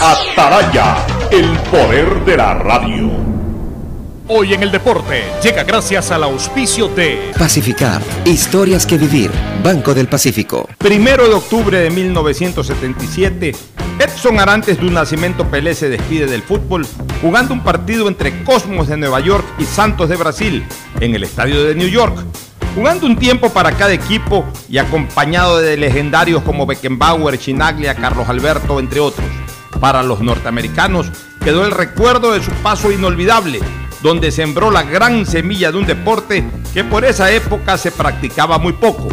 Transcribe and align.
Ataraya, 0.00 1.06
el 1.30 1.56
poder 1.70 2.22
de 2.26 2.36
la 2.36 2.52
radio. 2.52 3.10
Hoy 4.28 4.52
en 4.52 4.62
el 4.62 4.70
deporte 4.70 5.24
llega 5.42 5.64
gracias 5.64 6.10
al 6.10 6.22
auspicio 6.24 6.88
de 6.88 7.32
Pacificar, 7.38 8.02
historias 8.26 8.84
que 8.84 8.98
vivir, 8.98 9.30
Banco 9.64 9.94
del 9.94 10.06
Pacífico. 10.06 10.68
Primero 10.76 11.26
de 11.26 11.34
octubre 11.34 11.78
de 11.78 11.88
1977, 11.88 13.56
Edson 13.98 14.38
Arantes 14.38 14.78
de 14.78 14.86
un 14.86 14.92
nacimiento 14.92 15.46
Pelé 15.46 15.74
se 15.74 15.88
despide 15.88 16.26
del 16.26 16.42
fútbol 16.42 16.86
jugando 17.22 17.54
un 17.54 17.64
partido 17.64 18.08
entre 18.08 18.44
Cosmos 18.44 18.88
de 18.88 18.98
Nueva 18.98 19.20
York 19.20 19.46
y 19.58 19.64
Santos 19.64 20.10
de 20.10 20.16
Brasil 20.16 20.66
en 21.00 21.14
el 21.14 21.24
estadio 21.24 21.64
de 21.64 21.74
New 21.74 21.88
York. 21.88 22.18
Jugando 22.74 23.06
un 23.06 23.16
tiempo 23.16 23.48
para 23.48 23.72
cada 23.72 23.94
equipo 23.94 24.44
y 24.68 24.76
acompañado 24.76 25.56
de 25.56 25.78
legendarios 25.78 26.42
como 26.42 26.66
Beckenbauer, 26.66 27.38
Chinaglia, 27.38 27.94
Carlos 27.94 28.28
Alberto, 28.28 28.78
entre 28.78 29.00
otros. 29.00 29.24
Para 29.80 30.02
los 30.02 30.20
norteamericanos 30.20 31.10
quedó 31.42 31.64
el 31.64 31.70
recuerdo 31.70 32.32
de 32.32 32.42
su 32.42 32.50
paso 32.62 32.90
inolvidable, 32.90 33.60
donde 34.02 34.30
sembró 34.30 34.70
la 34.70 34.82
gran 34.82 35.26
semilla 35.26 35.70
de 35.70 35.78
un 35.78 35.86
deporte 35.86 36.44
que 36.72 36.84
por 36.84 37.04
esa 37.04 37.30
época 37.30 37.78
se 37.78 37.92
practicaba 37.92 38.58
muy 38.58 38.72
poco. 38.72 39.08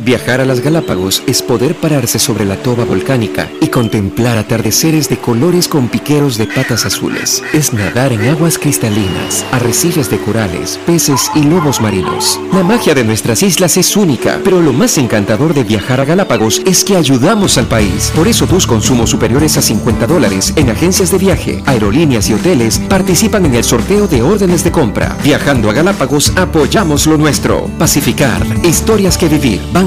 Viajar 0.00 0.40
a 0.40 0.44
las 0.44 0.60
Galápagos 0.60 1.24
es 1.26 1.42
poder 1.42 1.74
pararse 1.74 2.20
sobre 2.20 2.44
la 2.44 2.56
toba 2.56 2.84
volcánica 2.84 3.50
y 3.60 3.66
contemplar 3.66 4.38
atardeceres 4.38 5.08
de 5.08 5.18
colores 5.18 5.66
con 5.66 5.88
piqueros 5.88 6.38
de 6.38 6.46
patas 6.46 6.86
azules. 6.86 7.42
Es 7.52 7.72
nadar 7.72 8.12
en 8.12 8.28
aguas 8.28 8.58
cristalinas, 8.58 9.44
arrecifes 9.50 10.08
de 10.08 10.18
corales, 10.18 10.78
peces 10.86 11.32
y 11.34 11.42
lobos 11.42 11.80
marinos. 11.80 12.40
La 12.52 12.62
magia 12.62 12.94
de 12.94 13.02
nuestras 13.02 13.42
islas 13.42 13.76
es 13.76 13.96
única, 13.96 14.40
pero 14.44 14.60
lo 14.60 14.72
más 14.72 14.96
encantador 14.98 15.52
de 15.52 15.64
viajar 15.64 16.00
a 16.00 16.04
Galápagos 16.04 16.62
es 16.64 16.84
que 16.84 16.96
ayudamos 16.96 17.58
al 17.58 17.66
país. 17.66 18.12
Por 18.14 18.28
eso 18.28 18.46
tus 18.46 18.68
consumos 18.68 19.10
superiores 19.10 19.56
a 19.56 19.62
50 19.62 20.06
dólares 20.06 20.52
en 20.54 20.70
agencias 20.70 21.10
de 21.10 21.18
viaje, 21.18 21.62
aerolíneas 21.66 22.30
y 22.30 22.34
hoteles 22.34 22.78
participan 22.88 23.46
en 23.46 23.56
el 23.56 23.64
sorteo 23.64 24.06
de 24.06 24.22
órdenes 24.22 24.62
de 24.62 24.70
compra. 24.70 25.16
Viajando 25.24 25.68
a 25.70 25.72
Galápagos 25.72 26.32
apoyamos 26.36 27.06
lo 27.08 27.18
nuestro. 27.18 27.68
Pacificar, 27.78 28.46
historias 28.62 29.18
que 29.18 29.28
vivir. 29.28 29.60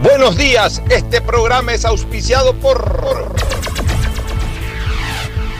Buenos 0.00 0.36
días, 0.36 0.80
este 0.90 1.20
programa 1.20 1.74
es 1.74 1.84
auspiciado 1.84 2.54
por 2.54 3.34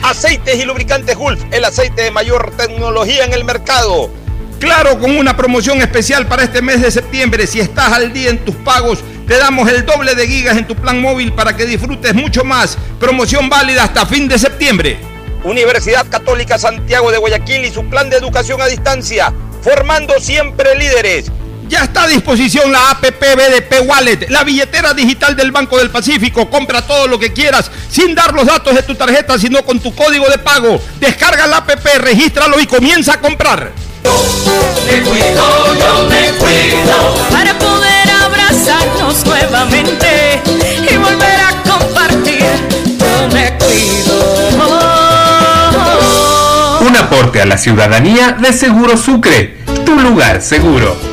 Aceites 0.01 0.55
y 0.55 0.63
Lubricantes 0.63 1.17
Gulf, 1.17 1.43
el 1.51 1.65
aceite 1.65 2.03
de 2.03 2.11
mayor 2.11 2.53
tecnología 2.55 3.25
en 3.25 3.33
el 3.33 3.43
mercado. 3.43 4.09
Claro, 4.57 4.97
con 4.97 5.17
una 5.17 5.35
promoción 5.35 5.81
especial 5.81 6.25
para 6.25 6.43
este 6.43 6.61
mes 6.61 6.81
de 6.81 6.89
septiembre, 6.89 7.47
si 7.47 7.59
estás 7.59 7.91
al 7.91 8.13
día 8.13 8.29
en 8.29 8.37
tus 8.45 8.55
pagos, 8.55 8.99
te 9.27 9.37
damos 9.37 9.69
el 9.69 9.85
doble 9.85 10.15
de 10.15 10.25
gigas 10.25 10.55
en 10.55 10.65
tu 10.65 10.75
plan 10.75 11.01
móvil 11.01 11.33
para 11.33 11.57
que 11.57 11.65
disfrutes 11.65 12.15
mucho 12.15 12.45
más. 12.45 12.77
Promoción 12.97 13.49
válida 13.49 13.83
hasta 13.83 14.05
fin 14.05 14.29
de 14.29 14.39
septiembre. 14.39 14.99
Universidad 15.43 16.07
Católica 16.09 16.57
Santiago 16.57 17.11
de 17.11 17.17
Guayaquil 17.17 17.65
y 17.65 17.71
su 17.71 17.83
plan 17.89 18.09
de 18.09 18.15
educación 18.15 18.61
a 18.61 18.67
distancia, 18.67 19.33
formando 19.61 20.17
siempre 20.21 20.75
líderes. 20.75 21.29
Ya 21.69 21.83
está 21.83 22.03
a 22.03 22.07
disposición 22.07 22.71
la 22.71 22.89
APP 22.89 23.21
BDP 23.21 23.87
Wallet, 23.87 24.27
la 24.29 24.43
billetera 24.43 24.95
digital 24.95 25.35
del 25.35 25.51
Banco 25.51 25.77
del 25.77 25.91
Pacífico. 25.91 26.49
Compra 26.49 26.81
todo 26.81 27.07
lo 27.07 27.19
que 27.19 27.31
quieras 27.31 27.69
sin 27.91 28.15
dar 28.15 28.33
los 28.33 28.47
datos 28.47 28.73
de 28.73 28.81
tu 28.81 28.95
tarjeta, 28.95 29.37
sino 29.37 29.63
con 29.63 29.79
tu 29.79 29.93
código 29.93 30.27
de 30.29 30.39
pago. 30.39 30.81
Descarga 30.99 31.45
la 31.45 31.57
APP, 31.57 31.85
regístralo 31.99 32.59
y 32.59 32.65
comienza 32.65 33.13
a 33.13 33.21
comprar. 33.21 33.71
Me 34.03 35.01
cuido, 35.03 35.75
yo 35.75 36.09
me 36.09 36.31
cuido 36.39 37.27
para 37.29 37.53
poder 37.59 38.09
abrazarnos 38.19 39.23
nuevamente 39.25 40.41
y 40.91 40.97
volver 40.97 41.39
a 41.39 41.61
compartir. 41.69 42.45
Yo 42.97 43.29
me 43.31 43.55
cuido. 43.59 44.39
Un 46.81 46.95
aporte 46.95 47.41
a 47.41 47.45
la 47.45 47.59
ciudadanía 47.59 48.31
de 48.31 48.53
Seguro 48.53 48.97
Sucre, 48.97 49.59
tu 49.85 49.99
lugar 49.99 50.41
seguro. 50.41 51.08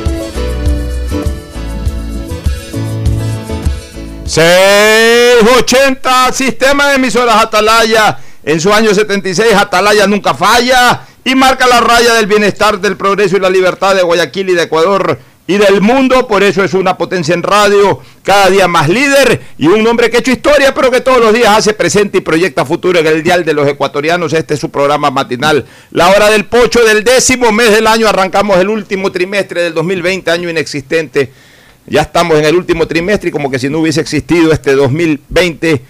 680 4.37 6.31
Sistema 6.31 6.89
de 6.89 6.97
emisoras 6.97 7.37
Atalaya. 7.37 8.19
En 8.43 8.61
su 8.61 8.71
año 8.71 8.93
76 8.93 9.51
Atalaya 9.55 10.05
nunca 10.05 10.35
falla 10.35 11.07
y 11.25 11.33
marca 11.33 11.65
la 11.65 11.79
raya 11.79 12.13
del 12.13 12.27
bienestar, 12.27 12.79
del 12.79 12.97
progreso 12.97 13.37
y 13.37 13.39
la 13.39 13.49
libertad 13.49 13.95
de 13.95 14.03
Guayaquil 14.03 14.49
y 14.49 14.53
de 14.53 14.61
Ecuador 14.61 15.17
y 15.47 15.57
del 15.57 15.81
mundo. 15.81 16.27
Por 16.27 16.43
eso 16.43 16.63
es 16.63 16.75
una 16.75 16.99
potencia 16.99 17.33
en 17.33 17.41
radio, 17.41 17.99
cada 18.21 18.51
día 18.51 18.67
más 18.67 18.89
líder 18.89 19.41
y 19.57 19.65
un 19.65 19.87
hombre 19.87 20.11
que 20.11 20.17
ha 20.17 20.19
hecho 20.19 20.29
historia, 20.29 20.71
pero 20.71 20.91
que 20.91 21.01
todos 21.01 21.19
los 21.19 21.33
días 21.33 21.57
hace 21.57 21.73
presente 21.73 22.19
y 22.19 22.21
proyecta 22.21 22.63
futuro 22.63 22.99
en 22.99 23.07
el 23.07 23.23
dial 23.23 23.43
de 23.43 23.53
los 23.53 23.67
ecuatorianos. 23.67 24.33
Este 24.33 24.53
es 24.53 24.59
su 24.59 24.69
programa 24.69 25.09
matinal. 25.09 25.65
La 25.89 26.09
hora 26.09 26.29
del 26.29 26.45
pocho 26.45 26.85
del 26.85 27.03
décimo 27.03 27.51
mes 27.51 27.71
del 27.71 27.87
año. 27.87 28.07
Arrancamos 28.07 28.59
el 28.59 28.69
último 28.69 29.11
trimestre 29.11 29.63
del 29.63 29.73
2020, 29.73 30.29
año 30.29 30.47
inexistente. 30.47 31.31
Ya 31.87 32.01
estamos 32.01 32.37
en 32.37 32.45
el 32.45 32.55
último 32.55 32.85
trimestre 32.85 33.31
como 33.31 33.49
que 33.49 33.59
si 33.59 33.69
no 33.69 33.79
hubiese 33.79 34.01
existido 34.01 34.51
este 34.51 34.73
2020. 34.73 35.81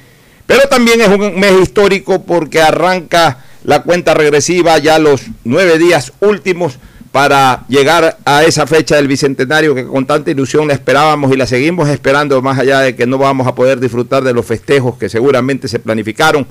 Pero 0.45 0.67
también 0.69 1.01
es 1.01 1.07
un 1.07 1.39
mes 1.39 1.53
histórico 1.61 2.23
porque 2.23 2.61
arranca 2.61 3.43
la 3.63 3.83
cuenta 3.83 4.13
regresiva 4.13 4.77
ya 4.77 4.99
los 4.99 5.23
nueve 5.43 5.77
días 5.77 6.13
últimos 6.21 6.77
para 7.11 7.65
llegar 7.67 8.17
a 8.25 8.43
esa 8.43 8.67
fecha 8.67 8.95
del 8.95 9.07
bicentenario 9.07 9.73
que 9.73 9.87
con 9.87 10.05
tanta 10.05 10.29
ilusión 10.29 10.67
la 10.67 10.73
esperábamos 10.73 11.31
y 11.33 11.35
la 11.35 11.47
seguimos 11.47 11.89
esperando 11.89 12.41
más 12.41 12.59
allá 12.59 12.81
de 12.81 12.95
que 12.95 13.07
no 13.07 13.17
vamos 13.17 13.47
a 13.47 13.55
poder 13.55 13.79
disfrutar 13.79 14.23
de 14.23 14.33
los 14.33 14.45
festejos 14.45 14.97
que 14.97 15.09
seguramente 15.09 15.67
se 15.67 15.79
planificaron 15.79 16.45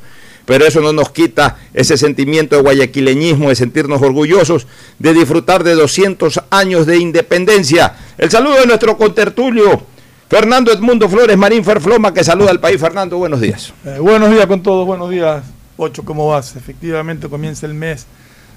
pero 0.47 0.65
eso 0.65 0.81
no 0.81 0.93
nos 0.93 1.11
quita 1.11 1.59
ese 1.75 1.99
sentimiento 1.99 2.57
de 2.57 2.63
guayaquileñismo, 2.63 3.51
de 3.51 3.57
sentirnos 3.57 4.01
orgullosos, 4.01 4.67
de 4.99 5.13
disfrutar 5.13 5.65
de 5.65 5.75
200 5.75 6.41
años 6.51 6.87
de 6.87 6.97
independencia. 6.97 7.95
El 8.17 8.31
saludo 8.31 8.61
de 8.61 8.67
nuestro 8.67 8.97
contertulio, 8.97 9.83
Fernando 10.31 10.73
Edmundo 10.73 11.09
Flores 11.09 11.37
Marín 11.37 11.65
Ferfloma, 11.65 12.15
que 12.15 12.25
saluda 12.25 12.51
al 12.51 12.61
país. 12.61 12.81
Fernando, 12.81 13.19
buenos 13.19 13.41
días. 13.41 13.75
Eh, 13.85 13.99
buenos 14.01 14.31
días 14.31 14.47
con 14.47 14.63
todos, 14.63 14.87
buenos 14.87 15.11
días, 15.11 15.43
Ocho, 15.77 16.05
¿cómo 16.05 16.29
vas? 16.29 16.57
Efectivamente 16.57 17.29
comienza 17.29 17.67
el 17.67 17.75
mes 17.75 18.07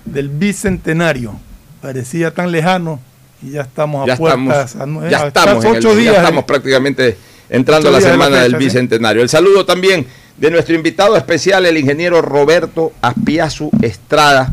del 0.06 0.30
bicentenario. 0.30 1.38
Parecía 1.81 2.33
tan 2.33 2.51
lejano 2.51 3.00
y 3.42 3.51
ya 3.51 3.62
estamos 3.62 4.09
a 4.09 4.15
puertas. 4.15 4.75
a, 4.75 4.85
ya 5.09 5.27
estamos, 5.27 5.65
ocho 5.65 5.95
días, 5.95 6.13
ya 6.13 6.19
estamos 6.19 6.45
prácticamente 6.45 7.18
entrando 7.50 7.89
a 7.89 7.92
la 7.92 8.01
semana 8.01 8.42
del 8.42 8.56
bicentenario. 8.56 9.21
El 9.21 9.30
saludo 9.30 9.65
también 9.65 10.07
de 10.39 10.50
nuestro 10.50 10.74
invitado 10.74 11.18
especial, 11.18 11.65
el 11.65 11.77
ingeniero 11.77 12.21
Roberto 12.21 12.94
Aspiazu 13.01 13.69
Estrada, 13.81 14.51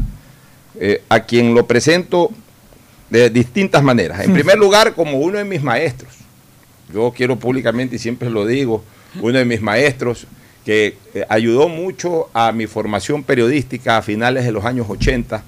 eh, 0.81 1.03
a 1.09 1.21
quien 1.21 1.55
lo 1.55 1.67
presento 1.67 2.31
de 3.09 3.31
distintas 3.31 3.85
maneras. 3.85 4.21
En 4.25 4.33
primer 4.33 4.59
lugar, 4.59 4.95
como 4.95 5.19
uno 5.19 5.39
de 5.39 5.45
mis 5.45 5.63
maestros. 5.63 6.13
Yo 6.93 7.13
quiero 7.17 7.39
públicamente 7.39 7.97
y 7.97 7.99
siempre 8.01 8.31
lo 8.31 8.47
digo, 8.47 8.83
uno 9.21 9.39
de 9.39 9.45
mis 9.45 9.63
maestros 9.63 10.27
que 10.65 10.97
eh, 11.15 11.25
ayudó 11.29 11.69
mucho 11.69 12.29
a 12.35 12.51
mi 12.51 12.67
formación 12.67 13.23
periodística 13.23 13.97
a 13.97 14.03
finales 14.03 14.45
de 14.45 14.53
los 14.53 14.65
años 14.65 14.87
80 14.89 15.45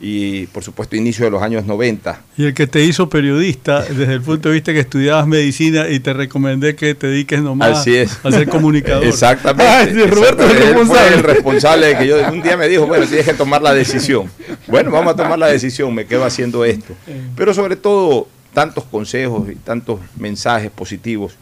y 0.00 0.46
por 0.48 0.62
supuesto 0.62 0.94
inicio 0.94 1.24
de 1.24 1.30
los 1.32 1.42
años 1.42 1.64
90. 1.66 2.20
Y 2.36 2.44
el 2.44 2.54
que 2.54 2.66
te 2.68 2.84
hizo 2.84 3.08
periodista 3.08 3.82
desde 3.82 4.12
el 4.14 4.20
punto 4.22 4.48
de 4.48 4.54
vista 4.54 4.72
que 4.72 4.78
estudiabas 4.80 5.26
medicina 5.26 5.88
y 5.88 5.98
te 6.00 6.12
recomendé 6.12 6.76
que 6.76 6.94
te 6.94 7.08
dediques 7.08 7.42
nomás 7.42 7.78
Así 7.80 7.96
es. 7.96 8.16
a 8.24 8.30
ser 8.30 8.48
comunicador. 8.48 9.04
Exactamente. 9.04 10.06
Roberto 10.06 10.44
es 10.44 10.50
el 10.52 10.56
Él 10.62 10.62
fue 10.86 10.96
responsable. 10.96 11.14
el 11.16 11.22
responsable 11.24 11.86
de 11.88 11.98
que 11.98 12.06
yo 12.06 12.16
un 12.32 12.42
día 12.42 12.56
me 12.56 12.68
dijo, 12.68 12.86
bueno, 12.86 13.06
tienes 13.06 13.26
que 13.26 13.34
tomar 13.34 13.60
la 13.60 13.74
decisión. 13.74 14.30
Bueno, 14.68 14.90
vamos 14.92 15.14
a 15.14 15.16
tomar 15.16 15.38
la 15.38 15.48
decisión, 15.48 15.92
me 15.94 16.06
quedo 16.06 16.24
haciendo 16.24 16.64
esto. 16.64 16.94
Pero 17.36 17.52
sobre 17.52 17.74
todo, 17.74 18.28
tantos 18.54 18.84
consejos 18.84 19.50
y 19.50 19.56
tantos 19.56 19.98
mensajes 20.16 20.70
positivos 20.70 21.34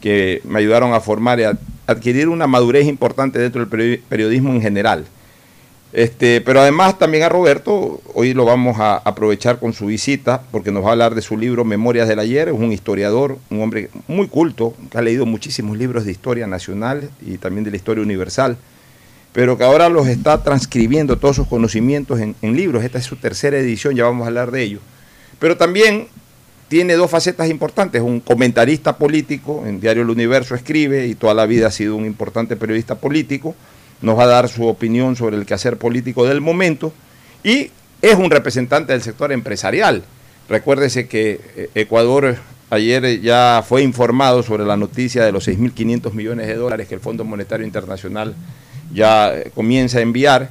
que 0.00 0.40
me 0.44 0.58
ayudaron 0.60 0.94
a 0.94 1.00
formar 1.00 1.38
y 1.40 1.42
a 1.44 1.58
adquirir 1.86 2.28
una 2.28 2.46
madurez 2.46 2.86
importante 2.86 3.38
dentro 3.38 3.60
del 3.64 3.68
peri- 3.70 4.00
periodismo 4.08 4.50
en 4.54 4.62
general. 4.62 5.04
Este, 5.92 6.40
pero 6.40 6.60
además 6.60 6.98
también 6.98 7.24
a 7.24 7.28
Roberto, 7.28 8.00
hoy 8.14 8.32
lo 8.32 8.44
vamos 8.44 8.78
a 8.78 8.96
aprovechar 8.98 9.58
con 9.58 9.72
su 9.72 9.86
visita, 9.86 10.42
porque 10.52 10.70
nos 10.70 10.84
va 10.84 10.88
a 10.88 10.92
hablar 10.92 11.16
de 11.16 11.22
su 11.22 11.36
libro 11.36 11.64
Memorias 11.64 12.06
del 12.06 12.20
Ayer, 12.20 12.48
es 12.48 12.54
un 12.54 12.70
historiador, 12.70 13.38
un 13.50 13.60
hombre 13.60 13.90
muy 14.06 14.28
culto, 14.28 14.74
que 14.90 14.98
ha 14.98 15.02
leído 15.02 15.26
muchísimos 15.26 15.76
libros 15.76 16.04
de 16.04 16.12
historia 16.12 16.46
nacional 16.46 17.10
y 17.26 17.38
también 17.38 17.64
de 17.64 17.72
la 17.72 17.76
historia 17.76 18.04
universal, 18.04 18.56
pero 19.32 19.58
que 19.58 19.64
ahora 19.64 19.88
los 19.88 20.06
está 20.06 20.42
transcribiendo 20.44 21.18
todos 21.18 21.34
sus 21.36 21.48
conocimientos 21.48 22.20
en, 22.20 22.36
en 22.40 22.54
libros. 22.54 22.84
Esta 22.84 22.98
es 22.98 23.04
su 23.04 23.16
tercera 23.16 23.58
edición, 23.58 23.96
ya 23.96 24.04
vamos 24.04 24.24
a 24.24 24.28
hablar 24.28 24.52
de 24.52 24.62
ello. 24.62 24.78
Pero 25.40 25.56
también 25.56 26.06
tiene 26.68 26.94
dos 26.94 27.10
facetas 27.10 27.50
importantes, 27.50 28.00
un 28.00 28.20
comentarista 28.20 28.96
político, 28.96 29.64
en 29.66 29.80
Diario 29.80 30.04
El 30.04 30.10
Universo 30.10 30.54
escribe 30.54 31.08
y 31.08 31.16
toda 31.16 31.34
la 31.34 31.46
vida 31.46 31.66
ha 31.66 31.72
sido 31.72 31.96
un 31.96 32.06
importante 32.06 32.54
periodista 32.54 32.94
político, 32.94 33.56
nos 34.02 34.18
va 34.18 34.24
a 34.24 34.28
dar 34.28 34.48
su 34.48 34.66
opinión 34.66 35.16
sobre 35.16 35.36
el 35.36 35.46
quehacer 35.46 35.76
político 35.76 36.26
del 36.26 36.40
momento 36.40 36.92
y 37.42 37.70
es 38.02 38.14
un 38.14 38.30
representante 38.30 38.92
del 38.92 39.02
sector 39.02 39.32
empresarial. 39.32 40.02
Recuérdese 40.48 41.06
que 41.06 41.40
eh, 41.56 41.70
Ecuador 41.74 42.36
ayer 42.70 43.20
ya 43.20 43.64
fue 43.66 43.82
informado 43.82 44.42
sobre 44.42 44.64
la 44.64 44.76
noticia 44.76 45.24
de 45.24 45.32
los 45.32 45.46
6.500 45.46 46.12
millones 46.12 46.46
de 46.46 46.54
dólares 46.54 46.88
que 46.88 46.94
el 46.94 47.00
Fondo 47.00 47.24
Monetario 47.24 47.66
Internacional 47.66 48.34
ya 48.92 49.34
eh, 49.34 49.50
comienza 49.54 49.98
a 49.98 50.02
enviar. 50.02 50.50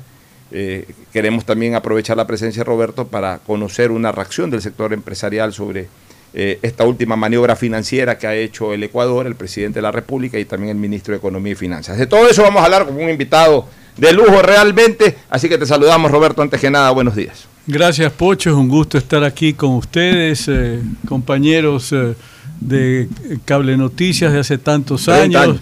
Eh, 0.51 0.87
queremos 1.13 1.45
también 1.45 1.75
aprovechar 1.75 2.17
la 2.17 2.27
presencia 2.27 2.61
de 2.61 2.65
Roberto 2.65 3.07
para 3.07 3.39
conocer 3.39 3.91
una 3.91 4.11
reacción 4.11 4.49
del 4.49 4.61
sector 4.61 4.93
empresarial 4.93 5.53
sobre 5.53 5.87
eh, 6.33 6.59
esta 6.61 6.83
última 6.85 7.15
maniobra 7.15 7.55
financiera 7.55 8.17
que 8.17 8.27
ha 8.27 8.35
hecho 8.35 8.73
el 8.73 8.83
Ecuador, 8.83 9.25
el 9.25 9.35
presidente 9.35 9.79
de 9.79 9.81
la 9.81 9.91
República 9.91 10.37
y 10.37 10.45
también 10.45 10.71
el 10.71 10.77
ministro 10.77 11.13
de 11.13 11.17
Economía 11.17 11.53
y 11.53 11.55
Finanzas. 11.55 11.97
De 11.97 12.05
todo 12.05 12.29
eso 12.29 12.43
vamos 12.43 12.61
a 12.61 12.65
hablar 12.65 12.85
con 12.85 12.95
un 12.95 13.09
invitado 13.09 13.67
de 13.97 14.13
lujo 14.13 14.41
realmente, 14.41 15.17
así 15.29 15.49
que 15.49 15.57
te 15.57 15.65
saludamos 15.65 16.11
Roberto, 16.11 16.41
antes 16.41 16.61
que 16.61 16.69
nada, 16.69 16.91
buenos 16.91 17.15
días. 17.15 17.47
Gracias, 17.65 18.11
Pocho. 18.11 18.51
Es 18.51 18.55
un 18.55 18.69
gusto 18.69 18.97
estar 18.97 19.23
aquí 19.23 19.53
con 19.53 19.71
ustedes, 19.71 20.47
eh, 20.47 20.81
compañeros 21.07 21.91
eh, 21.91 22.15
de 22.59 23.09
Cable 23.45 23.75
Noticias 23.77 24.31
de 24.31 24.39
hace 24.39 24.57
tantos 24.57 25.05
30 25.05 25.23
años, 25.23 25.43
años. 25.43 25.61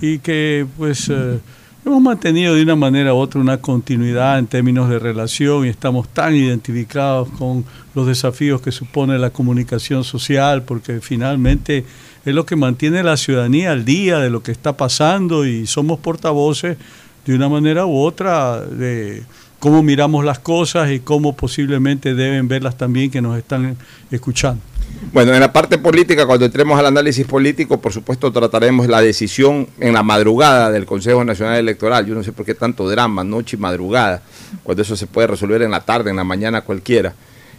y 0.00 0.18
que 0.18 0.66
pues 0.76 1.10
hemos 1.84 2.02
mantenido 2.02 2.54
de 2.54 2.62
una 2.62 2.76
manera 2.76 3.14
u 3.14 3.18
otra 3.18 3.40
una 3.40 3.58
continuidad 3.58 4.38
en 4.38 4.46
términos 4.46 4.88
de 4.88 4.98
relación 4.98 5.64
y 5.64 5.68
estamos 5.68 6.08
tan 6.08 6.34
identificados 6.34 7.28
con 7.30 7.64
los 7.94 8.06
desafíos 8.06 8.60
que 8.60 8.72
supone 8.72 9.18
la 9.18 9.30
comunicación 9.30 10.04
social, 10.04 10.62
porque 10.62 11.00
finalmente 11.00 11.84
es 12.24 12.34
lo 12.34 12.44
que 12.44 12.56
mantiene 12.56 13.02
la 13.02 13.16
ciudadanía 13.16 13.72
al 13.72 13.84
día 13.84 14.18
de 14.18 14.30
lo 14.30 14.42
que 14.42 14.52
está 14.52 14.76
pasando 14.76 15.46
y 15.46 15.66
somos 15.66 15.98
portavoces 15.98 16.76
de 17.24 17.34
una 17.34 17.48
manera 17.48 17.86
u 17.86 17.98
otra 17.98 18.60
de 18.60 19.22
cómo 19.58 19.82
miramos 19.82 20.24
las 20.24 20.38
cosas 20.38 20.90
y 20.90 21.00
cómo 21.00 21.36
posiblemente 21.36 22.14
deben 22.14 22.48
verlas 22.48 22.76
también 22.76 23.10
que 23.10 23.20
nos 23.20 23.38
están 23.38 23.76
escuchando. 24.10 24.60
Bueno, 25.12 25.32
en 25.32 25.40
la 25.40 25.52
parte 25.52 25.78
política, 25.78 26.26
cuando 26.26 26.44
entremos 26.44 26.78
al 26.78 26.86
análisis 26.86 27.26
político, 27.26 27.80
por 27.80 27.92
supuesto 27.92 28.30
trataremos 28.30 28.88
la 28.88 29.00
decisión 29.00 29.66
en 29.80 29.94
la 29.94 30.02
madrugada 30.02 30.70
del 30.70 30.84
Consejo 30.84 31.24
Nacional 31.24 31.56
Electoral. 31.56 32.04
Yo 32.06 32.14
no 32.14 32.22
sé 32.22 32.32
por 32.32 32.44
qué 32.44 32.54
tanto 32.54 32.88
drama, 32.88 33.24
noche 33.24 33.56
y 33.56 33.60
madrugada, 33.60 34.22
cuando 34.62 34.82
eso 34.82 34.96
se 34.96 35.06
puede 35.06 35.28
resolver 35.28 35.62
en 35.62 35.70
la 35.70 35.80
tarde, 35.80 36.10
en 36.10 36.16
la 36.16 36.24
mañana 36.24 36.60
cualquiera, 36.60 37.14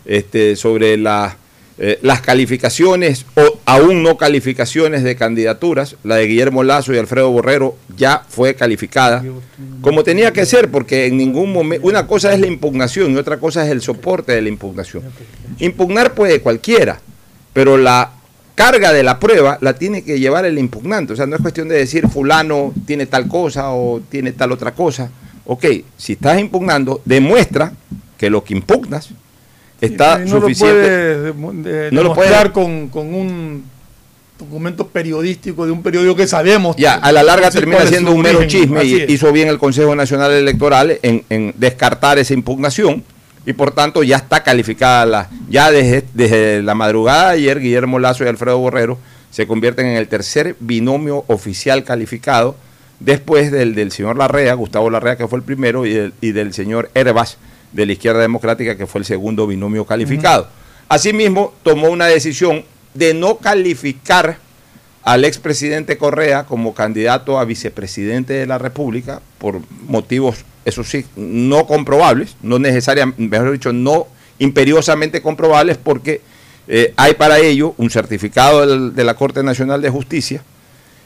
este, 0.05 0.55
sobre 0.55 0.95
la, 0.97 1.37
eh, 1.79 1.97
las 2.01 2.21
calificaciones 2.21 3.25
o 3.35 3.59
aún 3.65 4.03
no 4.03 4.17
calificaciones 4.17 5.03
de 5.03 5.15
candidaturas. 5.15 5.95
La 6.03 6.17
de 6.17 6.27
Guillermo 6.27 6.63
Lazo 6.63 6.93
y 6.93 6.97
Alfredo 6.97 7.31
Borrero 7.31 7.77
ya 7.95 8.23
fue 8.27 8.53
calificada 8.53 9.23
como 9.81 10.03
tenía 10.03 10.33
que 10.33 10.45
ser, 10.45 10.69
porque 10.69 11.05
en 11.05 11.17
ningún 11.17 11.53
momento, 11.53 11.87
una 11.87 12.05
cosa 12.05 12.33
es 12.33 12.39
la 12.39 12.47
impugnación 12.47 13.13
y 13.13 13.15
otra 13.15 13.39
cosa 13.39 13.65
es 13.65 13.71
el 13.71 13.81
soporte 13.81 14.33
de 14.33 14.41
la 14.41 14.49
impugnación. 14.49 15.03
Impugnar 15.59 16.13
puede 16.13 16.41
cualquiera, 16.41 16.99
pero 17.59 17.77
la 17.77 18.09
carga 18.56 18.94
de 18.94 19.03
la 19.03 19.19
prueba 19.19 19.57
la 19.59 19.73
tiene 19.73 20.01
que 20.06 20.17
llevar 20.17 20.45
el 20.45 20.57
impugnante. 20.57 21.11
O 21.11 21.15
sea, 21.17 21.25
no 21.25 21.35
es 21.35 21.41
cuestión 21.41 21.67
de 21.67 21.75
decir 21.75 22.07
fulano 22.07 22.73
tiene 22.85 23.06
tal 23.06 23.27
cosa 23.27 23.71
o 23.71 24.00
tiene 24.09 24.31
tal 24.31 24.53
otra 24.53 24.71
cosa. 24.73 25.09
Ok, 25.45 25.65
si 25.97 26.13
estás 26.13 26.39
impugnando, 26.39 27.01
demuestra 27.03 27.73
que 28.17 28.29
lo 28.29 28.45
que 28.45 28.53
impugnas 28.53 29.09
está 29.81 30.19
no 30.19 30.39
suficiente. 30.39 31.33
Lo 31.33 31.33
No 31.33 32.03
lo 32.03 32.13
puede- 32.13 32.29
demostrar 32.29 32.53
con, 32.53 32.88
con 32.88 33.13
un 33.13 33.65
documento 34.39 34.88
periodístico 34.88 35.65
de 35.65 35.73
un 35.73 35.83
periódico 35.83 36.15
que 36.15 36.27
sabemos. 36.27 36.77
Ya, 36.77 36.94
a 36.94 37.12
la 37.12 37.23
larga 37.23 37.51
termina 37.51 37.85
siendo 37.88 38.13
un 38.13 38.21
mero 38.21 38.38
origen. 38.39 38.62
chisme 38.62 38.85
y 38.85 39.03
hizo 39.12 39.33
bien 39.33 39.50
el 39.50 39.57
Consejo 39.59 39.97
Nacional 39.97 40.31
Electoral 40.31 40.97
en, 41.01 41.25
en 41.29 41.53
descartar 41.57 42.17
esa 42.19 42.33
impugnación 42.33 43.03
y 43.45 43.53
por 43.53 43.71
tanto 43.71 44.03
ya 44.03 44.18
está 44.18 44.44
calificada 44.44 45.06
la, 45.06 45.30
ya 45.50 45.71
desde, 45.71 46.06
desde 46.13 46.62
la 46.62 46.75
madrugada 46.75 47.30
de 47.30 47.38
ayer 47.38 47.59
Guillermo 47.59 48.00
Lazo 48.00 48.24
y 48.24 48.27
Alfredo 48.27 48.57
Borrero 48.57 48.97
se 49.31 49.47
convierten 49.47 49.88
en 49.88 49.97
el 49.97 50.07
tercer 50.07 50.56
binomio 50.59 51.24
oficial 51.27 51.83
calificado 51.83 52.56
después 53.00 53.51
del, 53.51 53.75
del 53.75 53.91
señor 53.91 54.18
Larrea, 54.18 54.53
Gustavo 54.53 54.89
Larrea 54.89 55.15
que 55.15 55.27
fue 55.27 55.39
el 55.39 55.44
primero 55.44 55.86
y 55.86 55.94
del, 55.94 56.13
y 56.21 56.31
del 56.31 56.53
señor 56.53 56.89
Herbas 56.94 57.38
de 57.71 57.86
la 57.86 57.94
izquierda 57.94 58.21
democrática 58.21 58.75
que 58.75 58.88
fue 58.88 59.00
el 59.00 59.06
segundo 59.06 59.47
binomio 59.47 59.86
calificado. 59.86 60.47
Asimismo 60.88 61.53
tomó 61.63 61.89
una 61.89 62.07
decisión 62.07 62.63
de 62.94 63.13
no 63.13 63.38
calificar 63.38 64.38
al 65.03 65.25
expresidente 65.25 65.97
Correa 65.97 66.45
como 66.45 66.74
candidato 66.74 67.39
a 67.39 67.45
vicepresidente 67.45 68.33
de 68.33 68.47
la 68.47 68.57
República 68.57 69.21
por 69.38 69.62
motivos, 69.88 70.44
eso 70.65 70.83
sí, 70.83 71.06
no 71.15 71.65
comprobables, 71.65 72.35
no 72.41 72.59
necesariamente, 72.59 73.21
mejor 73.21 73.51
dicho, 73.51 73.73
no 73.73 74.07
imperiosamente 74.39 75.21
comprobables 75.21 75.77
porque 75.77 76.21
eh, 76.67 76.94
hay 76.97 77.13
para 77.15 77.39
ello 77.39 77.73
un 77.77 77.89
certificado 77.89 78.91
de 78.91 79.03
la 79.03 79.15
Corte 79.15 79.44
Nacional 79.44 79.81
de 79.81 79.89
Justicia 79.89 80.44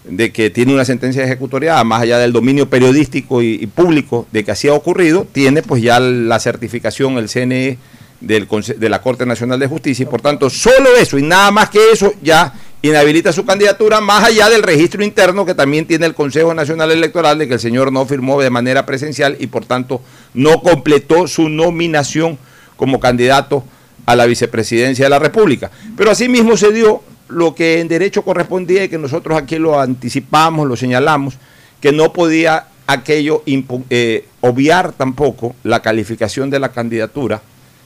de 0.03 0.31
que 0.31 0.49
tiene 0.49 0.73
una 0.73 0.85
sentencia 0.85 1.23
ejecutoriada, 1.23 1.83
más 1.83 2.01
allá 2.01 2.17
del 2.17 2.33
dominio 2.33 2.69
periodístico 2.69 3.41
y, 3.41 3.65
público 3.67 4.27
de 4.31 4.43
que 4.43 4.51
así 4.51 4.67
ha 4.67 4.73
ocurrido, 4.73 5.25
tiene 5.31 5.61
pues 5.61 5.81
ya 5.81 5.99
la 5.99 6.39
certificación, 6.39 7.17
el 7.17 7.29
CNE 7.29 7.77
del, 8.19 8.47
de 8.77 8.89
la 8.89 9.01
Corte 9.01 9.25
Nacional 9.25 9.59
de 9.59 9.67
Justicia, 9.67 10.03
y 10.03 10.07
por 10.07 10.21
tanto, 10.21 10.49
solo 10.49 10.95
eso 10.99 11.17
y 11.17 11.23
nada 11.23 11.51
más 11.51 11.69
que 11.69 11.79
eso 11.91 12.13
ya 12.21 12.53
inhabilita 12.83 13.31
su 13.31 13.45
candidatura, 13.45 14.01
más 14.01 14.25
allá 14.25 14.49
del 14.49 14.61
registro 14.61 15.05
interno 15.05 15.45
que 15.45 15.55
también 15.55 15.87
tiene 15.87 16.05
el 16.05 16.13
Consejo 16.13 16.53
Nacional 16.53 16.91
Electoral 16.91 17.37
de 17.37 17.47
que 17.47 17.53
el 17.53 17.59
señor 17.61 17.93
no 17.93 18.05
firmó 18.05 18.41
de 18.41 18.49
manera 18.49 18.85
presencial 18.85 19.37
y 19.39 19.47
por 19.47 19.65
tanto 19.65 20.01
no 20.33 20.61
completó 20.61 21.25
su 21.27 21.47
nominación 21.47 22.37
como 22.75 22.99
candidato 22.99 23.63
a 24.05 24.17
la 24.17 24.25
vicepresidencia 24.25 25.05
de 25.05 25.09
la 25.09 25.19
República. 25.19 25.71
Pero 25.95 26.11
asimismo 26.11 26.57
se 26.57 26.73
dio 26.73 27.01
lo 27.29 27.55
que 27.55 27.79
en 27.79 27.87
derecho 27.87 28.23
correspondía 28.23 28.83
y 28.83 28.89
que 28.89 28.97
nosotros 28.97 29.37
aquí 29.37 29.57
lo 29.57 29.79
anticipamos, 29.79 30.67
lo 30.67 30.75
señalamos, 30.75 31.35
que 31.79 31.93
no 31.93 32.11
podía 32.11 32.67
aquello 32.85 33.43
eh, 33.45 34.25
obviar 34.41 34.91
tampoco 34.91 35.55
la 35.63 35.81
calificación 35.81 36.49
de 36.49 36.59
la 36.59 36.73
candidatura 36.73 37.41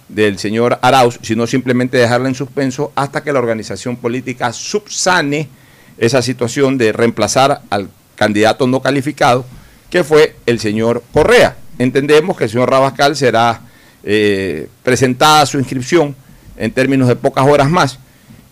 del 0.09 0.39
señor 0.39 0.79
Arauz, 0.81 1.19
sino 1.21 1.47
simplemente 1.47 1.97
dejarla 1.97 2.29
en 2.29 2.35
suspenso 2.35 2.91
hasta 2.95 3.23
que 3.23 3.33
la 3.33 3.39
organización 3.39 3.97
política 3.97 4.53
subsane 4.53 5.49
esa 5.97 6.21
situación 6.21 6.77
de 6.77 6.91
reemplazar 6.91 7.61
al 7.69 7.89
candidato 8.15 8.67
no 8.67 8.81
calificado, 8.81 9.45
que 9.89 10.03
fue 10.03 10.35
el 10.45 10.59
señor 10.59 11.03
Correa. 11.13 11.57
Entendemos 11.79 12.37
que 12.37 12.45
el 12.45 12.49
señor 12.49 12.69
Rabascal 12.69 13.15
será 13.15 13.61
eh, 14.03 14.67
presentada 14.83 15.45
su 15.45 15.59
inscripción 15.59 16.15
en 16.57 16.71
términos 16.71 17.07
de 17.07 17.15
pocas 17.15 17.45
horas 17.45 17.69
más. 17.69 17.99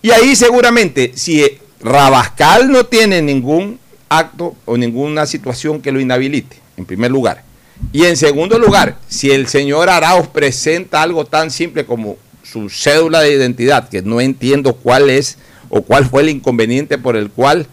Y 0.02 0.10
ahí 0.10 0.36
seguramente, 0.36 1.12
si 1.14 1.42
Rabascal 1.80 2.70
no 2.70 2.86
tiene 2.86 3.22
ningún 3.22 3.78
acto 4.08 4.54
o 4.64 4.76
ninguna 4.76 5.26
situación 5.26 5.80
que 5.82 5.92
lo 5.92 6.00
inhabilite, 6.00 6.56
en 6.76 6.84
primer 6.84 7.10
lugar, 7.10 7.42
y 7.92 8.04
en 8.04 8.16
segundo 8.16 8.58
lugar, 8.58 8.98
si 9.08 9.30
el 9.30 9.48
señor 9.48 9.88
Arauz 9.88 10.28
presenta 10.28 11.02
algo 11.02 11.24
tan 11.24 11.50
simple 11.50 11.84
como 11.84 12.16
su 12.42 12.68
cédula 12.70 13.20
de 13.20 13.32
identidad, 13.32 13.88
que 13.88 14.02
no 14.02 14.20
entiendo 14.20 14.74
cuál 14.74 15.10
es 15.10 15.38
o 15.68 15.82
cuál 15.82 16.06
fue 16.06 16.22
el 16.22 16.30
inconveniente 16.30 16.98
por 16.98 17.16
el 17.16 17.30
cual 17.30 17.66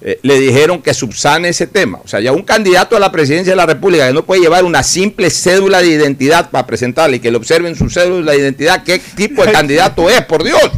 eh, 0.00 0.20
le 0.22 0.38
dijeron 0.38 0.80
que 0.80 0.94
subsane 0.94 1.48
ese 1.48 1.66
tema. 1.66 1.98
O 2.04 2.08
sea, 2.08 2.20
ya 2.20 2.32
un 2.32 2.42
candidato 2.42 2.96
a 2.96 3.00
la 3.00 3.10
presidencia 3.10 3.52
de 3.52 3.56
la 3.56 3.66
República 3.66 4.06
que 4.06 4.12
no 4.14 4.24
puede 4.24 4.40
llevar 4.40 4.64
una 4.64 4.82
simple 4.82 5.28
cédula 5.30 5.80
de 5.80 5.88
identidad 5.88 6.50
para 6.50 6.66
presentarle 6.66 7.16
y 7.16 7.20
que 7.20 7.30
le 7.30 7.36
observen 7.36 7.74
su 7.74 7.90
cédula 7.90 8.32
de 8.32 8.38
identidad, 8.38 8.84
¿qué 8.84 9.00
tipo 9.16 9.44
de 9.44 9.52
candidato 9.52 10.08
es, 10.08 10.24
por 10.24 10.44
Dios? 10.44 10.70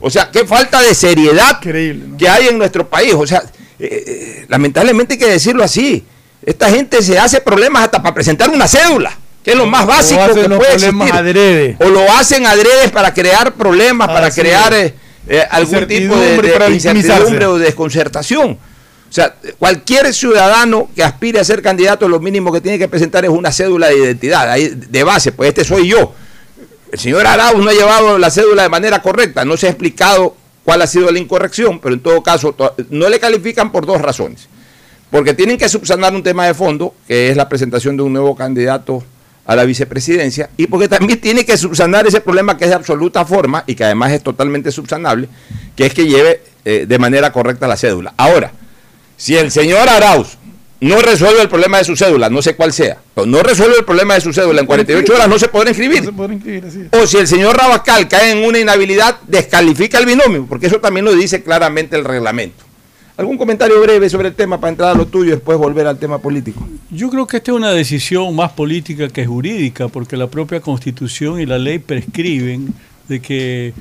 O 0.00 0.10
sea, 0.10 0.30
qué 0.30 0.44
falta 0.44 0.82
de 0.82 0.94
seriedad 0.94 1.60
que 1.60 2.28
hay 2.28 2.48
en 2.48 2.58
nuestro 2.58 2.88
país. 2.88 3.14
O 3.14 3.26
sea, 3.26 3.42
eh, 3.78 4.04
eh, 4.06 4.46
lamentablemente 4.48 5.14
hay 5.14 5.18
que 5.18 5.28
decirlo 5.28 5.62
así. 5.62 6.04
Esta 6.48 6.70
gente 6.70 7.02
se 7.02 7.18
hace 7.18 7.42
problemas 7.42 7.82
hasta 7.82 8.02
para 8.02 8.14
presentar 8.14 8.48
una 8.48 8.66
cédula, 8.66 9.14
que 9.44 9.50
es 9.50 9.56
lo 9.56 9.66
más 9.66 9.86
básico 9.86 10.22
que 10.32 10.48
puede 10.48 10.72
existir. 10.72 11.76
O 11.78 11.90
lo 11.90 12.10
hacen 12.10 12.46
adrede 12.46 12.88
para 12.88 13.12
crear 13.12 13.52
problemas, 13.52 14.08
para 14.08 14.30
crear 14.30 14.72
eh, 14.72 14.94
algún 15.50 15.86
tipo 15.86 16.16
de, 16.16 16.40
de 16.40 16.70
incertidumbre 16.70 17.44
o 17.44 17.58
desconcertación. 17.58 18.52
O 18.52 19.12
sea, 19.12 19.34
cualquier 19.58 20.14
ciudadano 20.14 20.88
que 20.96 21.02
aspire 21.02 21.38
a 21.38 21.44
ser 21.44 21.60
candidato, 21.60 22.08
lo 22.08 22.18
mínimo 22.18 22.50
que 22.50 22.62
tiene 22.62 22.78
que 22.78 22.88
presentar 22.88 23.26
es 23.26 23.30
una 23.30 23.52
cédula 23.52 23.88
de 23.88 23.98
identidad, 23.98 24.50
ahí 24.50 24.68
de 24.74 25.04
base, 25.04 25.32
pues 25.32 25.50
este 25.50 25.66
soy 25.66 25.88
yo. 25.88 26.14
El 26.90 26.98
señor 26.98 27.26
Arauz 27.26 27.62
no 27.62 27.68
ha 27.68 27.74
llevado 27.74 28.16
la 28.16 28.30
cédula 28.30 28.62
de 28.62 28.70
manera 28.70 29.02
correcta, 29.02 29.44
no 29.44 29.58
se 29.58 29.66
ha 29.66 29.70
explicado 29.70 30.34
cuál 30.64 30.80
ha 30.80 30.86
sido 30.86 31.10
la 31.10 31.18
incorrección, 31.18 31.78
pero 31.78 31.94
en 31.94 32.00
todo 32.00 32.22
caso 32.22 32.56
no 32.88 33.06
le 33.10 33.20
califican 33.20 33.70
por 33.70 33.84
dos 33.84 34.00
razones. 34.00 34.48
Porque 35.10 35.34
tienen 35.34 35.56
que 35.56 35.68
subsanar 35.68 36.14
un 36.14 36.22
tema 36.22 36.46
de 36.46 36.54
fondo, 36.54 36.94
que 37.06 37.30
es 37.30 37.36
la 37.36 37.48
presentación 37.48 37.96
de 37.96 38.02
un 38.02 38.12
nuevo 38.12 38.36
candidato 38.36 39.02
a 39.46 39.56
la 39.56 39.64
vicepresidencia, 39.64 40.50
y 40.58 40.66
porque 40.66 40.88
también 40.88 41.18
tiene 41.20 41.46
que 41.46 41.56
subsanar 41.56 42.06
ese 42.06 42.20
problema 42.20 42.58
que 42.58 42.64
es 42.64 42.70
de 42.70 42.76
absoluta 42.76 43.24
forma 43.24 43.64
y 43.66 43.74
que 43.74 43.84
además 43.84 44.12
es 44.12 44.22
totalmente 44.22 44.70
subsanable, 44.70 45.26
que 45.74 45.86
es 45.86 45.94
que 45.94 46.06
lleve 46.06 46.42
eh, 46.66 46.84
de 46.86 46.98
manera 46.98 47.32
correcta 47.32 47.66
la 47.66 47.78
cédula. 47.78 48.12
Ahora, 48.18 48.52
si 49.16 49.36
el 49.36 49.50
señor 49.50 49.88
Arauz 49.88 50.36
no 50.80 51.00
resuelve 51.00 51.40
el 51.40 51.48
problema 51.48 51.78
de 51.78 51.84
su 51.84 51.96
cédula, 51.96 52.28
no 52.28 52.42
sé 52.42 52.56
cuál 52.56 52.74
sea, 52.74 52.98
pero 53.14 53.26
no 53.26 53.42
resuelve 53.42 53.78
el 53.78 53.86
problema 53.86 54.14
de 54.14 54.20
su 54.20 54.34
cédula 54.34 54.60
en 54.60 54.66
48 54.66 55.14
horas, 55.14 55.28
no 55.28 55.38
se 55.38 55.48
podrá 55.48 55.70
inscribir. 55.70 56.12
O 56.92 57.06
si 57.06 57.16
el 57.16 57.26
señor 57.26 57.56
Rabascal 57.56 58.06
cae 58.06 58.32
en 58.32 58.46
una 58.46 58.58
inhabilidad, 58.58 59.18
descalifica 59.26 59.98
el 59.98 60.04
binomio, 60.04 60.44
porque 60.46 60.66
eso 60.66 60.78
también 60.78 61.06
lo 61.06 61.14
dice 61.14 61.42
claramente 61.42 61.96
el 61.96 62.04
reglamento. 62.04 62.67
¿Algún 63.18 63.36
comentario 63.36 63.80
breve 63.80 64.08
sobre 64.08 64.28
el 64.28 64.34
tema 64.36 64.60
para 64.60 64.70
entrar 64.70 64.94
a 64.94 64.94
lo 64.94 65.06
tuyo 65.06 65.30
y 65.30 65.30
después 65.32 65.58
volver 65.58 65.88
al 65.88 65.98
tema 65.98 66.18
político? 66.18 66.68
Yo 66.88 67.10
creo 67.10 67.26
que 67.26 67.38
esta 67.38 67.50
es 67.50 67.56
una 67.56 67.72
decisión 67.72 68.32
más 68.36 68.52
política 68.52 69.08
que 69.08 69.26
jurídica, 69.26 69.88
porque 69.88 70.16
la 70.16 70.28
propia 70.28 70.60
constitución 70.60 71.40
y 71.40 71.44
la 71.44 71.58
ley 71.58 71.80
prescriben 71.80 72.72
de 73.08 73.20
que 73.20 73.74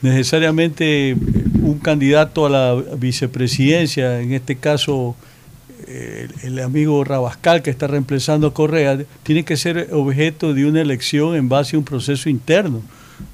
necesariamente 0.00 1.16
un 1.60 1.80
candidato 1.80 2.46
a 2.46 2.50
la 2.50 2.74
vicepresidencia, 2.96 4.20
en 4.20 4.32
este 4.32 4.54
caso 4.54 5.16
el, 6.44 6.60
amigo 6.60 7.02
Rabascal 7.02 7.62
que 7.62 7.70
está 7.70 7.88
reemplazando 7.88 8.46
a 8.46 8.54
Correa, 8.54 9.00
tiene 9.24 9.44
que 9.44 9.56
ser 9.56 9.88
objeto 9.90 10.54
de 10.54 10.66
una 10.66 10.80
elección 10.80 11.34
en 11.34 11.48
base 11.48 11.74
a 11.74 11.80
un 11.80 11.84
proceso 11.84 12.28
interno 12.28 12.80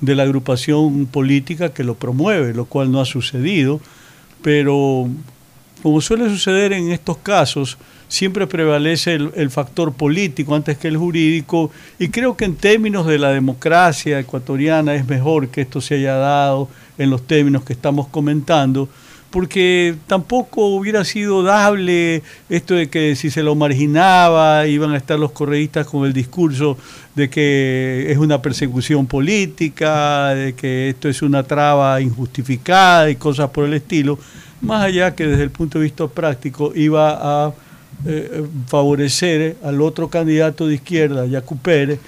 de 0.00 0.14
la 0.14 0.22
agrupación 0.22 1.04
política 1.04 1.74
que 1.74 1.84
lo 1.84 1.96
promueve, 1.96 2.54
lo 2.54 2.64
cual 2.64 2.90
no 2.90 2.98
ha 3.02 3.04
sucedido, 3.04 3.78
pero 4.42 5.06
como 5.82 6.00
suele 6.00 6.28
suceder 6.28 6.72
en 6.72 6.90
estos 6.90 7.18
casos, 7.18 7.78
siempre 8.10 8.46
prevalece 8.46 9.14
el, 9.14 9.50
factor 9.50 9.92
político 9.92 10.54
antes 10.54 10.76
que 10.76 10.88
el 10.88 10.96
jurídico 10.96 11.70
y 11.98 12.08
creo 12.08 12.36
que 12.36 12.44
en 12.44 12.56
términos 12.56 13.06
de 13.06 13.18
la 13.18 13.30
democracia 13.30 14.18
ecuatoriana 14.18 14.96
es 14.96 15.06
mejor 15.06 15.48
que 15.48 15.60
esto 15.60 15.80
se 15.80 15.94
haya 15.94 16.16
dado 16.16 16.68
en 16.98 17.08
los 17.08 17.24
términos 17.26 17.62
que 17.62 17.72
estamos 17.72 18.08
comentando, 18.08 18.88
porque 19.30 19.94
tampoco 20.08 20.66
hubiera 20.66 21.04
sido 21.04 21.44
dable 21.44 22.22
esto 22.48 22.74
de 22.74 22.90
que 22.90 23.14
si 23.14 23.30
se 23.30 23.44
lo 23.44 23.54
marginaba 23.54 24.66
iban 24.66 24.90
a 24.90 24.96
estar 24.96 25.16
los 25.16 25.30
correístas 25.30 25.86
con 25.86 26.04
el 26.04 26.12
discurso 26.12 26.76
de 27.14 27.30
que 27.30 28.06
es 28.10 28.18
una 28.18 28.42
persecución 28.42 29.06
política, 29.06 30.34
de 30.34 30.54
que 30.54 30.88
esto 30.88 31.08
es 31.08 31.22
una 31.22 31.44
traba 31.44 32.00
injustificada 32.00 33.08
y 33.08 33.14
cosas 33.14 33.50
por 33.50 33.66
el 33.66 33.74
estilo, 33.74 34.18
más 34.60 34.84
allá 34.84 35.14
que 35.14 35.26
desde 35.26 35.42
el 35.42 35.50
punto 35.50 35.78
de 35.78 35.84
vista 35.84 36.06
práctico 36.06 36.72
iba 36.74 37.46
a 37.46 37.52
eh, 38.06 38.44
favorecer 38.66 39.56
al 39.62 39.80
otro 39.80 40.08
candidato 40.08 40.66
de 40.66 40.74
izquierda, 40.74 41.26
Yacu 41.26 41.58
Pérez, 41.58 41.98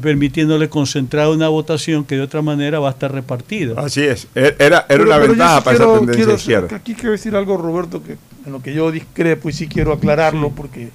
permitiéndole 0.00 0.68
concentrar 0.68 1.28
una 1.28 1.48
votación 1.48 2.04
que 2.04 2.16
de 2.16 2.22
otra 2.22 2.40
manera 2.40 2.80
va 2.80 2.88
a 2.88 2.92
estar 2.92 3.12
repartida. 3.12 3.74
Así 3.78 4.02
es, 4.02 4.26
e-, 4.34 4.56
era, 4.58 4.86
era 4.88 5.02
una 5.02 5.18
ventaja 5.18 5.62
para 5.62 5.76
esa 5.76 5.98
tendencia 5.98 6.34
izquierda. 6.34 6.76
Aquí 6.76 6.94
quiero 6.94 7.12
decir 7.12 7.36
algo, 7.36 7.58
Roberto, 7.58 8.02
que 8.02 8.16
en 8.46 8.52
lo 8.52 8.62
que 8.62 8.72
yo 8.72 8.90
discrepo 8.90 9.48
y 9.50 9.52
sí 9.52 9.68
quiero 9.68 9.92
aclararlo, 9.92 10.50
porque 10.50 10.90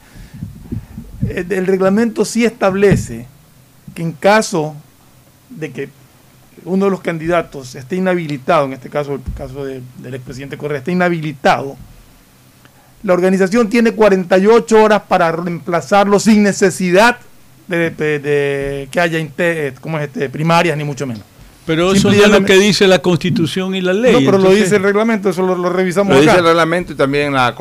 el, 1.30 1.66
reglamento 1.66 2.26
sí 2.26 2.46
establece 2.46 3.28
que 3.94 4.02
en 4.02 4.14
caso 4.14 4.76
de 5.50 5.72
que 5.72 5.90
uno 6.66 6.86
de 6.86 6.92
los 6.92 7.02
candidatos 7.02 7.76
esté 7.76 7.96
inhabilitado, 7.96 8.66
en 8.66 8.74
este 8.74 8.90
caso 8.90 9.16
el 9.16 9.22
caso 9.36 9.66
del 9.66 10.14
expresidente 10.14 10.58
Correa, 10.58 10.80
esté 10.80 10.92
inhabilitado, 10.92 11.78
la 13.04 13.14
organización 13.14 13.70
tiene 13.70 13.92
48 13.92 14.84
horas 14.84 15.04
para 15.08 15.32
reemplazarlo 15.32 16.20
sin 16.20 16.44
necesidad 16.44 17.18
de, 17.68 18.88
que 18.92 19.00
haya 19.00 19.20
como 19.80 20.00
es 20.00 20.06
este, 20.06 20.30
primarias, 20.30 20.78
ni 20.78 20.84
mucho 20.84 21.06
menos. 21.06 21.24
Pero 21.68 21.92
eso 21.92 22.10
es 22.10 22.30
lo 22.30 22.46
que 22.46 22.58
dice 22.58 22.88
la 22.88 23.00
Constitución 23.00 23.76
y 23.76 23.82
la 23.82 23.94
ley. 23.94 24.14
No, 24.14 24.20
pero 24.20 24.38
lo 24.38 24.52
dice 24.52 24.78
el 24.78 24.84
reglamento, 24.84 25.30
eso 25.30 25.44
lo, 25.44 25.70
revisamos. 25.70 26.16
Lo 26.16 26.22
dice 26.22 26.38
el 26.38 26.46
reglamento 26.46 26.94
y 26.94 26.96
también 26.96 27.34
la, 27.34 27.54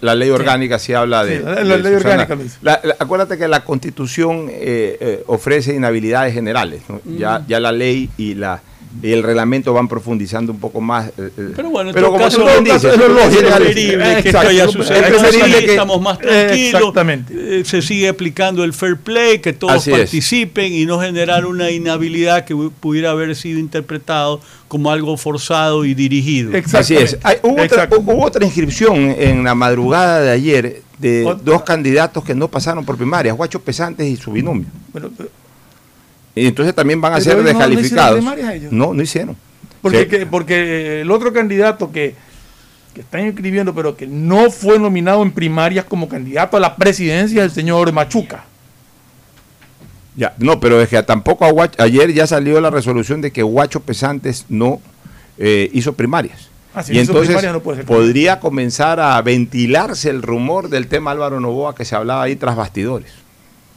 la, 0.00 0.14
ley 0.14 0.28
orgánica 0.30 0.78
sí, 0.78 0.92
habla 0.92 1.24
de. 1.24 1.40
la, 1.40 1.76
ley 1.78 1.94
orgánica 1.94 2.34
lo 2.34 2.42
dice. 2.42 2.58
acuérdate 2.98 3.38
que 3.38 3.48
la 3.48 3.64
Constitución 3.64 4.48
eh, 4.50 4.98
eh, 5.00 5.24
ofrece 5.26 5.74
inhabilidades 5.74 6.34
generales. 6.34 6.82
Ya, 7.18 7.42
ya 7.48 7.58
la 7.58 7.72
ley 7.72 8.10
y 8.18 8.34
la 8.34 8.60
y 9.02 9.12
el 9.12 9.22
reglamento 9.22 9.72
van 9.72 9.88
profundizando 9.88 10.52
un 10.52 10.58
poco 10.58 10.80
más. 10.80 11.08
Eh, 11.08 11.30
eh. 11.36 11.52
Pero 11.56 11.70
bueno, 11.70 11.90
en 11.90 11.94
pero 11.94 12.08
como 12.08 12.18
caso, 12.18 12.44
tú 12.44 12.64
dices, 12.64 12.84
es 12.84 13.00
preferible 13.00 14.22
que 14.22 14.28
esto 14.28 14.38
haya 14.38 14.68
sucedido. 14.68 15.04
Es 15.04 15.10
preferible 15.10 15.64
que 15.64 15.70
estamos 15.72 16.00
más 16.00 16.18
tranquilos. 16.18 16.80
Exactamente. 16.80 17.60
Eh, 17.60 17.64
se 17.64 17.82
sigue 17.82 18.08
aplicando 18.08 18.64
el 18.64 18.72
fair 18.72 18.96
play, 18.96 19.40
que 19.40 19.52
todos 19.52 19.88
participen 19.88 20.72
y 20.72 20.86
no 20.86 21.00
generar 21.00 21.46
una 21.46 21.70
inhabilidad 21.70 22.44
que 22.44 22.54
pudiera 22.54 23.10
haber 23.10 23.34
sido 23.36 23.58
interpretado 23.58 24.40
como 24.68 24.90
algo 24.90 25.16
forzado 25.16 25.84
y 25.84 25.94
dirigido. 25.94 26.52
Así 26.72 26.96
es. 26.96 27.18
hubo, 27.42 27.62
otra, 27.62 27.88
hubo, 27.96 28.24
otra, 28.24 28.44
inscripción 28.44 29.14
en 29.18 29.44
la 29.44 29.54
madrugada 29.54 30.20
de 30.20 30.30
ayer 30.30 30.82
de 30.98 31.22
dos 31.42 31.62
candidatos 31.62 32.24
que 32.24 32.34
no 32.34 32.48
pasaron 32.48 32.84
por 32.84 32.96
primaria, 32.96 33.32
Guacho 33.32 33.60
Pesantes 33.60 34.06
y 34.06 34.16
su 34.16 34.32
binomio. 34.32 34.66
Bueno, 34.92 35.10
y 36.34 36.46
entonces 36.46 36.74
también 36.74 37.00
van 37.00 37.12
a 37.14 37.20
ser 37.20 37.42
descalificados. 37.42 38.22
No, 38.70 38.94
no, 38.94 39.02
hicieron. 39.02 39.36
Porque, 39.80 40.26
porque 40.30 41.02
el 41.02 41.10
otro 41.10 41.32
candidato 41.32 41.92
que, 41.92 42.14
que 42.94 43.02
están 43.02 43.26
inscribiendo, 43.26 43.74
pero 43.74 43.96
que 43.96 44.06
no 44.06 44.50
fue 44.50 44.78
nominado 44.78 45.22
en 45.22 45.30
primarias 45.30 45.84
como 45.84 46.08
candidato 46.08 46.56
a 46.56 46.60
la 46.60 46.76
presidencia, 46.76 47.44
es 47.44 47.50
el 47.50 47.54
señor 47.54 47.92
Machuca. 47.92 48.44
Ya, 50.16 50.34
no, 50.38 50.60
pero 50.60 50.80
es 50.80 50.88
que 50.88 51.02
tampoco 51.02 51.44
ayer 51.78 52.12
ya 52.12 52.26
salió 52.26 52.60
la 52.60 52.70
resolución 52.70 53.20
de 53.20 53.32
que 53.32 53.42
Guacho 53.42 53.80
Pesantes 53.80 54.46
no 54.48 54.80
eh, 55.38 55.70
hizo 55.72 55.94
primarias. 55.94 56.50
Ah, 56.74 56.82
y 56.88 56.98
entonces 56.98 57.36
podría 57.86 58.40
comenzar 58.40 58.98
a 58.98 59.20
ventilarse 59.22 60.10
el 60.10 60.22
rumor 60.22 60.68
del 60.68 60.88
tema 60.88 61.12
Álvaro 61.12 61.38
Novoa 61.40 61.74
que 61.74 61.84
se 61.84 61.94
hablaba 61.94 62.22
ahí 62.22 62.36
tras 62.36 62.56
bastidores. 62.56 63.12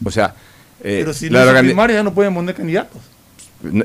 O 0.04 0.10
sea, 0.10 0.36
eh, 0.84 1.00
Pero 1.00 1.14
si 1.14 1.30
los 1.30 1.60
primarias 1.60 2.00
ya 2.00 2.04
no 2.04 2.14
pueden 2.14 2.34
poner 2.34 2.56
candidatos. 2.56 3.02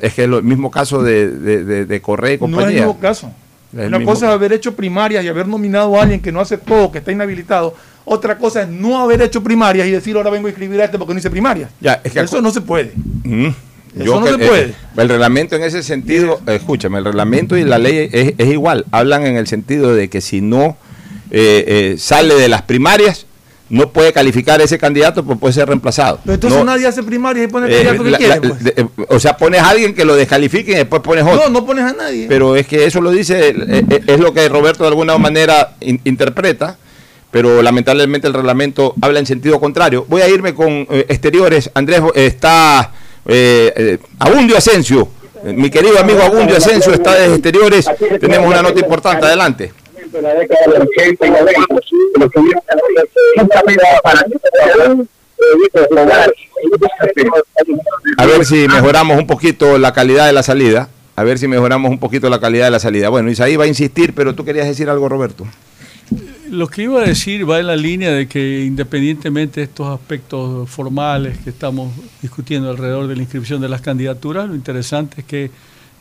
Es 0.03 0.15
que 0.15 0.25
es 0.25 0.29
el 0.29 0.43
mismo 0.43 0.71
caso 0.71 1.03
de, 1.03 1.31
de, 1.31 1.87
de, 1.87 2.01
Correa 2.03 2.35
y 2.35 2.39
compañía. 2.39 2.67
No 2.67 2.71
es 2.71 2.77
el 2.77 2.87
mismo 2.87 3.01
caso. 3.01 3.33
Una 3.73 4.05
cosa 4.05 4.27
es 4.27 4.33
haber 4.33 4.53
hecho 4.53 4.75
primarias 4.75 5.25
y 5.25 5.29
haber 5.29 5.49
nominado 5.49 5.99
a 5.99 6.03
alguien 6.03 6.21
que 6.21 6.31
no 6.31 6.41
hace 6.41 6.59
todo, 6.59 6.93
que 6.93 6.99
está 6.99 7.11
inhabilitado. 7.11 7.75
Otra 8.05 8.37
cosa 8.37 8.63
es 8.63 8.69
no 8.69 8.99
haber 8.99 9.23
hecho 9.23 9.43
primarias 9.43 9.87
y 9.87 9.91
decir 9.93 10.17
ahora 10.17 10.31
vengo 10.31 10.49
a 10.49 10.51
escribir 10.51 10.81
a 10.81 10.85
este 10.85 10.99
porque 10.99 11.15
no 11.15 11.21
hice 11.21 11.31
primarias. 11.31 11.71
Ya, 11.81 12.01
Eso 12.05 12.43
no 12.43 12.51
se 12.51 12.61
puede. 12.61 12.93
Eso 13.99 14.21
no 14.21 14.27
se 14.27 14.39
puede. 14.39 14.75
el 14.97 15.09
reglamento 15.09 15.57
en 15.57 15.63
ese 15.63 15.83
sentido, 15.83 16.41
escúchame, 16.47 16.99
el 16.99 17.05
reglamento 17.05 17.57
y 17.57 17.65
la 17.65 17.79
ley 17.79 18.09
es, 18.13 18.49
igual. 18.49 18.85
Hablan 18.91 19.27
en 19.27 19.37
el 19.37 19.47
sentido 19.47 19.95
de 19.95 20.09
que 20.09 20.21
si 20.21 20.41
no 20.41 20.77
eh, 21.31 21.65
eh, 21.67 21.95
sale 21.99 22.35
de 22.35 22.49
las 22.49 22.63
primarias, 22.63 23.27
no 23.73 23.89
puede 23.89 24.13
calificar 24.13 24.61
ese 24.61 24.77
candidato, 24.77 25.25
pues 25.25 25.39
puede 25.39 25.55
ser 25.55 25.67
reemplazado. 25.67 26.21
Pero 26.23 26.35
entonces 26.35 26.63
nadie 26.63 26.87
hace 26.87 27.03
primaria 27.03 27.45
y 27.45 27.47
pone 27.47 27.69
el 27.69 27.87
candidato 27.87 28.05
que 28.05 28.13
quiere. 28.13 28.41
Pues. 28.43 28.67
Eh, 28.77 28.87
o 29.09 29.19
sea, 29.19 29.35
pones 29.39 29.63
a 29.63 29.71
alguien 29.71 29.95
que 29.95 30.05
lo 30.05 30.15
descalifique 30.15 30.73
y 30.73 30.75
después 30.75 31.01
pones 31.01 31.25
otro. 31.25 31.45
No, 31.45 31.49
no 31.49 31.65
pones 31.65 31.87
a 31.87 31.95
nadie. 31.95 32.27
Pero 32.29 32.55
es 32.55 32.67
que 32.67 32.85
eso 32.85 33.01
lo 33.01 33.11
dice, 33.11 33.49
eh, 33.49 33.55
eh, 33.89 34.01
es 34.07 34.21
lo 34.21 34.35
que 34.35 34.47
Roberto 34.51 34.85
de 34.85 34.89
alguna 34.89 35.17
manera 35.17 35.75
interpreta, 35.81 36.77
pero 37.31 37.63
lamentablemente 37.63 38.27
el 38.27 38.35
reglamento 38.35 38.95
habla 39.01 39.21
en 39.21 39.25
sentido 39.25 39.59
contrario. 39.59 40.05
Voy 40.07 40.21
a 40.21 40.29
irme 40.29 40.53
con 40.53 40.87
exteriores. 41.09 41.71
Andrés, 41.73 42.03
está 42.15 42.93
Abundio 44.19 44.59
Asensio. 44.59 45.09
Mi 45.45 45.71
querido 45.71 45.99
amigo 45.99 46.21
Abundio 46.21 46.59
Asensio 46.59 46.93
está 46.93 47.15
desde 47.15 47.37
exteriores. 47.37 47.87
Tenemos 48.21 48.49
una 48.49 48.61
nota 48.61 48.79
importante. 48.79 49.25
Adelante. 49.25 49.73
De 50.13 50.23
la 50.23 50.35
década 50.35 50.61
de 50.67 50.79
los 50.79 50.89
80 50.99 51.27
y 51.27 51.31
90, 51.31 51.53
los 52.19 52.31
que 52.31 52.41
vieron 52.41 52.63
nunca 53.37 53.63
me 53.67 53.75
daba 53.75 54.01
para 54.03 54.21
A 58.19 58.27
ver 58.27 58.45
si 58.45 58.69
mejoramos 58.69 59.19
un 59.19 59.27
poquito 59.27 59.79
la 59.79 59.93
calidad 59.93 60.27
de 60.27 60.33
la 60.33 60.43
salida. 60.43 60.89
A 61.17 61.25
ver 61.25 61.39
si 61.39 61.49
mejoramos 61.49 61.91
un 61.91 61.99
poquito 61.99 62.31
la 62.31 62.41
calidad 62.41 62.67
de 62.67 62.71
la 62.71 62.79
salida. 62.79 63.09
Bueno, 63.09 63.31
Isaí 63.31 63.57
va 63.57 63.65
a 63.65 63.69
insistir, 63.69 64.15
pero 64.15 64.35
tú 64.35 64.45
querías 64.45 64.67
decir 64.67 64.89
algo, 64.89 65.09
Roberto. 65.09 65.47
Lo 66.51 66.69
que 66.69 66.83
iba 66.83 67.01
a 67.01 67.07
decir 67.07 67.49
va 67.49 67.61
en 67.61 67.67
la 67.67 67.77
línea 67.77 68.11
de 68.11 68.29
que 68.29 68.65
independientemente 68.65 69.61
de 69.61 69.65
estos 69.65 69.89
aspectos 69.89 70.69
formales 70.69 71.39
que 71.39 71.51
estamos 71.51 71.93
discutiendo 72.21 72.71
alrededor 72.71 73.07
de 73.09 73.17
la 73.17 73.23
inscripción 73.23 73.61
de 73.63 73.71
las 73.71 73.81
candidaturas, 73.81 74.49
lo 74.49 74.55
interesante 74.55 75.23
es 75.23 75.27
que 75.27 75.51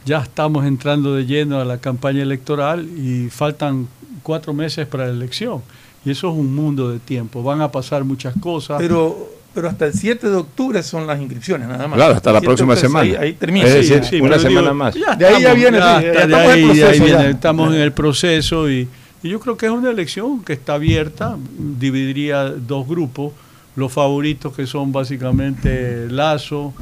ya 0.05 0.19
estamos 0.19 0.65
entrando 0.65 1.15
de 1.15 1.25
lleno 1.25 1.59
a 1.59 1.65
la 1.65 1.77
campaña 1.77 2.21
electoral 2.21 2.87
y 2.97 3.29
faltan 3.29 3.87
cuatro 4.23 4.53
meses 4.53 4.87
para 4.87 5.05
la 5.07 5.11
elección. 5.13 5.61
Y 6.03 6.11
eso 6.11 6.29
es 6.31 6.35
un 6.35 6.53
mundo 6.55 6.89
de 6.91 6.99
tiempo. 6.99 7.43
Van 7.43 7.61
a 7.61 7.71
pasar 7.71 8.03
muchas 8.03 8.33
cosas. 8.41 8.77
Pero, 8.79 9.29
pero 9.53 9.69
hasta 9.69 9.85
el 9.85 9.93
7 9.93 10.29
de 10.29 10.35
octubre 10.35 10.81
son 10.81 11.05
las 11.05 11.19
inscripciones, 11.19 11.67
nada 11.67 11.87
más. 11.87 11.95
Claro, 11.97 12.15
hasta 12.15 12.31
la 12.33 12.41
próxima 12.41 12.75
semana. 12.75 13.03
Ahí, 13.03 13.15
ahí 13.15 13.33
termina. 13.33 13.67
Es 13.67 13.73
decir, 13.75 14.03
Sí, 14.05 14.19
una 14.19 14.39
semana 14.39 14.61
digo, 14.61 14.73
más. 14.73 14.95
ya 14.95 15.15
De 15.15 15.25
ahí 15.27 15.41
ya 15.43 15.53
viene, 15.53 15.77
estamos 15.77 16.03
en 16.03 16.33
ahí- 16.33 16.61
el 16.63 16.63
proceso, 16.65 17.03
viene, 17.03 17.09
ya. 17.23 17.29
estamos 17.29 17.73
en 17.75 17.81
el 17.81 17.91
proceso 17.93 18.69
y, 18.71 18.87
y 19.21 19.29
yo 19.29 19.39
creo 19.39 19.55
que 19.57 19.67
es 19.67 19.71
una 19.71 19.91
elección 19.91 20.43
que 20.43 20.53
está 20.53 20.73
abierta, 20.73 21.37
dividiría 21.79 22.45
dos 22.49 22.87
grupos, 22.87 23.33
los 23.81 23.91
favoritos 23.91 24.55
que 24.55 24.65
son 24.65 24.91
básicamente 24.93 26.07
Lazo, 26.09 26.73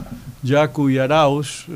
Yacu 0.43 0.89
y 0.89 0.99
Arauz, 0.99 1.65
eh, 1.67 1.71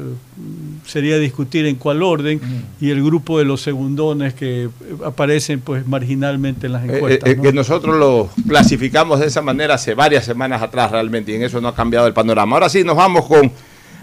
sería 0.85 1.17
discutir 1.17 1.65
en 1.65 1.75
cuál 1.75 2.01
orden, 2.03 2.39
y 2.79 2.91
el 2.91 3.03
grupo 3.03 3.37
de 3.39 3.45
los 3.45 3.61
segundones 3.61 4.33
que 4.35 4.63
eh, 4.65 4.69
aparecen 5.05 5.59
pues 5.61 5.85
marginalmente 5.87 6.67
en 6.67 6.73
las 6.73 6.83
Eh, 6.87 6.95
encuestas. 6.95 7.29
eh, 7.29 7.35
¿no? 7.35 7.41
que 7.43 7.51
nosotros 7.53 7.95
lo 7.97 8.29
clasificamos 8.47 9.19
de 9.19 9.25
esa 9.27 9.41
manera 9.41 9.73
hace 9.73 9.93
varias 9.95 10.23
semanas 10.25 10.61
atrás 10.61 10.91
realmente 10.91 11.31
y 11.31 11.35
en 11.35 11.43
eso 11.43 11.59
no 11.59 11.67
ha 11.69 11.75
cambiado 11.75 12.05
el 12.07 12.13
panorama. 12.13 12.55
Ahora 12.55 12.69
sí, 12.69 12.83
nos 12.83 12.95
vamos 12.95 13.25
con 13.27 13.51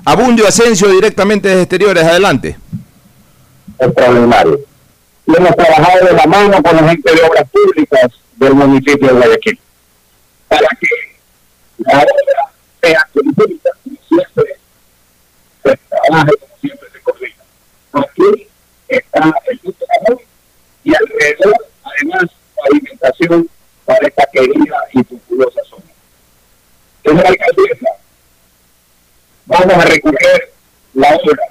Abundio 0.04 0.46
Asensio 0.46 0.88
directamente 0.88 1.48
desde 1.48 1.62
exteriores. 1.62 2.04
Adelante. 2.04 2.56
extraordinario. 3.78 4.60
Y 5.26 5.36
hemos 5.36 5.54
trabajado 5.56 6.06
de 6.06 6.12
la 6.12 6.26
mano 6.26 6.62
con 6.62 6.76
la 6.76 6.88
gente 6.88 7.14
de 7.14 7.22
obras 7.22 7.44
públicas 7.50 8.10
del 8.36 8.54
municipio 8.54 9.08
de 9.08 9.12
Guayaquil 9.14 9.58
para 10.48 10.68
que 10.80 10.88
la 11.80 11.98
obra 11.98 12.52
sea 12.82 13.08
completa 13.12 13.70
y 13.84 13.98
siempre 14.08 14.56
se 15.62 15.76
trabaje 15.88 16.32
como 16.38 16.56
siempre 16.60 16.90
se 16.90 17.00
coordina. 17.00 17.44
Aquí 17.92 18.48
está 18.88 19.34
el 19.48 19.58
punto 19.58 19.86
común 19.98 20.22
y 20.84 20.94
alrededor, 20.94 21.66
además, 21.82 22.30
pavimentación 22.56 23.50
para 23.84 24.06
esta 24.06 24.24
querida 24.32 24.84
y 24.92 25.02
populosa 25.02 25.60
zona. 25.68 25.84
Señora 27.04 27.28
alcaldesa, 27.28 27.88
vamos 29.46 29.74
a 29.74 29.84
recorrer 29.84 30.52
la 30.94 31.16
obra 31.16 31.50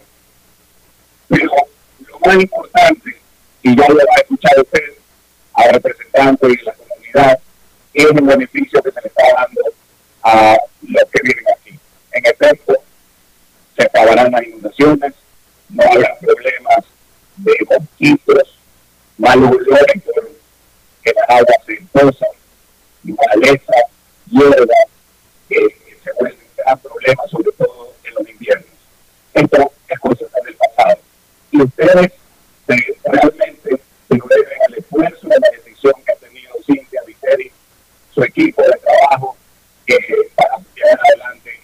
pero 1.30 1.52
lo 2.08 2.20
más 2.26 2.36
importante, 2.42 3.16
y 3.62 3.78
ya 3.78 3.88
lo 3.88 3.96
va 3.96 4.16
a 4.18 4.22
escuchar 4.22 4.52
usted, 4.60 4.94
a 5.54 5.68
representantes 5.68 6.50
de 6.50 6.64
la 6.64 6.74
comunidad, 6.74 7.40
es 7.94 8.06
el 8.06 8.22
beneficio 8.22 8.82
que 8.82 8.92
se 8.92 9.02
le 9.02 9.08
está 9.08 9.24
dando 9.36 9.62
a 10.32 10.58
los 10.82 11.04
que 11.12 11.22
viven 11.24 11.46
aquí. 11.58 11.80
En 12.12 12.26
efecto, 12.26 12.74
se 13.78 13.84
acabarán 13.84 14.32
las 14.32 14.44
inundaciones, 14.44 15.14
no 15.70 15.84
habrá 15.84 16.18
problemas 16.20 16.86
de 17.38 17.54
mosquitos, 17.70 18.60
malos 19.18 19.52
olores 19.52 20.04
que 21.04 21.14
las 21.14 21.30
aguas 21.30 21.58
se 21.66 21.74
imposan, 21.76 22.30
maleza, 23.04 23.74
hierba, 24.30 24.76
que, 25.48 25.56
que 25.56 25.98
se 26.04 26.12
vuelven 26.20 26.40
gran 26.58 26.78
problema, 26.80 27.24
sobre 27.32 27.52
todo 27.54 27.94
en 28.04 28.14
los 28.16 28.30
inviernos. 28.30 28.66
Esto 29.34 29.72
es 29.88 30.00
cosa 30.00 30.26
del 30.44 30.56
pasado. 30.56 31.00
Y 31.52 31.62
ustedes 31.62 32.12
se- 32.68 32.98
realmente 33.06 33.82
se 34.10 34.18
lo 34.18 34.26
deben 34.28 34.62
al 34.68 34.74
esfuerzo 34.76 35.28
a 35.28 35.40
la 35.40 35.50
decisión 35.58 35.94
que 36.06 36.12
ha 36.12 36.16
tenido 36.16 36.52
Cintia 36.66 37.02
Viteri, 37.08 37.52
su 38.14 38.24
equipo 38.24 38.62
de 38.64 38.78
trabajo, 38.80 39.38
que 39.86 39.96
adelante 39.96 40.19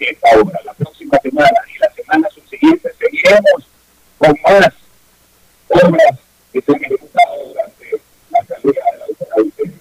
esta 0.09 0.39
obra. 0.39 0.59
La 0.65 0.73
próxima 0.73 1.17
semana 1.21 1.57
y 1.73 1.79
la 1.79 1.91
semana 1.91 2.29
subsiguiente 2.33 2.91
seguiremos 2.99 3.67
con 4.17 4.35
más 4.43 4.73
obras 5.69 6.19
que 6.53 6.61
se 6.61 6.71
han 6.71 6.83
ejecutado 6.83 7.47
durante 7.47 8.01
la 8.31 8.45
salida 8.45 8.81
de 8.91 9.27
la 9.29 9.43
Viteri. 9.43 9.73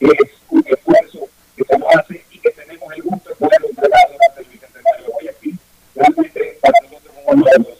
Es 0.00 0.30
un 0.50 0.64
esfuerzo 0.66 1.28
que 1.56 1.64
se 1.64 1.78
nos 1.78 1.94
hace 1.94 2.24
y 2.30 2.38
que 2.38 2.50
tenemos 2.50 2.92
el 2.94 3.02
gusto 3.02 3.30
de 3.30 3.34
poder 3.36 3.60
entregar 3.68 4.08
durante 4.12 4.40
el 4.40 4.46
Bicentenario 4.46 5.04
de 5.04 5.12
Guayaquil. 5.12 5.58
Realmente 5.94 6.58
para 6.60 6.80
nosotros 6.82 7.12
es 7.16 7.24
un 7.26 7.40
honor. 7.40 7.78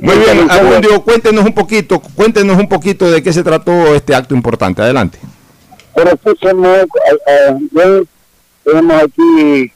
Muy 0.00 0.18
bien, 0.18 0.50
Abundio, 0.50 1.02
cuéntenos 1.02 1.44
un 1.44 1.54
poquito, 1.54 2.00
cuéntenos 2.00 2.58
un 2.58 2.68
poquito 2.68 3.08
de 3.08 3.22
qué 3.22 3.32
se 3.32 3.44
trató 3.44 3.94
este 3.94 4.14
acto 4.14 4.34
importante. 4.34 4.82
Adelante. 4.82 5.18
Pero 5.94 6.10
escúchenme, 6.10 6.84
bien, 7.70 8.08
tenemos 8.66 9.02
aquí 9.02 9.72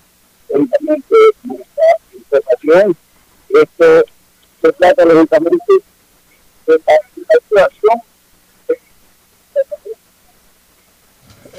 nuestra 0.51 1.17
información. 2.13 2.97
Esto 3.49 4.05
se 4.61 4.73
trata 4.73 5.05
lógicamente 5.05 5.73
de 6.67 6.81
la 6.87 7.63
actuación 7.63 8.01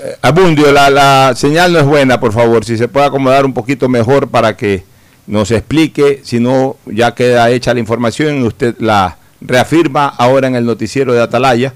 Eh, 0.03 0.17
Abundio, 0.23 0.71
la, 0.71 0.89
la 0.89 1.33
señal 1.35 1.73
no 1.73 1.79
es 1.79 1.85
buena, 1.85 2.19
por 2.19 2.33
favor. 2.33 2.65
Si 2.65 2.75
se 2.75 2.87
puede 2.87 3.05
acomodar 3.05 3.45
un 3.45 3.53
poquito 3.53 3.87
mejor 3.87 4.29
para 4.29 4.57
que 4.57 4.83
nos 5.27 5.51
explique, 5.51 6.21
si 6.23 6.39
no, 6.39 6.77
ya 6.87 7.13
queda 7.13 7.51
hecha 7.51 7.73
la 7.73 7.81
información 7.81 8.41
y 8.41 8.43
usted 8.47 8.75
la 8.79 9.17
reafirma 9.41 10.07
ahora 10.07 10.47
en 10.47 10.55
el 10.55 10.65
noticiero 10.65 11.13
de 11.13 11.21
Atalaya. 11.21 11.73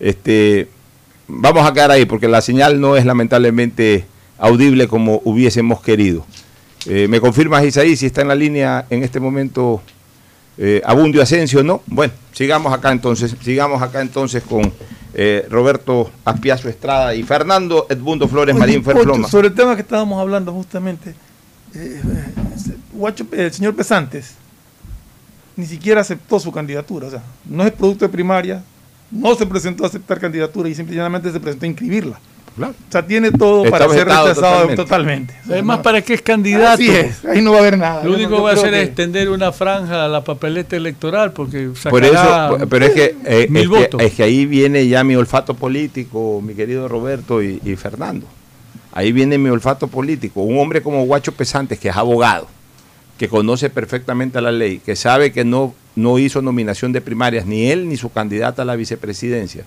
Este, 0.00 0.68
vamos 1.28 1.68
a 1.68 1.72
quedar 1.74 1.90
ahí 1.90 2.06
porque 2.06 2.28
la 2.28 2.40
señal 2.40 2.80
no 2.80 2.96
es 2.96 3.04
lamentablemente 3.04 4.06
audible 4.38 4.88
como 4.88 5.20
hubiésemos 5.24 5.80
querido. 5.82 6.24
Eh, 6.86 7.08
¿Me 7.08 7.20
confirmas, 7.20 7.64
Isaí, 7.64 7.96
si 7.96 8.06
está 8.06 8.22
en 8.22 8.28
la 8.28 8.34
línea 8.34 8.86
en 8.90 9.02
este 9.02 9.18
momento 9.18 9.82
eh, 10.56 10.80
Abundio 10.84 11.22
Asensio? 11.22 11.62
No. 11.62 11.82
Bueno, 11.86 12.12
sigamos 12.32 12.72
acá 12.72 12.92
entonces, 12.92 13.34
sigamos 13.42 13.82
acá 13.82 14.00
entonces 14.00 14.42
con 14.42 14.72
eh, 15.14 15.46
Roberto 15.50 16.10
Aspiazo 16.24 16.68
Estrada 16.68 17.14
y 17.14 17.22
Fernando 17.22 17.86
Edmundo 17.88 18.28
Flores 18.28 18.54
Oye, 18.54 18.60
Marín 18.60 18.82
Pocho, 18.82 18.98
Ferfloma. 18.98 19.28
sobre 19.28 19.48
el 19.48 19.54
tema 19.54 19.74
que 19.74 19.82
estábamos 19.82 20.20
hablando 20.20 20.52
justamente, 20.52 21.14
el 23.32 23.52
señor 23.52 23.74
Pesantes 23.74 24.34
ni 25.56 25.66
siquiera 25.66 26.02
aceptó 26.02 26.38
su 26.38 26.52
candidatura, 26.52 27.08
o 27.08 27.10
sea, 27.10 27.22
no 27.46 27.64
es 27.64 27.72
producto 27.72 28.04
de 28.04 28.10
primaria, 28.10 28.62
no 29.10 29.34
se 29.34 29.46
presentó 29.46 29.84
a 29.84 29.86
aceptar 29.86 30.20
candidatura 30.20 30.68
y 30.68 30.74
simplemente 30.74 31.32
se 31.32 31.40
presentó 31.40 31.64
a 31.64 31.68
inscribirla. 31.68 32.20
Claro. 32.56 32.72
O 32.88 32.92
sea, 32.92 33.06
tiene 33.06 33.30
todo 33.32 33.64
Está 33.66 33.78
para 33.78 33.90
ser 33.92 34.04
rechazado 34.06 34.34
totalmente. 34.34 34.76
totalmente. 34.76 35.34
O 35.42 35.46
sea, 35.46 35.52
Además, 35.56 35.76
no- 35.78 35.82
¿para 35.82 36.00
qué 36.02 36.14
es 36.14 36.22
candidato? 36.22 36.72
Así 36.72 36.88
es, 36.88 37.24
ahí 37.26 37.42
no 37.42 37.50
va 37.52 37.58
a 37.58 37.60
haber 37.60 37.76
nada. 37.78 38.02
Lo 38.04 38.14
único 38.14 38.30
no- 38.30 38.36
que 38.36 38.42
va 38.44 38.50
a 38.50 38.54
hacer 38.54 38.72
es 38.74 38.86
extender 38.86 39.28
una 39.28 39.52
franja 39.52 40.06
a 40.06 40.08
la 40.08 40.24
papeleta 40.24 40.74
electoral 40.74 41.32
porque 41.32 41.66
Por 41.90 42.02
sacará 42.02 42.48
eso, 42.56 42.66
pero 42.68 42.86
es 42.86 42.92
que, 42.92 43.14
eh, 43.26 43.46
mil 43.50 43.64
es, 43.64 43.68
que 43.68 43.76
votos. 43.76 44.00
es 44.02 44.14
que 44.14 44.22
ahí 44.22 44.46
viene 44.46 44.88
ya 44.88 45.04
mi 45.04 45.14
olfato 45.16 45.52
político, 45.54 46.40
mi 46.42 46.54
querido 46.54 46.88
Roberto 46.88 47.42
y, 47.42 47.60
y 47.64 47.76
Fernando. 47.76 48.26
Ahí 48.92 49.12
viene 49.12 49.36
mi 49.36 49.50
olfato 49.50 49.88
político. 49.88 50.40
Un 50.40 50.58
hombre 50.58 50.80
como 50.82 51.04
Guacho 51.04 51.32
Pesantes, 51.32 51.78
que 51.78 51.90
es 51.90 51.96
abogado, 51.96 52.48
que 53.18 53.28
conoce 53.28 53.68
perfectamente 53.68 54.40
la 54.40 54.50
ley, 54.50 54.78
que 54.82 54.96
sabe 54.96 55.30
que 55.32 55.44
no, 55.44 55.74
no 55.94 56.18
hizo 56.18 56.40
nominación 56.40 56.92
de 56.92 57.02
primarias, 57.02 57.44
ni 57.44 57.70
él 57.70 57.86
ni 57.88 57.98
su 57.98 58.10
candidata 58.10 58.62
a 58.62 58.64
la 58.64 58.76
vicepresidencia, 58.76 59.64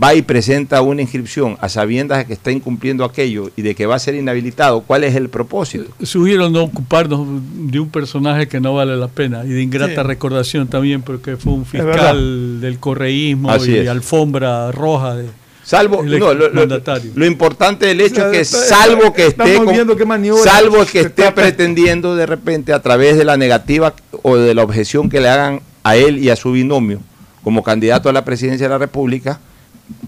va 0.00 0.14
y 0.14 0.22
presenta 0.22 0.80
una 0.80 1.02
inscripción 1.02 1.56
a 1.60 1.68
sabiendas 1.68 2.18
de 2.18 2.24
que 2.26 2.32
está 2.32 2.50
incumpliendo 2.50 3.04
aquello 3.04 3.50
y 3.56 3.62
de 3.62 3.74
que 3.74 3.84
va 3.86 3.96
a 3.96 3.98
ser 3.98 4.14
inhabilitado. 4.14 4.80
¿Cuál 4.82 5.04
es 5.04 5.14
el 5.14 5.28
propósito? 5.28 5.84
Sugiero 6.02 6.48
no 6.48 6.62
ocuparnos 6.62 7.26
de 7.54 7.78
un 7.78 7.90
personaje 7.90 8.48
que 8.48 8.58
no 8.60 8.74
vale 8.74 8.96
la 8.96 9.08
pena 9.08 9.44
y 9.44 9.48
de 9.50 9.60
ingrata 9.62 10.02
Sí. 10.02 10.06
recordación 10.08 10.68
también 10.68 11.02
porque 11.02 11.36
fue 11.36 11.52
un 11.52 11.66
fiscal 11.66 12.60
del 12.60 12.78
correísmo 12.78 13.50
Así 13.50 13.72
y 13.72 13.76
es. 13.78 13.88
alfombra 13.88 14.72
roja 14.72 15.16
de 15.16 15.26
Salvo, 15.64 16.02
el 16.02 16.18
no, 16.18 16.34
lo, 16.34 16.48
lo- 16.48 16.54
mandatario. 16.54 17.12
lo 17.14 17.24
importante 17.24 17.86
del 17.86 18.00
hecho 18.00 18.14
O 18.14 18.16
sea, 18.16 18.26
es 18.30 18.32
que 18.32 18.40
está- 18.40 18.58
salvo 18.82 19.12
que 19.12 19.26
esté 19.26 19.56
con- 19.56 19.66
viendo 19.72 19.94
qué 19.96 20.04
maniobras 20.04 20.44
salvo 20.44 20.84
que 20.86 21.00
esté 21.00 21.22
está- 21.22 21.34
pretendiendo 21.34 22.16
de 22.16 22.26
repente 22.26 22.72
a 22.72 22.80
través 22.82 23.16
de 23.16 23.24
la 23.24 23.36
negativa 23.36 23.94
o 24.22 24.36
de 24.36 24.54
la 24.54 24.64
objeción 24.64 25.08
que 25.08 25.20
le 25.20 25.28
hagan 25.28 25.60
a 25.84 25.96
él 25.96 26.18
y 26.18 26.30
a 26.30 26.36
su 26.36 26.50
binomio 26.52 27.00
como 27.44 27.62
candidato 27.62 28.08
a 28.08 28.12
la 28.12 28.24
presidencia 28.24 28.66
de 28.66 28.70
la 28.72 28.78
República 28.78 29.38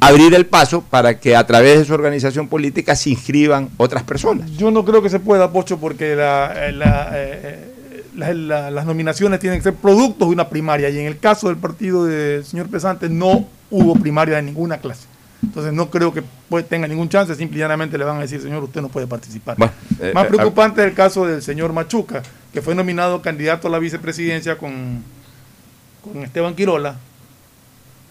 abrir 0.01 0.35
el 0.35 0.47
paso 0.47 0.83
para 0.83 1.19
que 1.19 1.35
a 1.37 1.47
través 1.47 1.79
de 1.79 1.85
su 1.85 1.95
organización 1.95 2.49
política 2.49 2.95
se 2.97 3.11
inscriban 3.11 3.71
otras 3.77 4.03
personas. 4.03 4.51
Yo 4.57 4.71
no 4.71 4.85
creo 4.85 5.03
que 5.03 5.11
se 5.11 5.21
pueda, 5.21 5.51
Pocho, 5.53 5.79
porque 5.79 6.15
la, 6.17 6.69
eh, 6.69 6.73
la, 6.73 7.09
eh, 7.15 7.41
eh, 7.43 8.05
la- 8.17 8.35
la- 8.35 8.71
las 8.71 8.87
nominaciones 8.87 9.41
tienen 9.41 9.59
que 9.59 9.65
ser 9.65 9.75
productos 9.75 10.29
de 10.29 10.35
una 10.35 10.49
primaria 10.49 10.89
y 10.91 10.99
en 10.99 11.07
el 11.07 11.19
caso 11.19 11.49
del 11.49 11.57
partido 11.57 12.05
del 12.05 12.45
señor 12.45 12.69
Pesante 12.69 13.09
no 13.09 13.47
hubo 13.71 13.95
primaria 13.97 14.37
de 14.37 14.43
ninguna 14.43 14.79
clase. 14.79 15.07
Entonces 15.43 15.73
no 15.75 15.91
creo 15.91 16.13
que 16.15 16.23
puede- 16.49 16.65
tenga 16.65 16.89
ningún 16.89 17.09
chance, 17.09 17.35
simple 17.35 17.59
y 17.59 17.61
llanamente 17.61 17.99
le 17.99 18.05
van 18.05 18.17
a 18.17 18.21
decir, 18.21 18.41
señor, 18.41 18.65
usted 18.65 18.81
no 18.81 18.89
puede 18.89 19.07
participar. 19.07 19.57
Bueno, 19.59 19.73
eh, 20.01 20.13
Más 20.15 20.25
eh, 20.25 20.29
preocupante 20.29 20.81
es 20.83 20.87
el 20.89 20.95
caso 20.95 21.27
del 21.27 21.43
señor 21.43 21.73
Machuca, 21.75 22.23
que 22.53 22.63
fue 22.63 22.75
nominado 22.75 23.21
candidato 23.21 23.69
a 23.69 23.71
la 23.71 23.79
vicepresidencia 23.79 24.57
con, 24.57 25.03
con 26.03 26.23
Esteban 26.23 26.55
Quirola 26.55 26.97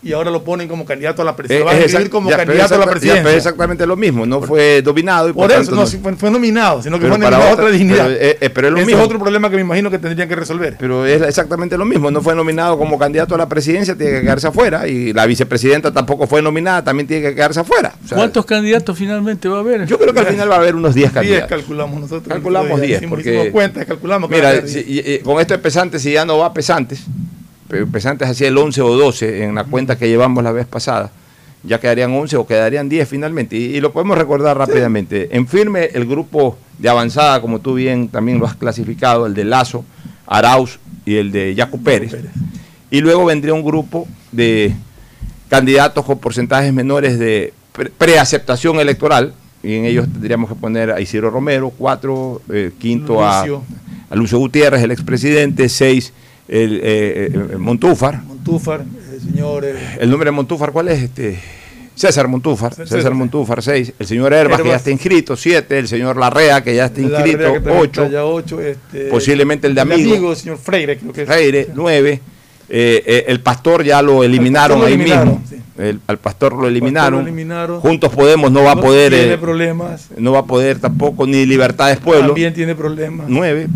y 0.03 0.11
ahora 0.13 0.29
lo 0.31 0.43
ponen 0.43 0.67
como 0.67 0.85
candidato 0.85 1.21
a 1.21 1.25
la 1.25 1.31
Eh, 1.31 1.35
presidencia. 1.35 1.65
Va 1.65 1.71
a 1.71 1.75
es 1.75 1.81
inscribir 1.83 2.07
exact- 2.07 2.11
como 2.11 2.29
ya, 2.29 2.35
pero 2.37 2.47
candidato 2.47 2.75
a 2.75 2.77
la 2.79 2.85
ya, 2.85 2.91
presidencia. 2.91 3.23
pero 3.23 3.29
es 3.31 3.37
exactamente 3.37 3.85
lo 3.87 3.95
mismo, 3.95 4.25
no 4.25 4.41
fue 4.41 4.81
dominado 4.81 5.29
y 5.29 5.33
por, 5.33 5.43
Por 5.47 5.51
eso, 5.51 5.71
tanto 5.71 5.75
no, 5.75 5.87
fue, 6.03 6.15
fue 6.15 6.31
nominado, 6.31 6.83
sino 6.83 6.97
que 6.97 7.03
Pero 7.03 7.13
fue 7.15 7.23
para 7.23 7.37
nominado 7.37 7.49
a 7.49 7.53
otra- 7.53 7.65
otra 7.65 7.77
dignidad. 7.77 8.05
pero, 8.07 8.19
eh, 8.21 8.37
eh, 8.41 8.49
pero 8.49 8.67
es 8.67 8.73
lo 8.73 8.79
Ese 8.79 8.85
mismo. 8.87 9.01
es 9.01 9.05
otro 9.05 9.19
problema 9.19 9.49
que 9.49 9.55
me 9.55 9.61
imagino 9.61 9.89
que 9.89 9.99
tendrían 9.99 10.27
que 10.27 10.35
resolver. 10.35 10.75
Pero 10.79 11.05
es 11.05 11.21
exactamente 11.21 11.77
lo 11.77 11.85
mismo, 11.85 12.11
no 12.11 12.21
fue 12.21 12.35
nominado 12.35 12.77
como 12.77 12.99
candidato 12.99 13.35
a 13.35 13.37
la 13.37 13.47
presidencia, 13.49 13.95
tiene 13.95 14.11
que 14.13 14.21
quedarse 14.21 14.47
afuera, 14.47 14.87
y 14.87 15.13
la 15.13 15.25
vicepresidenta 15.25 15.91
tampoco 15.91 16.27
fue 16.27 16.41
nominada, 16.41 16.83
también 16.83 17.07
tiene 17.07 17.29
que 17.29 17.35
quedarse 17.35 17.59
afuera. 17.61 17.93
O 18.03 18.07
sea, 18.07 18.17
¿Cuántos 18.17 18.45
candidatos 18.45 18.97
finalmente 18.97 19.47
va 19.47 19.57
a 19.57 19.59
haber? 19.61 19.85
Yo 19.85 19.97
creo 19.97 20.13
que 20.13 20.19
al 20.19 20.27
final 20.27 20.49
va 20.51 20.55
a 20.55 20.59
haber 20.59 20.75
unos 20.75 20.93
10 20.93 21.03
10 21.03 21.13
candidatos. 21.13 21.49
calculamos 21.49 21.99
nosotros. 22.01 22.27
Calculamos 22.27 22.81
10, 22.81 22.97
Hicimos, 22.97 23.17
porque- 23.19 23.51
cuentas, 23.51 23.85
calculamos. 23.85 24.29
Mira, 24.29 24.51
ser 24.51 24.67
si- 24.69 24.83
10. 24.83 25.07
y- 25.07 25.11
y 25.15 25.19
con 25.19 25.39
esto 25.39 25.53
de 25.53 25.59
pesantes, 25.59 26.01
si 26.01 26.11
ya 26.13 26.25
no 26.25 26.37
va 26.37 26.53
pesantes, 26.53 27.01
pesantes 27.91 28.27
hacía 28.29 28.47
el 28.47 28.57
11 28.57 28.81
o 28.81 28.95
12 28.95 29.43
en 29.43 29.55
la 29.55 29.63
cuenta 29.63 29.97
que 29.97 30.07
llevamos 30.07 30.43
la 30.43 30.51
vez 30.51 30.65
pasada, 30.67 31.11
ya 31.63 31.79
quedarían 31.79 32.11
11 32.13 32.35
o 32.37 32.45
quedarían 32.47 32.89
10 32.89 33.07
finalmente. 33.07 33.55
Y, 33.55 33.75
y 33.75 33.81
lo 33.81 33.91
podemos 33.91 34.17
recordar 34.17 34.57
rápidamente. 34.57 35.29
En 35.35 35.47
firme, 35.47 35.85
el 35.93 36.05
grupo 36.05 36.57
de 36.77 36.89
avanzada, 36.89 37.39
como 37.41 37.59
tú 37.59 37.75
bien 37.75 38.07
también 38.09 38.39
lo 38.39 38.45
has 38.45 38.55
clasificado, 38.55 39.25
el 39.25 39.33
de 39.33 39.45
Lazo, 39.45 39.85
Arauz 40.27 40.79
y 41.05 41.15
el 41.15 41.31
de 41.31 41.55
Yacu 41.55 41.81
Pérez. 41.81 42.15
Y 42.91 43.01
luego 43.01 43.25
vendría 43.25 43.53
un 43.53 43.63
grupo 43.63 44.07
de 44.31 44.73
candidatos 45.49 46.05
con 46.05 46.19
porcentajes 46.19 46.73
menores 46.73 47.17
de 47.19 47.53
pre- 47.71 47.89
preaceptación 47.89 48.79
electoral, 48.79 49.33
y 49.61 49.75
en 49.75 49.85
ellos 49.85 50.07
tendríamos 50.11 50.49
que 50.49 50.55
poner 50.55 50.91
a 50.91 50.99
Isidro 50.99 51.29
Romero, 51.29 51.71
cuatro, 51.77 52.41
eh, 52.51 52.71
quinto 52.79 53.23
a, 53.23 53.43
a 54.09 54.15
Lucio 54.15 54.37
Gutiérrez, 54.37 54.81
el 54.83 54.91
expresidente, 54.91 55.69
seis, 55.69 56.11
el, 56.47 56.79
eh, 56.83 57.31
eh, 57.33 57.57
Montúfar. 57.57 58.23
Montúfar, 58.23 58.83
el 59.13 59.21
señor. 59.21 59.65
eh, 59.65 59.97
El 59.99 60.09
nombre 60.09 60.27
de 60.27 60.31
Montúfar, 60.31 60.71
¿cuál 60.71 60.89
es? 60.89 61.01
este 61.03 61.39
César 61.95 62.27
Montúfar, 62.27 62.73
César. 62.73 62.97
César 62.97 63.13
Montúfar, 63.13 63.61
seis. 63.61 63.93
El 63.99 64.07
señor 64.07 64.33
Herbas, 64.33 64.57
que 64.57 64.63
ya 64.63 64.69
Herbas. 64.71 64.81
está 64.81 64.91
inscrito, 64.91 65.35
siete. 65.35 65.77
El 65.77 65.87
señor 65.87 66.17
Larrea, 66.17 66.63
que 66.63 66.75
ya 66.75 66.85
está 66.85 67.01
inscrito, 67.01 67.37
Herrera, 67.37 67.53
que 67.53 67.59
también 67.59 67.81
ocho. 67.83 68.03
está 68.03 68.13
ya 68.13 68.25
ocho, 68.25 68.59
este, 68.61 69.05
Posiblemente 69.05 69.67
el 69.67 69.75
de 69.75 69.81
amigo. 69.81 70.31
el 70.31 70.35
señor 70.37 70.57
Freire, 70.57 70.97
creo 70.97 71.13
que. 71.13 71.25
Freire, 71.25 71.69
nueve. 71.75 72.19
Eh, 72.69 73.03
eh, 73.05 73.25
el 73.27 73.39
pastor 73.41 73.83
ya 73.83 74.01
lo 74.01 74.23
eliminaron 74.23 74.79
lo 74.79 74.85
ahí 74.87 74.97
mismo. 74.97 75.43
El, 75.77 75.99
al 76.07 76.17
pastor 76.17 76.53
lo 76.53 76.67
eliminaron. 76.67 77.19
lo 77.19 77.27
eliminaron. 77.27 77.79
Juntos 77.81 78.11
Podemos 78.11 78.51
no 78.51 78.63
va 78.63 78.71
a 78.71 78.75
poder. 78.75 79.11
Tiene 79.13 79.33
eh, 79.33 79.37
problemas. 79.37 80.07
no 80.17 80.31
va 80.31 80.39
a 80.39 80.45
poder 80.45 80.79
tampoco, 80.79 81.27
ni 81.27 81.45
Libertades 81.45 81.99
Pueblo. 81.99 82.27
También 82.27 82.53
tiene 82.55 82.73
problemas. 82.73 83.27
Nueve. 83.29 83.67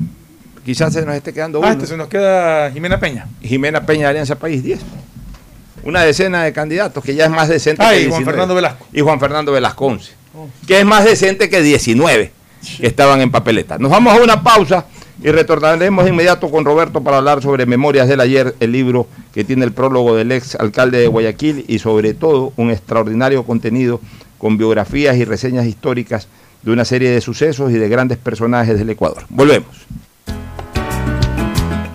Quizás 0.67 0.91
se 0.91 1.05
nos 1.05 1.15
esté 1.15 1.31
quedando 1.31 1.59
Ah, 1.59 1.67
uno. 1.67 1.71
este 1.71 1.87
se 1.87 1.95
nos 1.95 2.09
queda 2.09 2.69
Jimena 2.71 2.99
Peña. 2.99 3.25
Jimena 3.41 3.85
Peña 3.85 4.01
de 4.01 4.07
Alianza 4.09 4.35
País, 4.35 4.61
10. 4.61 4.81
Una 5.83 6.01
decena 6.01 6.43
de 6.43 6.51
candidatos, 6.51 7.01
que 7.01 7.15
ya 7.15 7.23
es 7.23 7.31
más 7.31 7.47
decente 7.47 7.81
Ah, 7.81 7.91
que 7.91 8.01
y 8.01 8.09
Juan 8.09 8.19
19. 8.19 8.25
Fernando 8.25 8.53
Velasco. 8.55 8.85
Y 8.91 8.99
Juan 8.99 9.17
Fernando 9.17 9.51
Velasco 9.53 9.85
11. 9.85 10.11
Que 10.67 10.79
es 10.81 10.85
más 10.85 11.05
decente 11.05 11.49
que 11.49 11.61
19 11.61 12.33
que 12.81 12.85
estaban 12.87 13.21
en 13.21 13.31
papeleta. 13.31 13.77
Nos 13.77 13.89
vamos 13.89 14.13
a 14.13 14.21
una 14.21 14.43
pausa 14.43 14.87
y 15.23 15.29
retornaremos 15.31 16.03
de 16.03 16.11
inmediato 16.11 16.51
con 16.51 16.65
Roberto 16.65 17.01
para 17.01 17.19
hablar 17.19 17.41
sobre 17.41 17.65
Memorias 17.65 18.09
del 18.09 18.19
Ayer, 18.19 18.53
el 18.59 18.73
libro 18.73 19.07
que 19.33 19.45
tiene 19.45 19.63
el 19.63 19.71
prólogo 19.71 20.17
del 20.17 20.33
ex 20.33 20.55
alcalde 20.55 20.97
de 20.99 21.07
Guayaquil 21.07 21.63
y 21.69 21.79
sobre 21.79 22.13
todo 22.13 22.51
un 22.57 22.71
extraordinario 22.71 23.43
contenido 23.45 24.01
con 24.37 24.57
biografías 24.57 25.15
y 25.15 25.23
reseñas 25.23 25.65
históricas 25.65 26.27
de 26.61 26.71
una 26.71 26.83
serie 26.83 27.09
de 27.09 27.21
sucesos 27.21 27.71
y 27.71 27.75
de 27.75 27.87
grandes 27.87 28.17
personajes 28.17 28.77
del 28.77 28.89
Ecuador. 28.89 29.23
Volvemos. 29.29 29.69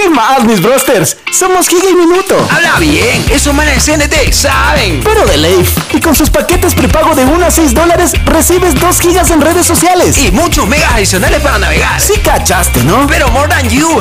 ¿Qué 0.00 0.08
más, 0.08 0.44
mis 0.44 0.62
brosters? 0.62 1.18
Somos 1.30 1.68
Giga 1.68 1.90
y 1.90 1.94
Minuto. 1.94 2.34
Habla 2.50 2.78
bien, 2.78 3.22
esos 3.30 3.52
manes 3.52 3.84
de 3.84 3.98
CNT 3.98 4.32
saben. 4.32 5.02
Pero 5.04 5.26
de 5.26 5.36
ley. 5.36 5.62
Y 5.92 6.00
con 6.00 6.16
sus 6.16 6.30
paquetes 6.30 6.74
prepago 6.74 7.14
de 7.14 7.26
1 7.26 7.44
a 7.44 7.50
6 7.50 7.74
dólares, 7.74 8.12
recibes 8.24 8.80
2 8.80 8.98
gigas 8.98 9.30
en 9.30 9.42
redes 9.42 9.66
sociales. 9.66 10.16
Y 10.16 10.30
muchos 10.30 10.66
megas 10.66 10.94
adicionales 10.94 11.42
para 11.42 11.58
navegar. 11.58 12.00
Sí 12.00 12.14
cachaste, 12.24 12.82
¿no? 12.84 13.06
Pero 13.08 13.28
more 13.28 13.48
than 13.48 13.68
you. 13.68 13.88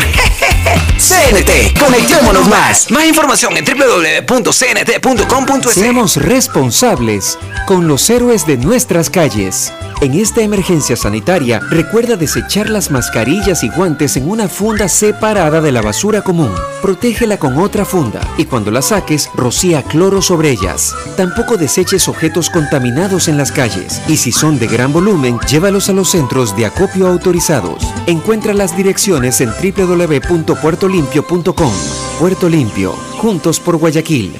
CNT, 0.97 1.77
conectémonos 1.77 2.47
más. 2.47 2.89
Más 2.91 3.05
información 3.05 3.57
en 3.57 3.65
www.cnt.com.es. 3.65 5.73
Seamos 5.73 6.15
responsables 6.15 7.38
con 7.67 7.89
los 7.89 8.09
héroes 8.09 8.47
de 8.47 8.55
nuestras 8.55 9.09
calles. 9.09 9.73
En 10.01 10.13
esta 10.13 10.41
emergencia 10.41 10.95
sanitaria, 10.95 11.59
recuerda 11.59 12.15
desechar 12.15 12.69
las 12.69 12.89
mascarillas 12.89 13.65
y 13.65 13.69
guantes 13.69 14.15
en 14.15 14.29
una 14.29 14.47
funda 14.47 14.88
separada 14.88 15.59
de 15.59 15.73
la 15.73 15.81
basura 15.89 16.21
común. 16.21 16.54
Protégela 16.84 17.39
con 17.39 17.58
otra 17.58 17.84
funda 17.84 18.21
y 18.38 18.45
cuando 18.45 18.69
la 18.69 18.84
saques, 18.84 19.28
rocía 19.34 19.82
cloro 19.82 20.21
sobre 20.21 20.52
ellas. 20.52 20.93
Tampoco 21.17 21.58
deseches 21.58 22.08
objetos 22.08 22.52
contaminados 22.52 23.28
en 23.28 23.38
las 23.38 23.52
calles 23.52 23.99
y 24.08 24.17
si 24.17 24.32
son 24.32 24.60
de 24.60 24.67
gran 24.67 24.93
volumen, 24.93 25.39
llévalos 25.49 25.89
a 25.89 25.93
los 25.93 26.12
centros 26.12 26.56
de 26.56 26.67
acopio 26.67 27.08
autorizados. 27.08 27.82
Encuentra 28.06 28.54
las 28.54 28.78
direcciones 28.78 29.41
en 29.41 29.49
www.puertolimpio.com. 29.49 31.73
Puerto 32.19 32.49
Limpio, 32.49 32.93
juntos 33.17 33.60
por 33.60 33.78
Guayaquil. 33.78 34.39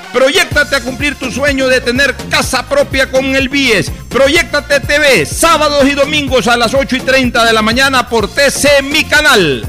Proyectate 0.13 0.75
a 0.75 0.81
cumplir 0.81 1.15
tu 1.15 1.31
sueño 1.31 1.67
de 1.67 1.79
tener 1.79 2.13
casa 2.29 2.67
propia 2.67 3.09
con 3.09 3.23
el 3.35 3.47
BIES. 3.47 3.91
Proyectate 4.09 4.81
TV, 4.81 5.25
sábados 5.25 5.85
y 5.85 5.91
domingos 5.91 6.47
a 6.47 6.57
las 6.57 6.73
8 6.73 6.97
y 6.97 6.99
30 6.99 7.45
de 7.45 7.53
la 7.53 7.61
mañana 7.61 8.09
por 8.09 8.27
TC 8.27 8.83
Mi 8.83 9.05
Canal. 9.05 9.65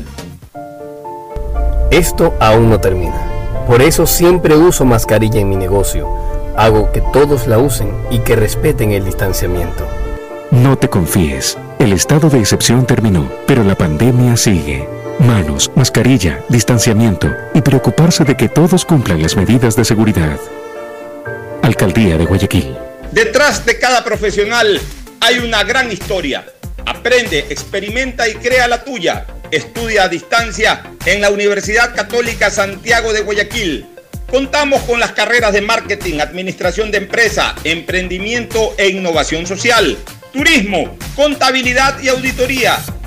Esto 1.91 2.35
aún 2.41 2.71
no 2.71 2.81
termina. 2.81 3.23
Por 3.67 3.83
eso 3.83 4.07
siempre 4.07 4.57
uso 4.57 4.85
mascarilla 4.85 5.41
en 5.41 5.49
mi 5.49 5.57
negocio. 5.57 6.09
Hago 6.57 6.91
que 6.91 7.01
todos 7.13 7.47
la 7.47 7.59
usen 7.59 7.93
y 8.11 8.19
que 8.19 8.35
respeten 8.35 8.93
el 8.93 9.05
distanciamiento. 9.05 9.87
No 10.51 10.77
te 10.77 10.89
confíes. 10.89 11.57
El 11.79 11.93
estado 11.93 12.29
de 12.29 12.41
excepción 12.41 12.85
terminó, 12.85 13.31
pero 13.47 13.63
la 13.63 13.77
pandemia 13.77 14.37
sigue. 14.37 14.89
Manos, 15.19 15.71
mascarilla, 15.77 16.41
distanciamiento 16.49 17.29
y 17.55 17.61
preocuparse 17.61 18.25
de 18.25 18.37
que 18.37 18.49
todos 18.49 18.85
cumplan 18.85 19.23
las 19.23 19.37
medidas 19.37 19.77
de 19.77 19.85
seguridad. 19.85 20.39
Alcaldía 21.63 22.17
de 22.17 22.25
Guayaquil. 22.25 22.77
Detrás 23.13 23.65
de 23.65 23.79
cada 23.79 24.03
profesional 24.03 24.81
hay 25.21 25.39
una 25.39 25.63
gran 25.65 25.93
historia. 25.93 26.45
Aprende, 26.87 27.47
experimenta 27.51 28.29
y 28.29 28.35
crea 28.35 28.67
la 28.67 28.83
tuya. 28.83 29.27
Estudia 29.51 30.05
a 30.05 30.09
distancia 30.09 30.83
en 31.05 31.21
la 31.21 31.31
Universidad 31.31 31.95
Católica 31.95 32.51
Santiago 32.51 33.13
de 33.13 33.21
Guayaquil. 33.21 33.87
Contamos 34.29 34.83
con 34.83 34.99
las 34.99 35.13
carreras 35.13 35.53
de 35.53 35.61
marketing, 35.61 36.21
administración 36.21 36.91
de 36.91 36.99
empresa, 36.99 37.55
emprendimiento 37.65 38.75
e 38.79 38.89
innovación 38.89 39.47
social, 39.47 39.99
turismo, 40.33 40.97
contabilidad 41.15 42.01
y 42.01 42.09
auditoría, 42.09 42.79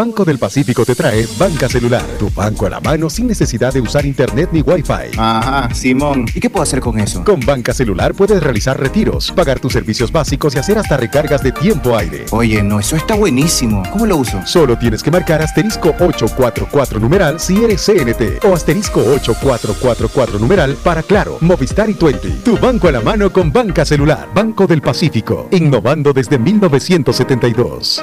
Banco 0.00 0.24
del 0.24 0.38
Pacífico 0.38 0.86
te 0.86 0.94
trae 0.94 1.28
Banca 1.38 1.68
Celular, 1.68 2.02
tu 2.18 2.30
banco 2.30 2.64
a 2.64 2.70
la 2.70 2.80
mano 2.80 3.10
sin 3.10 3.26
necesidad 3.26 3.70
de 3.70 3.82
usar 3.82 4.06
internet 4.06 4.48
ni 4.50 4.62
wifi. 4.62 5.14
Ajá, 5.18 5.68
Simón. 5.74 6.24
¿Y 6.34 6.40
qué 6.40 6.48
puedo 6.48 6.62
hacer 6.62 6.80
con 6.80 6.98
eso? 6.98 7.22
Con 7.22 7.40
Banca 7.40 7.74
Celular 7.74 8.14
puedes 8.14 8.42
realizar 8.42 8.80
retiros, 8.80 9.30
pagar 9.30 9.60
tus 9.60 9.74
servicios 9.74 10.10
básicos 10.10 10.54
y 10.54 10.58
hacer 10.58 10.78
hasta 10.78 10.96
recargas 10.96 11.42
de 11.42 11.52
tiempo 11.52 11.98
aire. 11.98 12.24
Oye, 12.30 12.62
no, 12.62 12.80
eso 12.80 12.96
está 12.96 13.14
buenísimo. 13.14 13.82
¿Cómo 13.92 14.06
lo 14.06 14.16
uso? 14.16 14.40
Solo 14.46 14.78
tienes 14.78 15.02
que 15.02 15.10
marcar 15.10 15.42
asterisco 15.42 15.90
844 15.90 16.98
numeral 16.98 17.38
si 17.38 17.62
eres 17.62 17.84
CNT 17.84 18.42
o 18.46 18.54
asterisco 18.54 19.00
8444 19.00 20.38
numeral 20.38 20.78
para 20.82 21.02
Claro, 21.02 21.36
Movistar 21.42 21.90
y 21.90 21.94
Twenty. 21.94 22.40
Tu 22.42 22.56
banco 22.56 22.88
a 22.88 22.92
la 22.92 23.02
mano 23.02 23.30
con 23.30 23.52
Banca 23.52 23.84
Celular. 23.84 24.30
Banco 24.34 24.66
del 24.66 24.80
Pacífico, 24.80 25.48
innovando 25.50 26.14
desde 26.14 26.38
1972. 26.38 28.02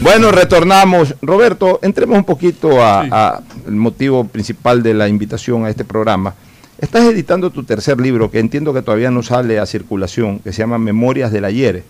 Bueno, 0.00 0.30
retornamos. 0.30 1.16
Roberto, 1.20 1.80
entremos 1.82 2.18
un 2.18 2.24
poquito 2.24 2.80
a, 2.80 3.42
el 3.66 3.74
motivo 3.74 4.24
principal 4.24 4.82
de 4.82 4.94
la 4.94 5.08
invitación 5.08 5.64
a 5.64 5.70
este 5.70 5.84
programa. 5.84 6.34
Estás 6.78 7.04
editando 7.04 7.50
tu 7.50 7.64
tercer 7.64 8.00
libro, 8.00 8.30
que 8.30 8.38
entiendo 8.38 8.72
que 8.72 8.82
todavía 8.82 9.10
no 9.10 9.24
sale 9.24 9.58
a 9.58 9.66
circulación, 9.66 10.38
que 10.38 10.52
se 10.52 10.58
llama 10.58 10.78
Memorias 10.78 11.32
del 11.32 11.44
Ayer, 11.44 11.82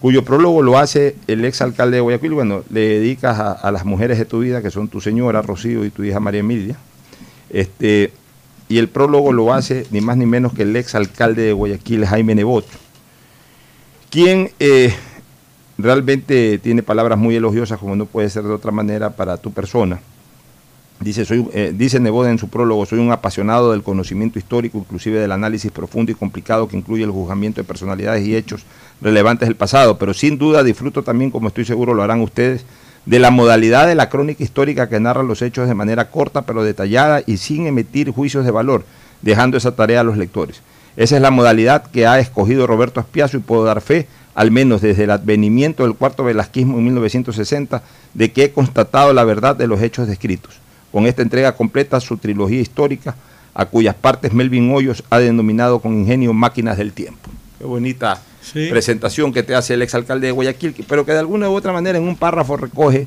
cuyo 0.00 0.22
prólogo 0.22 0.60
lo 0.60 0.78
hace 0.78 1.16
el 1.26 1.44
ex 1.46 1.62
alcalde 1.62 1.96
de 1.96 2.02
Guayaquil. 2.02 2.34
Bueno, 2.34 2.62
le 2.68 2.80
dedicas 2.80 3.38
a, 3.40 3.52
a, 3.52 3.72
las 3.72 3.86
mujeres 3.86 4.18
de 4.18 4.26
tu 4.26 4.40
vida, 4.40 4.60
que 4.60 4.70
son 4.70 4.88
tu 4.88 5.00
señora 5.00 5.40
Rocío 5.40 5.86
y 5.86 5.90
tu 5.90 6.04
hija 6.04 6.20
María 6.20 6.40
Emilia. 6.40 6.76
Este, 7.48 8.12
y 8.68 8.76
el 8.76 8.88
prólogo 8.88 9.32
lo 9.32 9.54
hace 9.54 9.86
ni 9.90 10.02
más 10.02 10.18
ni 10.18 10.26
menos 10.26 10.52
que 10.52 10.62
el 10.62 10.76
ex 10.76 10.94
alcalde 10.94 11.42
de 11.42 11.52
Guayaquil, 11.54 12.04
Jaime 12.04 12.34
Nebot, 12.34 12.66
quien 14.10 14.50
eh, 14.60 14.94
realmente 15.78 16.58
tiene 16.58 16.82
palabras 16.82 17.18
muy 17.18 17.36
elogiosas, 17.36 17.78
como 17.78 17.96
no 17.96 18.06
puede 18.06 18.30
ser 18.30 18.44
de 18.44 18.52
otra 18.52 18.70
manera, 18.70 19.10
para 19.10 19.36
tu 19.36 19.52
persona. 19.52 20.00
Dice, 21.00 21.24
soy, 21.24 21.46
eh, 21.52 21.72
dice 21.76 21.98
Nebot 21.98 22.26
en 22.26 22.38
su 22.38 22.48
prólogo, 22.48 22.86
soy 22.86 23.00
un 23.00 23.10
apasionado 23.10 23.72
del 23.72 23.82
conocimiento 23.82 24.38
histórico, 24.38 24.78
inclusive 24.78 25.18
del 25.18 25.32
análisis 25.32 25.70
profundo 25.70 26.12
y 26.12 26.14
complicado 26.14 26.68
que 26.68 26.76
incluye 26.76 27.02
el 27.02 27.10
juzgamiento 27.10 27.60
de 27.60 27.66
personalidades 27.66 28.24
y 28.26 28.36
hechos 28.36 28.64
relevantes 29.00 29.48
del 29.48 29.56
pasado, 29.56 29.98
pero 29.98 30.14
sin 30.14 30.38
duda 30.38 30.62
disfruto 30.62 31.02
también, 31.02 31.30
como 31.30 31.48
estoy 31.48 31.64
seguro 31.64 31.94
lo 31.94 32.02
harán 32.02 32.20
ustedes, 32.20 32.64
de 33.06 33.18
la 33.18 33.30
modalidad 33.30 33.86
de 33.86 33.94
la 33.94 34.08
crónica 34.08 34.42
histórica 34.42 34.88
que 34.88 35.00
narra 35.00 35.22
los 35.22 35.42
hechos 35.42 35.68
de 35.68 35.74
manera 35.74 36.10
corta 36.10 36.42
pero 36.42 36.62
detallada 36.62 37.22
y 37.26 37.36
sin 37.36 37.66
emitir 37.66 38.10
juicios 38.10 38.44
de 38.44 38.50
valor, 38.50 38.84
dejando 39.20 39.56
esa 39.56 39.74
tarea 39.74 40.00
a 40.00 40.04
los 40.04 40.16
lectores. 40.16 40.62
Esa 40.96 41.16
es 41.16 41.22
la 41.22 41.30
modalidad 41.30 41.84
que 41.90 42.06
ha 42.06 42.20
escogido 42.20 42.66
Roberto 42.66 43.00
Aspiazo 43.00 43.36
y 43.36 43.40
puedo 43.40 43.64
dar 43.64 43.80
fe 43.80 44.06
al 44.34 44.50
menos 44.50 44.80
desde 44.80 45.04
el 45.04 45.10
advenimiento 45.10 45.84
del 45.84 45.94
cuarto 45.94 46.24
velasquismo 46.24 46.78
en 46.78 46.84
1960, 46.84 47.82
de 48.14 48.32
que 48.32 48.44
he 48.44 48.52
constatado 48.52 49.12
la 49.12 49.24
verdad 49.24 49.56
de 49.56 49.66
los 49.66 49.80
hechos 49.80 50.08
descritos. 50.08 50.54
Con 50.92 51.06
esta 51.06 51.22
entrega 51.22 51.52
completa 51.52 52.00
su 52.00 52.16
trilogía 52.16 52.60
histórica, 52.60 53.14
a 53.54 53.66
cuyas 53.66 53.94
partes 53.94 54.32
Melvin 54.32 54.72
Hoyos 54.74 55.04
ha 55.10 55.18
denominado 55.18 55.78
con 55.78 55.94
ingenio 55.94 56.32
máquinas 56.32 56.76
del 56.76 56.92
tiempo. 56.92 57.30
Qué 57.58 57.64
bonita 57.64 58.20
sí. 58.42 58.68
presentación 58.68 59.32
que 59.32 59.44
te 59.44 59.54
hace 59.54 59.74
el 59.74 59.82
exalcalde 59.82 60.26
de 60.26 60.32
Guayaquil, 60.32 60.74
pero 60.88 61.06
que 61.06 61.12
de 61.12 61.20
alguna 61.20 61.48
u 61.48 61.54
otra 61.54 61.72
manera 61.72 61.96
en 61.98 62.04
un 62.04 62.16
párrafo 62.16 62.56
recoge 62.56 63.06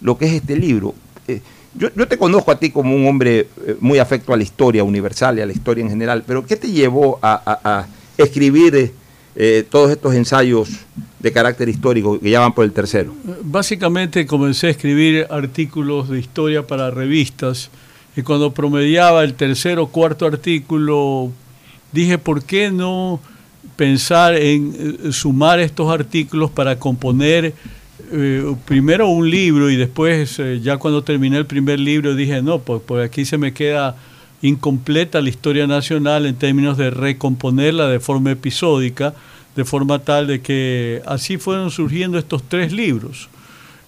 lo 0.00 0.18
que 0.18 0.26
es 0.26 0.32
este 0.32 0.56
libro. 0.56 0.94
Eh, 1.28 1.40
yo, 1.76 1.88
yo, 1.94 2.08
te 2.08 2.18
conozco 2.18 2.50
a 2.50 2.58
ti 2.58 2.70
como 2.70 2.94
un 2.94 3.06
hombre 3.06 3.48
eh, 3.66 3.76
muy 3.80 3.98
afecto 3.98 4.32
a 4.32 4.36
la 4.36 4.42
historia 4.42 4.82
universal 4.82 5.38
y 5.38 5.42
a 5.42 5.46
la 5.46 5.52
historia 5.52 5.82
en 5.82 5.90
general, 5.90 6.24
pero 6.26 6.44
¿qué 6.44 6.56
te 6.56 6.70
llevó 6.70 7.18
a, 7.22 7.40
a, 7.62 7.78
a 7.78 7.86
escribir 8.16 8.92
eh, 9.36 9.64
todos 9.68 9.90
estos 9.90 10.14
ensayos 10.14 10.68
de 11.18 11.32
carácter 11.32 11.68
histórico 11.68 12.20
que 12.20 12.30
ya 12.30 12.40
van 12.40 12.54
por 12.54 12.64
el 12.64 12.72
tercero? 12.72 13.14
Básicamente 13.42 14.26
comencé 14.26 14.68
a 14.68 14.70
escribir 14.70 15.26
artículos 15.30 16.08
de 16.08 16.20
historia 16.20 16.66
para 16.66 16.90
revistas 16.90 17.70
y 18.16 18.22
cuando 18.22 18.52
promediaba 18.52 19.24
el 19.24 19.34
tercer 19.34 19.78
o 19.78 19.88
cuarto 19.88 20.26
artículo 20.26 21.32
dije, 21.92 22.18
¿por 22.18 22.44
qué 22.44 22.70
no 22.70 23.20
pensar 23.76 24.36
en 24.36 24.74
eh, 24.78 25.12
sumar 25.12 25.58
estos 25.58 25.90
artículos 25.90 26.50
para 26.50 26.78
componer 26.78 27.54
eh, 28.12 28.54
primero 28.66 29.08
un 29.08 29.28
libro 29.28 29.70
y 29.70 29.76
después, 29.76 30.40
ya 30.62 30.76
cuando 30.76 31.02
terminé 31.02 31.38
el 31.38 31.46
primer 31.46 31.80
libro, 31.80 32.14
dije, 32.14 32.42
no, 32.42 32.60
pues 32.60 32.82
por 32.82 33.00
aquí 33.00 33.24
se 33.24 33.38
me 33.38 33.52
queda 33.52 33.96
incompleta 34.44 35.22
la 35.22 35.30
historia 35.30 35.66
nacional 35.66 36.26
en 36.26 36.36
términos 36.36 36.76
de 36.76 36.90
recomponerla 36.90 37.88
de 37.88 37.98
forma 37.98 38.30
episódica, 38.30 39.14
de 39.56 39.64
forma 39.64 40.00
tal 40.00 40.26
de 40.26 40.42
que 40.42 41.00
así 41.06 41.38
fueron 41.38 41.70
surgiendo 41.70 42.18
estos 42.18 42.42
tres 42.42 42.70
libros. 42.70 43.30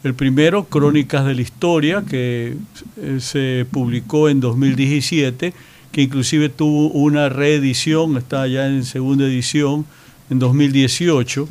El 0.02 0.14
primero, 0.14 0.64
Crónicas 0.64 1.26
de 1.26 1.34
la 1.34 1.42
Historia, 1.42 2.04
que 2.08 2.56
eh, 2.96 3.18
se 3.20 3.66
publicó 3.70 4.30
en 4.30 4.40
2017, 4.40 5.52
que 5.92 6.02
inclusive 6.02 6.48
tuvo 6.48 6.88
una 6.88 7.28
reedición, 7.28 8.16
está 8.16 8.46
ya 8.46 8.66
en 8.66 8.84
segunda 8.84 9.26
edición, 9.26 9.84
en 10.30 10.38
2018. 10.38 11.48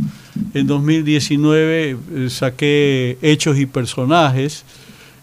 En 0.55 0.65
2019 0.65 1.91
eh, 1.91 2.29
saqué 2.29 3.19
Hechos 3.21 3.59
y 3.59 3.67
Personajes 3.67 4.65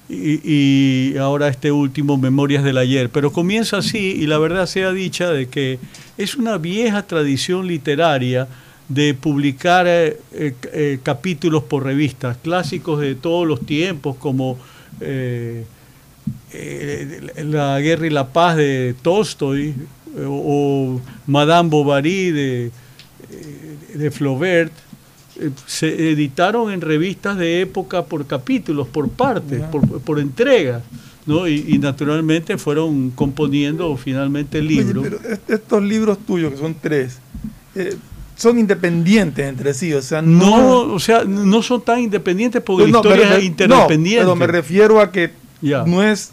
y, 0.09 1.17
ahora 1.17 1.49
este 1.49 1.73
último, 1.73 2.19
Memorias 2.19 2.65
del 2.65 2.79
Ayer. 2.79 3.11
Pero 3.11 3.33
comienza 3.33 3.79
así 3.79 3.99
y 3.99 4.27
la 4.27 4.39
verdad 4.39 4.67
sea 4.67 4.93
dicha 4.93 5.31
de 5.31 5.49
que 5.49 5.79
es 6.19 6.37
una 6.37 6.59
vieja 6.59 7.07
tradición 7.07 7.67
literaria 7.67 8.49
de 8.89 9.15
publicar 9.15 9.87
eh, 9.87 10.21
eh, 10.33 10.55
eh, 10.73 10.99
capítulos 11.03 11.63
por 11.65 11.85
revistas, 11.85 12.37
clásicos 12.37 13.01
de 13.01 13.15
todos 13.15 13.47
los 13.47 13.65
tiempos 13.65 14.17
como 14.17 14.59
eh, 15.01 15.65
La 17.37 17.81
Guerra 17.81 18.07
y 18.07 18.11
la 18.11 18.29
Paz 18.29 18.57
de 18.57 18.95
Tolstoy 19.01 19.75
o, 20.27 20.29
o 20.29 21.01
Madame 21.27 21.71
Bovary 21.71 22.31
de, 22.31 22.71
de 23.95 24.11
Flaubert 24.11 24.73
se 25.67 26.11
editaron 26.11 26.71
en 26.71 26.81
revistas 26.81 27.39
de 27.39 27.61
época 27.61 28.05
por 28.05 28.27
capítulos, 28.27 28.87
por 28.89 29.09
partes, 29.09 29.63
por, 29.65 30.01
por 30.01 30.19
entregas. 30.19 30.83
¿no? 31.25 31.47
Y, 31.47 31.65
y, 31.69 31.79
naturalmente 31.79 32.59
fueron 32.59 33.11
componiendo 33.11 33.97
finalmente 33.97 34.59
el 34.59 34.67
libro. 34.67 35.03
Oye, 35.03 35.11
pero 35.11 35.39
estos 35.49 35.83
libros 35.83 36.19
tuyos, 36.27 36.51
que 36.53 36.59
son 36.59 36.75
tres, 36.81 37.19
eh, 37.77 37.97
son 38.35 38.59
independientes 38.59 39.47
entre 39.47 39.73
sí, 39.73 39.93
o 39.95 40.03
sea, 40.03 40.21
no, 40.21 40.59
no, 40.59 40.95
o 40.95 40.99
sea, 40.99 41.23
no 41.25 41.63
son 41.63 41.83
tan 41.83 42.01
independientes 42.01 42.61
porque 42.61 42.87
no, 42.87 42.95
la 42.95 42.99
historia 42.99 43.27
pero, 43.29 43.39
es 43.39 43.45
interdependiente. 43.45 44.25
No, 44.25 44.35
pero 44.35 44.37
me 44.37 44.47
refiero 44.49 45.01
a 45.01 45.13
que 45.13 45.31
no 45.63 46.03
es 46.03 46.33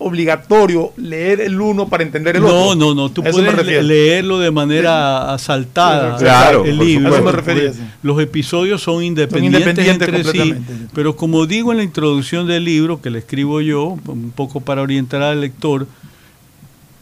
obligatorio 0.00 0.92
leer 0.96 1.42
el 1.42 1.60
uno 1.60 1.88
para 1.88 2.02
entender 2.02 2.36
el 2.36 2.42
no, 2.42 2.48
otro. 2.48 2.74
No, 2.74 2.74
no, 2.74 3.02
no, 3.02 3.10
tú 3.10 3.22
puedes 3.22 3.84
leerlo 3.84 4.38
de 4.38 4.50
manera 4.50 5.32
asaltada, 5.32 6.16
claro, 6.16 6.64
el 6.64 6.78
libro. 6.78 7.14
Eso 7.14 7.22
me 7.22 7.32
refería, 7.32 7.72
sí. 7.72 7.80
Los 8.02 8.20
episodios 8.20 8.82
son 8.82 9.04
independientes, 9.04 9.60
son 9.60 9.70
independientes 9.70 10.26
entre 10.26 10.32
sí, 10.32 10.88
pero 10.94 11.16
como 11.16 11.46
digo 11.46 11.70
en 11.70 11.78
la 11.78 11.84
introducción 11.84 12.46
del 12.46 12.64
libro, 12.64 13.02
que 13.02 13.10
le 13.10 13.18
escribo 13.18 13.60
yo, 13.60 13.98
un 14.06 14.32
poco 14.34 14.60
para 14.60 14.80
orientar 14.80 15.22
al 15.22 15.42
lector, 15.42 15.86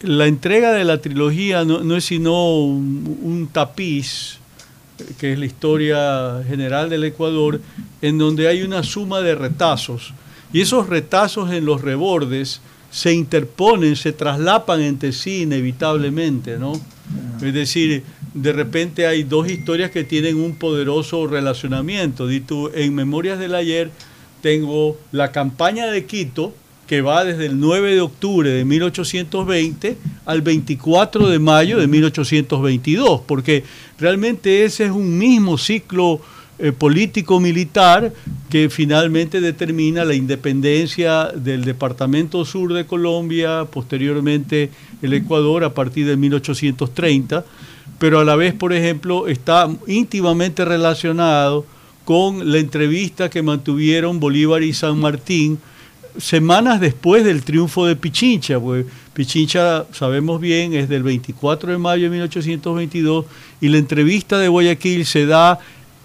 la 0.01 0.27
entrega 0.27 0.73
de 0.73 0.83
la 0.83 0.99
trilogía 0.99 1.63
no, 1.63 1.81
no 1.83 1.95
es 1.95 2.03
sino 2.03 2.57
un, 2.59 3.17
un 3.23 3.47
tapiz, 3.47 4.39
que 5.17 5.31
es 5.31 5.39
la 5.39 5.45
historia 5.45 6.43
general 6.47 6.89
del 6.89 7.05
Ecuador, 7.05 7.61
en 8.01 8.17
donde 8.17 8.49
hay 8.49 8.61
una 8.61 8.83
suma 8.83 9.21
de 9.21 9.35
retazos. 9.35 10.13
Y 10.51 10.59
esos 10.59 10.89
retazos 10.89 11.51
en 11.51 11.63
los 11.63 11.81
rebordes 11.81 12.59
se 12.91 13.13
interponen, 13.13 13.95
se 13.95 14.13
traslapan 14.13 14.81
entre 14.81 15.11
sí 15.11 15.43
inevitablemente, 15.43 16.57
¿no? 16.57 16.73
Es 17.41 17.53
decir, 17.53 18.03
de 18.33 18.53
repente 18.53 19.07
hay 19.07 19.23
dos 19.23 19.49
historias 19.49 19.91
que 19.91 20.03
tienen 20.03 20.37
un 20.37 20.55
poderoso 20.55 21.27
relacionamiento. 21.27 22.27
Dito, 22.27 22.73
en 22.73 22.93
Memorias 22.93 23.39
del 23.39 23.55
Ayer 23.55 23.91
tengo 24.41 24.97
la 25.11 25.31
campaña 25.31 25.87
de 25.87 26.05
Quito, 26.05 26.53
que 26.87 27.01
va 27.01 27.23
desde 27.23 27.45
el 27.45 27.59
9 27.59 27.93
de 27.93 28.01
octubre 28.01 28.49
de 28.49 28.65
1820 28.65 29.97
al 30.25 30.41
24 30.41 31.29
de 31.29 31.37
mayo 31.37 31.77
de 31.77 31.87
1822, 31.87 33.21
porque 33.27 33.63
realmente 33.99 34.63
ese 34.63 34.85
es 34.85 34.91
un 34.91 35.17
mismo 35.17 35.57
ciclo 35.59 36.19
eh, 36.59 36.71
político-militar 36.71 38.13
que 38.49 38.69
finalmente 38.69 39.41
determina 39.41 40.03
la 40.03 40.13
independencia 40.13 41.25
del 41.33 41.63
Departamento 41.63 42.43
Sur 42.43 42.73
de 42.73 42.85
Colombia, 42.85 43.65
posteriormente 43.71 44.69
el 45.01 45.13
Ecuador 45.13 45.63
a 45.63 45.73
partir 45.73 46.05
de 46.05 46.17
1830, 46.17 47.45
pero 47.97 48.19
a 48.19 48.25
la 48.25 48.35
vez, 48.35 48.53
por 48.53 48.73
ejemplo, 48.73 49.27
está 49.27 49.69
íntimamente 49.87 50.65
relacionado 50.65 51.65
con 52.05 52.51
la 52.51 52.57
entrevista 52.57 53.29
que 53.29 53.41
mantuvieron 53.41 54.19
Bolívar 54.19 54.63
y 54.63 54.73
San 54.73 54.99
Martín 54.99 55.59
semanas 56.17 56.79
después 56.79 57.23
del 57.23 57.43
triunfo 57.43 57.85
de 57.85 57.95
Pichincha, 57.95 58.59
pues 58.59 58.85
Pichincha, 59.13 59.85
sabemos 59.91 60.39
bien, 60.39 60.73
es 60.73 60.89
del 60.89 61.03
24 61.03 61.71
de 61.71 61.77
mayo 61.77 62.03
de 62.03 62.09
1822 62.09 63.25
y 63.61 63.69
la 63.69 63.77
entrevista 63.77 64.37
de 64.37 64.47
Guayaquil 64.47 65.05
se 65.05 65.25
da 65.25 65.59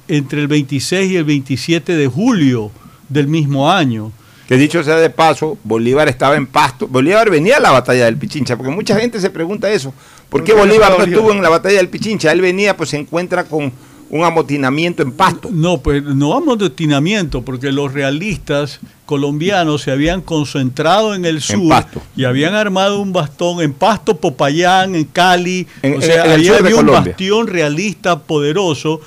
entre 0.08 0.40
el 0.40 0.48
26 0.48 1.12
y 1.12 1.16
el 1.16 1.24
27 1.24 1.96
de 1.96 2.06
julio 2.06 2.70
del 3.08 3.28
mismo 3.28 3.70
año. 3.70 4.12
Que 4.48 4.56
dicho 4.56 4.82
sea 4.84 4.96
de 4.96 5.08
paso, 5.08 5.56
Bolívar 5.64 6.08
estaba 6.08 6.36
en 6.36 6.46
Pasto. 6.46 6.86
Bolívar 6.86 7.30
venía 7.30 7.56
a 7.56 7.60
la 7.60 7.70
batalla 7.70 8.04
del 8.04 8.18
Pichincha, 8.18 8.56
porque 8.56 8.72
mucha 8.72 8.98
gente 9.00 9.18
se 9.18 9.30
pregunta 9.30 9.70
eso. 9.70 9.94
¿Por 10.28 10.44
qué 10.44 10.52
Bolívar 10.52 10.94
no 10.98 11.04
estuvo 11.04 11.32
en 11.32 11.40
la 11.40 11.48
batalla 11.48 11.78
del 11.78 11.88
Pichincha? 11.88 12.30
Él 12.30 12.42
venía, 12.42 12.76
pues 12.76 12.90
se 12.90 12.98
encuentra 12.98 13.44
con 13.44 13.72
un 14.10 14.22
amotinamiento 14.22 15.02
en 15.02 15.12
Pasto. 15.12 15.48
No, 15.50 15.78
pues 15.78 16.02
no 16.02 16.34
amotinamiento, 16.34 17.42
porque 17.42 17.72
los 17.72 17.94
realistas 17.94 18.80
colombianos 19.06 19.82
se 19.82 19.92
habían 19.92 20.20
concentrado 20.20 21.14
en 21.14 21.24
el 21.24 21.40
sur 21.40 21.72
en 21.72 22.02
y 22.14 22.24
habían 22.24 22.54
armado 22.54 23.00
un 23.00 23.12
bastón 23.12 23.62
en 23.62 23.72
Pasto, 23.72 24.16
Popayán, 24.16 24.94
en 24.94 25.04
Cali. 25.04 25.66
En, 25.82 25.98
o 25.98 26.00
sea, 26.02 26.26
en 26.26 26.30
ahí 26.32 26.48
había 26.48 26.76
un 26.76 26.86
bastión 26.86 27.46
realista 27.46 28.20
poderoso 28.20 29.00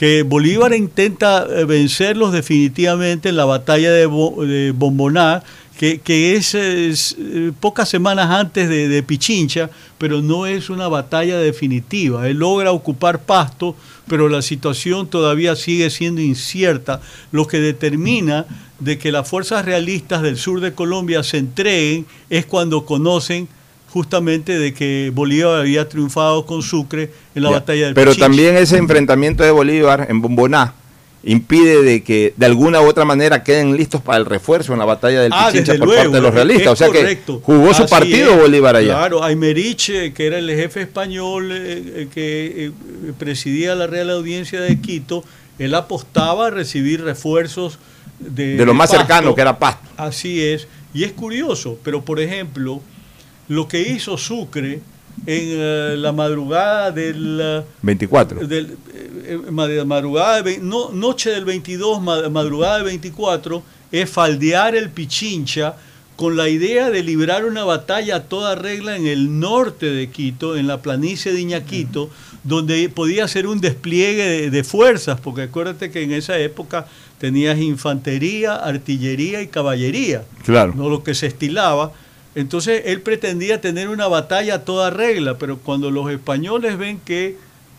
que 0.00 0.22
Bolívar 0.22 0.72
intenta 0.72 1.44
vencerlos 1.44 2.32
definitivamente 2.32 3.28
en 3.28 3.36
la 3.36 3.44
batalla 3.44 3.92
de, 3.92 4.06
Bo, 4.06 4.34
Bomboná, 4.72 5.42
que, 5.76 6.36
es, 6.36 6.54
es, 6.54 7.18
pocas 7.60 7.86
semanas 7.90 8.30
antes 8.30 8.70
de, 8.70 8.88
de, 8.88 9.02
Pichincha, 9.02 9.68
pero 9.98 10.22
no 10.22 10.46
es 10.46 10.70
una 10.70 10.88
batalla 10.88 11.36
definitiva. 11.36 12.26
Él 12.30 12.38
logra 12.38 12.72
ocupar 12.72 13.20
Pasto, 13.26 13.76
pero 14.08 14.30
la 14.30 14.40
situación 14.40 15.06
todavía 15.06 15.54
sigue 15.54 15.90
siendo 15.90 16.22
incierta, 16.22 17.02
lo 17.30 17.46
que 17.46 17.60
determina 17.60 18.46
de 18.78 18.96
que 18.96 19.12
las 19.12 19.28
fuerzas 19.28 19.66
realistas 19.66 20.22
del 20.22 20.38
sur 20.38 20.62
de 20.62 20.72
Colombia 20.72 21.22
se 21.22 21.36
entreguen 21.36 22.06
es 22.30 22.46
cuando 22.46 22.86
conocen 22.86 23.48
justamente 23.92 24.58
de 24.58 24.72
que 24.72 25.10
Bolívar 25.12 25.60
había 25.60 25.88
triunfado 25.88 26.46
con 26.46 26.62
Sucre 26.62 27.10
en 27.34 27.42
la 27.42 27.50
ya, 27.50 27.56
batalla 27.56 27.84
del 27.86 27.94
Pero 27.94 28.12
Pichincha. 28.12 28.26
también 28.26 28.56
ese 28.56 28.76
enfrentamiento 28.78 29.42
de 29.42 29.50
Bolívar 29.50 30.06
en 30.08 30.20
Bomboná 30.20 30.74
impide 31.22 31.82
de 31.82 32.02
que 32.02 32.32
de 32.36 32.46
alguna 32.46 32.80
u 32.80 32.86
otra 32.86 33.04
manera 33.04 33.42
queden 33.42 33.76
listos 33.76 34.00
para 34.00 34.18
el 34.18 34.24
refuerzo 34.24 34.72
en 34.72 34.78
la 34.78 34.84
batalla 34.86 35.20
del 35.20 35.32
ah, 35.34 35.48
Pichincha 35.50 35.74
por 35.74 35.88
luego, 35.88 36.02
parte 36.02 36.16
de 36.16 36.22
los 36.22 36.32
realistas. 36.34 36.72
O 36.72 36.76
sea 36.76 36.86
correcto. 36.86 37.40
que 37.40 37.44
jugó 37.44 37.74
su 37.74 37.86
partido 37.86 38.32
es. 38.32 38.40
Bolívar 38.40 38.76
allá. 38.76 38.94
Claro, 38.94 39.22
Aymerich, 39.24 40.14
que 40.14 40.26
era 40.26 40.38
el 40.38 40.48
jefe 40.48 40.82
español 40.82 41.50
eh, 41.52 42.08
que 42.14 42.66
eh, 42.66 42.72
presidía 43.18 43.74
la 43.74 43.86
Real 43.86 44.10
Audiencia 44.10 44.60
de 44.60 44.80
Quito, 44.80 45.24
él 45.58 45.74
apostaba 45.74 46.46
a 46.46 46.50
recibir 46.50 47.02
refuerzos 47.02 47.78
de, 48.18 48.56
de 48.56 48.64
lo 48.64 48.72
más 48.72 48.88
Pasto. 48.90 49.04
cercano 49.04 49.34
que 49.34 49.40
era 49.42 49.58
Pasto. 49.58 49.88
Así 49.96 50.42
es. 50.42 50.68
Y 50.94 51.04
es 51.04 51.12
curioso, 51.12 51.78
pero 51.82 52.02
por 52.02 52.18
ejemplo, 52.18 52.80
lo 53.50 53.66
que 53.66 53.80
hizo 53.82 54.16
Sucre 54.16 54.80
en 55.26 55.58
uh, 55.58 55.96
la 55.96 56.12
madrugada 56.12 56.92
del 56.92 57.64
24 57.82 58.46
del, 58.46 58.76
eh, 59.26 59.38
madrugada 59.84 60.42
de, 60.42 60.58
no, 60.58 60.90
noche 60.90 61.30
del 61.30 61.44
22 61.44 62.00
madrugada 62.30 62.76
del 62.76 62.84
24 62.84 63.62
es 63.90 64.08
faldear 64.08 64.76
el 64.76 64.90
Pichincha 64.90 65.74
con 66.14 66.36
la 66.36 66.48
idea 66.48 66.90
de 66.90 67.02
librar 67.02 67.44
una 67.44 67.64
batalla 67.64 68.16
a 68.16 68.22
toda 68.22 68.54
regla 68.54 68.96
en 68.96 69.06
el 69.06 69.40
norte 69.40 69.86
de 69.86 70.10
Quito, 70.10 70.56
en 70.56 70.66
la 70.66 70.80
planicie 70.80 71.32
de 71.32 71.40
Iñaquito, 71.40 72.04
uh 72.04 72.06
-huh. 72.08 72.38
donde 72.44 72.88
podía 72.90 73.26
ser 73.26 73.46
un 73.46 73.60
despliegue 73.60 74.22
de, 74.22 74.50
de, 74.50 74.64
fuerzas, 74.64 75.18
porque 75.18 75.42
acuérdate 75.42 75.90
que 75.90 76.02
en 76.02 76.12
esa 76.12 76.38
época 76.38 76.86
tenías 77.18 77.58
infantería, 77.58 78.54
artillería 78.54 79.40
y 79.40 79.48
caballería, 79.48 80.22
claro. 80.44 80.74
no 80.76 80.88
lo 80.90 81.02
que 81.02 81.14
se 81.14 81.26
estilaba. 81.26 81.92
Entonces 82.34 82.82
él 82.86 83.02
pretendía 83.02 83.60
tener 83.60 83.88
una 83.88 84.06
batalla 84.06 84.56
a 84.56 84.64
toda 84.64 84.90
regla, 84.90 85.38
pero 85.38 85.58
cuando 85.58 85.90
los 85.90 86.10
españoles 86.10 86.78
ven 86.78 87.00
que 87.00 87.36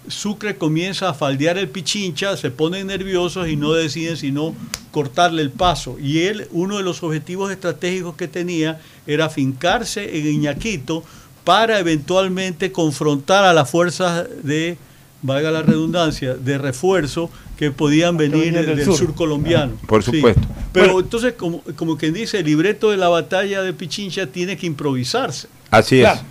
Sucre 0.07 0.57
comienza 0.57 1.09
a 1.09 1.13
faldear 1.13 1.57
el 1.57 1.69
Pichincha, 1.69 2.35
se 2.35 2.49
ponen 2.49 2.87
nerviosos 2.87 3.47
y 3.47 3.55
no 3.55 3.73
deciden 3.73 4.17
sino 4.17 4.55
cortarle 4.91 5.41
el 5.43 5.51
paso. 5.51 5.97
Y 5.99 6.23
él, 6.23 6.47
uno 6.51 6.77
de 6.77 6.83
los 6.83 7.03
objetivos 7.03 7.51
estratégicos 7.51 8.15
que 8.15 8.27
tenía 8.27 8.81
era 9.05 9.29
fincarse 9.29 10.17
en 10.17 10.27
Iñaquito 10.27 11.03
para 11.43 11.79
eventualmente 11.79 12.71
confrontar 12.71 13.45
a 13.45 13.53
las 13.53 13.69
fuerzas 13.69 14.27
de, 14.43 14.77
valga 15.21 15.51
la 15.51 15.61
redundancia, 15.61 16.35
de 16.35 16.57
refuerzo 16.57 17.29
que 17.57 17.71
podían 17.71 18.17
venir 18.17 18.53
del, 18.53 18.75
del 18.75 18.85
sur. 18.85 18.97
sur. 18.97 19.15
colombiano. 19.15 19.73
Ah, 19.83 19.87
por 19.87 20.03
supuesto. 20.03 20.41
Sí. 20.41 20.47
Pero 20.73 20.85
bueno, 20.93 20.99
entonces, 21.01 21.33
como, 21.33 21.61
como 21.75 21.97
quien 21.97 22.13
dice, 22.13 22.39
el 22.39 22.45
libreto 22.45 22.91
de 22.91 22.97
la 22.97 23.09
batalla 23.09 23.61
de 23.61 23.73
Pichincha 23.73 24.27
tiene 24.27 24.57
que 24.57 24.65
improvisarse. 24.65 25.47
Así 25.69 25.97
es. 25.97 26.03
Claro. 26.03 26.21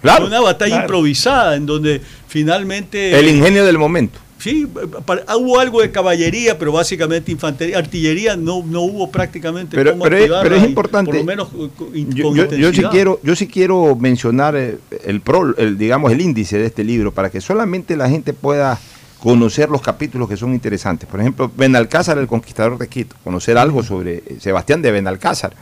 Claro, 0.00 0.26
una 0.26 0.40
batalla 0.40 0.70
claro. 0.70 0.84
improvisada 0.84 1.56
en 1.56 1.66
donde 1.66 2.00
finalmente... 2.28 3.18
El 3.18 3.28
ingenio 3.28 3.64
del 3.64 3.78
momento. 3.78 4.20
Sí, 4.38 4.68
para- 5.04 5.24
hubo 5.36 5.58
algo 5.58 5.80
de 5.82 5.90
caballería, 5.90 6.56
pero 6.58 6.70
básicamente 6.72 7.32
infantería, 7.32 7.76
artillería 7.78 8.36
no, 8.36 8.62
no 8.64 8.82
hubo 8.82 9.10
prácticamente 9.10 9.76
Pero, 9.76 9.90
cómo 9.92 10.04
pero, 10.04 10.16
es, 10.16 10.22
activarla 10.22 10.42
pero 10.44 10.56
es 10.56 10.62
y 10.62 10.66
importante. 10.66 11.10
Por 11.10 11.18
lo 11.18 11.24
menos 11.24 11.48
uh, 11.52 11.68
con, 11.76 11.92
yo, 12.14 12.34
yo- 12.34 12.54
yo 12.56 12.72
sí 12.72 12.82
quiero, 12.90 13.18
yo 13.24 13.34
sí 13.34 13.48
quiero 13.48 13.96
mencionar 13.96 14.54
eh, 14.56 14.78
el, 15.04 15.20
pro, 15.20 15.56
el, 15.56 15.76
digamos, 15.76 16.12
el 16.12 16.20
índice 16.20 16.56
de 16.58 16.66
este 16.66 16.84
libro 16.84 17.12
para 17.12 17.30
que 17.30 17.40
solamente 17.40 17.96
la 17.96 18.08
gente 18.08 18.32
pueda 18.32 18.78
conocer 19.20 19.68
los 19.70 19.82
capítulos 19.82 20.28
que 20.28 20.36
son 20.36 20.54
interesantes. 20.54 21.08
Por 21.08 21.18
ejemplo, 21.20 21.50
Benalcázar, 21.56 22.16
el 22.18 22.28
conquistador 22.28 22.78
de 22.78 22.86
Quito, 22.86 23.16
conocer 23.24 23.58
algo 23.58 23.82
sobre 23.82 24.18
eh, 24.18 24.36
Sebastián 24.38 24.80
de 24.82 24.92
Benalcázar, 24.92 25.52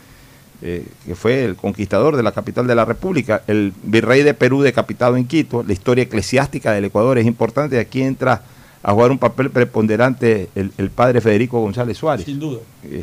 eh, 0.61 0.85
que 1.07 1.14
fue 1.14 1.45
el 1.45 1.57
conquistador 1.57 2.16
de 2.16 2.22
la 2.22 2.33
capital 2.33 2.66
de 2.66 2.74
la 2.74 2.85
República, 2.85 3.43
el 3.47 3.72
virrey 3.83 4.22
de 4.22 4.35
Perú 4.35 4.61
decapitado 4.61 5.16
en 5.16 5.27
Quito, 5.27 5.62
la 5.66 5.72
historia 5.72 6.05
eclesiástica 6.05 6.72
del 6.72 6.85
Ecuador 6.85 7.16
es 7.16 7.24
importante, 7.24 7.79
aquí 7.79 8.03
entra 8.03 8.43
a 8.89 8.93
jugar 8.93 9.11
un 9.11 9.18
papel 9.18 9.51
preponderante 9.51 10.49
el, 10.55 10.70
el 10.78 10.91
padre 10.91 11.20
Federico 11.20 11.61
González 11.61 11.99
Suárez 11.99 12.24
Sin 12.24 12.39
duda. 12.39 12.61
eh, 12.84 13.03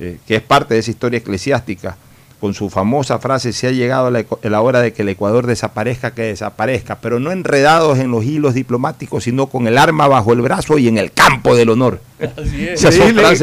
eh, 0.00 0.18
que 0.26 0.34
es 0.36 0.42
parte 0.42 0.74
de 0.74 0.80
esa 0.80 0.90
historia 0.90 1.18
eclesiástica, 1.18 1.96
con 2.40 2.52
su 2.54 2.68
famosa 2.70 3.18
frase, 3.18 3.52
se 3.52 3.66
ha 3.66 3.70
llegado 3.70 4.06
a 4.06 4.10
la, 4.10 4.24
la 4.42 4.60
hora 4.62 4.80
de 4.80 4.92
que 4.94 5.02
el 5.02 5.10
Ecuador 5.10 5.46
desaparezca, 5.46 6.14
que 6.14 6.22
desaparezca, 6.22 6.98
pero 6.98 7.20
no 7.20 7.30
enredados 7.32 7.98
en 7.98 8.10
los 8.10 8.24
hilos 8.24 8.54
diplomáticos, 8.54 9.24
sino 9.24 9.46
con 9.48 9.66
el 9.68 9.76
arma 9.76 10.08
bajo 10.08 10.32
el 10.32 10.40
brazo 10.40 10.78
y 10.78 10.88
en 10.88 10.96
el 10.98 11.12
campo 11.12 11.54
del 11.54 11.68
honor. 11.68 12.00
Así 12.18 12.66
es. 12.66 12.82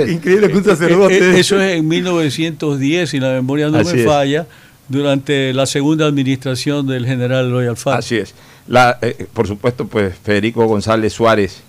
Increíble, 0.09 0.49
que 0.49 0.57
un 0.57 0.63
sacerdote. 0.63 1.17
eh, 1.19 1.39
Eso 1.39 1.61
es 1.61 1.77
en 1.77 1.87
1910, 1.87 3.09
si 3.09 3.19
la 3.19 3.33
memoria 3.33 3.69
no 3.69 3.77
Así 3.77 3.93
me 3.93 3.99
es. 4.01 4.07
falla, 4.07 4.47
durante 4.89 5.53
la 5.53 5.67
segunda 5.67 6.07
administración 6.07 6.87
del 6.87 7.05
general 7.05 7.51
Roy 7.51 7.67
Alfaro. 7.67 7.97
Así 7.99 8.17
es. 8.17 8.33
La, 8.67 8.97
eh, 9.01 9.27
por 9.31 9.47
supuesto, 9.47 9.85
pues 9.87 10.15
Federico 10.23 10.65
González 10.65 11.13
Suárez 11.13 11.61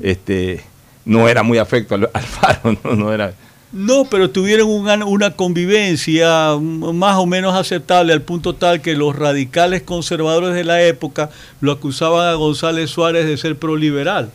este, 0.00 0.62
no 1.04 1.28
era 1.28 1.42
muy 1.42 1.58
afecto 1.58 1.94
al, 1.94 2.10
al 2.14 2.22
Faro, 2.22 2.76
no, 2.84 2.94
no 2.94 3.12
era... 3.12 3.34
No, 3.72 4.04
pero 4.04 4.30
tuvieron 4.30 4.70
una, 4.70 5.04
una 5.04 5.32
convivencia 5.32 6.56
más 6.58 7.16
o 7.16 7.26
menos 7.26 7.54
aceptable 7.54 8.12
al 8.12 8.22
punto 8.22 8.54
tal 8.54 8.80
que 8.80 8.94
los 8.94 9.16
radicales 9.16 9.82
conservadores 9.82 10.54
de 10.54 10.64
la 10.64 10.82
época 10.82 11.30
lo 11.60 11.72
acusaban 11.72 12.28
a 12.28 12.34
González 12.34 12.88
Suárez 12.90 13.26
de 13.26 13.36
ser 13.36 13.58
proliberal. 13.58 14.30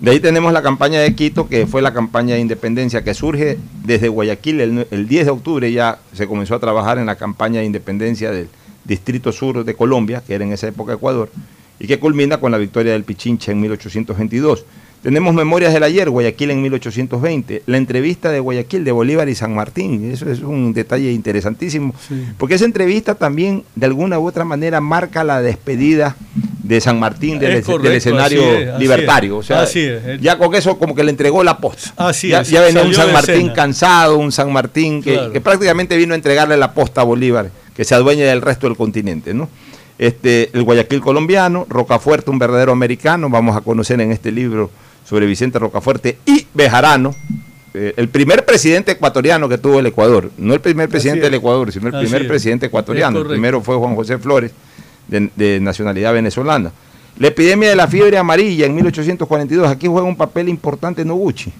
De 0.00 0.12
ahí 0.12 0.20
tenemos 0.20 0.52
la 0.52 0.62
campaña 0.62 1.00
de 1.00 1.14
Quito, 1.14 1.48
que 1.48 1.66
fue 1.66 1.82
la 1.82 1.92
campaña 1.92 2.36
de 2.36 2.40
independencia 2.40 3.02
que 3.04 3.12
surge 3.12 3.58
desde 3.84 4.08
Guayaquil. 4.08 4.60
El, 4.60 4.86
el 4.90 5.08
10 5.08 5.26
de 5.26 5.30
octubre 5.30 5.70
ya 5.72 5.98
se 6.14 6.26
comenzó 6.26 6.54
a 6.54 6.60
trabajar 6.60 6.98
en 6.98 7.06
la 7.06 7.16
campaña 7.16 7.60
de 7.60 7.66
independencia 7.66 8.30
del 8.30 8.48
Distrito 8.84 9.32
Sur 9.32 9.64
de 9.64 9.74
Colombia, 9.74 10.22
que 10.26 10.34
era 10.34 10.44
en 10.44 10.52
esa 10.52 10.68
época 10.68 10.94
Ecuador, 10.94 11.30
y 11.80 11.86
que 11.86 11.98
culmina 11.98 12.38
con 12.38 12.52
la 12.52 12.58
victoria 12.58 12.92
del 12.92 13.02
Pichincha 13.04 13.50
en 13.52 13.60
1822. 13.60 14.64
Tenemos 15.02 15.32
Memorias 15.32 15.72
del 15.72 15.82
Ayer, 15.82 16.10
Guayaquil 16.10 16.50
en 16.50 16.60
1820, 16.60 17.62
la 17.64 17.78
entrevista 17.78 18.30
de 18.30 18.38
Guayaquil 18.38 18.84
de 18.84 18.92
Bolívar 18.92 19.30
y 19.30 19.34
San 19.34 19.54
Martín, 19.54 20.10
eso 20.12 20.30
es 20.30 20.40
un 20.40 20.74
detalle 20.74 21.10
interesantísimo, 21.10 21.94
porque 22.36 22.56
esa 22.56 22.66
entrevista 22.66 23.14
también 23.14 23.64
de 23.74 23.86
alguna 23.86 24.18
u 24.18 24.26
otra 24.28 24.44
manera 24.44 24.82
marca 24.82 25.24
la 25.24 25.40
despedida 25.40 26.16
de 26.62 26.82
San 26.82 27.00
Martín 27.00 27.38
del, 27.38 27.52
Es 27.52 27.66
escenario 27.66 28.42
así 28.42 28.62
es, 28.62 28.68
así 28.68 28.78
libertario. 28.82 29.38
o 29.38 29.42
sea, 29.42 29.62
así 29.62 29.80
es. 29.80 30.20
ya 30.20 30.36
con 30.36 30.54
eso 30.54 30.76
como 30.78 30.94
que 30.94 31.02
le 31.02 31.10
entregó 31.12 31.42
la 31.42 31.56
posta. 31.56 31.94
Así 31.96 32.28
ya, 32.28 32.42
es, 32.42 32.50
ya 32.50 32.60
venía 32.60 32.82
un 32.82 32.92
San 32.92 33.10
Martín 33.10 33.34
escena. 33.36 33.52
cansado, 33.54 34.18
un 34.18 34.30
San 34.32 34.52
Martín 34.52 35.02
que, 35.02 35.14
Claro. 35.14 35.32
que 35.32 35.40
prácticamente 35.40 35.96
vino 35.96 36.12
a 36.12 36.16
entregarle 36.16 36.58
la 36.58 36.74
posta 36.74 37.00
a 37.00 37.04
Bolívar, 37.04 37.50
que 37.74 37.84
se 37.84 37.94
adueña 37.94 38.26
del 38.26 38.42
resto 38.42 38.66
del 38.68 38.76
continente, 38.76 39.32
¿no? 39.32 39.48
Este, 40.00 40.48
el 40.54 40.62
Guayaquil 40.62 41.02
colombiano, 41.02 41.66
Rocafuerte, 41.68 42.30
un 42.30 42.38
verdadero 42.38 42.72
americano, 42.72 43.28
vamos 43.28 43.54
a 43.54 43.60
conocer 43.60 44.00
en 44.00 44.12
este 44.12 44.32
libro 44.32 44.70
sobre 45.04 45.26
Vicente 45.26 45.58
Rocafuerte 45.58 46.16
y 46.24 46.46
Bejarano, 46.54 47.14
eh, 47.74 47.92
el 47.98 48.08
primer 48.08 48.46
presidente 48.46 48.92
ecuatoriano 48.92 49.46
que 49.46 49.58
tuvo 49.58 49.78
el 49.78 49.84
Ecuador, 49.84 50.30
no 50.38 50.54
el 50.54 50.60
primer 50.60 50.88
presidente 50.88 51.18
es. 51.20 51.24
del 51.24 51.34
Ecuador, 51.34 51.70
sino 51.70 51.88
el 51.88 51.96
Así 51.96 52.06
primer 52.06 52.22
es. 52.22 52.28
presidente 52.28 52.64
ecuatoriano. 52.64 53.18
El 53.18 53.26
primero 53.26 53.60
fue 53.60 53.76
Juan 53.76 53.94
José 53.94 54.16
Flores, 54.16 54.52
de, 55.06 55.28
de 55.36 55.60
nacionalidad 55.60 56.14
venezolana. 56.14 56.72
La 57.18 57.28
epidemia 57.28 57.68
de 57.68 57.76
la 57.76 57.86
fiebre 57.86 58.16
amarilla 58.16 58.64
en 58.64 58.74
1842, 58.74 59.68
aquí 59.68 59.86
juega 59.86 60.08
un 60.08 60.16
papel 60.16 60.48
importante 60.48 61.04
Noguchi. 61.04 61.52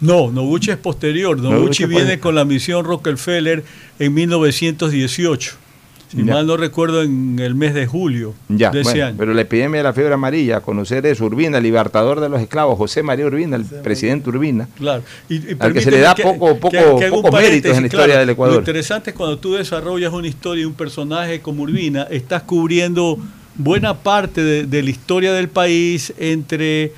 No, 0.00 0.32
Noguchi 0.32 0.72
es 0.72 0.78
posterior. 0.78 1.38
Noguchi 1.38 1.84
viene 1.86 2.18
con 2.18 2.34
la 2.34 2.44
misión 2.44 2.84
Rockefeller 2.84 3.62
en 4.00 4.14
1918. 4.14 5.67
Si 6.10 6.16
Ya. 6.24 6.32
mal 6.34 6.46
no 6.46 6.56
recuerdo, 6.56 7.02
en 7.02 7.38
el 7.38 7.54
mes 7.54 7.74
de 7.74 7.86
julio 7.86 8.32
Ya, 8.48 8.70
de 8.70 8.80
ese 8.80 8.90
bueno, 8.92 9.06
año. 9.08 9.16
pero 9.18 9.34
la 9.34 9.42
epidemia 9.42 9.78
de 9.78 9.84
la 9.84 9.92
fiebre 9.92 10.14
amarilla, 10.14 10.60
conocer 10.60 11.04
es 11.04 11.20
Urbina, 11.20 11.58
el 11.58 11.62
libertador 11.64 12.20
de 12.20 12.28
los 12.30 12.40
esclavos, 12.40 12.78
José 12.78 13.02
María 13.02 13.26
Urbina, 13.26 13.56
el 13.56 13.64
presidente 13.64 14.30
Urbina. 14.30 14.68
Claro. 14.78 15.02
Y, 15.28 15.34
y 15.36 15.56
Al 15.58 15.72
que 15.74 15.82
se 15.82 15.90
le 15.90 16.00
da 16.00 16.14
permíteme 16.14 16.38
poco- 16.38 16.58
poco- 16.60 17.10
pocos 17.22 17.32
méritos 17.40 17.76
en 17.76 17.82
la 17.82 17.86
historia 17.88 18.18
del 18.18 18.30
Ecuador. 18.30 18.54
Lo 18.54 18.60
interesante 18.60 19.10
es 19.10 19.16
cuando 19.16 19.38
tú 19.38 19.52
desarrollas 19.54 20.12
una 20.12 20.26
historia 20.28 20.62
y 20.62 20.64
un 20.64 20.72
personaje 20.74 21.40
como 21.40 21.64
Urbina, 21.64 22.04
estás 22.10 22.42
cubriendo 22.42 23.18
buena 23.56 23.92
parte 23.94 24.40
de, 24.42 24.64
de 24.64 24.82
la 24.82 24.88
historia 24.90 25.32
del 25.34 25.48
país 25.48 26.14
entre, 26.18 26.92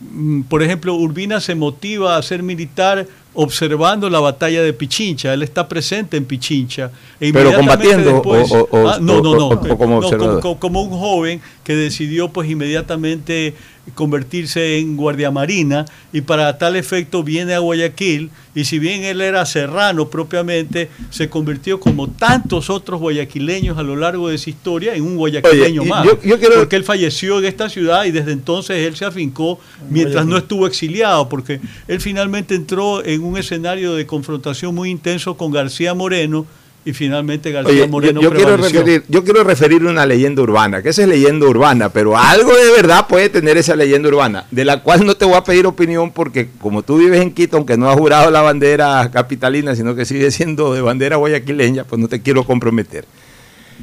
mm, 0.00 0.42
por 0.42 0.62
ejemplo, 0.62 0.94
Urbina 0.94 1.40
se 1.40 1.54
motiva 1.54 2.16
a 2.16 2.22
ser 2.22 2.42
militar 2.42 3.06
observando 3.40 4.10
la 4.10 4.18
batalla 4.18 4.62
de 4.62 4.72
Pichincha, 4.72 5.32
él 5.32 5.44
está 5.44 5.68
presente 5.68 6.16
en 6.16 6.24
Pichincha. 6.24 6.90
E 7.20 7.32
Pero 7.32 7.50
inmediatamente 7.50 8.04
combatiendo 8.10 8.12
después- 8.12 8.52
o- 8.52 8.68
o- 8.70 8.88
Ah, 8.88 8.98
no, 9.00 9.20
no, 9.20 9.34
no, 9.36 9.48
o- 9.48 9.54
o 9.54 9.78
como 9.78 10.00
no, 10.00 10.06
observador. 10.06 10.40
como, 10.40 10.58
como 10.58 10.82
un 10.82 10.90
joven 10.90 11.40
que 11.68 11.76
decidió 11.76 12.30
pues 12.30 12.48
inmediatamente 12.48 13.52
convertirse 13.94 14.78
en 14.78 14.96
guardia 14.96 15.30
marina 15.30 15.84
y 16.14 16.22
para 16.22 16.56
tal 16.56 16.76
efecto 16.76 17.22
viene 17.22 17.52
a 17.52 17.58
Guayaquil 17.58 18.30
y 18.54 18.64
si 18.64 18.78
bien 18.78 19.04
él 19.04 19.20
era 19.20 19.44
serrano 19.44 20.08
propiamente, 20.08 20.88
se 21.10 21.28
convirtió 21.28 21.78
como 21.78 22.08
tantos 22.08 22.70
otros 22.70 23.00
guayaquileños 23.00 23.76
a 23.76 23.82
lo 23.82 23.96
largo 23.96 24.30
de 24.30 24.38
su 24.38 24.48
historia 24.48 24.94
en 24.94 25.02
un 25.02 25.16
guayaquileño 25.18 25.82
Oye, 25.82 25.90
más. 25.90 26.06
yo- 26.06 26.18
yo 26.22 26.38
quiero- 26.38 26.54
Porque 26.54 26.76
él 26.76 26.84
falleció 26.84 27.38
en 27.38 27.44
esta 27.44 27.68
ciudad 27.68 28.06
y 28.06 28.12
desde 28.12 28.32
entonces 28.32 28.86
él 28.86 28.96
se 28.96 29.04
afincó 29.04 29.60
mientras 29.90 30.24
no 30.24 30.38
estuvo 30.38 30.66
exiliado, 30.66 31.28
porque 31.28 31.60
él 31.86 32.00
finalmente 32.00 32.54
entró 32.54 33.04
en 33.04 33.22
un 33.22 33.36
escenario 33.36 33.94
de 33.94 34.06
confrontación 34.06 34.74
muy 34.74 34.88
intenso 34.88 35.36
con 35.36 35.52
García 35.52 35.92
Moreno 35.92 36.46
y 36.88 36.94
finalmente 36.94 37.52
García 37.52 37.70
Oye, 37.70 37.80
yo, 37.80 37.88
Moreno 37.88 38.22
yo 38.22 38.30
quiero 38.30 38.54
prevaleció. 38.54 38.80
referir, 38.80 39.04
yo 39.08 39.22
quiero 39.22 39.44
referir 39.44 39.84
una 39.84 40.06
leyenda 40.06 40.40
urbana, 40.40 40.80
que 40.80 40.88
esa 40.88 41.02
es 41.02 41.08
leyenda 41.08 41.46
urbana, 41.46 41.90
pero 41.90 42.16
algo 42.16 42.50
de 42.56 42.70
verdad 42.70 43.06
puede 43.06 43.28
tener 43.28 43.58
esa 43.58 43.76
leyenda 43.76 44.08
urbana, 44.08 44.46
de 44.50 44.64
la 44.64 44.82
cual 44.82 45.04
no 45.04 45.14
te 45.14 45.26
voy 45.26 45.34
a 45.34 45.44
pedir 45.44 45.66
opinión 45.66 46.10
porque 46.12 46.48
como 46.58 46.82
tú 46.82 46.96
vives 46.96 47.20
en 47.20 47.32
Quito, 47.32 47.58
aunque 47.58 47.76
no 47.76 47.90
has 47.90 47.98
jurado 47.98 48.30
la 48.30 48.40
bandera 48.40 49.10
capitalina, 49.12 49.76
sino 49.76 49.94
que 49.94 50.06
sigue 50.06 50.30
siendo 50.30 50.72
de 50.72 50.80
bandera 50.80 51.16
guayaquileña, 51.16 51.84
pues 51.84 52.00
no 52.00 52.08
te 52.08 52.22
quiero 52.22 52.44
comprometer. 52.46 53.04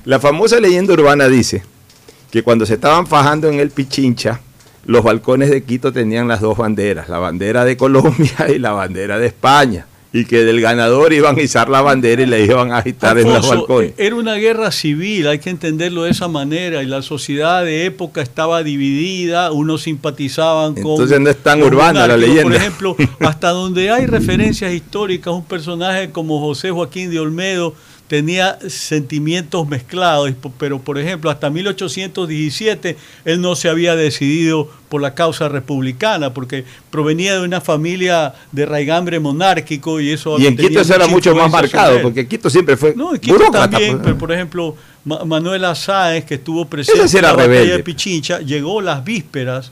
La 0.04 0.20
famosa 0.20 0.60
leyenda 0.60 0.94
urbana 0.94 1.28
dice 1.28 1.62
que 2.32 2.42
cuando 2.42 2.66
se 2.66 2.74
estaban 2.74 3.06
fajando 3.06 3.50
en 3.50 3.60
el 3.60 3.70
Pichincha, 3.70 4.42
los 4.88 5.04
balcones 5.04 5.52
de 5.52 5.62
Quito 5.62 5.94
tenían 5.94 6.28
las 6.28 6.42
dos 6.42 6.58
banderas, 6.58 7.08
la 7.08 7.20
bandera 7.20 7.66
de 7.66 7.78
Colombia 7.78 8.48
y 8.50 8.58
la 8.58 8.72
bandera 8.72 9.20
de 9.20 9.28
España, 9.28 9.86
y 10.16 10.24
que 10.24 10.46
del 10.46 10.62
ganador 10.62 11.12
iban 11.12 11.38
a 11.38 11.42
izar 11.42 11.68
la 11.68 11.82
bandera 11.82 12.22
y 12.22 12.26
le 12.26 12.46
iban 12.46 12.72
a 12.72 12.78
agitar 12.78 13.18
en 13.18 13.28
los 13.34 13.46
balcones. 13.50 13.92
eh, 13.92 14.08
Era 14.08 14.16
una 14.16 14.36
guerra 14.36 14.72
civil, 14.72 15.28
hay 15.28 15.40
que 15.40 15.50
entenderlo 15.50 16.04
de 16.04 16.12
esa 16.12 16.30
manera, 16.30 16.82
y 16.82 16.86
la 16.86 17.02
sociedad 17.02 17.66
de 17.66 17.86
época 17.86 18.22
estaba 18.22 18.64
dividida, 18.64 19.52
unos 19.52 19.82
simpatizaban 19.84 20.74
con... 20.76 20.92
Entonces 20.92 21.20
no 21.20 21.30
es 21.30 21.38
tan 21.44 21.62
urbana 21.62 22.08
la 22.08 22.16
leyenda. 22.16 22.44
Por 22.44 22.56
ejemplo, 22.56 22.96
hasta 23.20 23.50
donde 23.50 23.92
hay 23.92 24.06
referencias 24.06 24.72
históricas, 24.72 25.34
un 25.34 25.44
personaje 25.44 26.10
como 26.12 26.40
José 26.40 26.72
Joaquín 26.72 27.12
de 27.12 27.20
Olmedo 27.20 27.74
tenía 28.08 28.60
sentimientos 28.70 29.68
mezclados, 29.68 30.32
pero 30.60 30.80
por 30.80 31.00
ejemplo, 31.00 31.30
hasta 31.32 31.50
1817 31.50 32.98
él 33.26 33.42
no 33.42 33.56
se 33.56 33.70
había 33.70 33.96
decidido 33.96 34.70
por 34.90 35.02
la 35.02 35.14
causa 35.16 35.50
republicana, 35.50 36.34
porque 36.34 36.64
provenía 36.92 37.34
de 37.34 37.42
una 37.42 37.62
familia 37.62 38.34
de 38.52 38.66
raigambre 38.66 39.20
monárquico 39.20 40.00
y 40.00 40.12
eso 40.12 40.38
Y 40.40 40.46
en 40.48 40.56
Quito 40.56 40.80
eso 40.82 40.94
era 40.96 41.08
mucho 41.08 41.36
más 41.36 41.52
marcado, 41.52 42.02
porque 42.02 42.28
Quito 42.28 42.50
siempre 42.50 42.78
fue 42.78 42.94
No, 42.96 43.14
en 43.14 43.20
Quito 43.20 43.34
burócrata, 43.38 43.70
también, 43.72 43.94
pues. 43.94 44.04
pero 44.04 44.18
por 44.18 44.32
ejemplo, 44.32 44.76
Ma- 45.04 45.26
Manuel 45.26 45.66
Sáenz, 45.76 46.26
que 46.26 46.36
estuvo 46.36 46.66
presente 46.66 47.08
sí 47.08 47.18
en 47.18 47.24
la 47.24 47.32
batalla 47.34 47.48
rebelde. 47.48 47.78
de 47.78 47.84
Pichincha, 47.84 48.40
llegó 48.40 48.82
las 48.82 49.04
vísperas 49.04 49.72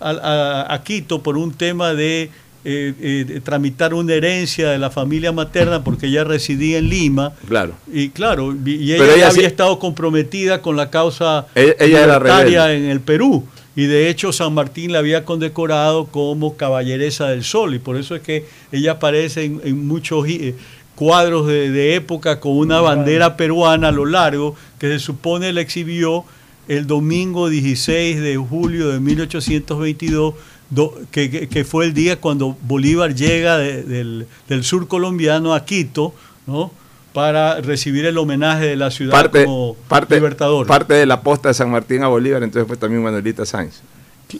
a, 0.00 0.10
a- 0.10 0.74
a 0.74 0.82
Quito 0.82 1.22
por 1.22 1.36
un 1.36 1.52
tema 1.52 1.94
de, 1.94 2.30
eh, 2.64 2.94
eh, 3.00 3.40
tramitar 3.44 3.92
una 3.94 4.14
herencia 4.14 4.70
de 4.70 4.78
la 4.78 4.90
familia 4.90 5.32
materna, 5.32 5.84
porque 5.84 6.06
ella 6.06 6.24
residía 6.24 6.78
en 6.78 6.88
Lima. 6.88 7.32
Claro. 7.46 7.74
Y 7.92 8.08
claro, 8.08 8.54
y 8.64 8.92
ella, 8.92 9.12
había 9.12 9.30
sí- 9.30 9.40
estado 9.42 9.78
comprometida 9.78 10.62
con 10.62 10.76
la 10.76 10.90
causa 10.90 11.46
Ella- 11.54 11.76
ella 11.78 12.72
en 12.72 12.84
el 12.84 13.00
Perú. 13.00 13.44
Y 13.76 13.86
de 13.86 14.08
hecho 14.08 14.32
San 14.32 14.54
Martín 14.54 14.92
la 14.92 15.00
había 15.00 15.24
condecorado 15.24 16.06
como 16.06 16.56
caballeresa 16.56 17.28
del 17.28 17.42
sol. 17.44 17.74
Y 17.74 17.80
por 17.80 17.96
eso 17.96 18.14
es 18.14 18.22
que 18.22 18.46
ella 18.70 18.92
aparece 18.92 19.44
en, 19.44 19.60
en 19.64 19.86
muchos 19.86 20.26
eh, 20.28 20.54
cuadros 20.94 21.48
de, 21.48 21.70
de 21.70 21.96
época 21.96 22.38
con 22.38 22.52
una 22.56 22.80
bandera 22.80 23.36
peruana 23.36 23.88
a 23.88 23.92
lo 23.92 24.06
largo, 24.06 24.54
que 24.78 24.86
se 24.92 25.00
supone 25.00 25.52
la 25.52 25.60
exhibió 25.60 26.24
el 26.68 26.86
domingo 26.86 27.48
16 27.50 28.20
de 28.20 28.36
julio 28.36 28.88
de 28.90 29.00
1822 29.00 30.34
do- 30.74 30.94
que, 31.10 31.30
que- 31.30 31.48
que 31.48 31.64
fue 31.64 31.86
el 31.86 31.94
día 31.94 32.20
cuando 32.20 32.56
Bolívar 32.62 33.14
llega 33.14 33.56
de- 33.58 33.82
del, 33.82 34.26
del 34.48 34.64
sur 34.64 34.88
colombiano 34.88 35.54
a 35.54 35.64
Quito, 35.64 36.14
¿no? 36.46 36.70
Para 37.12 37.60
recibir 37.60 38.04
el 38.06 38.18
homenaje 38.18 38.66
de 38.66 38.76
la 38.76 38.90
ciudad 38.90 39.12
Parte, 39.12 39.44
como 39.44 39.74
parte, 39.88 40.16
libertador. 40.16 40.66
parte 40.66 40.94
de 40.94 41.06
la 41.06 41.20
posta 41.20 41.48
de 41.48 41.54
San 41.54 41.70
Martín 41.70 42.02
a 42.02 42.08
Bolívar, 42.08 42.42
entonces 42.42 42.66
fue 42.66 42.76
también 42.76 43.02
Manuelita 43.02 43.46
Sáenz. 43.46 43.80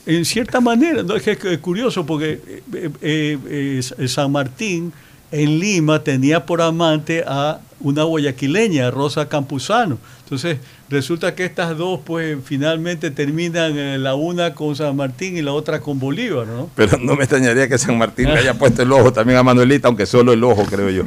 En 0.06 0.24
cierta 0.24 0.60
manera, 0.60 1.02
¿no? 1.04 1.14
es 1.14 1.22
que 1.22 1.32
es 1.52 1.58
curioso 1.58 2.04
porque 2.04 2.40
eh, 2.72 2.90
eh, 3.00 3.80
eh, 3.98 4.08
San 4.08 4.32
Martín 4.32 4.92
en 5.30 5.58
Lima 5.60 6.02
tenía 6.02 6.44
por 6.44 6.60
amante 6.62 7.22
a 7.26 7.60
una 7.84 8.02
guayaquileña, 8.02 8.90
Rosa 8.90 9.28
Campuzano. 9.28 9.98
Entonces, 10.24 10.56
resulta 10.88 11.34
que 11.34 11.44
estas 11.44 11.76
dos, 11.76 12.00
pues, 12.02 12.38
finalmente 12.42 13.10
terminan 13.10 13.76
eh, 13.76 13.98
la 13.98 14.14
una 14.14 14.54
con 14.54 14.74
San 14.74 14.96
Martín 14.96 15.36
y 15.36 15.42
la 15.42 15.52
otra 15.52 15.80
con 15.80 16.00
Bolívar, 16.00 16.46
¿no? 16.46 16.70
Pero 16.74 16.96
no 16.98 17.14
me 17.14 17.24
extrañaría 17.24 17.68
que 17.68 17.76
San 17.76 17.98
Martín 17.98 18.32
le 18.32 18.40
haya 18.40 18.54
puesto 18.54 18.80
el 18.82 18.90
ojo 18.90 19.12
también 19.12 19.38
a 19.38 19.42
Manuelita, 19.42 19.88
aunque 19.88 20.06
solo 20.06 20.32
el 20.32 20.42
ojo, 20.42 20.64
creo 20.64 20.88
yo. 20.88 21.04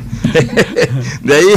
De 1.24 1.36
ahí, 1.36 1.48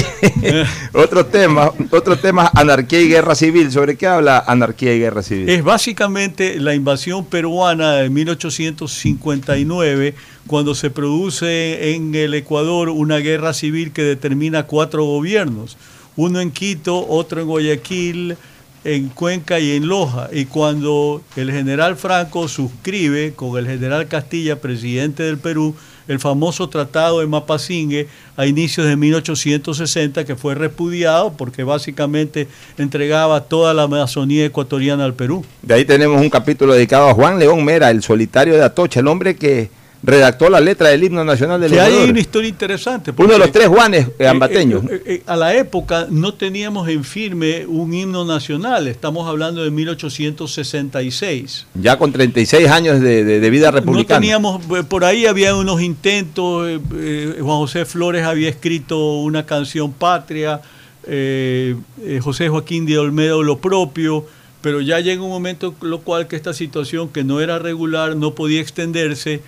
otro 0.95 1.27
tema, 1.27 1.71
otro 1.91 2.17
tema, 2.17 2.51
anarquía 2.55 3.03
y 3.03 3.09
guerra 3.09 3.35
civil. 3.35 3.71
¿Sobre 3.71 3.97
qué 3.97 4.07
habla 4.07 4.43
anarquía 4.47 4.95
y 4.95 4.99
guerra 4.99 5.23
civil? 5.23 5.51
Es 5.51 5.63
básicamente 5.63 6.59
la 6.59 6.75
invasión 6.75 7.27
peruana 7.27 7.97
de 7.97 8.09
1859, 8.09 10.15
cuando 10.47 10.75
se 10.75 10.89
produce 10.91 11.95
en 11.95 12.15
el 12.15 12.33
Ecuador 12.35 12.89
una 12.89 13.19
guerra 13.19 13.53
civil 13.53 13.93
que 13.93 14.03
determina 14.03 14.63
cuatro 14.65 15.10
gobiernos, 15.11 15.77
uno 16.17 16.41
en 16.41 16.51
Quito, 16.51 17.07
otro 17.09 17.41
en 17.41 17.47
Guayaquil, 17.47 18.37
en 18.85 19.09
Cuenca 19.09 19.59
y 19.59 19.73
en 19.73 19.87
Loja. 19.87 20.29
Y 20.33 20.47
cuando 20.47 21.23
el 21.37 21.51
general 21.51 21.97
Franco 21.97 22.49
suscribe 22.49 23.33
con 23.35 23.59
el 23.59 23.67
general 23.67 24.09
Castilla, 24.09 24.61
presidente 24.61 25.23
del 25.23 25.39
Perú, 25.39 25.75
el 26.09 26.19
famoso 26.19 26.69
Tratado 26.69 27.21
de 27.21 27.27
Mapasingue 27.27 28.09
a 28.37 28.47
inicios 28.47 28.87
de 28.87 28.97
1860, 28.97 30.25
que 30.25 30.35
fue 30.35 30.55
repudiado 30.55 31.33
porque 31.35 31.63
básicamente 31.63 32.49
entregaba 32.79 33.45
toda 33.45 33.75
la 33.75 33.85
Amazonía 33.85 34.45
ecuatoriana 34.45 35.05
al 35.05 35.15
Perú. 35.15 35.45
De 35.63 35.75
ahí 35.75 35.85
tenemos 35.85 36.21
un 36.21 36.31
capítulo 36.31 36.73
dedicado 36.75 37.09
a 37.09 37.15
Juan 37.15 37.39
León 37.39 37.65
Mera, 37.65 37.91
el 37.91 38.03
solitario 38.03 38.55
de 38.55 38.65
Atocha, 38.65 39.01
el 39.01 39.07
hombre 39.07 39.37
que 39.37 39.71
redactó 40.03 40.49
la 40.49 40.61
letra 40.61 40.89
del 40.89 41.05
himno 41.05 41.23
nacional 41.25 41.61
del 41.61 41.73
Que 41.73 41.81
hay 41.81 41.89
Ecuador. 41.93 42.11
una 42.11 42.21
historia 42.21 42.49
interesante. 42.49 43.13
Uno 43.17 43.33
de 43.35 43.39
los 43.39 43.53
tres 43.53 43.69
Juanes 43.69 44.07
eh, 44.09 44.13
eh, 44.21 44.27
ambateños. 44.29 44.83
eh, 44.91 45.03
eh, 45.05 45.23
a 45.27 45.37
la 45.37 45.55
época 45.55 46.07
no 46.11 46.33
teníamos 46.35 46.89
en 46.89 47.05
firme 47.05 47.67
un 47.67 47.93
himno 47.93 48.25
nacional, 48.25 48.89
estamos 48.89 49.29
hablando 49.29 49.63
de 49.63 49.71
1866. 49.71 51.67
ya 51.75 51.99
con 51.99 52.13
36 52.13 52.69
años 52.69 53.01
de, 53.01 53.25
de- 53.25 53.41
de 53.41 53.51
vida 53.51 53.71
No 53.71 53.79
republicana. 53.79 54.21
teníamos, 54.21 54.63
eh, 54.77 54.83
por 54.89 55.05
ahí 55.05 55.27
había 55.27 55.55
unos 55.55 55.81
intentos, 55.83 56.67
eh, 56.69 56.81
eh, 56.95 57.37
Juan 57.41 57.59
José 57.59 57.85
Flores 57.85 58.25
había 58.25 58.49
escrito 58.49 59.21
una 59.21 59.45
canción 59.47 59.93
patria, 59.93 60.61
eh, 61.07 61.77
eh, 62.03 62.21
José 62.23 62.49
Joaquín 62.49 62.87
de 62.87 62.99
Olmedo 62.99 63.43
lo 63.43 63.59
propio, 63.59 64.27
pero 64.63 64.81
ya 64.81 65.01
llega 65.01 65.23
un 65.23 65.31
momento 65.31 65.75
lo 65.81 66.01
cual 66.01 66.27
que 66.27 66.37
esta 66.37 66.53
situación 66.53 67.09
que 67.09 67.25
no 67.25 67.41
era 67.41 67.59
regular 67.59 68.17
no 68.17 68.35
podía 68.35 68.61
extenderse 68.61 69.41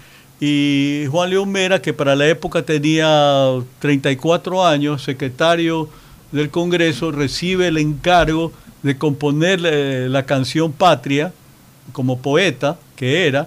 y 0.44 1.06
Juan 1.08 1.30
León 1.30 1.52
Mera, 1.52 1.80
que 1.80 1.92
para 1.92 2.16
la 2.16 2.26
época 2.26 2.62
tenía 2.62 3.48
34 3.78 4.66
años, 4.66 5.00
secretario 5.04 5.88
del 6.32 6.50
Congreso, 6.50 7.12
recibe 7.12 7.68
el 7.68 7.78
encargo 7.78 8.52
de 8.82 8.98
componer 8.98 9.60
eh, 9.62 10.08
la 10.10 10.26
canción 10.26 10.72
Patria 10.72 11.32
como 11.92 12.18
poeta 12.20 12.76
que 12.96 13.28
era, 13.28 13.46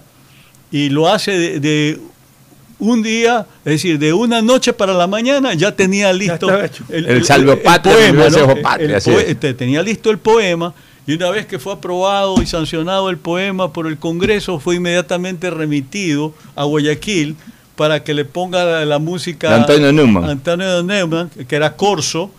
y 0.72 0.88
lo 0.88 1.10
hace 1.10 1.32
de, 1.38 1.60
de 1.60 2.00
un 2.80 3.04
día, 3.04 3.46
es 3.66 3.74
decir, 3.74 4.00
de 4.00 4.14
una 4.14 4.42
noche 4.42 4.72
para 4.72 4.94
la 4.94 5.08
mañana 5.08 5.54
ya 5.54 5.76
tenía 5.76 6.14
listo. 6.14 6.48
El 6.90 7.62
Patria, 7.62 7.98
poema, 7.98 8.28
el 8.28 8.62
Patria, 8.62 8.88
El 8.88 8.96
así 8.96 9.12
es. 9.12 9.30
este, 9.32 9.54
tenía 9.54 9.84
listo 9.84 10.10
el 10.12 10.18
poema 10.18 10.74
y 11.08 11.14
una 11.14 11.30
vez 11.30 11.46
que 11.46 11.60
fue 11.60 11.74
aprobado 11.74 12.42
y 12.42 12.46
sancionado 12.48 13.10
el 13.10 13.18
poema 13.18 13.72
por 13.72 13.88
el 13.88 13.98
Congreso 13.98 14.60
fue 14.60 14.76
inmediatamente 14.76 15.50
remitido 15.52 16.34
a 16.56 16.64
Guayaquil 16.64 17.36
para 17.76 18.04
que 18.04 18.14
le 18.14 18.26
ponga 18.26 18.64
la, 18.64 18.86
la 18.86 19.00
música 19.00 19.50
De 19.50 19.56
Antonio 19.56 19.92
Neumann. 19.92 20.30
Antonio 20.30 20.82
Neumann, 20.84 21.30
que 21.48 21.56
era 21.56 21.76
corso, 21.76 22.32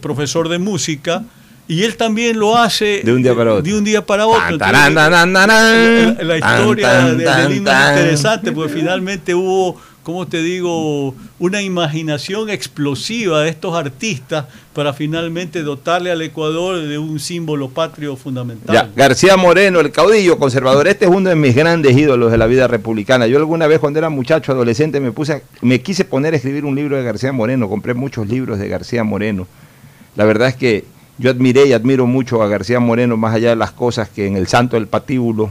profesor 0.00 0.48
de 0.48 0.58
música, 0.58 1.22
y 1.66 1.82
él 1.84 1.96
también 1.96 2.38
lo 2.38 2.56
hace 2.58 3.00
De 3.04 3.12
un 3.12 3.22
día 3.22 3.34
para 3.34 3.52
otro. 3.54 3.62
de 3.62 3.74
un 3.78 3.84
día 3.84 4.04
para 4.04 4.26
otro. 4.26 4.42
Entonces, 4.50 4.94
la, 4.94 6.38
Tan, 6.40 6.58
historia 6.60 6.88
tan, 6.90 7.16
de- 7.18 7.24
del 7.24 7.56
himno 7.56 7.70
es 7.70 7.88
interesante 7.90 8.52
porque 8.52 8.72
finalmente 8.74 9.34
hubo, 9.34 9.80
como 10.04 10.28
te 10.28 10.42
digo, 10.42 11.14
una 11.40 11.62
imaginación 11.62 12.50
explosiva 12.50 13.40
de 13.40 13.48
estos 13.48 13.74
artistas 13.74 14.44
para 14.74 14.92
finalmente 14.92 15.62
dotarle 15.62 16.10
al 16.12 16.22
Ecuador 16.22 16.80
de 16.80 16.98
un 16.98 17.18
símbolo 17.18 17.70
patrio 17.70 18.14
fundamental. 18.14 18.74
Ya, 18.74 18.90
García 18.94 19.36
Moreno, 19.36 19.80
el 19.80 19.90
caudillo 19.90 20.38
conservador. 20.38 20.86
Este 20.86 21.06
es 21.06 21.10
uno 21.10 21.30
de 21.30 21.36
mis 21.36 21.54
grandes 21.56 21.96
ídolos 21.96 22.30
de 22.30 22.38
la 22.38 22.46
vida 22.46 22.68
republicana. 22.68 23.26
Yo 23.26 23.38
alguna 23.38 23.66
vez 23.66 23.78
cuando 23.80 23.98
era 23.98 24.10
muchacho, 24.10 24.52
adolescente, 24.52 25.00
me 25.00 25.10
puse, 25.10 25.32
a- 25.32 25.42
me 25.62 25.80
quise 25.80 26.04
poner 26.04 26.34
a 26.34 26.36
escribir 26.36 26.64
un 26.64 26.74
libro 26.76 26.96
de 26.96 27.02
García 27.02 27.32
Moreno. 27.32 27.68
Compré 27.68 27.94
muchos 27.94 28.28
libros 28.28 28.58
de 28.58 28.68
García 28.68 29.02
Moreno. 29.04 29.46
La 30.16 30.24
verdad 30.24 30.48
es 30.48 30.54
que 30.54 30.84
yo 31.18 31.30
admiré 31.30 31.66
y 31.66 31.72
admiro 31.72 32.06
mucho 32.06 32.42
a 32.42 32.48
García 32.48 32.78
Moreno, 32.78 33.16
más 33.16 33.34
allá 33.34 33.50
de 33.50 33.56
las 33.56 33.70
cosas 33.72 34.08
que 34.08 34.26
en 34.26 34.36
El 34.36 34.48
Santo 34.48 34.76
del 34.76 34.86
Patíbulo, 34.86 35.50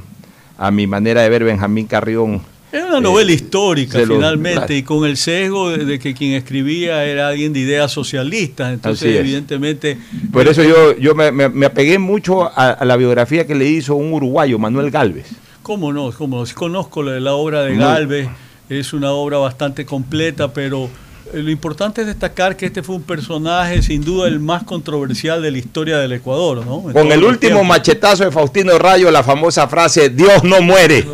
a 0.57 0.69
mi 0.71 0.85
manera 0.87 1.21
de 1.23 1.29
ver 1.29 1.43
Benjamín 1.43 1.87
Carrión. 1.87 2.41
Es 2.74 2.84
una 2.84 2.99
novela 2.99 3.32
histórica 3.32 3.99
finalmente 4.15 4.76
y 4.78 4.84
con 4.84 5.05
el 5.07 5.15
sesgo 5.15 5.69
de, 5.69 5.86
de 5.86 5.99
que 5.99 6.13
quien 6.15 6.32
escribía 6.34 7.05
era 7.05 7.28
alguien 7.28 7.53
de 7.53 7.59
ideas 7.59 7.91
socialistas, 7.91 8.74
entonces 8.74 9.09
evidentemente... 9.19 9.97
Por 10.32 10.47
eso 10.47 10.63
yo, 10.63 10.97
yo 10.97 11.13
me, 11.13 11.32
me- 11.32 11.49
me 11.49 11.67
apegué 11.67 11.99
mucho 11.99 12.43
a, 12.45 12.71
a 12.71 12.84
la 12.86 12.97
biografía 12.97 13.45
que 13.45 13.53
le 13.53 13.65
hizo 13.69 13.93
un 13.95 14.11
uruguayo, 14.11 14.57
Manuel 14.57 14.89
Galvez. 14.89 15.28
¿Cómo 15.61 15.93
no? 15.93 16.11
¿Cómo 16.11 16.39
no? 16.39 16.45
Sí 16.47 16.53
conozco 16.55 17.03
la, 17.03 17.19
la 17.19 17.34
obra 17.36 17.61
de 17.61 17.76
Galvez, 17.76 18.28
es 18.69 18.91
una 18.93 19.11
obra 19.11 19.38
bastante 19.38 19.86
completa, 19.86 20.51
pero 20.51 20.86
eh, 20.86 20.89
lo 21.34 21.49
importante 21.49 22.01
es 22.01 22.07
destacar 22.07 22.55
que 22.55 22.65
este 22.67 22.84
fue 22.84 22.95
un 22.95 23.03
personaje 23.03 23.81
sin 23.81 24.03
duda 24.03 24.27
el 24.27 24.39
más 24.39 24.63
controversial 24.63 25.41
de 25.41 25.51
la 25.51 25.57
historia 25.57 25.97
del 25.97 26.11
Ecuador, 26.13 26.65
¿no? 26.65 26.84
En 26.88 26.93
Con 26.93 27.11
el 27.11 27.23
último 27.23 27.63
machetazo 27.63 28.23
de 28.25 28.31
Faustino 28.31 28.77
Rayo, 28.77 29.09
la 29.11 29.23
famosa 29.23 29.67
frase, 29.67 30.09
Dios 30.09 30.43
no 30.43 30.61
muere. 30.61 31.05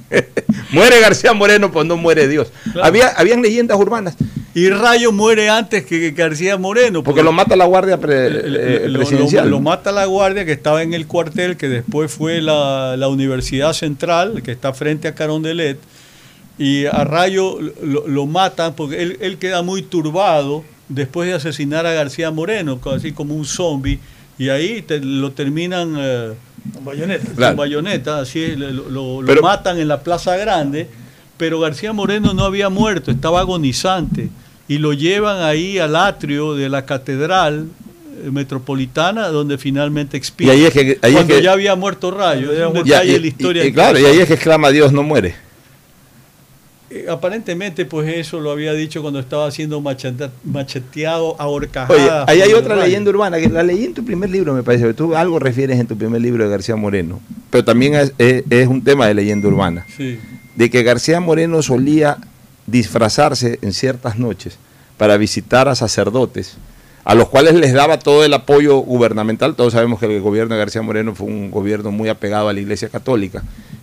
muere 0.72 1.00
García 1.00 1.32
Moreno, 1.32 1.70
pues 1.70 1.86
no 1.86 1.96
muere 1.96 2.28
Dios. 2.28 2.52
Había, 2.82 3.08
habían 3.08 3.42
leyendas 3.42 3.78
urbanas. 3.78 4.14
Y 4.52 4.68
Rayo 4.68 5.12
muere 5.12 5.48
antes 5.48 5.84
que 5.86 6.10
García 6.10 6.56
Moreno. 6.56 7.04
Porque 7.04 7.22
lo 7.22 7.30
mata 7.32 7.54
la 7.54 7.66
guardia 7.66 7.98
pre- 7.98 8.26
eh, 8.26 8.88
lo- 8.88 8.98
presidencial. 8.98 9.44
Lo, 9.44 9.56
lo 9.58 9.60
mata 9.60 9.92
la 9.92 10.06
guardia 10.06 10.44
que 10.44 10.52
estaba 10.52 10.82
en 10.82 10.92
el 10.92 11.06
cuartel, 11.06 11.56
que 11.56 11.68
después 11.68 12.10
fue 12.10 12.40
la, 12.40 12.96
la 12.96 13.06
Universidad 13.08 13.72
Central, 13.74 14.42
que 14.42 14.50
está 14.50 14.72
frente 14.72 15.06
a 15.06 15.14
Carondelet. 15.14 15.78
Y 16.62 16.84
a 16.84 17.04
Rayo 17.04 17.58
lo, 17.82 18.06
lo 18.06 18.26
matan 18.26 18.74
porque 18.74 19.00
él, 19.02 19.16
él 19.22 19.38
queda 19.38 19.62
muy 19.62 19.80
turbado 19.80 20.62
después 20.90 21.26
de 21.26 21.34
asesinar 21.34 21.86
a 21.86 21.92
García 21.94 22.30
Moreno, 22.30 22.78
así 22.94 23.12
como 23.12 23.34
un 23.34 23.46
zombie. 23.46 23.98
Y 24.38 24.50
ahí 24.50 24.82
te- 24.82 25.00
lo 25.00 25.32
terminan 25.32 25.94
eh, 25.98 26.32
Con 26.74 26.84
bayoneta. 26.84 27.24
con 27.48 27.56
bayoneta, 27.56 28.20
así 28.20 28.42
es, 28.42 28.58
lo, 28.58 28.70
lo- 28.90 29.22
lo 29.22 29.26
Pero- 29.26 29.40
matan 29.40 29.78
en 29.78 29.88
la 29.88 30.02
Plaza 30.02 30.36
Grande, 30.36 30.86
pero 31.38 31.60
García 31.60 31.94
Moreno 31.94 32.34
no 32.34 32.44
había 32.44 32.68
muerto, 32.68 33.10
estaba 33.10 33.40
agonizante, 33.40 34.28
y 34.68 34.76
lo 34.76 34.92
llevan 34.92 35.40
ahí 35.42 35.78
al 35.78 35.96
atrio 35.96 36.54
de 36.54 36.68
la 36.68 36.84
Catedral 36.84 37.68
eh, 38.22 38.30
Metropolitana, 38.30 39.28
donde 39.28 39.56
finalmente 39.56 40.18
expira. 40.18 40.54
Y 40.54 40.58
ahí 40.58 40.64
es 40.66 40.72
que- 40.74 40.98
ahí 41.00 41.12
es 41.12 41.16
Cuando 41.16 41.36
que- 41.36 41.42
ya 41.42 41.52
había 41.52 41.74
muerto 41.74 42.10
Rayo, 42.10 42.52
es 42.52 42.66
un 42.66 42.74
Ya, 42.84 43.00
detalle 43.00 43.10
y- 43.10 43.14
de 43.14 43.20
la 43.20 43.26
historia. 43.26 43.64
y- 43.64 43.68
y 43.68 43.72
claro, 43.72 43.98
y 43.98 44.04
ahí 44.04 44.18
es 44.18 44.26
que 44.28 44.34
exclama 44.34 44.68
Dios 44.70 44.92
no 44.92 45.02
muere. 45.02 45.34
Eh, 46.90 47.06
Aparentemente, 47.08 47.84
pues 47.86 48.08
eso 48.16 48.40
lo 48.40 48.50
había 48.50 48.72
dicho 48.72 49.00
cuando 49.00 49.20
estaba 49.20 49.50
siendo 49.50 49.80
macheteado 50.44 51.36
a 51.40 51.46
Oye, 51.46 52.10
ahí 52.26 52.40
hay 52.40 52.52
otra 52.52 52.74
leyenda 52.76 53.10
urbana, 53.10 53.38
que 53.38 53.48
la 53.48 53.62
leí 53.62 53.84
en 53.84 53.94
tu 53.94 54.04
primer 54.04 54.28
libro, 54.30 54.52
me 54.54 54.62
parece. 54.62 54.92
Tú 54.94 55.14
algo 55.14 55.38
refieres 55.38 55.78
en 55.78 55.86
tu 55.86 55.96
primer 55.96 56.20
libro 56.20 56.42
de 56.44 56.50
García 56.50 56.76
Moreno. 56.76 57.20
Pero 57.50 57.64
también 57.64 57.94
es, 57.94 58.12
es- 58.18 58.42
es 58.50 58.66
un 58.68 58.82
tema 58.82 59.06
de 59.06 59.14
leyenda 59.14 59.48
urbana. 59.48 59.86
Sí. 59.96 60.18
de 60.56 60.68
que 60.68 60.82
García 60.82 61.20
Moreno 61.20 61.62
solía 61.62 62.18
disfrazarse 62.66 63.58
en 63.62 63.72
ciertas 63.72 64.18
noches 64.18 64.58
para 64.98 65.16
visitar 65.16 65.68
a 65.68 65.74
sacerdotes, 65.74 66.56
a 67.04 67.14
los 67.14 67.28
cuales 67.28 67.54
les 67.54 67.72
daba 67.72 67.98
todo 67.98 68.24
el 68.24 68.34
apoyo 68.34 68.78
gubernamental. 68.78 69.54
Todos 69.54 69.72
sabemos 69.72 70.00
que 70.00 70.06
el 70.06 70.20
gobierno 70.20 70.54
de 70.54 70.60
García 70.60 70.82
Moreno 70.82 71.14
fue 71.14 71.26
un 71.26 71.50
gobierno 71.50 71.90
muy 71.90 72.08
apegado 72.08 72.48
a 72.48 72.52
la 72.52 72.60
Iglesia 72.60 72.88
Católica, 72.88 73.42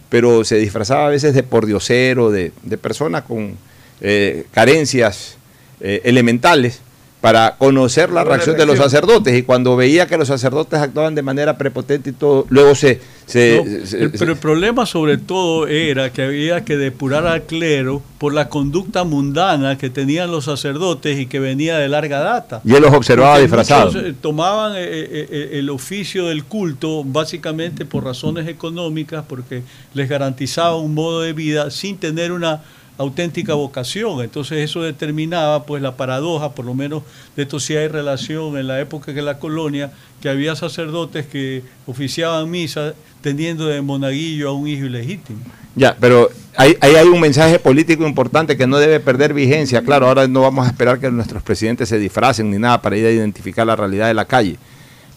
pero 0.09 0.43
se 0.43 0.57
disfrazaba 0.57 1.07
a 1.07 1.09
veces 1.09 1.33
de 1.33 1.43
pordiosero, 1.43 2.31
de, 2.31 2.51
de 2.63 2.77
persona 2.77 3.23
con 3.23 3.57
eh, 4.01 4.45
carencias 4.51 5.37
eh, 5.81 6.01
elementales, 6.03 6.81
para 7.21 7.55
conocer 7.57 8.11
la 8.11 8.23
reacción 8.23 8.55
de 8.57 8.65
los 8.67 8.77
sacerdotes 8.77 9.35
y 9.35 9.41
cuando 9.41 9.75
veía 9.75 10.05
que 10.05 10.17
los 10.17 10.27
sacerdotes 10.27 10.79
actuaban 10.79 11.15
de 11.15 11.23
manera 11.23 11.57
prepotente 11.57 12.11
y 12.11 12.13
todo, 12.13 12.45
luego 12.49 12.75
se... 12.75 13.01
se- 13.25 13.57
No, 13.81 13.85
se- 13.87 14.03
el- 14.03 14.11
pero 14.11 14.33
el 14.33 14.37
problema 14.37 14.85
sobre 14.85 15.17
todo 15.17 15.67
era 15.67 16.13
que 16.13 16.21
había 16.21 16.63
que 16.63 16.77
depurar 16.77 17.25
al 17.25 17.41
clero 17.43 18.03
por 18.19 18.33
la 18.35 18.49
conducta 18.49 19.03
mundana 19.03 19.77
que 19.79 19.89
tenían 19.89 20.29
los 20.31 20.45
sacerdotes 20.45 21.17
y 21.19 21.25
que 21.25 21.39
venía 21.39 21.77
de 21.79 21.87
larga 21.89 22.19
data. 22.19 22.61
Y 22.63 22.75
él 22.75 22.83
los 22.83 22.93
observaba 22.93 23.31
Porque 23.33 23.41
disfrazados. 23.43 23.95
eh, 23.95 24.13
tomaban 24.21 24.73
eh, 24.75 24.79
eh, 24.85 25.49
el 25.53 25.69
oficio 25.71 26.27
del 26.27 26.43
culto 26.43 27.03
básicamente 27.03 27.83
por 27.83 28.03
razones 28.03 28.47
económicas, 28.47 29.25
porque 29.27 29.63
les 29.95 30.07
garantizaba 30.07 30.75
un 30.77 30.93
modo 30.93 31.21
de 31.21 31.33
vida 31.33 31.71
sin 31.71 31.97
tener 31.97 32.31
una 32.31 32.61
auténtica 32.97 33.53
vocación. 33.53 34.21
Entonces 34.21 34.59
eso 34.59 34.81
determinaba 34.81 35.63
pues 35.65 35.81
la 35.81 35.95
paradoja, 35.95 36.51
por 36.51 36.65
lo 36.65 36.73
menos 36.73 37.03
de 37.35 37.43
esto 37.43 37.59
sí 37.59 37.75
hay 37.75 37.87
relación 37.87 38.57
en 38.57 38.67
la 38.67 38.79
época 38.79 39.13
que 39.13 39.21
la 39.21 39.39
colonia, 39.39 39.91
que 40.21 40.29
había 40.29 40.55
sacerdotes 40.55 41.25
que 41.25 41.63
oficiaban 41.85 42.49
misa 42.49 42.93
teniendo 43.21 43.67
de 43.67 43.81
monaguillo 43.81 44.49
a 44.49 44.53
un 44.53 44.67
hijo 44.67 44.85
ilegítimo. 44.85 45.39
Ya, 45.75 45.95
pero 45.99 46.29
ahí, 46.55 46.75
ahí 46.81 46.95
hay 46.95 47.07
un 47.07 47.19
mensaje 47.19 47.59
político 47.59 48.07
importante 48.07 48.57
que 48.57 48.65
no 48.65 48.79
debe 48.79 48.99
perder 48.99 49.33
vigencia. 49.33 49.81
Claro, 49.83 50.07
ahora 50.07 50.27
no 50.27 50.41
vamos 50.41 50.65
a 50.65 50.69
esperar 50.69 50.99
que 50.99 51.11
nuestros 51.11 51.43
presidentes 51.43 51.89
se 51.89 51.99
disfracen 51.99 52.49
ni 52.49 52.57
nada 52.57 52.81
para 52.81 52.97
ir 52.97 53.05
a 53.05 53.11
identificar 53.11 53.67
la 53.67 53.75
realidad 53.75 54.07
de 54.07 54.15
la 54.15 54.25
calle. 54.25 54.57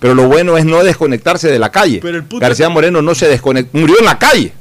Pero 0.00 0.14
lo 0.14 0.28
bueno 0.28 0.56
es 0.56 0.64
no 0.64 0.82
desconectarse 0.82 1.48
de 1.50 1.58
la 1.58 1.70
calle. 1.70 2.00
Pero 2.02 2.18
el 2.18 2.24
García 2.40 2.68
Moreno 2.68 3.02
no 3.02 3.14
se 3.14 3.28
desconectó, 3.28 3.78
murió 3.78 3.98
en 3.98 4.06
la 4.06 4.18
calle. 4.18 4.52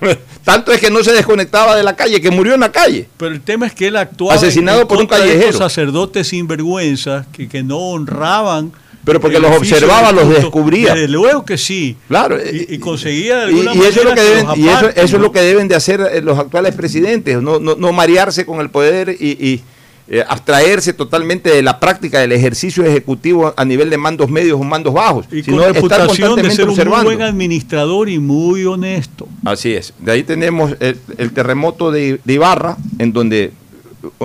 Tanto 0.44 0.72
es 0.72 0.80
que 0.80 0.90
no 0.90 1.02
se 1.02 1.12
desconectaba 1.12 1.76
de 1.76 1.82
la 1.82 1.94
calle, 1.96 2.20
que 2.20 2.30
murió 2.30 2.54
en 2.54 2.60
la 2.60 2.72
calle. 2.72 3.08
Pero 3.16 3.32
el 3.32 3.40
tema 3.40 3.66
es 3.66 3.74
que 3.74 3.88
él 3.88 3.96
actuaba 3.96 4.34
Asesinado 4.34 4.82
en 4.82 4.88
por 4.88 4.98
un 4.98 5.06
callejero. 5.06 5.58
sacerdotes 5.58 6.28
sinvergüenzas 6.28 7.26
que, 7.32 7.48
que 7.48 7.62
no 7.62 7.78
honraban. 7.78 8.72
Pero 9.04 9.20
porque 9.20 9.38
los 9.38 9.56
observaba, 9.56 10.12
los 10.12 10.28
descubría. 10.28 10.92
Desde 10.94 11.08
luego 11.08 11.44
que 11.44 11.56
sí. 11.56 11.96
Claro. 12.08 12.36
Y, 12.38 12.74
y 12.74 12.78
conseguía 12.78 13.46
de 13.46 13.52
Y, 13.52 13.56
y 13.56 13.80
eso 13.80 14.00
es 14.00 14.04
lo 14.04 14.14
que 14.14 14.20
deben, 14.20 14.46
los 14.46 14.58
y 14.58 14.68
eso, 14.68 14.88
eso 14.88 15.16
es 15.16 15.22
lo 15.22 15.32
que 15.32 15.40
deben 15.40 15.68
de 15.68 15.74
hacer 15.74 16.00
eh, 16.00 16.20
los 16.20 16.38
actuales 16.38 16.74
presidentes, 16.74 17.40
no, 17.40 17.58
no, 17.58 17.74
no 17.74 17.92
marearse 17.92 18.44
con 18.44 18.60
el 18.60 18.68
poder 18.68 19.16
y, 19.18 19.62
eh, 20.10 20.24
abstraerse 20.26 20.92
totalmente 20.94 21.50
de 21.50 21.62
la 21.62 21.78
práctica 21.80 22.18
del 22.20 22.32
ejercicio 22.32 22.84
ejecutivo 22.84 23.52
a 23.56 23.64
nivel 23.64 23.90
de 23.90 23.98
mandos 23.98 24.30
medios 24.30 24.58
o 24.58 24.64
mandos 24.64 24.94
bajos, 24.94 25.26
Y 25.30 25.42
sino 25.42 25.58
con 25.58 25.66
estar 25.66 25.74
reputación 25.74 26.36
de 26.36 26.50
ser 26.50 26.64
un 26.64 26.70
observando. 26.70 27.04
buen 27.04 27.22
administrador 27.22 28.08
y 28.08 28.18
muy 28.18 28.64
honesto. 28.64 29.28
Así 29.44 29.74
es. 29.74 29.92
De 29.98 30.12
ahí 30.12 30.22
tenemos 30.22 30.74
el, 30.80 30.98
el 31.18 31.32
terremoto 31.32 31.90
de, 31.90 32.20
de 32.24 32.32
Ibarra, 32.32 32.76
en 32.98 33.12
donde 33.12 33.52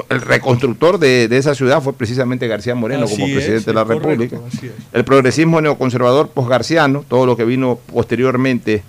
el 0.10 0.22
reconstructor 0.22 1.00
de, 1.00 1.28
de 1.28 1.38
esa 1.38 1.56
ciudad 1.56 1.82
fue 1.82 1.94
precisamente 1.94 2.48
García 2.48 2.76
Moreno 2.76 3.06
Así 3.06 3.16
como 3.16 3.28
es, 3.28 3.34
presidente 3.34 3.66
de 3.66 3.74
la 3.74 3.84
correcto, 3.84 4.08
República. 4.08 4.40
El 4.94 5.04
progresismo 5.04 5.60
neoconservador 5.62 6.30
posgarciano, 6.30 7.04
todo 7.08 7.26
lo 7.26 7.36
que 7.36 7.44
vino 7.44 7.80
posteriormente 7.92 8.84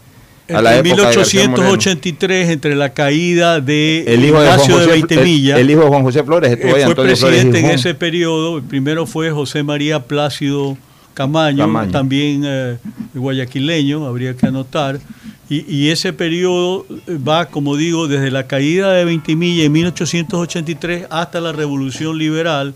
a 0.49 0.61
la 0.61 0.79
En 0.79 0.87
época 0.87 1.09
de 1.09 1.17
García 1.17 1.49
Moreno. 1.49 1.71
1883, 1.71 2.51
entre 2.51 2.75
la 2.75 2.93
caída 2.93 3.61
de 3.61 4.05
El 4.07 4.25
hijo 4.25 4.41
de, 4.41 4.47
Juan 4.47 4.61
Ignacio 4.61 4.75
de 4.75 4.85
José, 4.85 4.91
Veintemilla, 4.93 5.55
el, 5.57 5.61
el 5.63 5.71
hijo 5.71 5.83
de 5.83 5.89
Juan 5.89 6.03
José 6.03 6.25
Flores 6.25 6.51
estuvo 6.51 6.69
eh, 6.69 6.73
fue 6.73 6.85
Antonio 6.85 7.17
Flores 7.17 7.39
presidente 7.39 7.61
en 7.61 7.71
ese 7.71 7.95
periodo. 7.95 8.59
El 8.59 8.65
primero 8.65 9.07
fue 9.07 9.31
José 9.31 9.63
María 9.63 10.01
Plácido 10.01 10.77
Camaño, 11.15 11.59
Camaño. 11.59 11.93
también 11.93 12.43
eh, 12.45 12.77
guayaquileño, 13.15 14.05
habría 14.07 14.35
que 14.35 14.47
anotar. 14.47 15.01
Y, 15.49 15.65
y 15.73 15.91
ese 15.91 16.13
periodo 16.13 16.87
eh, 17.07 17.19
va, 17.27 17.47
como 17.47 17.77
digo, 17.77 18.09
desde 18.09 18.31
la 18.31 18.47
caída 18.47 18.93
de 18.93 19.05
Veintimilla 19.05 19.65
en 19.65 19.73
1883 19.73 21.07
hasta 21.11 21.41
la 21.41 21.53
Revolución 21.53 22.19
Liberal 22.19 22.75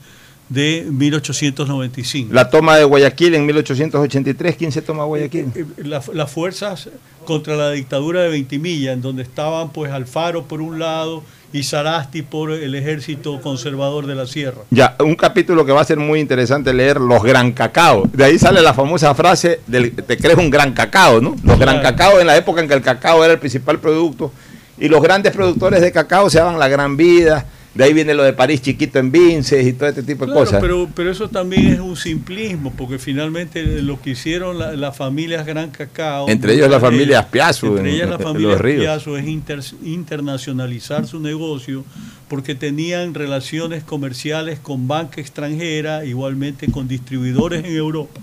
de 0.48 0.86
1895. 0.90 2.32
La 2.32 2.48
toma 2.50 2.76
de 2.76 2.84
Guayaquil 2.84 3.34
en 3.34 3.46
1883, 3.46 4.56
¿quién 4.56 4.72
se 4.72 4.82
toma 4.82 5.04
Guayaquil? 5.04 5.46
Eh, 5.54 5.64
la- 5.84 6.02
las 6.12 6.30
fuerzas 6.30 6.88
contra 7.24 7.56
la 7.56 7.70
dictadura 7.72 8.22
de 8.22 8.28
Ventimilla, 8.30 8.92
en 8.92 9.02
donde 9.02 9.22
estaban 9.22 9.70
pues 9.70 9.92
Alfaro 9.92 10.44
por 10.44 10.60
un 10.62 10.78
lado 10.78 11.22
y 11.52 11.62
Sarasti 11.62 12.22
por 12.22 12.50
el 12.52 12.74
ejército 12.74 13.40
conservador 13.40 14.06
de 14.06 14.14
la 14.14 14.26
sierra. 14.26 14.58
Ya, 14.70 14.96
un 15.00 15.14
capítulo 15.14 15.64
que 15.64 15.72
va 15.72 15.80
a 15.80 15.84
ser 15.84 15.98
muy 15.98 16.20
interesante 16.20 16.72
leer, 16.72 17.00
los 17.00 17.22
gran 17.22 17.52
cacao. 17.52 18.04
De 18.12 18.24
ahí 18.24 18.38
sale 18.38 18.60
la 18.62 18.74
famosa 18.74 19.14
frase 19.14 19.60
del 19.66 19.92
te 19.92 20.16
crees 20.16 20.36
un 20.38 20.50
gran 20.50 20.72
cacao, 20.72 21.20
¿no? 21.20 21.36
Los 21.44 21.58
gran 21.58 21.80
Claro. 21.80 21.96
cacao 21.96 22.20
en 22.20 22.26
la 22.26 22.36
época 22.36 22.60
en 22.60 22.68
que 22.68 22.74
el 22.74 22.82
cacao 22.82 23.24
era 23.24 23.34
el 23.34 23.38
principal 23.38 23.78
producto 23.78 24.32
y 24.78 24.88
los 24.88 25.02
grandes 25.02 25.32
productores 25.32 25.80
de 25.80 25.90
cacao 25.92 26.28
se 26.30 26.38
daban 26.38 26.58
la 26.58 26.68
gran 26.68 26.96
vida. 26.96 27.44
De 27.78 27.84
ahí 27.84 27.92
viene 27.92 28.12
lo 28.12 28.24
de 28.24 28.32
París 28.32 28.60
chiquito 28.60 28.98
en 28.98 29.12
Vinces 29.12 29.64
y 29.64 29.72
todo 29.72 29.88
este 29.88 30.02
tipo 30.02 30.26
de 30.26 30.32
Claro, 30.32 30.44
cosas. 30.46 30.60
pero, 30.60 30.88
pero 30.96 31.12
eso 31.12 31.28
también 31.28 31.68
es 31.68 31.78
un 31.78 31.96
simplismo, 31.96 32.72
porque 32.76 32.98
finalmente 32.98 33.62
lo 33.82 34.02
que 34.02 34.10
hicieron 34.10 34.58
la- 34.58 34.72
las 34.72 34.96
familias 34.96 35.46
Gran 35.46 35.70
Cacao, 35.70 36.28
Entre 36.28 36.54
ellos 36.54 36.68
la 36.68 36.78
de 36.78 36.80
familia 36.80 37.28
Piazzu 37.30 37.66
entre 37.76 37.90
en- 37.90 37.94
ellas 37.94 38.10
la 38.10 38.18
familia. 38.18 38.58
Piazzu 38.58 39.14
es 39.14 39.28
inter- 39.28 39.62
internacionalizar 39.84 41.06
su 41.06 41.20
negocio, 41.20 41.84
porque 42.28 42.56
tenían 42.56 43.14
relaciones 43.14 43.84
comerciales 43.84 44.58
con 44.58 44.88
banca 44.88 45.20
extranjera, 45.20 46.04
igualmente 46.04 46.72
con 46.72 46.88
distribuidores 46.88 47.64
en 47.64 47.76
Europa. 47.76 48.20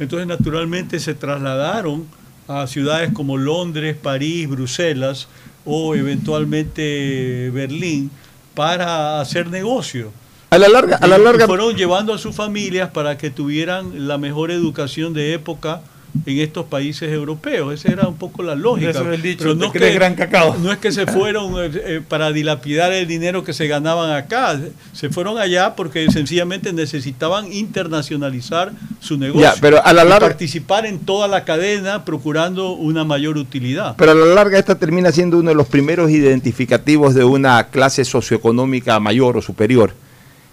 Entonces, 0.00 0.26
naturalmente, 0.26 1.00
se 1.00 1.14
trasladaron 1.14 2.04
a 2.46 2.66
ciudades 2.66 3.10
como 3.14 3.38
Londres, 3.38 3.96
París, 3.96 4.46
Bruselas 4.50 5.28
o 5.64 5.94
eventualmente 5.94 7.50
Berlín 7.54 8.10
para 8.54 9.20
hacer 9.20 9.48
negocio. 9.48 10.12
A 10.50 10.58
la 10.58 10.68
larga, 10.68 10.96
a 10.96 11.06
la 11.06 11.18
y 11.18 11.22
larga 11.22 11.46
fueron 11.46 11.74
llevando 11.74 12.12
a 12.12 12.18
sus 12.18 12.34
familias 12.36 12.90
para 12.90 13.16
que 13.16 13.30
tuvieran 13.30 14.06
la 14.06 14.18
mejor 14.18 14.50
educación 14.50 15.14
de 15.14 15.32
época 15.32 15.80
en 16.26 16.38
estos 16.40 16.66
países 16.66 17.10
europeos. 17.10 17.72
Esa 17.74 17.90
era 17.92 18.06
un 18.08 18.16
poco 18.16 18.42
la 18.42 18.54
lógica. 18.54 18.90
Eso 18.90 19.08
es 19.10 19.14
el 19.14 19.22
dicho, 19.22 19.44
Pero 19.44 19.58
te 19.58 19.66
es 19.66 19.72
crees 19.72 19.90
que- 19.92 19.98
gran 19.98 20.14
cacao. 20.14 20.56
No 20.58 20.70
es 20.72 20.78
que 20.78 20.92
se 20.92 21.06
fueron 21.12 21.54
eh, 21.58 21.70
eh, 21.74 22.00
para 22.06 22.32
dilapidar 22.32 22.92
el 22.92 23.06
dinero 23.06 23.44
que 23.44 23.52
se 23.52 23.66
ganaban 23.66 24.10
acá. 24.10 24.60
Se 24.92 25.08
fueron 25.10 25.38
allá 25.38 25.74
porque 25.74 26.10
sencillamente 26.10 26.72
necesitaban 26.72 27.52
internacionalizar 27.52 28.72
su 29.00 29.16
negocio. 29.18 29.42
Ya, 29.42 29.54
pero 29.60 29.84
a 29.84 29.92
la 29.92 30.04
y 30.04 30.20
participar 30.20 30.86
en 30.86 30.98
toda 31.00 31.28
la 31.28 31.44
cadena 31.44 32.04
procurando 32.04 32.72
una 32.72 33.04
mayor 33.04 33.36
utilidad. 33.38 33.94
Pero 33.96 34.12
a 34.12 34.14
la 34.14 34.26
larga 34.26 34.58
esta 34.58 34.74
termina 34.74 35.12
siendo 35.12 35.38
uno 35.38 35.50
de 35.50 35.54
los 35.56 35.66
primeros 35.68 36.10
identificativos 36.10 37.14
de 37.14 37.24
una 37.24 37.64
clase 37.68 38.04
socioeconómica 38.04 38.98
mayor 39.00 39.36
o 39.36 39.42
superior, 39.42 39.94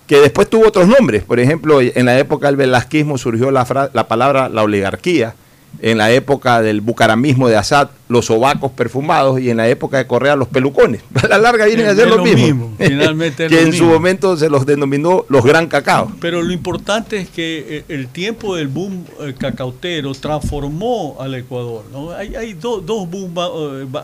que 0.08 0.18
después 0.20 0.50
tuvo 0.50 0.68
otros 0.68 0.88
nombres. 0.88 1.24
Por 1.24 1.40
ejemplo, 1.40 1.82
en 1.82 2.06
la 2.06 2.18
época 2.18 2.48
del 2.48 2.56
velasquismo 2.56 3.18
surgió 3.18 3.52
la, 3.52 3.66
fra- 3.66 3.90
la 3.94 4.08
palabra 4.08 4.50
la 4.50 4.64
oligarquía, 4.64 5.36
en 5.82 5.98
la 5.98 6.12
época 6.12 6.62
del 6.62 6.82
bucaramismo 6.82 7.48
de 7.48 7.56
Assad, 7.56 7.90
los 8.10 8.26
sobacos 8.26 8.72
perfumados, 8.74 9.40
y 9.40 9.50
en 9.50 9.58
la 9.58 9.70
época 9.70 9.98
de 9.98 10.08
Correa, 10.08 10.36
los 10.36 10.50
pelucones. 10.50 11.02
A 11.24 11.28
la 11.28 11.38
larga 11.38 11.66
vienen 11.66 11.88
a 11.88 11.96
ser 11.96 12.10
lo 12.10 12.18
lo 12.18 12.24
mismo. 12.24 12.68
mismo, 12.70 12.76
finalmente 12.78 13.48
que 13.50 13.60
en 13.62 13.68
su 13.72 13.84
mismo. 13.84 13.90
momento 13.94 14.36
se 14.36 14.50
los 14.50 14.66
denominó 14.66 15.26
los 15.30 15.46
gran 15.46 15.68
cacao. 15.68 16.12
Pero 16.20 16.42
lo 16.42 16.52
importante 16.52 17.18
es 17.18 17.30
que 17.30 17.66
eh, 17.78 17.84
el 17.88 18.08
tiempo 18.10 18.56
del 18.58 18.68
boom 18.68 19.06
eh, 19.22 19.34
cacautero 19.38 20.14
transformó 20.16 21.16
al 21.20 21.36
Ecuador. 21.36 21.86
¿no? 21.94 22.12
Hay, 22.12 22.36
hay 22.36 22.54
do- 22.54 22.82
dos 22.82 23.10
boom 23.10 23.34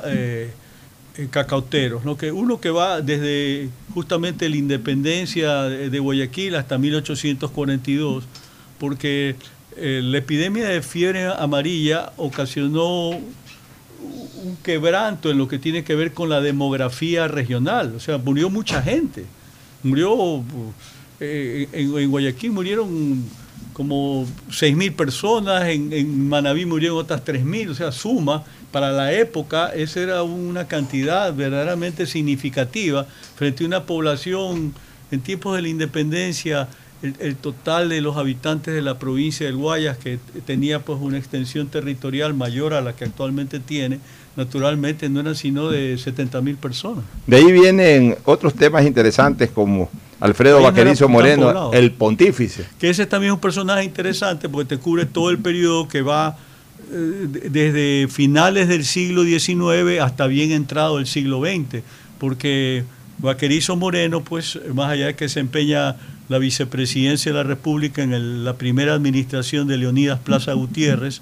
eh, 0.05 0.49
eh, 1.17 1.27
cacauteros, 1.29 2.05
¿no? 2.05 2.15
que 2.15 2.31
uno 2.31 2.59
que 2.61 2.69
va 2.69 3.01
desde 3.01 3.69
justamente 3.93 4.47
la 4.49 4.55
independencia 4.55 5.63
de, 5.63 5.89
de 5.89 5.99
Guayaquil 5.99 6.55
hasta 6.55 6.77
1842, 6.77 8.23
porque 8.79 9.35
eh, 9.77 10.01
la 10.03 10.17
epidemia 10.17 10.67
de 10.67 10.81
fiebre 10.81 11.25
amarilla 11.25 12.13
ocasionó 12.17 13.09
un 13.09 14.57
quebranto 14.63 15.31
en 15.31 15.37
lo 15.37 15.47
que 15.47 15.59
tiene 15.59 15.83
que 15.83 15.95
ver 15.95 16.13
con 16.13 16.29
la 16.29 16.41
demografía 16.41 17.27
regional. 17.27 17.93
O 17.95 17.99
sea, 17.99 18.17
murió 18.17 18.49
mucha 18.49 18.81
gente. 18.81 19.25
Murió, 19.83 20.43
eh, 21.19 21.67
en, 21.71 22.09
Guayaquil 22.09 22.51
murieron 22.51 23.23
como 23.73 24.25
6.000 24.49 24.95
personas, 24.95 25.67
en, 25.67 25.91
en 25.91 26.29
Manabí 26.29 26.65
murieron 26.65 26.97
otras 26.97 27.25
3.000, 27.25 27.71
o 27.71 27.75
sea, 27.75 27.91
suma, 27.91 28.43
para 28.71 28.91
la 28.91 29.13
época 29.13 29.69
esa 29.73 29.99
era 30.01 30.23
una 30.23 30.67
cantidad 30.67 31.33
verdaderamente 31.33 32.05
significativa 32.05 33.05
frente 33.35 33.63
a 33.63 33.67
una 33.67 33.83
población 33.83 34.73
en 35.11 35.21
tiempos 35.21 35.55
de 35.55 35.61
la 35.61 35.69
independencia, 35.69 36.67
el, 37.05 37.15
el 37.19 37.35
total 37.35 37.89
de 37.89 38.01
los 38.01 38.17
habitantes 38.17 38.73
de 38.73 38.81
la 38.81 38.97
provincia 38.99 39.45
del 39.45 39.55
Guayas, 39.55 39.97
que 39.97 40.19
tenía 40.45 40.79
pues 40.79 40.99
una 41.01 41.17
extensión 41.17 41.67
territorial 41.67 42.33
mayor 42.33 42.73
a 42.73 42.81
la 42.81 42.93
que 42.95 43.05
actualmente 43.05 43.59
tiene, 43.59 43.99
naturalmente 44.35 45.07
no 45.09 45.19
eran 45.21 45.35
sino 45.35 45.69
de 45.69 45.95
70.000 45.95 46.57
personas. 46.57 47.03
De 47.25 47.37
ahí 47.37 47.51
vienen 47.51 48.15
otros 48.25 48.53
temas 48.53 48.85
interesantes 48.85 49.49
como 49.49 49.89
Alfredo 50.19 50.57
no 50.59 50.63
Vaquerizo 50.65 51.07
Moreno, 51.09 51.47
poblado. 51.47 51.73
el 51.73 51.91
pontífice. 51.91 52.65
que 52.79 52.89
ese 52.89 53.05
también 53.05 53.31
es 53.31 53.35
un 53.35 53.41
personaje 53.41 53.83
interesante 53.83 54.49
porque 54.49 54.75
te 54.75 54.81
cubre 54.81 55.05
todo 55.05 55.29
el 55.29 55.37
periodo 55.39 55.87
que 55.87 56.01
va 56.01 56.37
eh, 56.91 57.27
de- 57.29 57.49
desde 57.49 58.07
finales 58.11 58.67
del 58.67 58.85
siglo 58.85 59.23
XIX 59.23 59.99
hasta 60.01 60.27
bien 60.27 60.51
entrado 60.51 60.99
el 60.99 61.07
siglo 61.07 61.41
XX, 61.41 61.81
porque 62.19 62.83
Vaquerizo 63.17 63.75
Moreno, 63.77 64.21
pues 64.23 64.59
más 64.73 64.89
allá 64.91 65.07
de 65.07 65.15
que 65.15 65.29
se 65.29 65.39
empeña 65.39 65.95
la 66.29 66.37
vicepresidencia 66.39 67.31
de 67.31 67.37
la 67.37 67.43
República 67.43 68.01
en 68.03 68.13
el- 68.13 68.43
la 68.43 68.57
primera 68.57 68.93
administración 68.93 69.67
de 69.67 69.77
Leonidas 69.77 70.19
Plaza 70.19 70.53
Gutiérrez, 70.53 71.21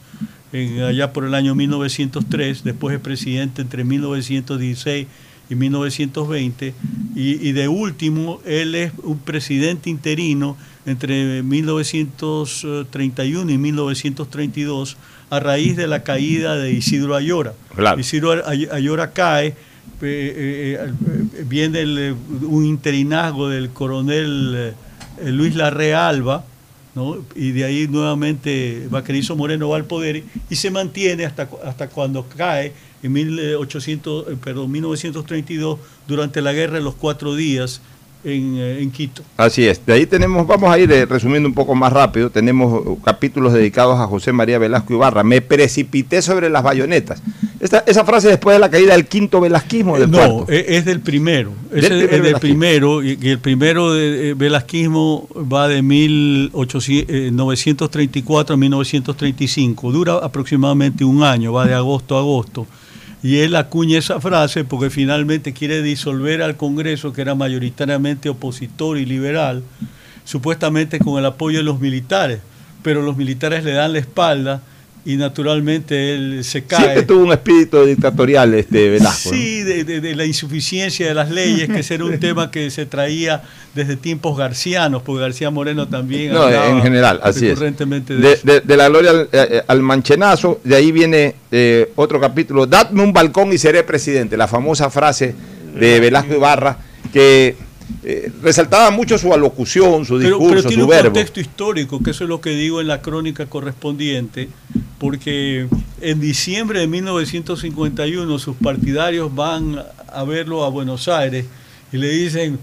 en- 0.54 0.82
allá 0.82 1.12
por 1.14 1.26
el 1.26 1.34
año 1.34 1.56
1903, 1.56 2.64
después 2.64 2.96
es 2.96 3.02
presidente 3.02 3.62
entre 3.62 3.84
1916 3.84 5.08
y 5.50 5.56
1920, 5.56 6.74
y, 7.16 7.50
y 7.50 7.52
de 7.52 7.68
último, 7.68 8.40
él 8.46 8.76
es 8.76 8.92
un 9.04 9.20
presidente 9.20 9.90
interino 9.90 10.56
entre 10.86 11.44
1931 11.44 13.52
y 13.52 13.58
1932 13.58 14.98
a 15.30 15.40
raíz 15.40 15.76
de 15.76 15.88
la 15.88 16.04
caída 16.04 16.56
de 16.58 16.72
Isidro 16.74 17.16
Ayora. 17.16 17.54
Claro. 17.76 18.00
Isidro 18.00 18.48
Ay- 18.48 18.68
Ayora 18.72 19.12
cae, 19.12 19.48
eh, 19.48 19.56
eh, 20.02 20.78
eh, 20.80 21.44
viene 21.48 21.82
el, 21.82 22.16
un 22.44 22.66
interinazgo 22.66 23.50
del 23.50 23.70
coronel 23.70 24.74
Luis 25.22 25.56
Larre 25.56 25.94
Alba, 25.94 26.46
¿no? 26.96 27.18
y 27.36 27.52
de 27.52 27.64
ahí 27.64 27.88
nuevamente 27.88 28.88
Vaquerizo 28.90 29.36
Moreno 29.36 29.70
va 29.70 29.78
al 29.78 29.86
poder 29.86 30.24
y 30.50 30.56
se 30.56 30.72
mantiene 30.72 31.26
hasta, 31.26 31.50
hasta 31.64 31.90
cuando 31.90 32.28
cae 32.28 32.74
en 33.02 33.12
1800, 33.12 34.28
eh, 34.28 34.38
perdón, 34.42 34.72
1932 34.72 35.80
durante 36.08 36.42
la 36.42 36.54
guerra 36.54 36.76
de 36.76 36.84
los 36.84 36.96
cuatro 36.96 37.36
días 37.36 37.82
en, 38.24 38.56
eh, 38.58 38.82
en 38.82 38.92
Quito. 38.92 39.22
Así 39.38 39.66
es. 39.68 39.86
De 39.86 39.94
ahí 39.94 40.06
tenemos, 40.06 40.46
vamos 40.48 40.72
a 40.72 40.80
ir 40.80 40.92
eh, 40.92 41.06
resumiendo 41.06 41.48
un 41.48 41.56
poco 41.56 41.76
más 41.76 41.92
rápido. 41.94 42.30
Tenemos 42.30 42.86
eh, 42.86 42.96
capítulos 43.04 43.54
dedicados 43.54 44.00
a 44.00 44.08
José 44.08 44.32
María 44.32 44.58
Velasco 44.60 44.94
Ibarra. 44.94 45.24
Me 45.24 45.42
precipité 45.42 46.22
sobre 46.22 46.50
las 46.50 46.64
bayonetas. 46.64 47.22
Esta, 47.60 47.84
esa 47.88 48.04
frase 48.04 48.28
después 48.28 48.56
de 48.56 48.60
la 48.60 48.70
caída 48.70 48.94
del 48.94 49.06
quinto 49.08 49.40
velasquismo 49.40 49.98
del 49.98 50.12
No, 50.12 50.18
puerto. 50.18 50.52
es, 50.52 50.84
del 50.86 51.00
primero. 51.00 51.52
Del 51.72 51.80
Ese 51.80 51.88
primer 51.90 52.04
es 52.06 52.12
del 52.12 52.22
velasquismo. 52.22 52.40
primero. 52.40 53.04
Y, 53.04 53.18
y 53.22 53.30
el 53.30 53.40
primero 53.40 53.94
de 53.94 54.30
eh, 54.30 54.34
velasquismo 54.34 55.28
va 55.52 55.68
de 55.68 55.82
1800, 55.82 57.16
eh, 57.16 57.30
934 57.32 58.54
a 58.54 58.58
1935. 58.58 59.92
Dura 59.92 60.14
aproximadamente 60.16 61.06
un 61.06 61.24
año, 61.24 61.54
va 61.54 61.66
de 61.66 61.74
agosto 61.74 62.16
a 62.18 62.20
agosto. 62.20 62.68
Y 63.24 63.38
él 63.40 63.56
acuña 63.56 63.98
esa 63.98 64.20
frase 64.20 64.66
porque 64.66 64.90
finalmente 64.90 65.54
quiere 65.54 65.82
disolver 65.82 66.42
al 66.42 66.58
Congreso, 66.58 67.14
que 67.14 67.22
era 67.22 67.36
mayoritariamente 67.36 68.28
opositor 68.28 68.98
y 68.98 69.06
liberal, 69.06 69.64
supuestamente 70.26 71.00
con 71.00 71.18
el 71.18 71.26
apoyo 71.26 71.60
de 71.60 71.64
los 71.64 71.80
militares. 71.80 72.42
Pero 72.84 73.02
los 73.02 73.16
militares 73.16 73.64
le 73.64 73.72
dan 73.72 73.94
la 73.94 74.00
espalda 74.00 74.62
y 75.06 75.18
naturalmente 75.18 76.16
él 76.16 76.44
se 76.46 76.64
cae. 76.64 76.80
Siempre 76.80 77.04
tuvo 77.04 77.26
un 77.26 77.32
espíritu 77.34 77.84
dictatorial 77.86 78.54
este 78.54 78.90
Velasco. 78.90 79.32
¿no? 79.32 79.36
Sí, 79.38 79.62
de, 79.64 79.84
de- 79.84 80.00
de 80.02 80.16
la 80.16 80.26
insuficiencia 80.26 81.08
de 81.08 81.14
las 81.14 81.30
leyes, 81.30 81.68
que 81.68 81.80
ese 81.80 81.96
era 81.96 82.06
un 82.06 82.20
tema 82.22 82.50
que 82.52 82.72
se 82.72 82.86
traía 82.86 83.42
desde 83.76 83.98
tiempos 83.98 84.38
garcianos, 84.38 85.02
porque 85.04 85.22
García 85.22 85.50
Moreno 85.50 85.88
también 85.90 86.32
No, 86.34 86.48
en 86.50 86.82
general, 86.82 87.20
así 87.24 87.46
es. 87.46 87.52
recurrentemente 87.52 88.16
de, 88.16 88.40
De, 88.44 88.62
de- 88.62 88.78
la 88.78 88.88
gloria 88.88 89.10
al, 89.12 89.30
eh, 89.32 89.62
al 89.68 89.82
manchenazo, 89.82 90.62
de 90.64 90.76
ahí 90.76 90.92
viene 90.94 91.36
eh, 91.52 91.92
otro 91.96 92.20
capítulo, 92.22 92.66
dadme 92.66 93.04
un 93.04 93.12
balcón 93.12 93.52
y 93.52 93.58
seré 93.58 93.84
presidente, 93.84 94.38
la 94.38 94.48
famosa 94.48 94.90
frase 94.90 95.36
de 95.78 96.00
Velasco 96.00 96.34
Ibarra, 96.36 96.78
que 97.12 97.56
eh, 98.04 98.32
resaltaba 98.42 98.92
mucho 98.92 99.18
su 99.18 99.34
alocución, 99.34 100.06
su 100.06 100.18
Pero, 100.18 100.38
discurso, 100.38 100.50
pero 100.56 100.68
tiene 100.68 100.82
su 100.84 100.88
un 100.88 100.90
verbo. 100.90 101.04
contexto 101.12 101.40
histórico, 101.40 102.02
que 102.04 102.12
eso 102.12 102.24
es 102.24 102.30
lo 102.30 102.42
que 102.42 102.52
digo 102.52 102.82
en 102.82 102.88
la 102.88 103.02
crónica 103.02 103.46
correspondiente, 103.46 104.50
porque 105.00 105.68
en 106.02 106.20
diciembre 106.20 106.80
de 106.80 106.88
1951 106.88 108.40
sus 108.40 108.56
partidarios 108.58 109.34
van 109.34 109.82
a 110.12 110.24
verlo 110.24 110.64
a 110.64 110.70
Buenos 110.70 111.08
Aires 111.08 111.46
y 111.92 111.98
le 111.98 112.10
dicen, 112.10 112.60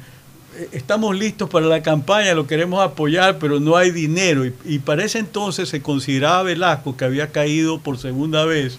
"Eh, 0.58 0.68
estamos 0.72 1.16
listos 1.18 1.48
para 1.48 1.66
la 1.66 1.82
campaña, 1.82 2.34
lo 2.34 2.46
queremos 2.46 2.82
apoyar, 2.84 3.38
pero 3.38 3.60
no 3.60 3.76
hay 3.76 3.90
dinero. 3.90 4.44
Y, 4.46 4.52
y 4.64 4.78
para 4.80 5.04
ese 5.04 5.18
entonces 5.18 5.68
se 5.68 5.80
consideraba 5.82 6.42
Velasco, 6.44 6.96
que 6.96 7.04
había 7.04 7.30
caído 7.32 7.78
por 7.80 7.98
segunda 7.98 8.44
vez 8.44 8.78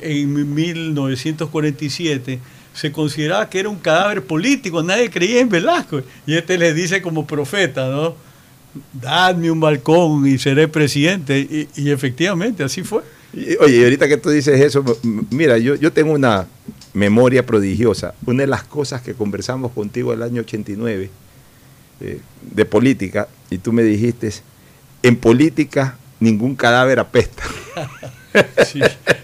en 0.00 0.54
1947, 0.54 2.38
se 2.76 2.92
consideraba 2.92 3.48
que 3.48 3.58
era 3.58 3.70
un 3.70 3.78
cadáver 3.78 4.22
político, 4.22 4.82
nadie 4.82 5.10
creía 5.10 5.40
en 5.40 5.48
Velasco. 5.48 6.02
Y 6.26 6.34
este 6.34 6.58
le 6.58 6.74
dice 6.74 7.00
como 7.00 7.26
profeta, 7.26 7.88
¿no? 7.88 8.14
Dadme 8.92 9.50
un 9.50 9.60
balcón 9.60 10.26
y 10.26 10.36
seré 10.36 10.68
presidente. 10.68 11.38
Y, 11.38 11.68
y 11.74 11.90
efectivamente, 11.90 12.62
así 12.62 12.82
fue. 12.82 13.02
Y, 13.32 13.56
Oye, 13.56 13.82
ahorita 13.82 14.06
que 14.08 14.18
tú 14.18 14.28
dices 14.28 14.60
eso, 14.60 14.84
mira, 15.30 15.56
yo, 15.56 15.74
yo 15.76 15.90
tengo 15.90 16.12
una 16.12 16.46
memoria 16.92 17.46
prodigiosa. 17.46 18.14
Una 18.26 18.42
de 18.42 18.46
las 18.46 18.64
cosas 18.64 19.00
que 19.00 19.14
conversamos 19.14 19.72
contigo 19.72 20.12
el 20.12 20.22
año 20.22 20.42
89 20.42 21.10
eh, 22.00 22.20
de 22.42 22.64
política, 22.66 23.26
y 23.48 23.56
tú 23.56 23.72
me 23.72 23.82
dijiste, 23.84 24.30
en 25.02 25.16
política 25.16 25.96
ningún 26.20 26.54
cadáver 26.56 26.98
apesta. 26.98 27.42
Sí, 28.66 28.80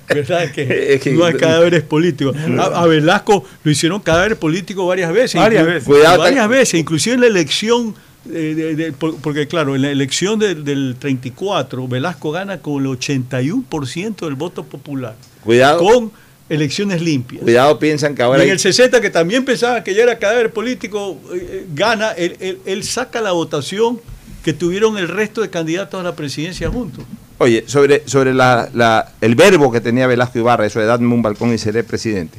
¿verdad? 0.08 0.50
Que 0.52 0.94
Es 0.94 1.00
que- 1.02 1.12
no 1.12 1.24
hay 1.24 1.34
cadáveres 1.34 1.82
políticos. 1.82 2.36
A, 2.58 2.82
a 2.82 2.86
Velasco 2.86 3.44
lo 3.64 3.70
hicieron 3.70 4.00
cadáver 4.00 4.36
político 4.36 4.86
varias 4.86 5.12
veces. 5.12 5.40
Varias 5.40 5.66
veces. 5.66 5.84
Cuidado, 5.84 6.18
varias 6.18 6.42
tan- 6.44 6.50
veces, 6.50 6.80
inclusive 6.80 7.14
en 7.14 7.20
la 7.22 7.26
elección, 7.28 7.94
eh, 8.32 8.54
de- 8.56 8.74
de- 8.76 8.92
por- 8.92 9.16
porque 9.16 9.46
claro, 9.48 9.74
en 9.74 9.82
la 9.82 9.90
elección 9.90 10.38
del- 10.38 10.64
del 10.64 10.96
34, 10.98 11.88
Velasco 11.88 12.30
gana 12.30 12.58
con 12.60 12.80
el 12.82 12.86
81% 12.88 14.26
del 14.26 14.34
voto 14.34 14.64
popular. 14.64 15.14
Cuidado. 15.44 15.78
Con 15.78 16.12
elecciones 16.48 17.00
limpias. 17.00 17.42
Cuidado, 17.42 17.78
piensan 17.78 18.14
que 18.14 18.22
Y 18.22 18.24
ahora... 18.24 18.38
en 18.42 18.44
hay- 18.44 18.50
el 18.50 18.58
60, 18.58 19.00
que 19.00 19.10
también 19.10 19.44
pensaba 19.44 19.82
que 19.82 19.94
ya 19.94 20.02
era 20.02 20.18
cadáver 20.18 20.52
político, 20.52 21.18
eh, 21.32 21.36
eh, 21.50 21.66
gana, 21.74 22.12
él, 22.12 22.36
él- 22.40 22.58
él 22.66 22.84
saca 22.84 23.20
la 23.20 23.32
votación 23.32 24.00
que 24.44 24.52
tuvieron 24.52 24.98
el 24.98 25.08
resto 25.08 25.40
de 25.40 25.50
candidatos 25.50 26.00
a 26.00 26.02
la 26.02 26.14
presidencia 26.16 26.68
juntos. 26.68 27.04
Oye, 27.38 27.64
sobre, 27.66 28.06
sobre 28.08 28.34
la, 28.34 28.68
la- 28.72 29.12
el 29.20 29.34
verbo 29.34 29.72
que 29.72 29.80
tenía 29.80 30.06
Velasco 30.06 30.38
Ibarra, 30.38 30.66
eso 30.66 30.78
de 30.80 30.86
dadme 30.86 31.12
un 31.12 31.22
balcón 31.22 31.52
y 31.52 31.58
seré 31.58 31.82
presidente. 31.84 32.38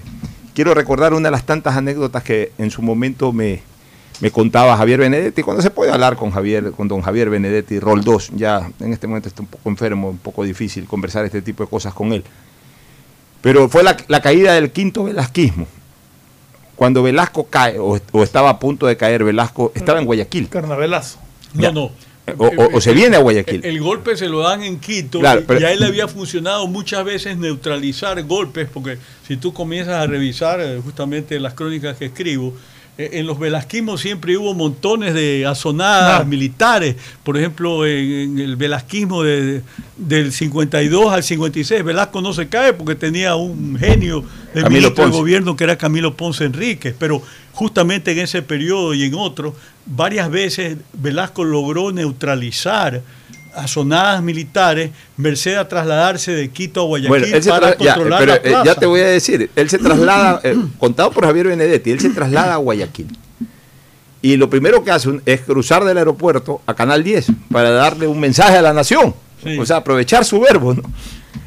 Quiero 0.53 0.73
recordar 0.73 1.13
una 1.13 1.27
de 1.27 1.31
las 1.31 1.45
tantas 1.45 1.75
anécdotas 1.75 2.23
que 2.23 2.51
en 2.57 2.69
su 2.71 2.81
momento 2.81 3.33
me, 3.33 3.61
me 4.21 4.31
contaba 4.31 4.77
Javier 4.77 4.99
Benedetti, 4.99 5.41
cuando 5.41 5.61
se 5.63 5.71
puede 5.71 5.91
hablar 5.91 6.15
con 6.15 6.31
Javier, 6.31 6.71
con 6.71 6.87
don 6.87 7.01
Javier 7.01 7.29
Benedetti, 7.29 7.79
rol 7.79 8.03
2, 8.03 8.31
ya 8.35 8.69
en 8.79 8.93
este 8.93 9.07
momento 9.07 9.27
está 9.27 9.41
un 9.41 9.47
poco 9.47 9.69
enfermo, 9.69 10.09
un 10.09 10.19
poco 10.19 10.43
difícil 10.43 10.85
conversar 10.85 11.25
este 11.25 11.41
tipo 11.41 11.63
de 11.63 11.69
cosas 11.69 11.93
con 11.93 12.13
él. 12.13 12.23
Pero 13.41 13.67
fue 13.67 13.83
la, 13.83 13.97
la 14.07 14.21
caída 14.21 14.53
del 14.53 14.71
quinto 14.71 15.03
velasquismo. 15.03 15.67
Cuando 16.75 17.03
Velasco 17.03 17.45
cae, 17.49 17.77
o, 17.77 17.99
o 18.11 18.23
estaba 18.23 18.49
a 18.49 18.59
punto 18.59 18.87
de 18.87 18.95
caer, 18.97 19.23
Velasco 19.23 19.71
estaba 19.75 19.99
en 19.99 20.05
Guayaquil. 20.05 20.49
Carnavelazo. 20.49 21.19
No, 21.53 21.61
Ya. 21.61 21.71
no. 21.71 21.91
O, 22.37 22.45
o- 22.47 22.77
o 22.77 22.81
se 22.81 22.93
viene 22.93 23.17
a 23.17 23.19
Guayaquil. 23.19 23.61
El, 23.65 23.75
el 23.75 23.81
golpe 23.81 24.15
se 24.15 24.29
lo 24.29 24.39
dan 24.39 24.63
en 24.63 24.79
Quito 24.79 25.19
Claro, 25.19 25.41
y- 25.41 25.43
pero- 25.45 25.59
y 25.59 25.63
a 25.65 25.71
él 25.73 25.79
le 25.81 25.87
había 25.87 26.07
funcionado 26.07 26.67
muchas 26.67 27.03
veces 27.03 27.37
neutralizar 27.37 28.21
golpes, 28.23 28.69
porque 28.73 28.97
si 29.27 29.35
tú 29.37 29.51
comienzas 29.53 29.95
a 29.95 30.07
revisar 30.07 30.61
eh, 30.61 30.79
justamente 30.83 31.37
las 31.39 31.53
crónicas 31.53 31.97
que 31.97 32.05
escribo, 32.05 32.53
eh, 32.97 33.09
en 33.13 33.25
los 33.27 33.39
velasquismos 33.39 33.99
siempre 33.99 34.37
hubo 34.37 34.53
montones 34.53 35.13
de 35.13 35.45
azonadas 35.45 36.21
Ah. 36.21 36.23
militares. 36.23 36.95
Por 37.23 37.37
ejemplo, 37.37 37.85
en, 37.85 38.37
en 38.37 38.39
el 38.39 38.55
velasquismo 38.55 39.21
de- 39.23 39.61
del 39.97 40.31
52 40.31 41.11
al 41.11 41.23
56, 41.23 41.83
Velasco 41.83 42.21
no 42.21 42.31
se 42.33 42.47
cae 42.47 42.71
porque 42.73 42.95
tenía 42.95 43.35
un 43.35 43.77
genio 43.77 44.23
de 44.53 44.61
Camilo 44.61 44.81
ministro 44.89 45.05
de 45.07 45.11
gobierno 45.11 45.55
que 45.57 45.63
era 45.65 45.77
Camilo 45.77 46.15
Ponce 46.15 46.45
Enríquez, 46.45 46.95
pero 46.97 47.21
justamente 47.53 48.11
en 48.11 48.19
ese 48.19 48.41
periodo 48.41 48.93
y 48.93 49.03
en 49.03 49.15
otros, 49.15 49.53
varias 49.85 50.29
veces 50.29 50.77
Velasco 50.93 51.43
logró 51.43 51.91
neutralizar 51.91 53.01
azonadas 53.55 54.21
militares, 54.23 54.91
merced 55.15 55.55
a 55.55 55.67
trasladarse 55.67 56.31
de 56.31 56.49
Quito 56.49 56.81
a 56.81 56.85
Guayaquil 56.85 57.09
Bueno, 57.09 57.25
él 57.27 57.43
se 57.43 57.49
para 57.49 57.77
ya, 57.77 57.93
controlar 57.93 58.19
pero, 58.19 58.31
la 58.31 58.37
eh, 58.37 58.41
plaza. 58.41 58.65
ya 58.65 58.75
te 58.75 58.85
voy 58.85 59.01
a 59.01 59.07
decir, 59.07 59.49
él 59.55 59.69
se 59.69 59.77
traslada, 59.77 60.41
eh, 60.43 60.57
contado 60.79 61.11
por 61.11 61.25
Javier 61.25 61.47
Benedetti, 61.47 61.91
él 61.91 61.99
se 61.99 62.09
traslada 62.09 62.55
a 62.55 62.57
Guayaquil. 62.57 63.07
Y 64.23 64.37
lo 64.37 64.49
primero 64.49 64.83
que 64.83 64.91
hace 64.91 65.19
es 65.25 65.41
cruzar 65.41 65.83
del 65.83 65.97
aeropuerto 65.97 66.61
a 66.65 66.73
Canal 66.73 67.03
10 67.03 67.27
para 67.51 67.71
darle 67.71 68.07
un 68.07 68.19
mensaje 68.19 68.57
a 68.57 68.61
la 68.61 68.73
nación. 68.73 69.13
Sí. 69.43 69.59
O 69.59 69.65
sea, 69.65 69.77
aprovechar 69.77 70.23
su 70.23 70.39
verbo. 70.39 70.73
¿no? 70.73 70.81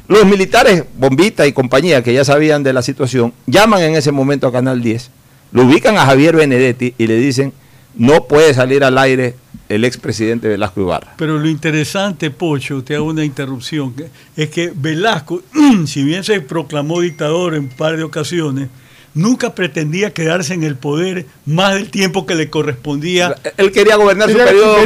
Los 0.07 0.25
militares, 0.25 0.83
Bombita 0.95 1.47
y 1.47 1.53
compañía, 1.53 2.03
que 2.03 2.13
ya 2.13 2.23
sabían 2.23 2.61
de 2.61 2.73
la 2.73 2.83
situación, 2.83 3.33
llaman 3.47 3.81
en 3.81 3.95
ese 3.95 4.11
momento 4.11 4.45
a 4.45 4.51
Canal 4.51 4.81
10, 4.81 5.09
lo 5.51 5.63
ubican 5.63 5.97
a 5.97 6.05
Javier 6.05 6.35
Benedetti 6.35 6.93
y 6.97 7.07
le 7.07 7.17
dicen, 7.17 7.53
no 7.95 8.25
puede 8.25 8.53
salir 8.53 8.83
al 8.83 8.97
aire 8.97 9.35
el 9.69 9.83
expresidente 9.83 10.47
Velasco 10.47 10.81
Ibarra. 10.81 11.13
Pero 11.17 11.37
lo 11.37 11.47
interesante, 11.49 12.31
Pocho, 12.31 12.83
te 12.83 12.95
hago 12.95 13.05
una 13.05 13.25
interrupción, 13.25 13.93
es 14.35 14.49
que 14.49 14.71
Velasco, 14.73 15.41
si 15.87 16.03
bien 16.03 16.23
se 16.23 16.39
proclamó 16.41 17.01
dictador 17.01 17.55
en 17.55 17.63
un 17.63 17.69
par 17.69 17.97
de 17.97 18.03
ocasiones, 18.03 18.69
nunca 19.13 19.55
pretendía 19.55 20.13
quedarse 20.13 20.53
en 20.53 20.63
el 20.63 20.75
poder 20.75 21.25
más 21.45 21.73
del 21.73 21.89
tiempo 21.89 22.25
que 22.25 22.35
le 22.35 22.49
correspondía. 22.49 23.35
Él 23.57 23.71
quería 23.71 23.95
gobernar 23.95 24.29
su 24.29 24.37
periodo, 24.37 24.77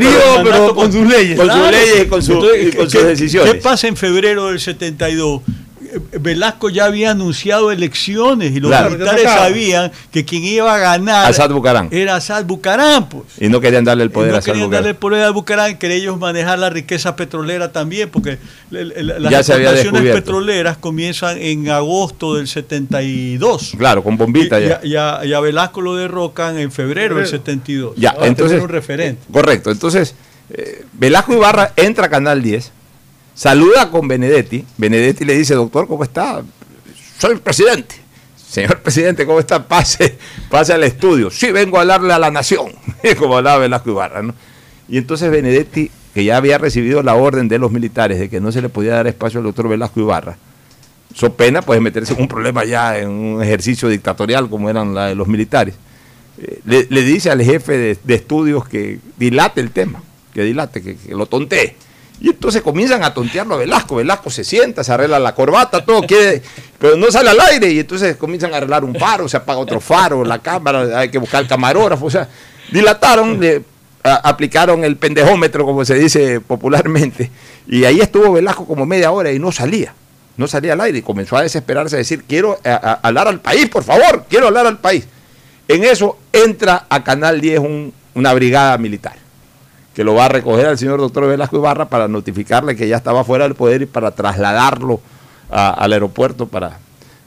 pero- 0.43 0.73
con 0.73 0.91
sus 0.91 1.05
leyes. 1.07 1.37
Con 1.37 1.49
sus 1.51 1.69
leyes 1.71 2.03
y 2.03 2.07
con, 2.07 2.23
su- 2.23 2.31
Entonces, 2.33 2.67
y 2.73 2.77
con 2.77 2.85
¿qué- 2.85 2.91
sus 2.91 3.03
decisiones. 3.07 3.53
¿Qué 3.53 3.59
pasa 3.59 3.87
en 3.87 3.97
febrero 3.97 4.47
del 4.47 4.59
72? 4.59 5.41
Velasco 6.19 6.69
ya 6.69 6.85
había 6.85 7.11
anunciado 7.11 7.71
elecciones 7.71 8.51
y 8.55 8.59
los 8.59 8.69
Claro. 8.71 8.91
militares 8.91 9.23
sabían 9.23 9.91
que 10.11 10.23
quien 10.25 10.43
iba 10.43 10.73
a 10.73 10.77
ganar 10.77 11.29
Asad 11.29 11.49
Bucarán. 11.51 11.89
era 11.91 12.15
Asad 12.15 12.45
Bucarán, 12.45 13.09
pues. 13.09 13.23
Y 13.39 13.49
no 13.49 13.59
querían 13.61 13.83
darle 13.83 14.03
el 14.03 14.11
poder 14.11 14.29
no 14.31 14.35
a 14.35 14.39
Asad 14.39 14.53
querían 14.53 14.67
Bucarán. 14.67 14.83
darle 14.83 14.89
el 14.91 14.95
poder 14.95 15.23
a 15.25 15.29
Bucarán, 15.31 15.77
querían 15.77 15.99
ellos 16.01 16.17
manejar 16.19 16.59
la 16.59 16.69
riqueza 16.69 17.15
petrolera 17.15 17.71
también, 17.71 18.09
porque 18.09 18.37
el- 18.71 18.91
el- 18.93 19.07
las 19.23 19.49
explotaciones 19.49 20.13
petroleras 20.13 20.77
comienzan 20.77 21.37
en 21.37 21.69
agosto 21.69 22.35
del 22.35 22.47
72. 22.47 23.73
Claro, 23.77 24.03
con 24.03 24.17
bombita 24.17 24.59
Y, 24.61 24.67
ya. 24.69 24.79
y 24.83 24.95
a, 24.95 25.19
y 25.25 25.33
a 25.33 25.39
Velasco 25.39 25.81
lo 25.81 25.95
derrocan 25.95 26.57
en 26.57 26.71
febrero 26.71 27.15
del 27.17 27.27
72. 27.27 27.95
Ya, 27.97 28.13
Para 28.13 28.27
entonces. 28.27 28.61
un 28.61 28.69
referente. 28.69 29.21
Correcto. 29.31 29.71
Entonces, 29.71 30.15
eh, 30.49 30.85
Velasco 30.93 31.33
Ibarra 31.33 31.73
entra 31.75 32.05
a 32.07 32.09
Canal 32.09 32.41
10, 32.41 32.71
saluda 33.41 33.89
con 33.89 34.07
Benedetti. 34.07 34.63
Benedetti 34.77 35.25
le 35.25 35.35
dice, 35.35 35.55
doctor, 35.55 35.87
¿cómo 35.87 36.03
está? 36.03 36.43
Soy 37.17 37.31
el 37.31 37.39
presidente. 37.39 37.95
Señor 38.35 38.81
presidente, 38.81 39.25
¿cómo 39.25 39.39
está? 39.39 39.67
Pase, 39.67 40.15
pase 40.49 40.73
al 40.73 40.83
estudio. 40.83 41.31
Sí, 41.31 41.51
vengo 41.51 41.77
a 41.77 41.81
hablarle 41.81 42.13
a 42.13 42.19
la 42.19 42.29
nación, 42.29 42.71
como 43.17 43.37
hablaba 43.37 43.57
Velasco 43.57 43.89
Ibarra. 43.89 44.21
Y 44.87 44.97
entonces 44.97 45.31
Benedetti, 45.31 45.89
que 46.13 46.23
ya 46.23 46.37
había 46.37 46.59
recibido 46.59 47.01
la 47.01 47.15
orden 47.15 47.47
de 47.47 47.57
los 47.57 47.71
militares 47.71 48.19
de 48.19 48.29
que 48.29 48.39
no 48.39 48.51
se 48.51 48.61
le 48.61 48.69
podía 48.69 48.93
dar 48.93 49.07
espacio 49.07 49.39
al 49.39 49.45
doctor 49.45 49.67
Velasco 49.67 49.99
Ibarra, 50.01 50.37
so 51.15 51.33
pena 51.33 51.63
pues 51.63 51.81
meterse 51.81 52.13
en 52.13 52.21
un 52.21 52.27
problema 52.27 52.63
ya 52.63 52.99
en 52.99 53.09
un 53.09 53.41
ejercicio 53.41 53.89
dictatorial 53.89 54.49
como 54.51 54.69
eran 54.69 54.93
la 54.93 55.07
de 55.07 55.15
los 55.15 55.27
militares. 55.27 55.73
Eh, 56.37 56.87
le, 56.89 57.01
dice 57.01 57.31
al 57.31 57.41
jefe 57.41 57.75
de, 57.75 57.97
de 58.03 58.13
estudios 58.13 58.67
que 58.67 58.99
dilate 59.17 59.61
el 59.61 59.71
tema, 59.71 60.03
que 60.31 60.43
dilate, 60.43 60.83
que, 60.83 60.95
que 60.95 61.15
lo 61.15 61.25
tontee. 61.25 61.75
Y 62.23 62.29
entonces 62.29 62.61
comienzan 62.61 63.03
a 63.03 63.13
tontearlo 63.13 63.55
a 63.55 63.57
Velasco. 63.57 63.95
Velasco 63.95 64.29
se 64.29 64.43
sienta, 64.43 64.83
se 64.83 64.93
arregla 64.93 65.17
la 65.19 65.33
corbata, 65.33 65.83
todo 65.83 66.03
quiere, 66.03 66.41
pero 66.77 66.95
no 66.95 67.09
sale 67.09 67.31
al 67.31 67.39
aire. 67.39 67.71
Y 67.71 67.79
entonces 67.79 68.15
comienzan 68.15 68.53
a 68.53 68.57
arreglar 68.57 68.83
un 68.83 68.93
faro, 68.95 69.27
se 69.27 69.37
apaga 69.37 69.59
otro 69.59 69.81
faro, 69.81 70.23
la 70.23 70.37
cámara, 70.39 70.99
hay 70.99 71.09
que 71.09 71.17
buscar 71.17 71.41
el 71.41 71.47
camarógrafo. 71.49 72.05
O 72.05 72.09
sea, 72.11 72.29
dilataron, 72.71 73.39
le 73.39 73.63
aplicaron 74.03 74.83
el 74.83 74.97
pendejómetro, 74.97 75.65
como 75.65 75.83
se 75.83 75.95
dice 75.95 76.39
popularmente. 76.41 77.31
Y 77.67 77.85
ahí 77.85 77.99
estuvo 77.99 78.33
Velasco 78.33 78.65
como 78.67 78.85
media 78.85 79.11
hora 79.11 79.31
y 79.31 79.39
no 79.39 79.51
salía. 79.51 79.93
No 80.37 80.47
salía 80.47 80.73
al 80.73 80.81
aire 80.81 80.99
y 80.99 81.01
comenzó 81.01 81.37
a 81.37 81.41
desesperarse, 81.41 81.95
a 81.95 81.99
decir, 81.99 82.23
quiero 82.27 82.59
hablar 83.01 83.27
al 83.27 83.39
país, 83.41 83.67
por 83.67 83.83
favor, 83.83 84.25
quiero 84.29 84.47
hablar 84.47 84.67
al 84.67 84.77
país. 84.79 85.05
En 85.67 85.83
eso 85.83 86.17
entra 86.31 86.85
a 86.89 87.03
Canal 87.03 87.41
10 87.41 87.59
un- 87.59 87.93
una 88.13 88.33
brigada 88.33 88.77
militar 88.77 89.15
que 89.93 90.03
lo 90.03 90.13
va 90.13 90.25
a 90.25 90.29
recoger 90.29 90.67
al 90.67 90.77
señor 90.77 90.99
doctor 90.99 91.27
Velasco 91.27 91.57
Ibarra 91.57 91.89
para 91.89 92.07
notificarle 92.07 92.75
que 92.75 92.87
ya 92.87 92.97
estaba 92.97 93.23
fuera 93.23 93.43
del 93.43 93.55
poder 93.55 93.81
y 93.81 93.85
para 93.85 94.11
trasladarlo 94.11 95.01
al 95.49 95.91
aeropuerto 95.91 96.47
para 96.47 96.79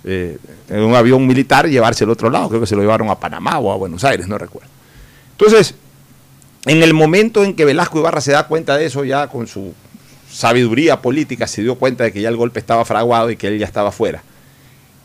eh, 0.02 0.38
en 0.68 0.80
un 0.80 0.94
avión 0.94 1.26
militar 1.26 1.66
y 1.66 1.70
llevarse 1.70 2.04
al 2.04 2.10
otro 2.10 2.30
lado. 2.30 2.48
Creo 2.48 2.60
que 2.60 2.66
se 2.66 2.74
lo 2.74 2.82
llevaron 2.82 3.10
a 3.10 3.16
Panamá 3.16 3.58
o 3.58 3.72
a 3.72 3.76
Buenos 3.76 4.04
Aires, 4.04 4.28
no 4.28 4.38
recuerdo. 4.38 4.68
Entonces, 5.32 5.74
en 6.66 6.82
el 6.82 6.94
momento 6.94 7.44
en 7.44 7.54
que 7.54 7.64
Velasco 7.64 7.98
Ibarra 7.98 8.20
se 8.20 8.32
da 8.32 8.46
cuenta 8.46 8.76
de 8.76 8.86
eso, 8.86 9.04
ya 9.04 9.28
con 9.28 9.46
su 9.46 9.74
sabiduría 10.30 11.02
política, 11.02 11.46
se 11.46 11.62
dio 11.62 11.74
cuenta 11.76 12.04
de 12.04 12.12
que 12.12 12.20
ya 12.20 12.28
el 12.28 12.36
golpe 12.36 12.60
estaba 12.60 12.84
fraguado 12.84 13.30
y 13.30 13.36
que 13.36 13.48
él 13.48 13.58
ya 13.58 13.66
estaba 13.66 13.92
fuera. 13.92 14.22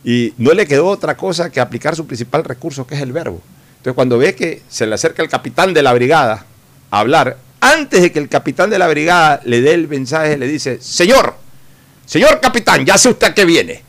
Y 0.03 0.33
no 0.37 0.53
le 0.53 0.65
quedó 0.65 0.87
otra 0.87 1.17
cosa 1.17 1.49
que 1.49 1.59
aplicar 1.59 1.95
su 1.95 2.07
principal 2.07 2.43
recurso, 2.45 2.87
que 2.87 2.95
es 2.95 3.01
el 3.01 3.11
verbo. 3.11 3.41
Entonces, 3.77 3.95
cuando 3.95 4.17
ve 4.17 4.35
que 4.35 4.63
se 4.69 4.87
le 4.87 4.95
acerca 4.95 5.21
el 5.21 5.29
capitán 5.29 5.73
de 5.73 5.83
la 5.83 5.93
brigada 5.93 6.45
a 6.91 6.99
hablar, 6.99 7.37
antes 7.61 8.01
de 8.01 8.11
que 8.11 8.19
el 8.19 8.29
capitán 8.29 8.69
de 8.69 8.79
la 8.79 8.87
brigada 8.87 9.41
le 9.43 9.61
dé 9.61 9.73
el 9.73 9.87
mensaje, 9.87 10.37
le 10.37 10.47
dice, 10.47 10.79
señor, 10.81 11.35
señor 12.05 12.39
capitán, 12.39 12.85
ya 12.85 12.97
sé 12.97 13.09
usted 13.09 13.27
a 13.27 13.33
qué 13.33 13.45
viene. 13.45 13.83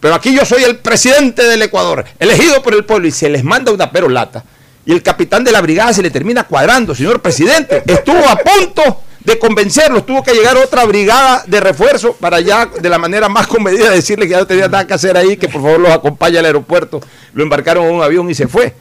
Pero 0.00 0.14
aquí 0.14 0.34
yo 0.34 0.44
soy 0.44 0.64
el 0.64 0.78
presidente 0.78 1.42
del 1.44 1.62
Ecuador, 1.62 2.04
elegido 2.18 2.62
por 2.62 2.74
el 2.74 2.84
pueblo, 2.84 3.08
y 3.08 3.12
se 3.12 3.28
les 3.28 3.44
manda 3.44 3.72
una 3.72 3.90
perolata. 3.90 4.44
Y 4.84 4.92
el 4.92 5.02
capitán 5.02 5.42
de 5.42 5.52
la 5.52 5.60
brigada 5.60 5.92
se 5.92 6.02
le 6.02 6.10
termina 6.10 6.44
cuadrando, 6.44 6.94
señor 6.94 7.20
presidente. 7.20 7.82
Estuvo 7.86 8.24
a 8.28 8.36
punto 8.36 9.02
de 9.20 9.38
convencerlos, 9.38 10.06
tuvo 10.06 10.22
que 10.22 10.32
llegar 10.32 10.56
otra 10.56 10.84
brigada 10.84 11.42
de 11.46 11.58
refuerzo 11.58 12.12
para 12.12 12.38
ya 12.40 12.66
de 12.66 12.88
la 12.88 12.98
manera 12.98 13.28
más 13.28 13.48
comedida 13.48 13.90
decirle 13.90 14.26
que 14.26 14.32
ya 14.32 14.38
no 14.38 14.46
tenía 14.46 14.68
nada 14.68 14.86
que 14.86 14.94
hacer 14.94 15.16
ahí, 15.16 15.36
que 15.36 15.48
por 15.48 15.62
favor 15.62 15.80
los 15.80 15.92
acompañe 15.92 16.38
al 16.38 16.44
aeropuerto. 16.44 17.00
Lo 17.34 17.42
embarcaron 17.42 17.86
en 17.86 17.94
un 17.94 18.02
avión 18.02 18.30
y 18.30 18.34
se 18.34 18.46
fue. 18.46 18.72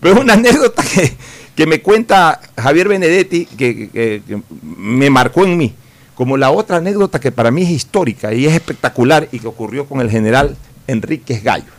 Pero 0.00 0.14
es 0.14 0.20
una 0.20 0.32
anécdota 0.32 0.82
que, 0.82 1.16
que 1.54 1.66
me 1.66 1.82
cuenta 1.82 2.40
Javier 2.56 2.88
Benedetti, 2.88 3.46
que, 3.46 4.22
me 4.62 5.10
marcó 5.10 5.44
en 5.44 5.56
mí, 5.56 5.74
como 6.14 6.36
la 6.36 6.50
otra 6.50 6.78
anécdota 6.78 7.20
que 7.20 7.32
para 7.32 7.50
mí 7.50 7.62
es 7.62 7.70
histórica 7.70 8.32
y 8.32 8.46
es 8.46 8.54
espectacular 8.54 9.28
y 9.32 9.38
que 9.38 9.48
ocurrió 9.48 9.86
con 9.86 10.00
el 10.00 10.10
general 10.10 10.56
Enríquez 10.86 11.42
Gallo, 11.42 11.72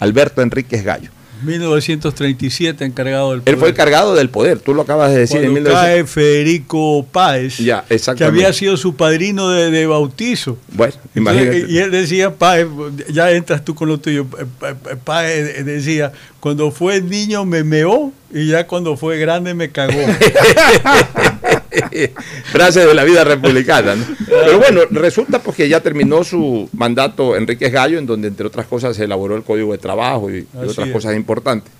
Alberto 0.00 0.42
Enríquez 0.42 0.84
Gallo. 0.84 1.10
1937 1.44 2.84
encargado 2.84 3.32
del 3.32 3.42
Él 3.44 3.56
fue 3.56 3.68
el 3.68 3.74
cargado 3.74 4.14
del 4.14 4.28
poder, 4.30 4.58
tú 4.60 4.74
lo 4.74 4.82
acabas 4.82 5.10
de 5.12 5.18
decir 5.20 5.36
Cuando 5.40 5.48
en 5.48 5.54
1900. 5.54 5.82
cae 5.84 6.04
Federico 6.06 7.06
Páez, 7.10 7.58
Ya, 7.58 7.84
que 8.16 8.24
había 8.24 8.52
sido 8.52 8.76
su 8.76 8.94
padrino 8.96 9.50
de, 9.50 9.70
de 9.70 9.86
bautizo. 9.86 10.58
Bueno, 10.72 10.94
Entonces, 11.14 11.42
imagínate. 11.44 11.66
y 11.72 11.78
él 11.78 11.90
decía, 11.90 12.34
Páez, 12.34 12.66
ya 13.10 13.30
entras 13.30 13.64
tú 13.64 13.74
con 13.74 13.88
lo 13.88 13.98
tuyo. 13.98 14.26
Eh, 14.38 14.44
eh, 14.62 14.96
Páez 15.04 15.64
decía, 15.64 16.12
cuando 16.40 16.70
fue 16.70 17.00
niño 17.00 17.44
me 17.44 17.64
meó 17.64 18.12
y 18.32 18.48
ya 18.48 18.66
cuando 18.66 18.96
fue 18.96 19.18
grande 19.18 19.54
me 19.54 19.70
cagó. 19.70 19.92
Frase 22.44 22.86
de 22.86 22.94
la 22.94 23.04
vida 23.04 23.24
republicana. 23.24 23.94
¿no? 23.94 24.04
Pero 24.26 24.58
bueno, 24.58 24.80
resulta 24.90 25.40
porque 25.40 25.68
ya 25.68 25.80
terminó 25.80 26.24
su 26.24 26.68
mandato 26.72 27.36
Enríquez 27.36 27.72
Gallo, 27.72 27.98
en 27.98 28.06
donde 28.06 28.28
entre 28.28 28.46
otras 28.46 28.66
cosas 28.66 28.96
se 28.96 29.04
elaboró 29.04 29.36
el 29.36 29.42
Código 29.42 29.72
de 29.72 29.78
Trabajo 29.78 30.30
y, 30.30 30.46
otras 30.54 30.88
es. 30.88 30.92
cosas 30.92 31.16
importantes. 31.16 31.72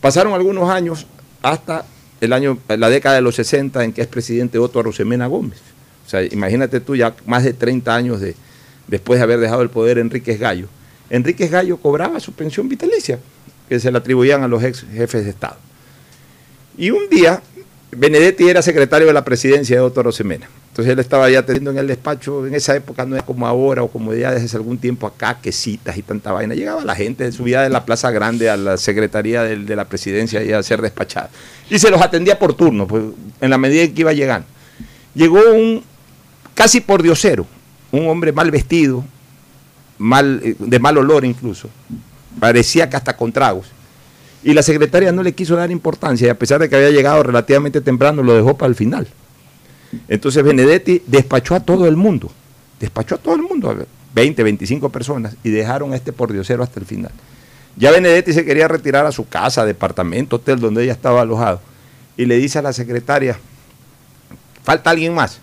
Pasaron 0.00 0.32
algunos 0.32 0.68
años 0.68 1.06
hasta 1.42 1.84
el 2.20 2.32
año, 2.32 2.58
la 2.68 2.88
década 2.88 3.16
de 3.16 3.20
los 3.20 3.34
60 3.36 3.84
en 3.84 3.92
que 3.92 4.00
es 4.00 4.06
presidente 4.06 4.58
Otto 4.58 4.80
Arosemena 4.80 5.26
Gómez. 5.26 5.58
O 6.06 6.08
sea, 6.08 6.22
imagínate 6.22 6.80
tú 6.80 6.94
ya 6.96 7.14
más 7.26 7.44
de 7.44 7.52
30 7.52 7.94
años 7.94 8.20
de, 8.20 8.34
después 8.86 9.18
de 9.18 9.24
haber 9.24 9.40
dejado 9.40 9.62
el 9.62 9.70
poder 9.70 9.98
Enríquez 9.98 10.38
Gallo. 10.38 10.68
Enríquez 11.10 11.50
Gallo 11.50 11.76
cobraba 11.78 12.20
su 12.20 12.32
pensión 12.32 12.68
vitalicia, 12.68 13.18
que 13.68 13.80
se 13.80 13.90
le 13.90 13.98
atribuían 13.98 14.42
a 14.42 14.48
los 14.48 14.62
ex 14.62 14.84
jefes 14.92 15.24
de 15.24 15.30
Estado. 15.30 15.56
Y 16.76 16.90
un 16.90 17.08
día, 17.08 17.42
Benedetti 17.94 18.48
era 18.48 18.62
secretario 18.62 19.06
de 19.06 19.12
la 19.12 19.22
presidencia 19.22 19.76
de 19.76 19.82
Otto 19.82 20.02
Rosemena. 20.02 20.48
Entonces 20.68 20.90
él 20.90 20.98
estaba 20.98 21.28
ya 21.28 21.44
teniendo 21.44 21.72
en 21.72 21.76
el 21.76 21.86
despacho, 21.86 22.46
en 22.46 22.54
esa 22.54 22.74
época 22.74 23.04
no 23.04 23.16
es 23.16 23.22
como 23.22 23.46
ahora 23.46 23.82
o 23.82 23.88
como 23.88 24.14
ya 24.14 24.32
desde 24.32 24.56
algún 24.56 24.78
tiempo 24.78 25.06
acá, 25.06 25.38
que 25.42 25.52
citas 25.52 25.98
y 25.98 26.02
tanta 26.02 26.32
vaina. 26.32 26.54
Llegaba 26.54 26.82
la 26.86 26.94
gente, 26.94 27.30
subía 27.32 27.60
de 27.60 27.68
la 27.68 27.84
Plaza 27.84 28.10
Grande 28.10 28.48
a 28.48 28.56
la 28.56 28.78
secretaría 28.78 29.42
de, 29.42 29.76
la 29.76 29.84
presidencia 29.84 30.42
y 30.42 30.52
a 30.52 30.62
ser 30.62 30.80
despachada. 30.80 31.28
Y 31.68 31.78
se 31.78 31.90
los 31.90 32.00
atendía 32.00 32.38
por 32.38 32.54
turno, 32.54 32.86
pues, 32.86 33.04
en 33.42 33.50
la 33.50 33.58
medida 33.58 33.82
en 33.82 33.92
que 33.92 34.00
iba 34.00 34.14
llegando. 34.14 34.46
Llegó 35.14 35.40
un 35.52 35.84
casi 36.54 36.80
por 36.80 37.02
diosero, 37.02 37.46
un 37.90 38.08
hombre 38.08 38.32
mal 38.32 38.50
vestido, 38.50 39.04
mal, 39.98 40.40
eh, 40.42 40.56
de 40.58 40.78
mal 40.78 40.96
olor 40.96 41.26
incluso. 41.26 41.68
Parecía 42.40 42.88
que 42.88 42.96
hasta 42.96 43.14
con 43.14 43.30
tragos. 43.30 43.66
Y 44.44 44.54
la 44.54 44.62
secretaria 44.62 45.12
no 45.12 45.22
le 45.22 45.32
quiso 45.32 45.56
dar 45.56 45.70
importancia 45.70 46.26
y 46.26 46.30
a 46.30 46.38
pesar 46.38 46.60
de 46.60 46.68
que 46.68 46.76
había 46.76 46.90
llegado 46.90 47.22
relativamente 47.22 47.80
temprano, 47.80 48.22
lo 48.22 48.34
dejó 48.34 48.56
para 48.56 48.68
el 48.68 48.74
final. 48.74 49.06
Entonces 50.08 50.42
Benedetti 50.42 51.02
despachó 51.06 51.54
a 51.54 51.60
todo 51.60 51.86
el 51.86 51.96
mundo, 51.96 52.30
despachó 52.80 53.16
a 53.16 53.18
todo 53.18 53.34
el 53.34 53.42
mundo, 53.42 53.70
a 53.70 53.74
ver, 53.74 53.86
20, 54.14 54.42
25 54.42 54.88
personas, 54.88 55.36
y 55.44 55.50
dejaron 55.50 55.92
a 55.92 55.96
este 55.96 56.12
pordiosero 56.12 56.62
hasta 56.62 56.80
el 56.80 56.86
final. 56.86 57.12
Ya 57.76 57.90
Benedetti 57.90 58.32
se 58.32 58.44
quería 58.44 58.68
retirar 58.68 59.06
a 59.06 59.12
su 59.12 59.28
casa, 59.28 59.64
departamento, 59.64 60.36
hotel 60.36 60.60
donde 60.60 60.84
ella 60.84 60.92
estaba 60.92 61.20
alojado, 61.20 61.60
y 62.16 62.26
le 62.26 62.36
dice 62.36 62.58
a 62.58 62.62
la 62.62 62.72
secretaria, 62.72 63.38
¿falta 64.64 64.90
alguien 64.90 65.14
más? 65.14 65.40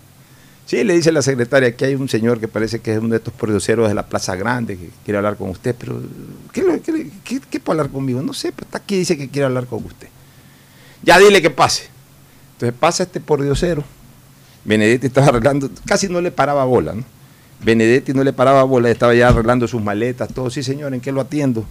Sí, 0.70 0.84
le 0.84 0.94
dice 0.94 1.10
la 1.10 1.20
secretaria 1.20 1.74
que 1.74 1.84
hay 1.84 1.96
un 1.96 2.08
señor 2.08 2.38
que 2.38 2.46
parece 2.46 2.78
que 2.78 2.92
es 2.92 3.00
uno 3.00 3.08
de 3.08 3.16
estos 3.16 3.34
pordioseros 3.34 3.88
de 3.88 3.94
la 3.96 4.06
Plaza 4.06 4.36
Grande 4.36 4.76
que 4.76 4.90
quiere 5.04 5.18
hablar 5.18 5.36
con 5.36 5.50
usted, 5.50 5.74
pero 5.76 6.00
¿qué, 6.52 6.62
qué 7.24 7.40
qué- 7.50 7.58
puede 7.58 7.80
hablar 7.80 7.92
conmigo? 7.92 8.22
No 8.22 8.32
sé, 8.32 8.52
pero 8.52 8.66
está 8.66 8.78
aquí 8.78 8.96
dice 8.96 9.18
que 9.18 9.28
quiere 9.28 9.46
hablar 9.46 9.66
con 9.66 9.84
usted. 9.84 10.06
Ya 11.02 11.18
dile 11.18 11.42
que 11.42 11.50
pase. 11.50 11.88
Entonces 12.52 12.78
pasa 12.78 13.02
este 13.02 13.18
pordiosero. 13.18 13.82
Benedetti 14.64 15.08
estaba 15.08 15.26
arreglando, 15.26 15.68
casi 15.86 16.08
no 16.08 16.20
le 16.20 16.30
paraba 16.30 16.64
bola, 16.64 16.92
¿no? 16.92 17.02
Benedetti 17.64 18.12
no 18.12 18.22
le 18.22 18.32
paraba 18.32 18.62
bola, 18.62 18.92
estaba 18.92 19.12
ya 19.12 19.26
arreglando 19.30 19.66
sus 19.66 19.82
maletas, 19.82 20.32
todo. 20.32 20.50
Sí, 20.50 20.62
señor, 20.62 20.94
¿en 20.94 21.00
qué 21.00 21.10
lo 21.10 21.20
atiendo? 21.20 21.64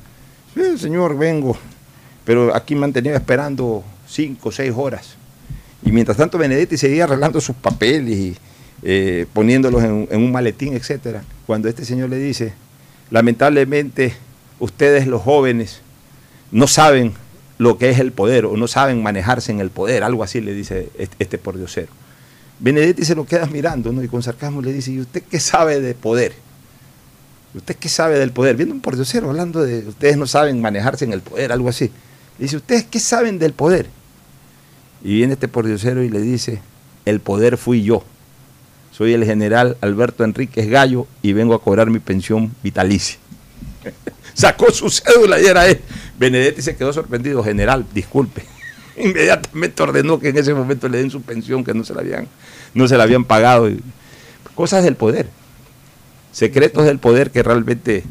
Sí, 0.54 0.78
señor, 0.78 1.18
vengo. 1.18 1.58
Pero 2.26 2.54
aquí 2.54 2.76
me 2.76 2.86
esperando 3.16 3.82
cinco 4.06 4.52
seis 4.52 4.74
horas. 4.76 5.16
Y 5.86 5.93
mientras 5.93 6.18
tanto 6.18 6.38
Benedetti 6.38 6.76
seguía 6.76 7.06
arreglando 7.06 7.39
sus 7.39 7.56
papeles 7.56 8.14
y 8.18 8.38
eh, 8.84 9.26
poniéndolos 9.34 9.84
en, 9.84 10.08
un 10.12 10.32
maletín, 10.32 10.74
etcétera. 10.74 11.24
Cuando 11.46 11.68
este 11.68 11.86
señor 11.86 12.10
le 12.10 12.18
dice, 12.18 12.54
lamentablemente 13.12 14.14
ustedes 14.60 15.08
los 15.08 15.22
jóvenes 15.22 15.82
no 16.52 16.68
saben 16.68 17.14
lo 17.58 17.78
que 17.78 17.90
es 17.90 18.00
el 18.00 18.12
poder 18.12 18.46
o 18.46 18.56
no 18.56 18.68
saben 18.68 19.04
manejarse 19.04 19.52
en 19.52 19.60
el 19.60 19.70
poder, 19.70 20.04
algo 20.04 20.24
así 20.24 20.42
le 20.42 20.54
dice 20.54 20.90
este, 20.98 21.16
este 21.20 21.38
pordiosero. 21.38 21.92
Benedetti 22.60 23.06
se 23.06 23.16
lo 23.16 23.26
queda 23.26 23.46
mirando 23.48 23.92
¿no? 23.92 24.04
y 24.04 24.08
con 24.08 24.24
sarcasmo 24.24 24.62
le 24.62 24.74
dice, 24.74 24.92
¿y 24.92 25.00
usted 25.00 25.24
qué 25.24 25.40
sabe 25.40 25.80
de 25.82 25.94
poder? 25.94 26.34
¿usted 27.54 27.76
qué 27.76 27.90
sabe 27.90 28.20
del 28.20 28.32
poder? 28.32 28.56
Viendo 28.56 28.76
un 28.76 28.82
pordiosero 28.82 29.30
hablando 29.30 29.64
de, 29.64 29.88
ustedes 29.88 30.18
no 30.18 30.28
saben 30.28 30.62
manejarse 30.62 31.06
en 31.06 31.14
el 31.14 31.22
poder, 31.22 31.52
algo 31.52 31.70
así. 31.70 31.92
Le 32.38 32.44
dice, 32.44 32.58
¿ustedes 32.58 32.86
qué 32.86 33.00
saben 33.00 33.40
del 33.40 33.54
poder? 33.54 33.88
Y 35.04 35.16
viene 35.16 35.34
este 35.34 35.48
pordiosero 35.48 36.04
y 36.04 36.10
le 36.10 36.22
dice, 36.22 36.62
el 37.06 37.20
poder 37.20 37.58
fui 37.58 37.84
yo. 37.84 38.04
Soy 39.00 39.14
el 39.14 39.24
general 39.24 39.78
Alberto 39.80 40.26
Enríquez 40.26 40.68
Gallo 40.68 41.08
y 41.22 41.32
vengo 41.32 41.54
a 41.54 41.62
cobrar 41.64 41.89
mi 41.89 42.00
pensión 42.00 42.54
vitalicia. 42.62 43.18
Sacó 44.34 44.74
su 44.74 44.89
cédula 44.89 45.39
y 45.39 45.45
era 45.45 45.68
él. 45.68 45.80
Benedetti 46.20 46.62
se 46.62 46.76
quedó 46.76 46.91
sorprendido, 46.91 47.41
general, 47.41 47.86
disculpe. 47.93 48.43
Inmediatamente 48.97 49.82
ordenó 49.82 50.20
que 50.20 50.28
en 50.28 50.38
ese 50.38 50.54
momento 50.54 50.89
le 50.89 50.97
den 50.97 51.10
su 51.10 51.22
pensión, 51.22 51.64
que 51.64 51.74
no 51.74 51.86
se 51.86 51.93
la 51.93 52.02
habían, 52.02 52.28
no 52.74 52.89
se 52.89 52.97
la 52.97 53.04
habían 53.04 53.24
pagado. 53.24 53.70
Cosas 54.54 54.84
del 54.84 54.97
poder. 54.97 55.30
Secretos 56.34 56.84
del 56.84 57.00
poder 57.00 57.32
que 57.32 57.41
realmente 57.41 58.04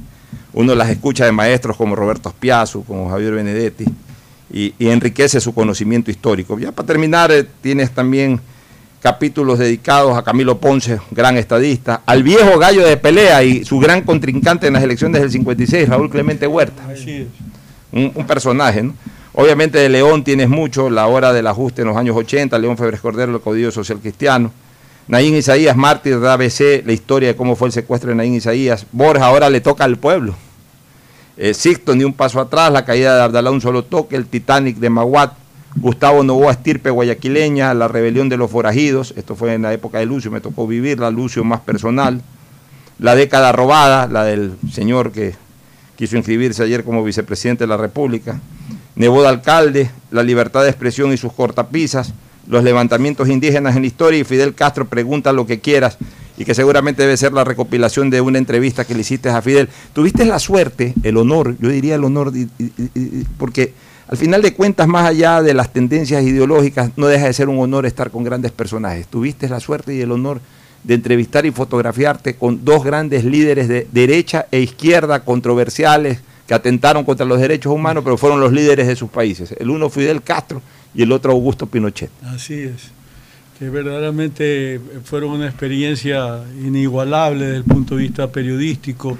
uno 0.55 0.75
las 0.75 0.89
escucha 0.89 1.27
de 1.27 1.33
maestros 1.33 1.77
como 1.77 1.97
Roberto 1.97 2.31
Spiazu, 2.31 2.83
como 2.85 3.11
Javier 3.11 3.35
Benedetti, 3.35 3.85
y, 4.51 4.73
enriquece 4.79 5.39
su 5.43 5.53
conocimiento 5.53 6.11
histórico. 6.11 6.59
Ya 6.59 6.73
para 6.73 6.87
terminar, 6.87 7.31
eh, 7.31 7.45
tienes 7.61 7.91
también 7.91 8.41
capítulos 9.09 9.59
dedicados 9.59 10.19
a 10.19 10.23
Camilo 10.23 10.59
Ponce, 10.59 11.01
gran 11.11 11.39
estadista, 11.39 12.03
al 12.05 12.23
viejo 12.23 12.59
gallo 12.59 12.87
de 12.87 12.99
pelea 12.99 13.43
y 13.43 13.65
su 13.65 13.79
gran 13.79 14.03
contrincante 14.03 14.67
en 14.67 14.75
las 14.75 14.83
elecciones 14.83 15.23
del 15.23 15.31
56, 15.31 15.89
Raúl 15.89 16.11
Clemente 16.11 16.47
Huerta. 16.47 16.83
Un, 17.91 18.13
un 18.15 18.27
personaje, 18.27 18.83
¿no? 18.83 18.93
Obviamente 19.33 19.79
de 19.79 19.89
León 19.89 20.25
tienes 20.25 20.51
mucho, 20.51 20.91
la 20.91 21.07
hora 21.07 21.33
del 21.33 21.47
ajuste 21.47 21.81
en 21.81 21.89
los 21.89 21.97
años 21.97 22.15
80, 22.19 22.59
León 22.59 22.77
Febres 22.77 23.01
Cordero, 23.01 23.35
el 23.35 23.41
caudillo 23.41 23.73
social 23.73 23.99
cristiano. 23.99 24.53
Naín 25.07 25.35
Isaías, 25.35 25.75
mártir 25.75 26.21
de 26.21 26.29
ABC, 26.29 26.85
la 26.85 26.93
historia 26.93 27.29
de 27.29 27.35
cómo 27.35 27.57
fue 27.57 27.69
el 27.69 27.73
secuestro 27.73 28.11
de 28.11 28.17
Naín 28.17 28.35
Isaías. 28.35 28.85
Borja 28.93 29.25
ahora 29.25 29.49
le 29.49 29.63
toca 29.63 29.85
al 29.85 29.97
pueblo. 29.97 30.35
Eh, 31.39 31.55
Sixto 31.55 31.97
ni 31.97 32.05
un 32.05 32.13
paso 32.13 32.41
atrás, 32.41 32.71
la 32.71 32.85
caída 32.85 33.17
de 33.17 33.23
Abdalá 33.23 33.51
un 33.51 33.63
solo 33.63 33.85
toque, 33.85 34.17
el 34.17 34.27
Titanic 34.27 34.77
de 34.77 34.91
Maguat, 34.91 35.33
Gustavo 35.77 36.25
Novoa 36.25 36.53
Estirpe 36.53 36.91
guayaquileña, 36.91 37.75
la 37.75 37.89
rebelión 37.89 38.29
de 38.29 38.37
los 38.37 38.51
forajidos, 38.51 39.15
esto 39.17 39.37
fue 39.37 39.55
en 39.55 39.63
la 39.63 39.73
época 39.73 39.99
de 39.99 40.07
Lucio, 40.07 40.31
me 40.31 40.41
tocó 40.41 40.67
vivirla, 40.67 41.11
Lucio 41.11 41.45
más 41.45 41.61
personal, 41.61 42.23
la 42.99 43.15
década 43.15 43.53
robada, 43.53 44.07
la 44.09 44.25
del 44.25 44.55
señor 44.73 45.13
que 45.13 45.35
quiso 45.97 46.17
inscribirse 46.17 46.63
ayer 46.63 46.85
como 46.85 47.05
vicepresidente 47.05 47.65
de 47.65 47.69
la 47.69 47.77
República, 47.77 48.41
Neboda 48.97 49.29
Alcalde, 49.29 49.91
la 50.11 50.23
libertad 50.23 50.63
de 50.63 50.71
expresión 50.71 51.13
y 51.13 51.17
sus 51.17 51.33
cortapisas, 51.33 52.13
los 52.49 52.65
levantamientos 52.65 53.29
indígenas 53.29 53.77
en 53.77 53.83
la 53.83 53.89
historia 53.89 54.19
y 54.19 54.25
Fidel 54.25 54.55
Castro 54.55 54.87
pregunta 54.87 55.33
lo 55.33 55.47
que 55.47 55.61
quieras 55.61 55.99
y 56.39 56.45
que 56.45 56.55
seguramente 56.55 57.03
debe 57.03 57.17
ser 57.17 57.33
la 57.33 57.45
recopilación 57.45 58.11
de 58.11 58.21
una 58.21 58.39
entrevista 58.39 58.85
que 58.85 58.95
le 58.95 59.01
hiciste 59.01 59.29
a 59.29 59.43
Fidel. 59.43 59.69
Tuviste 59.93 60.25
la 60.25 60.39
suerte, 60.39 60.95
el 61.03 61.17
honor, 61.17 61.57
yo 61.61 61.69
diría 61.69 61.97
el 61.97 62.05
honor, 62.05 62.33
porque 63.39 63.75
al 64.09 64.17
final 64.17 64.41
de 64.41 64.55
cuentas, 64.55 64.89
más 64.89 65.07
allá 65.07 65.43
de 65.43 65.53
las 65.53 65.71
tendencias 65.71 66.23
ideológicas, 66.23 66.93
no 66.97 67.07
deja 67.09 67.27
de 67.27 67.33
ser 67.35 67.51
un 67.51 67.59
honor 67.59 67.85
estar 67.85 68.11
con 68.11 68.25
grandes 68.25 68.53
personajes. 68.53 69.07
Tuviste 69.07 69.49
la 69.51 69.61
suerte 69.61 69.95
y 69.95 70.01
el 70.01 70.11
honor 70.11 70.41
de 70.83 70.95
entrevistar 70.95 71.45
y 71.45 71.51
fotografiarte 71.51 72.35
con 72.35 72.65
dos 72.65 72.85
grandes 72.85 73.25
líderes 73.25 73.69
de 73.69 73.87
derecha 73.93 74.47
e 74.51 74.61
izquierda 74.61 75.25
controversiales 75.25 76.21
que 76.47 76.55
atentaron 76.55 77.05
contra 77.05 77.27
los 77.27 77.39
derechos 77.39 77.71
humanos, 77.71 78.03
pero 78.03 78.17
fueron 78.17 78.41
los 78.41 78.51
líderes 78.51 78.87
de 78.87 78.97
sus 78.97 79.11
países. 79.11 79.55
El 79.59 79.69
uno 79.69 79.91
Fidel 79.91 80.23
Castro 80.23 80.63
y 80.95 81.03
el 81.03 81.13
otro 81.13 81.33
Augusto 81.33 81.67
Pinochet. 81.67 82.11
Así 82.23 82.55
es, 82.63 82.91
que 83.59 83.69
verdaderamente 83.69 84.81
fueron 85.05 85.33
una 85.33 85.47
experiencia 85.47 86.43
inigualable 86.65 87.45
desde 87.45 87.59
el 87.59 87.65
punto 87.65 87.97
de 87.97 88.03
vista 88.05 88.33
periodístico 88.33 89.19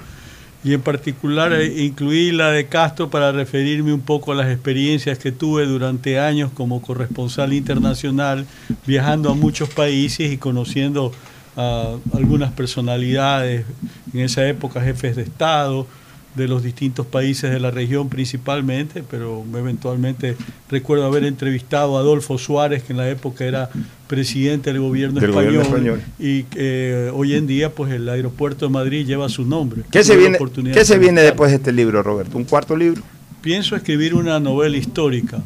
y 0.63 0.73
en 0.73 0.81
particular 0.81 1.53
eh, 1.53 1.83
incluí 1.83 2.31
la 2.31 2.51
de 2.51 2.67
Castro 2.67 3.09
para 3.09 3.31
referirme 3.31 3.93
un 3.93 4.01
poco 4.01 4.33
a 4.33 4.35
las 4.35 4.51
experiencias 4.51 5.17
que 5.17 5.31
tuve 5.31 5.65
durante 5.65 6.19
años 6.19 6.51
como 6.53 6.81
corresponsal 6.81 7.53
internacional, 7.53 8.45
viajando 8.85 9.29
a 9.29 9.35
muchos 9.35 9.69
países 9.69 10.31
y 10.31 10.37
conociendo 10.37 11.13
a 11.55 11.95
algunas 12.13 12.51
personalidades, 12.51 13.65
en 14.13 14.19
esa 14.21 14.47
época 14.47 14.81
jefes 14.81 15.15
de 15.15 15.23
Estado, 15.23 15.87
de 16.35 16.47
los 16.47 16.63
distintos 16.63 17.05
países 17.05 17.51
de 17.51 17.59
la 17.59 17.71
región 17.71 18.07
principalmente, 18.09 19.03
pero 19.09 19.43
eventualmente 19.55 20.35
recuerdo 20.69 21.05
haber 21.05 21.23
entrevistado 21.25 21.97
a 21.97 22.01
Adolfo 22.01 22.37
Suárez, 22.37 22.83
que 22.83 22.93
en 22.93 22.97
la 22.97 23.09
época 23.09 23.45
era 23.45 23.69
presidente 24.07 24.71
del 24.71 24.81
gobierno, 24.81 25.19
Del 25.19 25.31
español, 25.31 25.53
gobierno 25.65 25.95
español. 25.95 26.01
y 26.19 26.43
que 26.43 27.11
hoy 27.13 27.33
en 27.35 27.47
día 27.47 27.71
pues 27.73 27.91
el 27.91 28.07
aeropuerto 28.07 28.65
de 28.65 28.71
Madrid 28.71 29.05
lleva 29.05 29.27
su 29.29 29.45
nombre. 29.45 29.83
¿Qué 29.91 30.03
se 30.03 30.15
viene, 30.15 30.37
¿qué 30.73 30.85
se 30.85 30.97
viene 30.97 31.21
después 31.21 31.51
de 31.51 31.57
este 31.57 31.71
libro, 31.71 32.01
Roberto? 32.03 32.37
¿Un 32.37 32.45
cuarto 32.45 32.75
libro? 32.77 33.01
Pienso 33.41 33.75
escribir 33.75 34.13
una 34.15 34.39
novela 34.39 34.77
histórica 34.77 35.41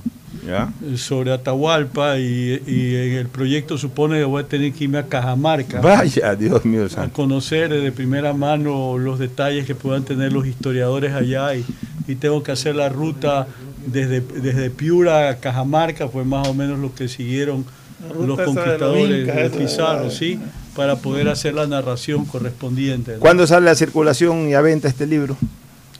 ¿Ya? 0.46 0.72
sobre 0.98 1.32
Atahualpa 1.32 2.20
y, 2.20 2.62
y 2.68 2.96
en 2.96 3.14
el 3.14 3.28
proyecto 3.28 3.78
supone 3.78 4.18
que 4.20 4.26
voy 4.26 4.44
a 4.44 4.48
tener 4.48 4.74
que 4.74 4.84
irme 4.84 4.98
a 4.98 5.08
Cajamarca. 5.08 5.80
Vaya, 5.82 6.36
Dios 6.36 6.66
mío 6.66 6.86
a 6.86 6.90
santo. 6.90 7.14
conocer 7.14 7.70
de 7.70 7.92
primera 7.92 8.34
mano 8.34 8.98
los 8.98 9.20
detalles 9.20 9.66
que 9.66 9.76
puedan 9.76 10.04
tener 10.04 10.34
los 10.34 10.46
historiadores 10.46 11.14
allá 11.14 11.56
y, 11.56 11.66
y 12.08 12.16
tengo 12.16 12.44
que 12.44 12.52
hacer 12.52 12.76
la 12.76 12.90
ruta 12.90 13.48
desde, 13.86 14.22
desde 14.22 14.70
Piura 14.70 15.30
a 15.30 15.38
Cajamarca, 15.38 16.08
fue 16.08 16.24
más 16.26 16.48
o 16.48 16.54
menos 16.54 16.80
lo 16.80 16.94
que 16.94 17.08
siguieron 17.08 17.66
los 18.20 18.40
conquistadores 18.40 19.28
de 19.28 19.46
esa, 19.46 19.58
Pizarro, 19.58 20.10
sí, 20.10 20.40
para 20.76 20.98
poder 20.98 21.30
hacer 21.30 21.54
la 21.54 21.68
narración 21.68 22.26
correspondiente. 22.26 23.14
¿no? 23.14 23.20
¿Cuándo 23.20 23.48
sale 23.48 23.70
a 23.70 23.76
circulación 23.76 24.50
y 24.50 24.54
a 24.54 24.62
venta 24.62 24.88
este 24.88 25.08
libro? 25.08 25.38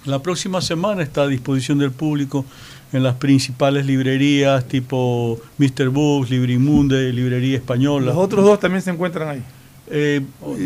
La 0.06 0.20
próxima 0.22 0.62
semana 0.62 1.02
está 1.02 1.22
a 1.24 1.28
disposición 1.28 1.80
del 1.80 1.92
público 1.92 2.46
en 2.94 3.04
las 3.04 3.16
principales 3.16 3.86
librerías 3.86 4.66
tipo 4.68 5.40
Mr. 5.58 5.90
Books, 5.90 6.30
Librimunde, 6.30 7.12
Librería 7.12 7.58
Española. 7.58 8.08
Los 8.08 8.16
otros 8.18 8.46
dos 8.46 8.60
también 8.60 8.82
se 8.82 8.92
encuentran 8.92 9.28
ahí. 9.30 9.42
Eh, 9.96 10.22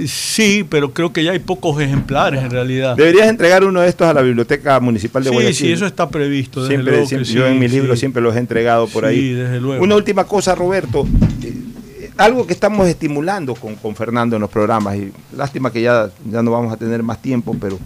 sí, 0.07 0.63
pero 0.69 0.93
creo 0.93 1.11
que 1.11 1.23
ya 1.23 1.31
hay 1.31 1.39
pocos 1.39 1.81
ejemplares 1.81 2.43
en 2.43 2.51
realidad. 2.51 2.95
Deberías 2.95 3.27
entregar 3.27 3.63
uno 3.63 3.81
de 3.81 3.89
estos 3.89 4.07
a 4.07 4.13
la 4.13 4.21
Biblioteca 4.21 4.79
Municipal 4.79 5.23
de 5.23 5.29
Sí, 5.29 5.33
Guayaquil. 5.35 5.55
sí, 5.55 5.71
eso 5.71 5.85
está 5.85 6.07
previsto. 6.09 6.61
desde 6.61 6.75
Siempre, 6.75 6.91
luego 6.91 7.05
que 7.05 7.09
siempre- 7.09 7.25
sí, 7.27 7.33
yo 7.33 7.47
en 7.47 7.59
mis 7.59 7.71
sí. 7.71 7.77
libros 7.79 7.99
siempre 7.99 8.21
los 8.21 8.35
he 8.35 8.39
entregado 8.39 8.87
por 8.87 9.03
Sí, 9.05 9.09
ahí. 9.09 9.33
desde 9.33 9.59
luego. 9.59 9.83
Una 9.83 9.95
última 9.95 10.25
cosa, 10.25 10.53
Roberto. 10.53 11.07
Eh, 11.43 12.11
algo 12.17 12.45
que 12.45 12.53
estamos 12.53 12.87
estimulando 12.87 13.55
con, 13.55 13.75
con 13.75 13.95
Fernando 13.95 14.35
en 14.35 14.41
los 14.43 14.51
programas, 14.51 14.95
y 14.97 15.11
lástima 15.35 15.71
que 15.71 15.81
ya, 15.81 16.09
ya 16.29 16.41
no 16.43 16.51
vamos 16.51 16.71
a 16.71 16.77
tener 16.77 17.01
más 17.03 17.21
tiempo, 17.21 17.55
pero, 17.59 17.79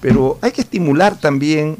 pero 0.00 0.38
hay 0.42 0.52
que 0.52 0.60
estimular 0.60 1.18
también, 1.18 1.76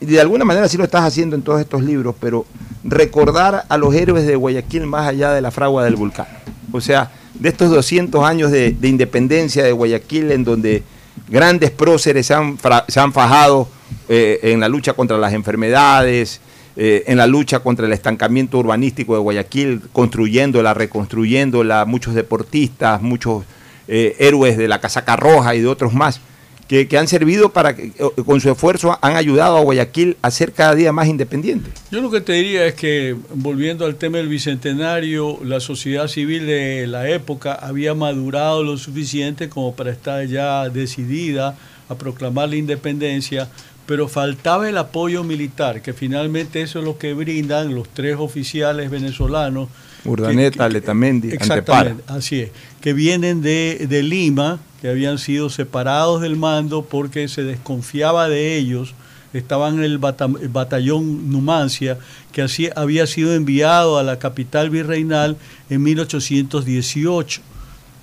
de 0.00 0.20
alguna 0.20 0.44
manera 0.44 0.68
sí 0.68 0.76
lo 0.76 0.84
estás 0.84 1.04
haciendo 1.04 1.36
en 1.36 1.42
todos 1.42 1.60
estos 1.60 1.82
libros, 1.82 2.14
pero 2.20 2.46
recordar 2.84 3.64
a 3.68 3.76
los 3.76 3.94
héroes 3.94 4.26
de 4.26 4.36
Guayaquil 4.36 4.86
más 4.86 5.06
allá 5.08 5.32
de 5.32 5.40
la 5.40 5.50
fragua 5.50 5.84
del 5.84 5.96
volcán. 5.96 6.26
O 6.72 6.80
sea, 6.80 7.10
de 7.34 7.48
estos 7.48 7.70
200 7.70 8.24
años 8.24 8.50
de, 8.50 8.72
de 8.72 8.88
independencia 8.88 9.64
de 9.64 9.72
Guayaquil, 9.72 10.32
en 10.32 10.44
donde 10.44 10.82
grandes 11.28 11.70
próceres 11.70 12.26
se 12.26 12.34
han, 12.34 12.58
se 12.88 13.00
han 13.00 13.12
fajado 13.12 13.68
eh, 14.08 14.40
en 14.42 14.60
la 14.60 14.68
lucha 14.68 14.92
contra 14.92 15.18
las 15.18 15.32
enfermedades, 15.32 16.40
eh, 16.76 17.04
en 17.06 17.18
la 17.18 17.26
lucha 17.26 17.60
contra 17.60 17.86
el 17.86 17.92
estancamiento 17.92 18.58
urbanístico 18.58 19.14
de 19.14 19.20
Guayaquil, 19.20 19.82
construyéndola, 19.92 20.74
reconstruyéndola, 20.74 21.84
muchos 21.84 22.14
deportistas, 22.14 23.02
muchos 23.02 23.44
eh, 23.86 24.16
héroes 24.18 24.56
de 24.56 24.68
la 24.68 24.80
casaca 24.80 25.16
roja 25.16 25.54
y 25.54 25.60
de 25.60 25.66
otros 25.66 25.92
más, 25.92 26.20
que, 26.68 26.98
han 26.98 27.08
servido 27.08 27.48
para 27.48 27.74
que, 27.74 27.92
con 28.26 28.40
su 28.40 28.50
esfuerzo, 28.50 28.98
han 29.00 29.16
ayudado 29.16 29.56
a 29.56 29.60
Guayaquil 29.62 30.18
a 30.20 30.30
ser 30.30 30.52
cada 30.52 30.74
día 30.74 30.92
más 30.92 31.08
independiente. 31.08 31.70
Yo 31.90 32.02
lo 32.02 32.10
que 32.10 32.20
te 32.20 32.34
diría 32.34 32.66
es 32.66 32.74
que, 32.74 33.16
volviendo 33.34 33.86
al 33.86 33.96
tema 33.96 34.18
del 34.18 34.28
bicentenario, 34.28 35.38
la 35.42 35.60
sociedad 35.60 36.08
civil 36.08 36.46
de 36.46 36.86
la 36.86 37.08
época 37.08 37.54
había 37.54 37.94
madurado 37.94 38.62
lo 38.62 38.76
suficiente 38.76 39.48
como 39.48 39.74
para 39.74 39.90
estar 39.90 40.26
ya 40.26 40.68
decidida 40.68 41.56
a 41.88 41.94
proclamar 41.94 42.50
la 42.50 42.56
independencia, 42.56 43.48
pero 43.86 44.06
faltaba 44.06 44.68
el 44.68 44.76
apoyo 44.76 45.24
militar, 45.24 45.80
que 45.80 45.94
finalmente 45.94 46.60
eso 46.60 46.80
es 46.80 46.84
lo 46.84 46.98
que 46.98 47.14
brindan 47.14 47.74
los 47.74 47.88
tres 47.88 48.16
oficiales 48.18 48.90
venezolanos. 48.90 49.70
Urdaneta, 50.04 50.68
Letamendi, 50.68 51.30
Antepara. 51.54 51.96
así 52.06 52.40
es, 52.40 52.50
que 52.80 52.92
vienen 52.92 53.42
de, 53.42 53.86
de 53.88 54.02
Lima, 54.02 54.60
que 54.80 54.88
habían 54.88 55.18
sido 55.18 55.50
separados 55.50 56.20
del 56.22 56.36
mando 56.36 56.84
porque 56.84 57.26
se 57.28 57.42
desconfiaba 57.42 58.28
de 58.28 58.56
ellos, 58.56 58.94
estaban 59.32 59.78
en 59.78 59.84
el, 59.84 59.98
bata- 59.98 60.28
el 60.40 60.48
batallón 60.48 61.30
Numancia, 61.30 61.98
que 62.32 62.42
así, 62.42 62.68
había 62.76 63.06
sido 63.06 63.34
enviado 63.34 63.98
a 63.98 64.02
la 64.02 64.18
capital 64.18 64.70
virreinal 64.70 65.36
en 65.68 65.82
1818, 65.82 67.40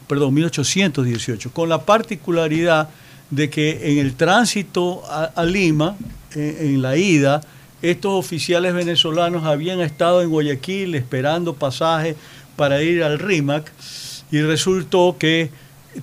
perdón, 0.08 0.34
1818, 0.34 1.52
con 1.52 1.70
la 1.70 1.84
particularidad 1.86 2.90
de 3.32 3.50
que 3.50 3.92
en 3.92 3.98
el 4.00 4.14
tránsito 4.16 5.02
a, 5.10 5.26
a 5.36 5.46
Lima, 5.46 5.96
en- 6.36 6.58
en 6.76 6.82
la 6.82 6.98
ida, 6.98 7.42
estos 7.92 8.14
oficiales 8.14 8.74
venezolanos 8.74 9.44
habían 9.44 9.82
estado 9.82 10.22
en 10.22 10.30
Guayaquil 10.30 10.96
esperando 10.96 11.54
pasaje 11.54 12.16
para 12.56 12.82
ir 12.82 13.04
al 13.04 13.20
RIMAC 13.20 13.72
y 14.32 14.42
resultó 14.42 15.18
que 15.20 15.50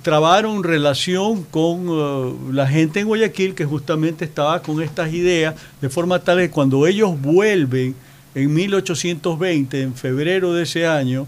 trabaron 0.01 0.65
relación 0.65 1.43
con 1.45 1.89
uh, 1.89 2.53
la 2.53 2.67
gente 2.67 3.01
en 3.01 3.07
Guayaquil 3.07 3.55
que 3.55 3.65
justamente 3.65 4.25
estaba 4.25 4.63
con 4.63 4.83
estas 4.83 5.13
ideas, 5.13 5.55
de 5.81 5.89
forma 5.91 6.21
tal 6.21 6.39
que 6.39 6.51
cuando 6.51 6.87
ellos 6.87 7.21
vuelven 7.21 7.95
en 8.35 8.55
1820, 8.55 9.83
en 9.83 9.95
febrero 9.95 10.55
de 10.55 10.63
ese 10.63 10.87
año, 10.87 11.27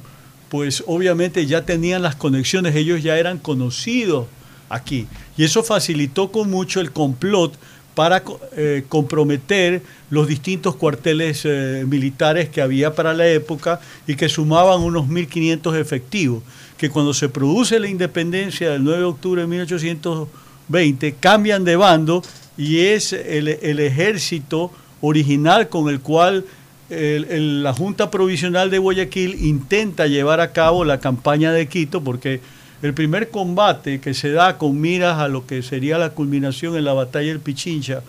pues 0.49 0.83
obviamente 0.87 1.47
ya 1.47 1.67
tenían 1.67 2.03
las 2.03 2.17
conexiones, 2.17 2.75
ellos 2.75 3.03
ya 3.03 3.19
eran 3.19 3.39
conocidos 3.39 4.27
aquí. 4.69 5.07
Y 5.37 5.45
eso 5.45 5.63
facilitó 5.63 6.31
con 6.31 6.51
mucho 6.51 6.81
el 6.81 6.93
complot 6.93 7.59
para 7.95 8.23
eh, 8.57 8.85
comprometer 8.89 9.83
los 10.11 10.27
distintos 10.29 10.75
cuarteles 10.77 11.43
eh, 11.45 11.85
militares 11.87 12.49
que 12.49 12.61
había 12.61 12.95
para 12.95 13.15
la 13.15 13.29
época 13.29 13.81
y 14.07 14.15
que 14.17 14.29
sumaban 14.29 14.81
unos 14.81 15.07
1.500 15.09 15.77
efectivos, 15.81 16.43
que 16.77 16.91
cuando 16.91 17.15
se 17.15 17.29
produce 17.29 17.79
la 17.79 17.89
independencia 17.89 18.71
del 18.71 18.83
9 18.85 18.99
de 18.99 19.05
octubre 19.05 19.41
de 19.43 19.47
1820 19.49 21.15
cambian 21.21 21.65
de 21.65 21.77
bando 21.77 22.23
y 22.57 22.81
es 22.81 23.13
el, 23.13 23.49
el 23.49 23.81
ejército 23.81 24.71
original 25.01 25.69
con 25.69 25.89
el 25.89 26.01
cual 26.01 26.45
el- 26.91 27.63
la 27.63 27.73
Junta 27.73 28.11
Provisional 28.11 28.71
de 28.71 28.79
Guayaquil 28.79 29.45
intenta 29.45 30.07
llevar 30.07 30.41
a 30.41 30.53
cabo 30.53 30.85
la 30.85 31.01
campaña 31.01 31.53
de 31.53 31.67
Quito 31.69 32.03
porque 32.03 32.41
el 32.85 32.93
primer 32.93 33.31
combate 33.31 33.99
que 33.99 34.13
se 34.13 34.31
da 34.31 34.59
con 34.59 34.79
miras 34.79 35.19
a 35.19 35.29
lo 35.29 35.47
que 35.47 35.63
sería 35.63 35.97
la 35.97 36.11
culminación 36.11 36.77
en 36.77 36.85
la 36.85 36.93
batalla 36.93 37.29
del 37.29 37.41
Pichincha 37.41 38.03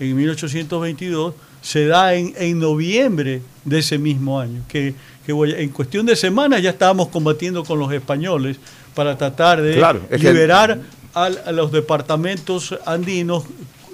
en 0.00 0.16
1822 0.16 1.34
se 1.60 1.86
da 1.86 2.14
en, 2.14 2.32
en 2.38 2.58
noviembre 2.58 3.42
de 3.64 3.78
ese 3.78 3.98
mismo 3.98 4.40
año, 4.40 4.62
que, 4.68 4.94
que 5.26 5.32
en 5.32 5.68
cuestión 5.68 6.06
de 6.06 6.16
semanas 6.16 6.62
ya 6.62 6.70
estábamos 6.70 7.08
combatiendo 7.08 7.62
con 7.62 7.78
los 7.78 7.92
españoles 7.92 8.56
para 8.94 9.16
tratar 9.18 9.60
de 9.60 9.74
Claro, 9.74 10.00
es 10.10 10.20
que- 10.20 10.32
liberar 10.32 10.80
a 11.14 11.28
los 11.52 11.70
departamentos 11.70 12.74
andinos, 12.86 13.44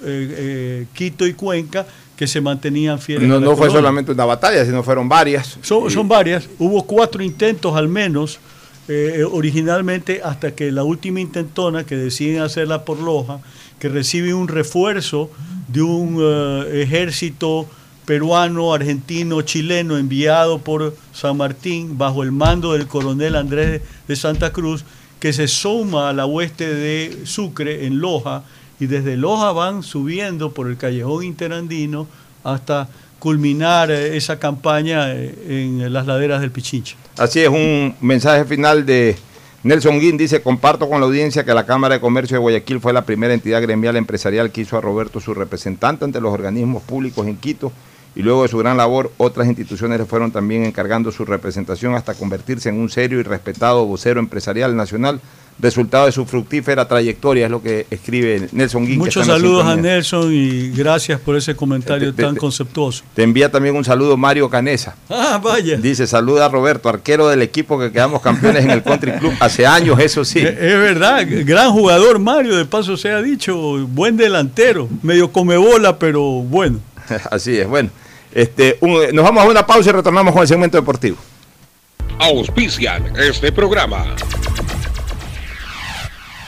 eh, 0.05 0.34
eh, 0.39 0.86
Quito 0.95 1.26
y 1.26 1.34
Cuenca, 1.34 1.84
que 2.16 2.28
se 2.28 2.41
mantenían 2.41 3.01
fieles. 3.01 3.28
No, 3.28 3.36
a 3.36 3.41
la 3.41 3.47
no 3.47 3.57
fue 3.57 3.70
solamente 3.70 4.12
una 4.12 4.24
batalla, 4.24 4.64
sino 4.64 4.84
fueron 4.84 5.09
varias. 5.09 5.59
Son, 5.62 5.91
son 5.91 6.07
varias. 6.07 6.49
Hubo 6.61 6.84
cuatro 6.84 7.22
intentos 7.24 7.74
al 7.76 7.89
menos, 7.89 8.39
eh, 8.89 9.24
originalmente, 9.30 10.22
hasta 10.24 10.55
que 10.55 10.72
la 10.72 10.82
última 10.82 11.20
intentona, 11.20 11.84
que 11.84 11.97
deciden 11.97 12.41
hacerla 12.41 12.84
por 12.84 12.99
Loja, 12.99 13.41
que 13.78 13.89
recibe 13.89 14.32
un 14.34 14.49
refuerzo 14.49 15.30
de 15.68 15.82
un 15.82 16.18
eh, 16.20 16.82
ejército 16.82 17.68
peruano, 18.07 18.72
argentino, 18.72 19.43
chileno 19.43 19.99
enviado 19.99 20.61
por 20.61 20.97
San 21.12 21.36
Martín 21.36 21.99
bajo 21.99 22.22
el 22.22 22.32
mando 22.32 22.72
del 22.72 22.86
coronel 22.86 23.36
Andrés 23.36 23.82
de 24.09 24.16
Santa 24.16 24.51
Cruz, 24.53 24.84
que 25.20 25.34
se 25.34 25.49
suma 25.49 26.09
a 26.09 26.12
la 26.14 26.24
hueste 26.24 26.72
de 26.72 27.26
Sucre 27.26 27.84
en 27.86 28.01
Loja 28.01 28.45
y 28.80 28.86
desde 28.86 29.18
Loja 29.18 29.53
van 29.53 29.82
subiendo 29.82 30.53
por 30.53 30.68
el 30.68 30.78
callejón 30.78 31.24
interandino 31.24 32.07
hasta 32.45 32.89
culminar 33.19 33.91
eh, 33.91 34.16
esa 34.16 34.39
campaña 34.39 35.12
eh, 35.12 35.35
en 35.49 35.93
las 35.93 36.07
laderas 36.07 36.41
del 36.41 36.51
Pichincha. 36.51 36.97
Así 37.16 37.41
es, 37.41 37.49
un 37.49 37.95
mensaje 38.01 38.45
final 38.45 38.87
de 38.87 39.16
Nelson 39.64 39.99
Guin 39.99 40.16
dice, 40.16 40.41
comparto 40.41 40.89
con 40.89 41.01
la 41.01 41.07
audiencia 41.07 41.45
que 41.45 41.53
la 41.53 41.66
Cámara 41.66 41.97
de 41.97 42.01
Comercio 42.01 42.37
de 42.37 42.41
Guayaquil 42.41 42.81
fue 42.81 42.93
la 42.93 43.03
primera 43.03 43.35
entidad 43.35 43.61
gremial 43.61 43.97
empresarial 43.97 44.53
que 44.53 44.61
hizo 44.61 44.77
a 44.79 44.81
Roberto 44.81 45.21
su 45.21 45.35
representante 45.35 46.05
ante 46.05 46.21
los 46.21 46.33
organismos 46.33 46.83
públicos 46.85 47.27
en 47.27 47.37
Quito 47.37 47.73
y 48.14 48.23
luego 48.23 48.43
de 48.43 48.49
su 48.49 48.59
gran 48.59 48.77
labor 48.77 49.12
otras 49.16 49.49
instituciones 49.49 49.99
le 49.99 50.07
fueron 50.07 50.31
también 50.31 50.64
encargando 50.64 51.12
su 51.12 51.25
representación 51.25 51.95
hasta 51.95 52.14
convertirse 52.14 52.69
en 52.69 52.79
un 52.79 52.89
serio 52.89 53.21
y 53.21 53.25
respetado 53.25 53.85
vocero 53.85 54.21
empresarial 54.21 54.77
nacional, 54.77 55.21
resultado 55.61 56.07
de 56.07 56.13
su 56.13 56.25
fructífera 56.25 56.87
trayectoria, 56.87 57.47
es 57.47 57.51
lo 57.51 57.61
que 57.63 57.87
escribe 57.91 58.49
Nelson 58.53 58.87
Guin. 58.87 58.99
Muchos 58.99 59.27
saludos 59.27 59.67
a. 59.67 59.75
Nelson 59.77 60.33
y 60.33 60.71
gracias 60.71 61.19
por 61.21 61.37
ese 61.37 61.57
comentario 61.57 62.11
Te- 62.11 62.17
te- 62.17 62.23
tan 62.23 62.35
te- 62.35 62.41
conceptuoso. 62.41 63.03
Te 63.15 63.23
envía 63.25 63.51
también 63.51 63.75
un 63.75 63.85
saludo 63.85 64.17
Mario 64.17 64.49
Canesa. 64.49 64.95
Ah, 65.11 65.41
vaya. 65.43 65.77
Dice, 65.77 66.07
saluda 66.07 66.47
a 66.47 66.49
Roberto, 66.49 66.89
arquero 66.89 67.29
del 67.29 67.43
equipo 67.43 67.79
que 67.79 67.91
quedamos 67.91 68.23
campeones 68.23 68.65
en 68.65 68.71
el 68.71 68.83
Country 68.85 69.13
Club 69.19 69.33
hace 69.41 69.67
años, 69.67 69.99
eso 69.99 70.25
sí. 70.25 70.39
Es 70.39 70.55
verdad, 70.59 71.27
gran 71.29 71.73
jugador 71.73 72.19
Mario, 72.21 72.57
de 72.57 72.65
paso 72.65 72.97
se 72.97 73.11
ha 73.11 73.21
dicho, 73.21 73.57
buen 73.89 74.17
delantero, 74.17 74.89
medio 75.03 75.33
come 75.33 75.57
bola, 75.57 75.99
pero 75.99 76.23
bueno. 76.23 76.79
Así 77.31 77.57
es, 77.59 77.67
bueno. 77.67 77.91
Este, 78.33 78.77
un- 78.81 79.13
nos 79.15 79.25
vamos 79.25 79.43
a 79.45 79.49
una 79.49 79.67
pausa 79.67 79.89
y 79.91 79.93
retornamos 79.93 80.33
con 80.33 80.43
el 80.43 80.49
segmento 80.49 80.77
deportivo. 80.77 81.17
Auspician 82.21 83.13
este 83.17 83.51
programa. 83.53 84.05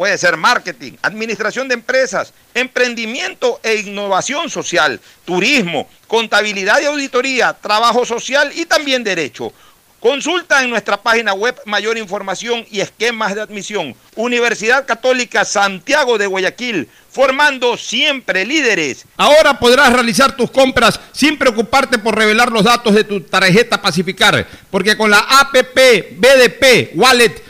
Puede 0.00 0.16
ser 0.16 0.38
marketing, 0.38 0.92
administración 1.02 1.68
de 1.68 1.74
empresas, 1.74 2.32
emprendimiento 2.54 3.60
e 3.62 3.74
innovación 3.80 4.48
social, 4.48 4.98
turismo, 5.26 5.90
contabilidad 6.06 6.80
y 6.80 6.86
auditoría, 6.86 7.52
trabajo 7.52 8.06
social 8.06 8.50
y 8.54 8.64
también 8.64 9.04
derecho. 9.04 9.52
Consulta 10.00 10.62
en 10.62 10.70
nuestra 10.70 11.02
página 11.02 11.34
web 11.34 11.54
mayor 11.66 11.98
información 11.98 12.64
y 12.70 12.80
esquemas 12.80 13.34
de 13.34 13.42
admisión. 13.42 13.94
Universidad 14.16 14.86
Católica 14.86 15.44
Santiago 15.44 16.16
de 16.16 16.26
Guayaquil, 16.26 16.88
formando 17.10 17.76
siempre 17.76 18.46
líderes. 18.46 19.04
Ahora 19.18 19.58
podrás 19.58 19.92
realizar 19.92 20.34
tus 20.34 20.50
compras 20.50 20.98
sin 21.12 21.36
preocuparte 21.36 21.98
por 21.98 22.16
revelar 22.16 22.50
los 22.50 22.64
datos 22.64 22.94
de 22.94 23.04
tu 23.04 23.20
tarjeta 23.20 23.82
Pacificar, 23.82 24.46
porque 24.70 24.96
con 24.96 25.10
la 25.10 25.18
APP 25.18 26.16
BDP 26.16 26.92
Wallet 26.94 27.49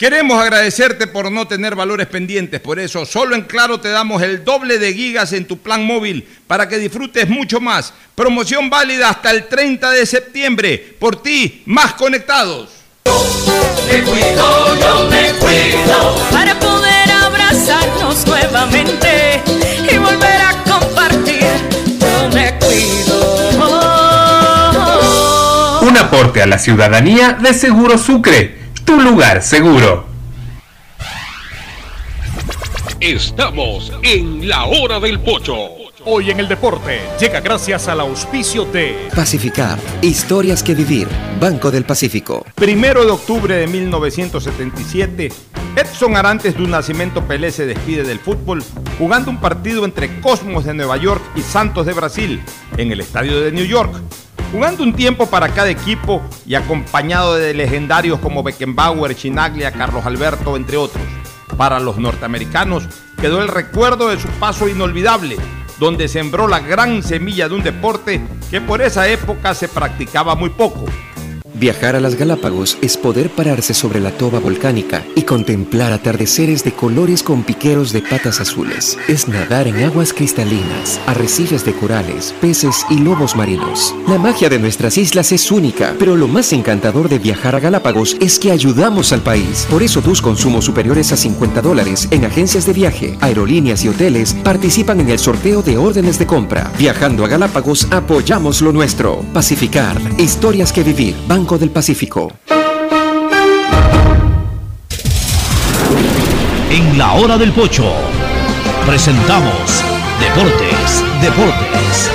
Queremos 0.00 0.40
agradecerte 0.40 1.06
por 1.06 1.30
no 1.30 1.46
tener 1.46 1.74
valores 1.74 2.06
pendientes, 2.06 2.58
por 2.58 2.78
eso 2.78 3.04
solo 3.04 3.34
en 3.36 3.42
Claro 3.42 3.80
te 3.80 3.90
damos 3.90 4.22
el 4.22 4.46
doble 4.46 4.78
de 4.78 4.94
gigas 4.94 5.34
en 5.34 5.44
tu 5.44 5.58
plan 5.58 5.84
móvil 5.84 6.26
para 6.46 6.66
que 6.66 6.78
disfrutes 6.78 7.28
mucho 7.28 7.60
más. 7.60 7.92
Promoción 8.14 8.70
válida 8.70 9.10
hasta 9.10 9.30
el 9.30 9.46
30 9.46 9.90
de 9.90 10.06
septiembre. 10.06 10.96
Por 10.98 11.20
ti, 11.20 11.62
más 11.66 11.92
conectados. 11.92 12.70
Me 13.04 14.02
cuido, 14.02 14.74
yo 14.80 15.06
me 15.10 15.32
cuido 15.34 16.16
para 16.30 16.58
poder 16.58 17.10
abrazarnos 17.10 18.26
nuevamente 18.26 19.42
y 19.92 19.98
volver 19.98 20.40
a 20.40 20.64
compartir. 20.64 21.44
Yo 22.00 22.30
me 22.32 22.58
cuido. 22.58 23.50
Un 25.82 25.94
aporte 25.98 26.40
a 26.40 26.46
la 26.46 26.58
ciudadanía 26.58 27.34
de 27.34 27.52
Seguro 27.52 27.98
Sucre, 27.98 28.69
tu 28.90 29.00
lugar 29.00 29.40
seguro. 29.40 30.04
Estamos 32.98 33.92
en 34.02 34.48
la 34.48 34.64
hora 34.64 34.98
del 34.98 35.20
pocho. 35.20 35.54
Hoy 36.04 36.32
en 36.32 36.40
el 36.40 36.48
deporte 36.48 36.98
llega 37.20 37.38
gracias 37.38 37.86
al 37.86 38.00
auspicio 38.00 38.64
de 38.64 39.08
Pacificar. 39.14 39.78
Historias 40.02 40.64
que 40.64 40.74
vivir. 40.74 41.06
Banco 41.40 41.70
del 41.70 41.84
Pacífico. 41.84 42.44
Primero 42.56 43.04
de 43.04 43.12
octubre 43.12 43.54
de 43.54 43.68
1977, 43.68 45.32
Edson 45.76 46.16
Arantes 46.16 46.56
de 46.56 46.64
un 46.64 46.70
Nacimiento 46.72 47.22
Pelé 47.28 47.52
se 47.52 47.66
despide 47.66 48.02
del 48.02 48.18
fútbol 48.18 48.60
jugando 48.98 49.30
un 49.30 49.38
partido 49.38 49.84
entre 49.84 50.20
Cosmos 50.20 50.64
de 50.64 50.74
Nueva 50.74 50.96
York 50.96 51.22
y 51.36 51.42
Santos 51.42 51.86
de 51.86 51.92
Brasil 51.92 52.42
en 52.76 52.90
el 52.90 53.00
estadio 53.00 53.40
de 53.40 53.52
New 53.52 53.66
York. 53.66 53.94
Jugando 54.52 54.82
un 54.82 54.92
tiempo 54.92 55.26
para 55.26 55.48
cada 55.50 55.70
equipo 55.70 56.20
y 56.44 56.56
acompañado 56.56 57.36
de 57.36 57.54
legendarios 57.54 58.18
como 58.18 58.42
Beckenbauer, 58.42 59.14
Chinaglia, 59.14 59.70
Carlos 59.70 60.04
Alberto, 60.04 60.56
entre 60.56 60.76
otros. 60.76 61.04
Para 61.56 61.78
los 61.78 61.98
norteamericanos 61.98 62.88
quedó 63.20 63.42
el 63.42 63.48
recuerdo 63.48 64.08
de 64.08 64.18
su 64.18 64.26
paso 64.40 64.68
inolvidable, 64.68 65.36
donde 65.78 66.08
sembró 66.08 66.48
la 66.48 66.58
gran 66.58 67.04
semilla 67.04 67.48
de 67.48 67.54
un 67.54 67.62
deporte 67.62 68.20
que 68.50 68.60
por 68.60 68.82
esa 68.82 69.06
época 69.06 69.54
se 69.54 69.68
practicaba 69.68 70.34
muy 70.34 70.50
poco. 70.50 70.84
Viajar 71.60 71.94
a 71.94 72.00
las 72.00 72.14
Galápagos 72.14 72.78
es 72.80 72.96
poder 72.96 73.28
pararse 73.28 73.74
sobre 73.74 74.00
la 74.00 74.12
toba 74.12 74.40
volcánica 74.40 75.04
y 75.14 75.24
contemplar 75.24 75.92
atardeceres 75.92 76.64
de 76.64 76.72
colores 76.72 77.22
con 77.22 77.42
piqueros 77.42 77.92
de 77.92 78.00
patas 78.00 78.40
azules. 78.40 78.96
Es 79.08 79.28
nadar 79.28 79.68
en 79.68 79.84
aguas 79.84 80.14
cristalinas, 80.14 80.98
arrecifes 81.06 81.66
de 81.66 81.74
corales, 81.74 82.34
peces 82.40 82.86
y 82.88 82.96
lobos 82.96 83.36
marinos. 83.36 83.94
La 84.08 84.16
magia 84.16 84.48
de 84.48 84.58
nuestras 84.58 84.96
islas 84.96 85.32
es 85.32 85.52
única, 85.52 85.94
pero 85.98 86.16
lo 86.16 86.28
más 86.28 86.50
encantador 86.54 87.10
de 87.10 87.18
viajar 87.18 87.54
a 87.54 87.60
Galápagos 87.60 88.16
es 88.20 88.38
que 88.38 88.52
ayudamos 88.52 89.12
al 89.12 89.20
país. 89.20 89.66
Por 89.68 89.82
eso 89.82 90.00
tus 90.00 90.22
consumos 90.22 90.64
superiores 90.64 91.12
a 91.12 91.18
50 91.18 91.60
dólares 91.60 92.08
en 92.10 92.24
agencias 92.24 92.64
de 92.64 92.72
viaje, 92.72 93.18
aerolíneas 93.20 93.84
y 93.84 93.88
hoteles 93.88 94.32
participan 94.32 95.00
en 95.00 95.10
el 95.10 95.18
sorteo 95.18 95.60
de 95.60 95.76
órdenes 95.76 96.18
de 96.18 96.24
compra. 96.24 96.72
Viajando 96.78 97.22
a 97.22 97.28
Galápagos 97.28 97.86
apoyamos 97.90 98.62
lo 98.62 98.72
nuestro. 98.72 99.26
Pacificar, 99.34 100.00
historias 100.16 100.72
que 100.72 100.84
vivir. 100.84 101.14
Banco 101.28 101.49
del 101.58 101.70
Pacífico. 101.70 102.32
En 106.70 106.96
la 106.96 107.12
hora 107.14 107.36
del 107.36 107.52
pocho 107.52 107.92
presentamos 108.86 109.82
Deportes, 110.20 111.04
Deportes. 111.20 112.10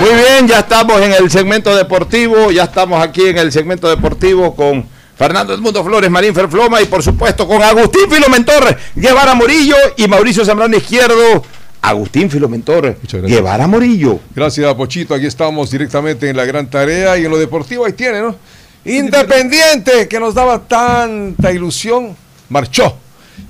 Muy 0.00 0.10
bien, 0.10 0.48
ya 0.48 0.58
estamos 0.58 1.00
en 1.00 1.12
el 1.12 1.30
segmento 1.30 1.74
deportivo, 1.74 2.50
ya 2.50 2.64
estamos 2.64 3.02
aquí 3.02 3.28
en 3.28 3.38
el 3.38 3.52
segmento 3.52 3.88
deportivo 3.88 4.54
con 4.54 4.84
Fernando 5.16 5.54
Edmundo 5.54 5.82
Flores, 5.84 6.10
Marín 6.10 6.34
Ferfloma 6.34 6.82
y 6.82 6.86
por 6.86 7.02
supuesto 7.02 7.46
con 7.46 7.62
Agustín 7.62 8.10
Filomentor, 8.10 8.76
Guevara 8.94 9.34
Morillo 9.34 9.76
y 9.96 10.08
Mauricio 10.08 10.44
Zambrano 10.44 10.76
Izquierdo. 10.76 11.44
Agustín 11.82 12.30
Filomentor, 12.30 12.96
Guevara 13.26 13.66
Morillo. 13.66 14.20
Gracias, 14.34 14.72
Pochito. 14.74 15.14
Aquí 15.14 15.26
estamos 15.26 15.70
directamente 15.70 16.30
en 16.30 16.36
la 16.36 16.44
gran 16.44 16.70
tarea 16.70 17.18
y 17.18 17.24
en 17.24 17.30
lo 17.30 17.38
deportivo 17.38 17.84
ahí 17.84 17.92
tiene, 17.92 18.20
¿no? 18.20 18.36
Independiente, 18.84 20.06
que 20.08 20.20
nos 20.20 20.34
daba 20.34 20.60
tanta 20.60 21.52
ilusión, 21.52 22.16
marchó. 22.48 22.96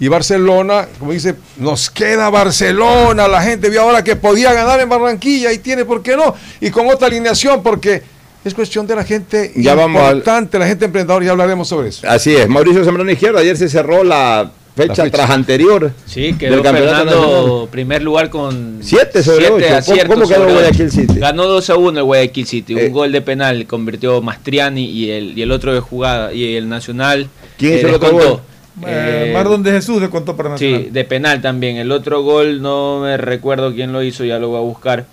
Y 0.01 0.09
Barcelona, 0.09 0.89
como 0.99 1.13
dice, 1.13 1.35
nos 1.59 1.91
queda 1.91 2.31
Barcelona. 2.31 3.29
La 3.29 3.43
gente 3.43 3.69
vio 3.69 3.83
ahora 3.83 4.03
que 4.03 4.17
podía 4.17 4.53
ganar 4.53 4.81
en 4.81 4.89
Barranquilla 4.89 5.53
y 5.53 5.59
tiene, 5.59 5.85
¿por 5.85 6.03
qué 6.03 6.17
no? 6.17 6.35
Y 6.61 6.71
con 6.71 6.89
otra 6.89 7.09
alineación, 7.09 7.63
porque 7.63 8.03
es 8.45 8.55
cuestión 8.55 8.87
de 8.87 8.97
la 8.97 9.05
gente 9.05 9.53
Ya 9.57 9.75
vamos 9.75 10.01
al- 10.03 10.17
importante, 10.19 10.59
la 10.59 10.67
gente 10.67 10.87
emprendedora, 10.87 11.25
ya 11.25 11.31
hablaremos 11.33 11.69
sobre 11.69 11.89
eso. 11.91 12.09
Así 12.09 12.35
es, 12.35 12.49
Mauricio 12.49 12.85
Zambrano 12.85 13.11
Izquierdo, 13.11 13.39
ayer 13.39 13.57
se 13.57 13.69
cerró 13.69 14.03
la 14.03 14.51
fecha, 14.77 15.05
fecha. 15.05 15.11
tras 15.11 15.31
anterior 15.31 15.93
Sí, 16.07 16.35
quedó 16.39 16.55
del 16.55 16.63
campeonato 16.63 17.05
Fernando 17.05 17.69
primer 17.71 18.03
lugar 18.03 18.31
con 18.31 18.79
Siete 18.81 19.23
sobre 19.23 19.47
siete 19.47 19.53
ocho. 19.55 19.65
¿Cómo- 19.67 19.77
aciertos 19.79 20.15
cómo 20.17 20.29
quedó 20.29 20.39
sobre 20.41 20.53
Guayaquil. 20.55 20.91
City? 20.91 21.15
Ganó 21.19 21.47
2 21.47 21.71
a 21.71 21.77
1 21.77 21.99
el 21.99 22.05
Guayaquil 22.05 22.47
City. 22.47 22.73
Eh. 22.79 22.87
Un 22.87 22.93
gol 22.93 23.13
de 23.13 23.21
penal 23.23 23.67
convirtió 23.67 24.21
Mastriani 24.23 24.85
y 24.85 25.11
el, 25.11 25.39
y 25.39 25.43
el 25.43 25.51
otro 25.53 25.73
de 25.75 25.81
jugada. 25.81 26.33
Y 26.33 26.57
el 26.57 26.69
Nacional. 26.69 27.29
¿Quién 27.59 27.73
eh, 27.75 27.77
hizo 27.79 27.89
el 27.89 27.95
otro 27.95 28.13
gol? 28.13 28.41
Eh, 28.87 29.27
Eh, 29.29 29.31
Mardon 29.35 29.63
de 29.63 29.71
Jesús 29.73 30.01
le 30.01 30.09
contó 30.09 30.35
para 30.37 30.49
Nacional. 30.51 30.85
Sí, 30.85 30.91
de 30.91 31.05
penal 31.05 31.43
también. 31.43 31.77
El 31.77 31.93
otro 31.93 32.23
gol 32.23 32.63
no 32.63 33.01
me 33.01 33.17
recuerdo 33.19 33.73
quién 33.75 33.93
lo 33.93 34.03
hizo, 34.03 34.25
ya 34.25 34.39
lo 34.39 34.49
voy 34.49 34.59
a 34.59 34.63
buscar. 34.63 35.05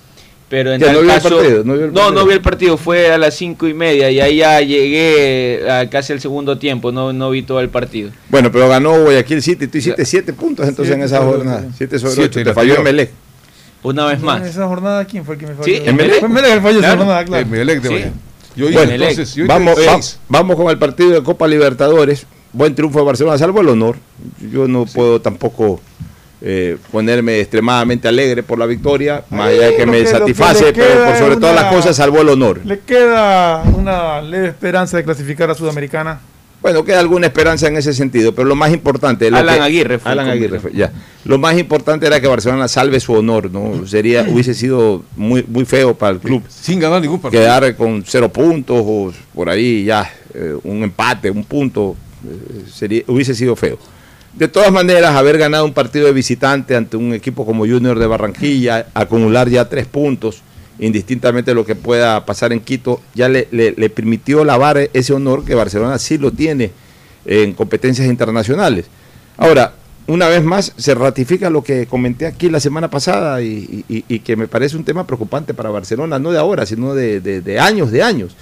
Pero 0.50 0.74
en 0.74 0.80
¿Que 0.80 0.86
tal 0.86 0.96
no 0.96 1.02
vio 1.02 1.10
el 1.12 1.16
caso, 1.22 1.30
partido? 1.38 1.64
¿No 1.64 1.74
vio 1.76 1.86
el 1.86 1.92
partido? 1.92 2.12
no 2.12 2.26
vi 2.26 2.34
el 2.34 2.42
partido, 2.42 2.78
fue 2.78 3.12
a 3.12 3.18
las 3.20 3.36
cinco 3.36 3.68
y 3.68 3.74
media 3.76 4.10
y 4.10 4.20
ahí 4.20 4.38
ya 4.38 4.60
llegué 4.62 5.70
a 5.70 5.88
casi 5.90 6.12
el 6.12 6.20
segundo 6.22 6.58
tiempo, 6.58 6.92
no, 6.92 7.14
no 7.14 7.30
vi 7.30 7.44
todo 7.44 7.60
el 7.60 7.70
partido. 7.70 8.10
Bueno, 8.30 8.52
pero 8.52 8.68
ganó 8.68 9.00
Guayaquil 9.04 9.44
City. 9.44 9.68
Tú 9.68 9.78
hiciste 9.78 10.04
siete 10.06 10.34
puntos 10.34 10.68
entonces 10.68 10.96
en 10.96 11.04
esa 11.04 11.18
sobre 11.20 11.38
jornada. 11.38 11.64
ocho. 11.68 11.74
Siete 11.78 12.00
sobre 12.00 12.14
Siete, 12.16 12.40
ocho. 12.40 12.50
Te 12.50 12.54
falló. 12.56 12.78
Emelec. 12.78 13.12
Una 13.84 14.06
vez 14.08 14.20
En 14.20 14.26
más. 14.26 14.46
esa 14.48 14.68
jornada, 14.68 15.06
¿quién 15.06 15.24
fue 15.24 15.36
el 15.36 15.40
que 15.40 15.48
me 15.48 15.54
falló? 15.54 15.66
Sí, 15.66 15.82
Emelec. 15.86 16.20
Fue 16.20 16.28
Emelec 16.28 16.52
el 16.52 16.62
fallo 16.62 16.74
de 16.74 16.80
esa 16.80 16.88
Claro. 16.88 16.98
jornada, 17.00 17.26
claro. 17.26 17.44
Emelec 17.46 17.82
de 17.82 17.90
Sí. 17.90 18.06
Yo 18.56 18.66
hice 18.66 18.74
Bueno, 18.74 18.92
entonces, 18.94 19.36
yo 19.36 19.46
Vamos, 19.46 19.78
va- 19.78 20.00
vamos 20.28 20.56
con 20.58 20.70
el 20.72 20.80
partido 20.80 21.12
de 21.12 21.22
Copa 21.24 21.48
Libertadores. 21.48 22.26
Buen 22.52 22.74
triunfo 22.74 22.98
de 23.00 23.06
Barcelona, 23.06 23.38
salvo 23.38 23.62
el 23.62 23.70
honor. 23.70 23.98
Yo 24.52 24.68
no 24.68 24.86
puedo 24.86 25.22
tampoco 25.22 25.80
eh, 26.42 26.78
ponerme 26.92 27.40
extremadamente 27.40 28.08
alegre 28.08 28.44
por 28.44 28.58
la 28.58 28.66
victoria, 28.66 29.24
más 29.30 29.50
allá 29.50 29.68
de 29.68 29.76
que 29.76 29.86
me 29.86 29.92
que- 29.92 30.04
lo 30.04 30.10
que 30.10 30.18
satisface, 30.20 30.74
pero 30.74 31.06
por 31.06 31.16
sobre 31.18 31.34
es 31.34 31.40
todas 31.40 31.54
una- 31.54 31.62
las 31.64 31.74
cosas 31.74 31.96
salvó 31.96 32.22
el 32.22 32.30
honor. 32.30 32.62
Le 32.66 32.80
queda 32.80 33.64
una 33.76 34.22
leve 34.22 34.48
esperanza 34.48 34.98
de 34.98 35.04
clasificar 35.04 35.50
a 35.50 35.56
Sudamericana. 35.56 36.20
Bueno, 36.62 36.84
queda 36.84 37.00
alguna 37.00 37.26
esperanza 37.28 37.68
en 37.68 37.78
ese 37.78 37.94
sentido, 37.94 38.36
pero 38.36 38.46
lo 38.46 38.56
más 38.56 38.74
importante... 38.74 39.32
lo 39.32 39.38
Alan 39.38 39.56
que- 39.60 39.62
Aguirre 39.64 39.98
fue 40.00 40.12
Alan 40.12 40.28
Aguirre 40.30 40.60
fue, 40.60 40.74
ya. 40.74 40.92
Lo 41.24 41.38
más 41.38 41.58
importante 41.58 42.06
era 42.06 42.20
que 42.20 42.28
Barcelona 42.28 42.68
salve 42.68 43.00
su 43.00 43.14
honor, 43.14 43.50
¿no? 43.50 43.88
Sería, 43.88 44.26
hubiese 44.30 44.54
sido 44.54 45.04
muy, 45.16 45.44
muy 45.48 45.64
feo 45.64 45.94
para 45.94 46.14
el 46.14 46.20
club 46.20 46.44
Sin 46.50 46.80
ganar 46.82 47.02
ningún 47.02 47.20
partido. 47.22 47.42
quedar 47.44 47.76
con 47.78 48.04
cero 48.06 48.28
puntos 48.28 48.78
o 48.86 49.14
por 49.34 49.50
ahí 49.50 49.86
ya 49.86 50.10
eh, 50.34 50.54
un 50.64 50.84
empate, 50.84 51.32
un 51.32 51.46
punto, 51.46 51.96
eh, 52.26 52.64
sería, 52.70 53.04
hubiese 53.08 53.34
sido 53.36 53.56
feo. 53.56 53.78
De 54.34 54.48
todas 54.48 54.72
maneras, 54.72 55.16
haber 55.16 55.38
ganado 55.38 55.66
un 55.66 55.74
partido 55.74 56.06
de 56.06 56.14
visitante 56.14 56.76
ante 56.76 56.96
un 56.98 57.14
equipo 57.14 57.46
como 57.46 57.66
Junior 57.66 57.98
de 57.98 58.08
Barranquilla, 58.08 58.88
acumular 58.94 59.50
ya 59.50 59.68
tres 59.68 59.88
puntos, 59.88 60.42
indistintamente 60.78 61.52
de 61.52 61.56
lo 61.56 61.66
que 61.66 61.76
pueda 61.76 62.26
pasar 62.26 62.54
en 62.54 62.60
Quito, 62.62 63.02
ya 63.16 63.28
le, 63.28 63.46
permitió 63.90 64.46
lavar 64.46 64.90
ese 64.94 65.14
honor 65.14 65.44
que 65.44 65.56
Barcelona 65.56 65.98
sí 65.98 66.18
lo 66.18 66.32
tiene 66.32 66.72
en 67.26 67.54
competencias 67.54 68.08
internacionales. 68.08 68.86
Ahora, 69.36 69.74
una 70.08 70.28
vez 70.28 70.44
más, 70.44 70.74
se 70.78 70.96
ratifica 70.96 71.50
lo 71.50 71.64
que 71.64 71.86
comenté 71.88 72.26
aquí 72.26 72.50
la 72.50 72.60
semana 72.60 72.90
pasada 72.90 73.42
y, 73.42 73.84
que 74.24 74.36
me 74.36 74.48
parece 74.48 74.78
un 74.78 74.86
tema 74.86 75.06
preocupante 75.06 75.54
para 75.54 75.70
Barcelona, 75.70 76.18
no 76.20 76.32
de 76.32 76.38
ahora, 76.38 76.66
sino 76.66 76.94
de, 76.94 77.60
años, 77.60 77.92
de 77.92 78.04
años. 78.04 78.36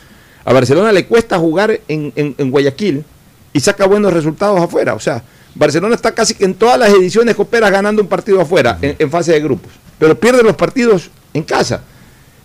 A 0.46 0.54
Barcelona 0.54 0.92
le 0.92 1.06
cuesta 1.06 1.40
jugar 1.40 1.80
en- 1.88 2.14
en 2.16 2.52
Guayaquil 2.52 3.04
y 3.52 3.60
saca 3.60 3.86
buenos 3.86 4.14
resultados 4.14 4.62
afuera. 4.62 4.94
O 4.94 5.00
sea, 5.00 5.24
Barcelona 5.58 5.96
está 5.96 6.14
casi 6.14 6.34
que 6.34 6.46
en 6.46 6.54
todas 6.54 6.80
las 6.80 6.90
ediciones 6.90 7.36
que 7.36 7.42
opera 7.42 7.70
ganando 7.70 8.02
un 8.02 8.08
partido 8.08 8.40
afuera, 8.40 8.78
en, 8.82 9.10
fase 9.10 9.34
de 9.34 9.42
grupos, 9.42 9.72
pero 9.98 10.18
pierde 10.20 10.44
los 10.44 10.56
partidos 10.56 11.10
en 11.34 11.44
casa. 11.44 11.82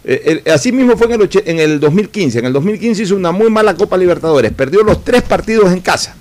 Eh, 0.05 0.43
eh, 0.45 0.51
así 0.51 0.73
mismo 0.73 0.97
fue 0.97 1.07
en 1.13 1.21
el, 1.21 1.31
en 1.45 1.61
el 1.61 1.79
2015. 1.79 2.41
En 2.41 2.47
el 2.47 2.53
2015 2.53 3.03
hizo 3.03 3.15
una 3.15 3.31
muy 3.31 3.51
mala 3.51 3.77
Copa 3.77 3.97
Libertadores. 3.97 4.53
Perdió 4.53 4.83
los 4.83 5.05
tres 5.05 5.23
partidos 5.23 5.73
en 5.73 5.81
casa, 5.81 6.17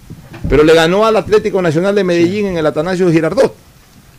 pero 0.49 0.63
le 0.63 0.73
ganó 0.73 1.05
al 1.05 1.15
Atlético 1.15 1.61
Nacional 1.61 1.95
de 1.95 2.03
Medellín 2.03 2.47
en 2.47 2.57
el 2.57 2.65
Atanasio 2.65 3.09
Girardot. 3.11 3.55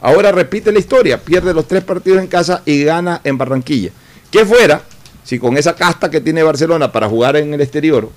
Ahora 0.00 0.32
repite 0.32 0.72
la 0.72 0.80
historia, 0.80 1.20
pierde 1.20 1.54
los 1.54 1.68
tres 1.68 1.84
partidos 1.84 2.20
en 2.20 2.26
casa 2.26 2.62
y 2.64 2.82
gana 2.82 3.20
en 3.22 3.38
Barranquilla. 3.38 3.90
¿Qué 4.30 4.44
fuera 4.44 4.82
si 5.22 5.38
con 5.38 5.56
esa 5.56 5.74
casta 5.74 6.10
que 6.10 6.20
tiene 6.20 6.42
Barcelona 6.42 6.90
para 6.90 7.08
jugar 7.08 7.36
en 7.36 7.54
el 7.54 7.60
exterior, 7.60 8.10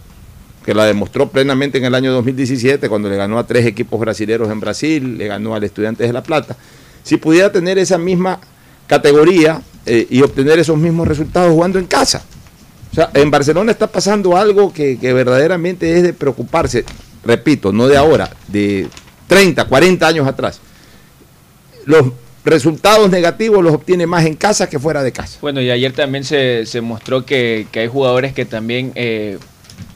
que 0.65 0.73
la 0.73 0.85
demostró 0.85 1.29
plenamente 1.29 1.77
en 1.77 1.85
el 1.85 1.93
año 1.93 2.11
2017 2.11 2.89
cuando 2.89 3.07
le 3.07 3.15
ganó 3.15 3.37
a 3.37 3.45
tres 3.45 3.67
equipos 3.67 3.99
brasileños 3.99 4.49
en 4.49 4.59
Brasil, 4.59 5.17
le 5.17 5.27
ganó 5.27 5.53
al 5.53 5.63
Estudiantes 5.63 6.07
de 6.07 6.13
La 6.13 6.23
Plata, 6.23 6.57
si 7.03 7.17
pudiera 7.17 7.51
tener 7.51 7.77
esa 7.77 7.99
misma 7.99 8.39
categoría 8.87 9.61
eh, 9.85 10.07
y 10.09 10.23
obtener 10.23 10.57
esos 10.57 10.77
mismos 10.77 11.07
resultados 11.07 11.51
jugando 11.51 11.77
en 11.77 11.85
casa? 11.85 12.23
O 12.91 12.95
sea, 12.95 13.11
en 13.13 13.29
Barcelona 13.29 13.71
está 13.71 13.87
pasando 13.87 14.35
algo 14.35 14.73
que, 14.73 14.97
que 14.97 15.13
verdaderamente 15.13 15.97
es 15.97 16.01
de 16.01 16.13
preocuparse, 16.13 16.83
repito, 17.23 17.71
no 17.71 17.87
de 17.87 17.97
ahora, 17.97 18.31
de 18.47 18.87
30, 19.27 19.65
40 19.65 20.07
años 20.07 20.27
atrás. 20.27 20.61
Los 21.85 22.07
resultados 22.43 23.11
negativos 23.11 23.63
los 23.63 23.73
obtiene 23.73 24.07
más 24.07 24.25
en 24.25 24.35
casa 24.35 24.67
que 24.67 24.79
fuera 24.79 25.03
de 25.03 25.11
casa. 25.11 25.37
Bueno, 25.41 25.61
y 25.61 25.69
ayer 25.69 25.93
también 25.93 26.23
se, 26.23 26.65
se 26.65 26.81
mostró 26.81 27.23
que, 27.23 27.67
hay 27.73 27.87
jugadores 27.87 28.33
que 28.33 28.45
también 28.45 28.93
eh, 28.95 29.37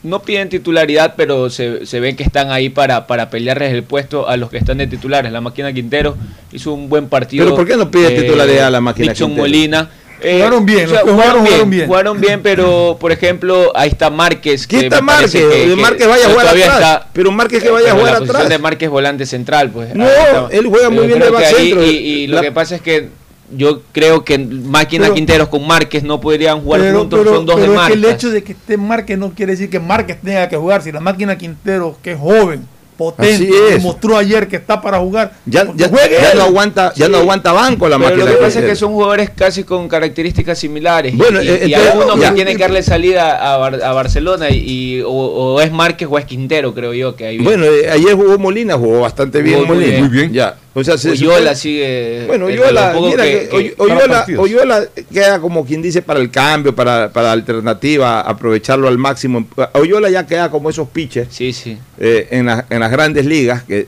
no 0.03 0.21
piden 0.21 0.47
titularidad, 0.49 1.15
pero 1.17 1.49
se, 1.49 1.85
se 1.85 1.99
ven 1.99 2.15
que 2.15 2.23
están 2.23 2.51
ahí 2.51 2.69
para, 2.69 3.05
para 3.07 3.29
pelearles 3.29 3.73
el 3.73 3.83
puesto 3.83 4.29
a 4.29 4.37
los 4.37 4.49
que 4.49 4.57
están 4.57 4.77
de 4.77 4.87
titulares. 4.87 5.31
La 5.31 5.41
máquina 5.41 5.73
Quintero 5.73 6.15
hizo 6.51 6.73
un 6.73 6.87
buen 6.89 7.09
partido. 7.09 7.45
Pero 7.45 7.55
¿por 7.55 7.67
qué 7.67 7.75
no 7.75 7.91
pide 7.91 8.11
titularidad 8.21 8.67
a 8.67 8.71
la 8.71 8.81
máquina 8.81 9.09
Dixon 9.11 9.29
Quintero? 9.29 9.43
Molina. 9.47 9.89
Eh, 10.21 10.33
Jugaron 10.39 10.65
bien, 10.65 10.89
los 10.89 10.99
que 10.99 11.09
jugaron, 11.11 11.15
jugaron, 11.15 11.45
jugaron 11.45 11.69
bien, 11.69 11.87
jugaron 11.87 12.19
bien, 12.21 12.41
pero 12.43 12.97
por 12.99 13.13
ejemplo, 13.13 13.71
ahí 13.73 13.87
está 13.87 14.09
Márquez. 14.09 14.67
¿Quién 14.67 14.81
que 14.81 14.87
está 14.87 14.99
Márquez? 15.01 15.31
que- 15.31 15.47
que 15.69 15.75
Márquez 15.77 16.07
vaya 16.09 16.25
a 16.25 16.29
jugar 16.29 16.47
atrás. 16.47 16.65
está- 16.75 17.07
Pero 17.13 17.31
Márquez 17.31 17.63
que 17.63 17.69
vaya 17.69 17.91
a 17.91 17.95
jugar 17.95 18.11
la 18.19 18.25
atrás. 18.25 18.49
de 18.49 18.57
Márquez 18.57 18.89
volante 18.89 19.25
central, 19.25 19.69
pues. 19.71 19.95
No, 19.95 20.05
él 20.51 20.65
juega 20.67 20.89
muy 20.89 21.07
bien 21.07 21.19
de 21.19 21.25
centro. 21.45 21.85
Y, 21.85 21.89
y 21.89 22.27
lo 22.27 22.35
La- 22.35 22.41
que 22.41 22.51
pasa 22.51 22.75
es 22.75 22.81
que 22.81 23.07
yo 23.55 23.81
creo 23.91 24.23
que 24.23 24.37
Máquina 24.37 25.03
Pero- 25.05 25.15
Quinteros 25.15 25.47
con 25.49 25.65
Márquez 25.65 26.03
no 26.03 26.19
podrían 26.21 26.61
jugar 26.61 26.81
pero 26.81 26.99
juntos, 26.99 27.19
pero- 27.23 27.35
son 27.35 27.45
dos 27.45 27.55
pero 27.59 27.71
de 27.73 27.77
es 27.77 27.87
que 27.87 27.93
el 27.93 28.05
hecho 28.05 28.29
de 28.29 28.43
que 28.43 28.51
esté 28.53 28.77
Márquez 28.77 29.17
no 29.17 29.31
quiere 29.31 29.53
decir 29.53 29.69
que 29.69 29.79
Márquez 29.79 30.17
tenga 30.23 30.47
que 30.49 30.57
jugar. 30.57 30.81
Si 30.81 30.91
la 30.91 30.99
máquina 30.99 31.37
Quintero, 31.37 31.97
que 32.03 32.11
es 32.13 32.19
joven, 32.19 32.61
potente, 32.97 33.33
Así 33.33 33.49
es. 33.49 33.75
demostró 33.75 34.17
ayer 34.17 34.49
que 34.49 34.57
está 34.57 34.81
para 34.81 34.99
jugar. 34.99 35.31
Ya, 35.45 35.63
porque 35.65 35.83
ya, 35.83 35.89
ya 36.21 36.33
no 36.35 36.43
aguanta, 36.43 36.91
ya 36.97 37.05
Sí. 37.05 37.11
no 37.13 37.19
aguanta 37.19 37.53
banco 37.53 37.87
la 37.87 37.95
Pero 37.97 38.09
máquina. 38.09 38.25
lo 38.25 38.31
que 38.31 38.35
pasa 38.35 38.47
es 38.47 38.53
Quintero. 38.55 38.73
que 38.73 38.75
son 38.75 38.91
jugadores 38.91 39.29
casi 39.29 39.63
con 39.63 39.87
características 39.87 40.59
similares. 40.59 41.15
Bueno, 41.15 41.41
y, 41.41 41.47
eh, 41.47 41.61
y 41.65 41.73
entonces, 41.73 41.93
hay 41.93 41.97
uno 42.03 42.17
ya. 42.17 42.29
que 42.29 42.35
tiene 42.35 42.51
que 42.57 42.61
darle 42.61 42.83
salida 42.83 43.53
a, 43.53 43.57
Bar- 43.57 43.81
a 43.81 43.93
Barcelona 43.93 44.49
y, 44.49 44.57
y- 44.97 45.01
o, 45.01 45.07
o 45.11 45.61
es 45.61 45.71
Márquez 45.71 46.09
o 46.11 46.17
es 46.17 46.25
Quintero, 46.25 46.73
creo 46.73 46.93
yo 46.93 47.15
que 47.15 47.25
ahí. 47.25 47.37
Bueno, 47.37 47.63
eh, 47.63 47.89
ayer 47.89 48.15
jugó 48.15 48.37
Molina, 48.37 48.75
jugó 48.77 48.99
bastante 48.99 49.41
bien 49.41 49.55
Jugó 49.59 49.67
muy 49.67 49.75
Molina. 49.77 49.91
bien. 49.93 50.03
Muy 50.05 50.13
bien. 50.17 50.33
Ya. 50.33 50.55
O 50.79 50.83
sea, 50.83 50.97
se 50.97 51.11
Oyola 51.11 51.37
supone- 51.37 51.55
sigue. 51.55 52.23
Bueno, 52.27 52.45
Oyola, 52.45 52.95
mira 53.01 53.23
que- 53.23 53.47
que, 53.49 53.73
Oyola. 53.77 54.25
Oyola 54.37 54.83
queda 55.11 55.39
como 55.39 55.65
quien 55.65 55.81
dice 55.81 56.01
para 56.01 56.19
el 56.19 56.29
cambio, 56.31 56.73
para, 56.75 57.11
para 57.11 57.27
la 57.27 57.33
alternativa, 57.33 58.21
aprovecharlo 58.21 58.87
al 58.87 58.97
máximo. 58.97 59.47
Oyola 59.73 60.09
ya 60.09 60.25
queda 60.25 60.49
como 60.51 60.69
esos 60.69 60.87
pitchers 60.89 61.33
Sí, 61.33 61.53
sí. 61.53 61.77
eh, 61.99 62.27
en, 62.31 62.45
la- 62.47 62.65
en 62.69 62.79
las 62.79 62.91
grandes 62.91 63.25
ligas 63.25 63.63
que 63.63 63.87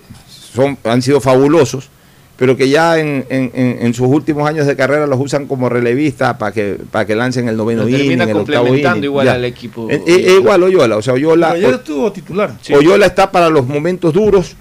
son, 0.53 0.77
han 0.83 1.01
sido 1.01 1.21
fabulosos, 1.21 1.89
pero 2.37 2.57
que 2.57 2.67
ya 2.69 2.97
en, 2.99 3.23
en- 3.29 3.51
en- 3.53 3.77
en 3.85 3.93
sus 3.93 4.07
últimos 4.07 4.47
años 4.49 4.65
de 4.65 4.75
carrera 4.75 5.05
los 5.05 5.19
usan 5.19 5.45
como 5.45 5.69
relevistas 5.69 6.37
para 6.37 6.51
que, 6.51 6.75
para 6.89 7.05
que 7.05 7.15
lancen 7.15 7.47
el 7.47 7.55
noveno 7.55 7.83
inning, 7.87 7.97
termina 7.99 8.23
el 8.23 8.31
complementando 8.31 8.97
inning. 8.97 9.03
igual 9.03 9.25
ya. 9.27 9.33
al 9.33 9.45
equipo. 9.45 9.87
Eh, 9.91 10.01
eh, 10.07 10.23
eh, 10.27 10.33
igual 10.39 10.63
Oyola, 10.63 10.97
o 10.97 11.01
sea, 11.03 11.13
Oyola, 11.13 11.51
Pero 11.53 11.67
ayer 11.67 11.79
estuvo 11.79 12.11
titular. 12.11 12.57
Oyola 12.75 13.05
está 13.05 13.31
para 13.31 13.47
los 13.49 13.67
momentos 13.67 14.11
duros 14.13 14.55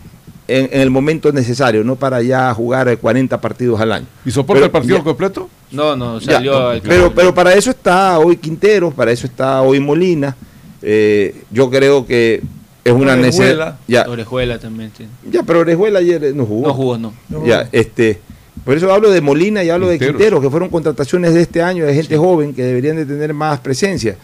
en, 0.58 0.68
en 0.72 0.80
el 0.80 0.90
momento 0.90 1.32
necesario, 1.32 1.82
no 1.84 1.96
para 1.96 2.22
ya 2.22 2.52
jugar 2.54 2.88
eh, 2.88 2.96
40 2.96 3.40
partidos 3.40 3.80
al 3.80 3.92
año. 3.92 4.06
¿Y 4.24 4.30
soporta 4.30 4.54
Pero 4.58 4.66
el 4.66 4.70
partido 4.72 4.96
ya- 4.98 5.04
completo? 5.04 5.48
No, 5.72 5.94
no, 5.96 6.18
ya, 6.18 6.32
salió 6.32 6.68
al 6.68 6.82
pero, 6.82 7.14
pero 7.14 7.32
para 7.34 7.54
eso 7.54 7.70
está 7.70 8.18
hoy 8.18 8.36
Quinteros, 8.36 8.92
para 8.92 9.12
eso 9.12 9.26
está 9.26 9.62
hoy 9.62 9.78
Molina. 9.80 10.36
Eh, 10.82 11.42
yo 11.50 11.70
creo 11.70 12.06
que 12.06 12.42
es 12.84 12.92
una 12.92 13.14
necesidad. 13.16 13.46
Orejuela. 13.50 13.78
Ya, 13.86 14.08
Orejuela 14.08 14.58
también 14.58 14.90
tiene. 14.90 15.12
ya, 15.30 15.42
pero 15.42 15.60
Orejuela 15.60 15.98
ayer 16.00 16.34
no 16.34 16.44
jugó. 16.46 16.66
No 16.68 16.74
jugó, 16.74 16.98
no. 16.98 17.12
Ya, 17.46 17.68
este, 17.72 18.18
por 18.64 18.76
eso 18.76 18.92
hablo 18.92 19.10
de 19.10 19.20
Molina 19.20 19.62
y 19.62 19.70
hablo 19.70 19.86
de 19.86 19.94
Quinteros. 19.98 20.16
Quinteros, 20.16 20.42
que 20.42 20.50
fueron 20.50 20.68
contrataciones 20.70 21.34
de 21.34 21.42
este 21.42 21.62
año 21.62 21.86
de 21.86 21.94
gente 21.94 22.16
joven 22.16 22.52
que 22.54 22.62
deberían 22.64 22.96
de 22.96 23.06
tener 23.06 23.32
más 23.34 23.60
presencia. 23.60 24.16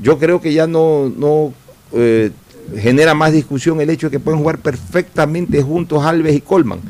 Yo 0.00 0.18
creo 0.18 0.40
que 0.40 0.52
ya 0.52 0.66
no, 0.66 1.12
no 1.16 1.52
eh, 1.92 2.30
genera 2.76 3.14
más 3.14 3.32
discusión 3.32 3.80
el 3.80 3.90
hecho 3.90 4.08
de 4.08 4.12
que 4.12 4.20
pueden 4.20 4.40
jugar 4.40 4.58
perfectamente 4.58 5.62
juntos 5.62 6.04
Alves 6.04 6.34
y 6.34 6.40
Colman, 6.40 6.80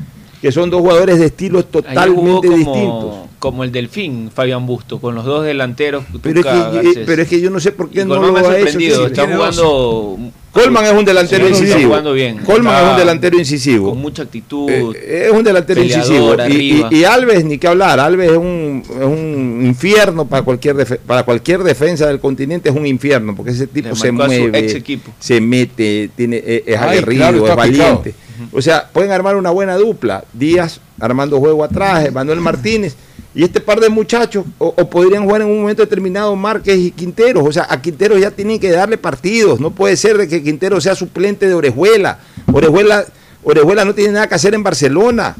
que 0.41 0.51
son 0.51 0.69
dos 0.69 0.81
jugadores 0.81 1.19
de 1.19 1.25
estilos 1.25 1.69
totalmente 1.71 2.47
como, 2.47 2.57
distintos. 2.57 3.15
como 3.39 3.63
el 3.63 3.71
Delfín, 3.71 4.31
Fabián 4.33 4.65
Busto, 4.65 4.99
con 4.99 5.15
los 5.15 5.25
dos 5.25 5.45
delanteros. 5.45 6.05
Pero 6.21 6.39
es, 6.39 6.45
que, 6.45 6.51
eh, 6.51 6.83
Garcés. 6.83 7.03
pero 7.05 7.21
es 7.21 7.27
que 7.27 7.41
yo 7.41 7.49
no 7.49 7.59
sé 7.59 7.71
por 7.71 7.89
qué 7.89 8.01
Y 8.01 8.05
no 8.05 8.15
lo 8.15 8.37
ha 8.37 8.59
hecho. 8.59 9.07
está 9.07 9.27
jugando. 9.27 10.17
Colman 10.55 10.85
es 10.85 10.93
un 10.93 11.03
delantero 11.05 11.47
incisivo. 11.49 11.89
jugando 11.89 12.13
bien. 12.13 12.37
Colman 12.37 12.83
es 12.85 12.91
un 12.91 12.97
delantero 12.97 13.37
incisivo. 13.37 13.89
Con 13.89 13.99
mucha 13.99 14.23
actitud. 14.23 14.69
Eh, 14.71 15.25
es 15.27 15.31
un 15.31 15.43
delantero 15.43 15.83
incisivo. 15.83 16.35
Y, 16.47 16.53
y- 16.81 16.85
y 16.91 17.03
Alves, 17.03 17.43
ni 17.43 17.57
que 17.57 17.67
hablar. 17.67 17.99
Alves 17.99 18.31
es 18.31 18.37
un, 18.37 18.81
es 18.89 19.05
un 19.05 19.61
infierno 19.65 20.25
para 20.25 20.43
cualquier, 20.43 20.99
para 21.05 21.23
cualquier 21.23 21.61
defensa 21.63 22.07
del 22.07 22.19
continente, 22.19 22.69
es 22.69 22.75
un 22.75 22.87
infierno, 22.87 23.35
porque 23.35 23.51
ese 23.51 23.67
tipo 23.67 23.89
Le 23.89 23.95
se 23.95 24.11
mueve, 24.11 24.57
ex 24.57 24.73
equipo. 24.75 25.11
se 25.19 25.41
mete, 25.41 26.09
tiene, 26.15 26.37
es, 26.37 26.63
es 26.65 26.77
Ay, 26.79 26.89
aguerrido, 26.99 27.19
claro, 27.19 27.35
es 27.37 27.41
picado. 27.43 27.57
valiente. 27.57 28.15
O 28.51 28.61
sea, 28.61 28.89
pueden 28.91 29.11
armar 29.11 29.35
una 29.35 29.49
buena 29.51 29.75
dupla. 29.75 30.23
Díaz 30.33 30.79
armando 30.99 31.37
juego 31.39 31.63
atrás, 31.63 32.11
Manuel 32.13 32.39
Martínez. 32.39 32.95
Y 33.37 33.43
este 33.43 33.59
par 33.59 33.81
de 33.81 33.89
muchachos, 33.89 34.45
o, 34.59 34.73
o 34.77 34.89
podrían 34.89 35.25
jugar 35.25 35.41
en 35.41 35.47
un 35.49 35.59
momento 35.59 35.81
determinado 35.81 36.33
Márquez 36.37 36.77
y 36.77 36.91
Quinteros. 36.91 37.45
O 37.45 37.51
sea, 37.51 37.67
a 37.69 37.81
Quinteros 37.81 38.17
ya 38.21 38.31
tienen 38.31 38.57
que 38.61 38.71
darle 38.71 38.97
partidos. 38.97 39.59
No 39.59 39.71
puede 39.71 39.97
ser 39.97 40.17
de 40.17 40.29
que 40.29 40.41
Quinteros 40.45 40.83
sea 40.83 40.95
suplente 40.95 41.47
de 41.47 41.53
Orejuela. 41.53 42.19
Orejuela, 42.53 43.05
Orejuela 43.43 43.83
no 43.83 43.93
tiene 43.93 44.13
nada 44.13 44.27
que 44.29 44.35
hacer 44.35 44.53
en 44.53 44.63
Barcelona. 44.63 45.35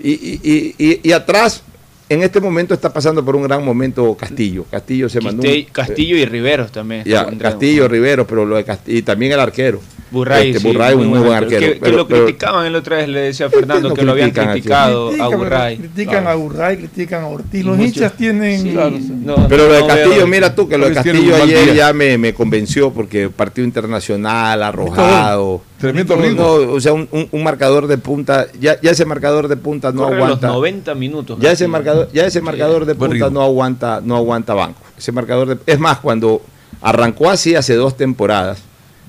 Y- 0.00 0.12
y- 0.12 0.74
y- 0.78 1.00
y 1.02 1.12
atrás, 1.12 1.62
en 2.08 2.22
este 2.22 2.40
momento 2.40 2.74
está 2.74 2.92
pasando 2.92 3.24
por 3.24 3.36
un 3.36 3.42
gran 3.42 3.64
momento 3.64 4.14
Castillo. 4.14 4.64
Castillo 4.70 5.08
se 5.08 5.20
mandó. 5.20 5.42
un- 5.42 5.48
Quiste- 5.48 5.72
Castillo 5.72 6.16
y 6.16 6.24
Riveros 6.24 6.72
también. 6.72 7.04
ya, 7.04 7.26
Castillo, 7.38 7.86
Rivero, 7.88 8.26
pero 8.26 8.44
lo 8.46 8.56
de 8.56 8.64
Castillo, 8.64 8.98
y 8.98 9.02
también 9.02 9.32
el 9.32 9.40
arquero. 9.40 9.80
Burray, 10.10 10.48
Este, 10.52 10.60
sí, 10.62 10.66
Burray, 10.68 10.94
un 10.94 11.06
muy 11.08 11.18
buen 11.18 11.34
arquero. 11.34 11.60
Que, 11.60 11.72
que 11.74 11.80
pero- 11.80 11.96
lo 11.98 12.08
pero- 12.08 12.24
criticaban 12.24 12.64
el 12.64 12.74
otra 12.76 12.96
vez, 12.96 13.08
le 13.10 13.20
decía 13.20 13.44
a 13.44 13.50
Fernando 13.50 13.90
no 13.90 13.94
que 13.94 14.02
lo 14.06 14.12
habían 14.12 14.30
critican 14.30 14.52
criticado 14.52 15.08
a 15.08 15.10
Critican, 15.10 15.38
Burray. 15.38 15.76
critican 15.76 16.26
a 16.26 16.34
Burray, 16.34 16.76
critican 16.78 17.22
a 17.24 17.26
Ortiz. 17.26 17.62
Los 17.64 17.78
hinchas 17.78 18.12
tienen. 18.16 18.62
Sí, 18.62 18.70
Claro. 18.70 18.96
no, 18.98 19.46
Pero 19.50 19.66
lo 19.66 19.72
de 19.74 19.80
no 19.80 19.86
Castillo, 19.86 20.16
veo- 20.16 20.26
mira 20.26 20.54
tú, 20.54 20.66
que 20.66 20.78
lo 20.78 20.88
de 20.88 20.94
Castillo 20.94 21.36
ayer 21.36 21.74
ya 21.74 21.92
me, 21.92 22.16
me 22.16 22.32
convenció 22.32 22.90
porque 22.90 23.28
partido 23.28 23.66
internacional, 23.66 24.62
arrojado. 24.62 25.60
Tremendo 25.78 26.16
ritmo. 26.16 26.42
no, 26.42 26.72
o 26.72 26.80
sea, 26.80 26.92
un, 26.92 27.08
un- 27.12 27.28
un 27.30 27.42
marcador 27.44 27.86
de 27.86 27.98
punta, 27.98 28.46
ya, 28.58 28.80
ya 28.80 28.90
ese 28.90 29.04
marcador 29.04 29.46
de 29.48 29.56
punta 29.56 29.92
no 29.92 30.04
Corre 30.04 30.16
los 30.16 30.24
aguanta. 30.26 30.48
90 30.48 30.94
minutos. 30.94 31.38
Ya 31.40 31.52
ese 31.52 31.68
marcador, 31.68 32.08
ya 32.12 32.26
ese 32.26 32.40
marcador 32.40 32.84
de 32.84 32.94
punta 32.96 33.14
ritmo. 33.14 33.30
no 33.30 33.42
aguanta, 33.42 34.00
no 34.02 34.16
aguanta 34.16 34.54
banco. 34.54 34.80
Ese 34.96 35.12
marcador 35.12 35.48
de- 35.56 35.72
es 35.72 35.78
más, 35.78 35.98
cuando 35.98 36.42
arrancó 36.82 37.30
así 37.30 37.54
hace 37.54 37.74
dos 37.74 37.96
temporadas, 37.96 38.58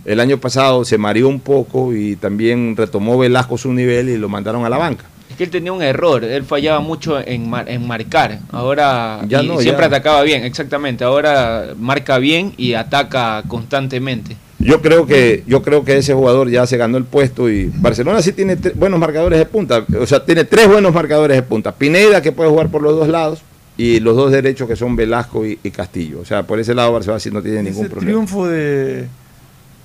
el 0.06 0.20
año 0.20 0.38
pasado 0.38 0.86
se 0.86 0.98
mareó 0.98 1.28
un 1.28 1.40
poco 1.40 1.94
y 1.94 2.16
también 2.16 2.76
retomó 2.78 3.18
Velasco 3.18 3.58
su 3.58 3.74
nivel 3.74 4.10
y 4.10 4.18
lo 4.18 4.30
mandaron 4.30 4.64
a 4.66 4.70
la 4.70 4.78
banca. 4.78 5.06
Es 5.30 5.36
que 5.38 5.44
él 5.44 5.50
tenía 5.52 5.72
un 5.72 5.82
error, 5.82 6.24
él 6.24 6.44
fallaba 6.44 6.80
mucho 6.80 7.20
en, 7.20 7.50
mar- 7.50 7.70
en 7.70 7.86
marcar. 7.88 8.40
Ahora 8.52 9.22
Ya 9.28 9.42
y 9.44 9.48
no, 9.48 9.60
siempre 9.60 9.84
ya. 9.84 9.88
atacaba 9.88 10.22
bien, 10.24 10.44
exactamente. 10.44 11.04
Ahora 11.04 11.68
marca 11.78 12.18
bien 12.18 12.54
y 12.58 12.74
ataca 12.74 13.44
constantemente. 13.48 14.36
Yo 14.60 14.82
creo 14.82 15.06
que 15.06 15.44
yo 15.48 15.62
creo 15.62 15.86
que 15.86 15.98
ese 15.98 16.14
jugador 16.14 16.50
ya 16.50 16.68
se 16.68 16.78
ganó 16.78 16.98
el 16.98 17.06
puesto 17.06 17.50
y 17.50 17.72
Barcelona 17.76 18.22
sí 18.22 18.34
tiene 18.34 18.58
buenos 18.76 19.00
marcadores 19.00 19.40
de 19.40 19.46
punta, 19.46 19.86
o 20.00 20.06
sea, 20.06 20.26
tiene 20.26 20.44
tres 20.44 20.68
buenos 20.68 20.94
marcadores 20.94 21.38
de 21.38 21.44
punta. 21.44 21.74
Pineda 21.74 22.22
que 22.22 22.32
puede 22.32 22.50
jugar 22.50 22.70
por 22.70 22.82
los 22.82 22.96
dos 22.98 23.08
lados 23.08 23.42
y 23.78 24.02
los 24.02 24.18
dos 24.18 24.32
derechos 24.32 24.68
que 24.68 24.76
son 24.76 24.98
Velasco 24.98 25.46
y, 25.46 25.58
y 25.64 25.72
Castillo. 25.72 26.20
O 26.20 26.26
sea, 26.26 26.44
por 26.44 26.60
ese 26.60 26.76
lado 26.76 26.92
Barcelona 26.92 27.20
sí 27.22 27.32
no 27.32 27.42
tiene 27.42 27.64
ningún 27.64 27.88
problema. 27.88 28.12
triunfo 28.12 28.48
de, 28.48 29.08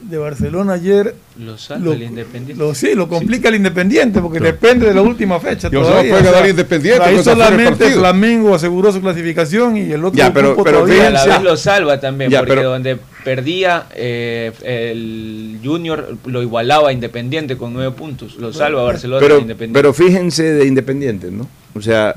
de 0.08 0.18
Barcelona 0.18 0.74
ayer. 0.74 1.14
Lo 1.38 1.56
salva 1.58 1.84
Lo- 1.86 1.92
el 1.92 2.02
Independiente. 2.02 2.62
Lo, 2.62 2.74
sí, 2.74 2.94
lo 2.94 3.08
complica 3.08 3.48
el 3.48 3.56
Independiente 3.56 4.20
porque 4.20 4.40
depende 4.40 4.86
de 4.86 4.94
la 4.94 5.02
última 5.02 5.40
fecha. 5.40 5.68
Y 5.68 5.76
Barcelona 5.76 5.90
todavía, 5.90 6.10
puede 6.12 6.28
o 6.28 6.32
sea, 6.38 6.48
Independiente 6.48 7.02
Ahí 7.04 7.22
solamente 7.22 7.78
partido. 7.84 8.00
Flamengo 8.00 8.54
aseguró 8.54 8.92
su 8.92 9.00
clasificación 9.00 9.76
y 9.76 9.90
el 9.92 10.04
otro 10.04 10.16
Ya, 10.18 10.32
pero- 10.32 10.48
grupo 10.48 10.64
pero 10.64 10.80
todavía. 10.80 11.04
Y 11.04 11.06
a 11.06 11.10
la 11.10 11.26
vez 11.26 11.42
lo 11.42 11.56
salva 11.56 12.00
también, 12.00 12.30
Ya, 12.30 12.40
porque 12.40 12.54
pero- 12.54 12.70
donde 12.70 12.98
perdía 13.24 13.86
eh, 13.94 14.52
el 14.62 15.58
Junior 15.64 16.16
lo 16.26 16.42
igualaba 16.42 16.90
a 16.90 16.92
Independiente 16.92 17.56
con 17.56 17.72
nueve 17.72 17.92
puntos. 17.92 18.36
Lo 18.36 18.52
salva 18.52 18.82
Barcelona 18.82 19.20
Pero, 19.20 19.36
de 19.36 19.40
Independiente. 19.42 19.78
pero 19.78 19.92
fíjense 19.94 20.42
de 20.42 20.66
Independiente, 20.66 21.30
¿no? 21.30 21.48
O 21.74 21.80
sea, 21.80 22.14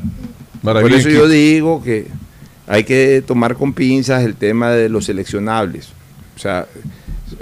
Maravilla 0.61 0.91
por 0.91 0.99
eso 0.99 1.09
yo 1.09 1.27
digo 1.27 1.81
que 1.83 2.07
hay 2.67 2.83
que 2.83 3.23
tomar 3.25 3.55
con 3.55 3.71
pinzas 3.73 4.23
el 4.23 4.35
tema 4.35 4.71
de 4.71 4.89
los 4.89 5.05
seleccionables. 5.05 5.87
O 6.35 6.39
sea, 6.39 6.67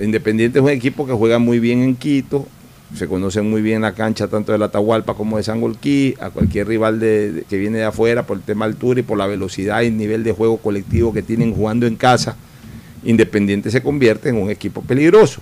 Independiente 0.01 0.59
es 0.59 0.63
un 0.63 0.69
equipo 0.71 1.05
que 1.05 1.13
juega 1.13 1.39
muy 1.39 1.59
bien 1.59 1.81
en 1.81 1.95
Quito, 1.95 2.47
se 2.95 3.07
conocen 3.07 3.49
muy 3.49 3.61
bien 3.61 3.81
la 3.81 3.93
cancha 3.93 4.27
tanto 4.27 4.51
de 4.51 4.57
la 4.57 4.65
Atahualpa 4.65 5.13
como 5.15 5.37
de 5.37 5.43
Sangolquí, 5.43 6.15
a 6.19 6.29
cualquier 6.29 6.67
rival 6.67 6.99
de, 6.99 7.31
de- 7.31 7.41
que 7.43 7.57
viene 7.57 7.79
de 7.79 7.85
afuera 7.85 8.23
por 8.27 8.37
el 8.37 8.43
tema 8.43 8.65
altura 8.65 8.99
y 8.99 9.03
por 9.03 9.17
la 9.17 9.25
velocidad 9.27 9.81
y 9.81 9.91
nivel 9.91 10.23
de 10.23 10.31
juego 10.31 10.57
colectivo 10.57 11.13
que 11.13 11.21
tienen 11.21 11.53
jugando 11.53 11.87
en 11.87 11.95
casa, 11.95 12.35
Independiente 13.03 13.69
se 13.71 13.81
convierte 13.83 14.29
en 14.29 14.37
un 14.37 14.49
equipo 14.49 14.81
peligroso. 14.81 15.41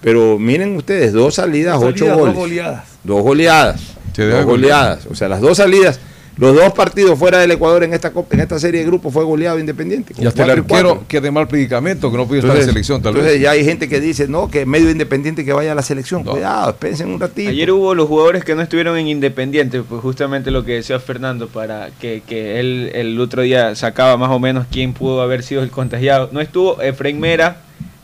Pero 0.00 0.38
miren 0.38 0.74
ustedes, 0.76 1.12
dos 1.12 1.34
salidas, 1.34 1.74
Dos 1.80 1.90
ocho 1.90 1.98
salidas, 2.06 2.16
dos 2.16 2.20
goles. 2.26 2.36
goleadas. 2.36 2.84
Dos 3.04 3.22
goleadas. 3.22 3.80
Dos 4.16 4.44
goleadas. 4.44 5.06
O 5.06 5.14
sea, 5.14 5.28
las 5.28 5.40
dos 5.40 5.56
salidas, 5.58 6.00
los 6.40 6.56
dos 6.56 6.72
partidos 6.72 7.18
fuera 7.18 7.38
del 7.38 7.50
Ecuador 7.52 7.84
en 7.84 7.92
esta, 7.94 8.12
copa- 8.12 8.34
en 8.34 8.40
esta 8.40 8.58
serie 8.58 8.80
de 8.80 8.86
grupos 8.86 9.12
fue 9.12 9.22
goleado 9.24 9.58
Independiente. 9.58 10.14
Y 10.18 10.26
hasta 10.26 10.42
el 10.44 10.50
arquero 10.50 11.04
que 11.06 11.20
de 11.20 11.30
mal 11.30 11.46
predicamento, 11.46 12.10
que 12.10 12.16
no 12.16 12.26
puede 12.26 12.40
estar 12.40 12.50
en 12.50 12.62
Entonces, 12.62 12.72
selección 12.72 13.02
tal 13.02 13.10
entonces 13.12 13.34
vez. 13.34 13.42
ya 13.42 13.50
hay 13.50 13.64
gente 13.64 13.88
que 13.88 14.00
dice, 14.00 14.26
no, 14.26 14.50
que 14.50 14.64
medio 14.66 14.90
independiente 14.90 15.44
que 15.44 15.52
vaya 15.52 15.72
a 15.72 15.74
la 15.74 15.82
selección. 15.82 16.24
Cuidado, 16.24 16.70
espérense 16.70 17.04
un 17.04 17.20
ratito. 17.20 17.50
Ayer 17.50 17.70
hubo 17.70 17.94
los 17.94 18.08
jugadores 18.08 18.42
que 18.44 18.54
no 18.54 18.62
estuvieron 18.62 18.96
en 18.96 19.06
Independiente, 19.08 19.82
pues 19.82 20.00
justamente 20.00 20.50
lo 20.50 20.64
que 20.64 20.72
decía 20.74 20.98
Fernando, 20.98 21.48
para 21.48 21.90
que, 22.00 22.22
que 22.26 22.58
él 22.58 22.90
el 22.94 23.20
otro 23.20 23.42
día 23.42 23.74
sacaba 23.74 24.16
más 24.16 24.30
o 24.30 24.38
menos 24.38 24.66
quién 24.72 24.94
pudo 24.94 25.20
haber 25.22 25.42
sido 25.42 25.62
el 25.62 25.70
contagiado. 25.70 26.30
No 26.32 26.40
estuvo 26.40 26.80
Efraín 26.80 27.20
Mera, 27.20 27.58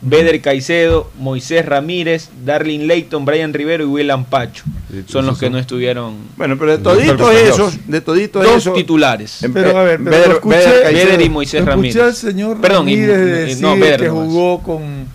Beder 0.09 0.39
Caicedo, 0.41 1.09
Moisés 1.19 1.65
Ramírez, 1.65 2.29
Darlin 2.45 2.87
Leighton, 2.87 3.25
Brian 3.25 3.53
Rivero 3.53 3.83
y 3.83 3.87
William 3.87 4.25
Pacho. 4.25 4.63
Son 5.07 5.25
los 5.25 5.37
que 5.37 5.49
no 5.49 5.57
estuvieron. 5.57 6.15
Bueno, 6.37 6.57
pero 6.57 6.77
de 6.77 6.83
toditos 6.83 7.33
esos, 7.35 7.77
de 7.87 8.01
toditos 8.01 8.43
Dos 8.43 8.57
esos, 8.57 8.73
titulares. 8.73 9.43
em- 9.43 9.53
Pero 9.53 9.77
a 9.77 9.83
ver, 9.83 9.97
pero 10.03 10.11
Beder- 10.11 10.27
lo 10.29 10.33
escuché, 10.35 10.93
Beder 10.93 11.21
y 11.21 11.29
Moisés 11.29 11.61
lo 11.61 11.67
Ramírez. 11.67 11.95
escuché 11.95 12.07
al 12.09 12.15
señor 12.15 12.61
Perdón, 12.61 12.87
y- 12.89 12.95
Ramírez 13.05 13.17
y- 13.17 13.31
decir 13.47 13.61
no, 13.63 13.75
Beder 13.75 13.99
que 14.01 14.09
jugó 14.09 14.63
con, 14.63 15.05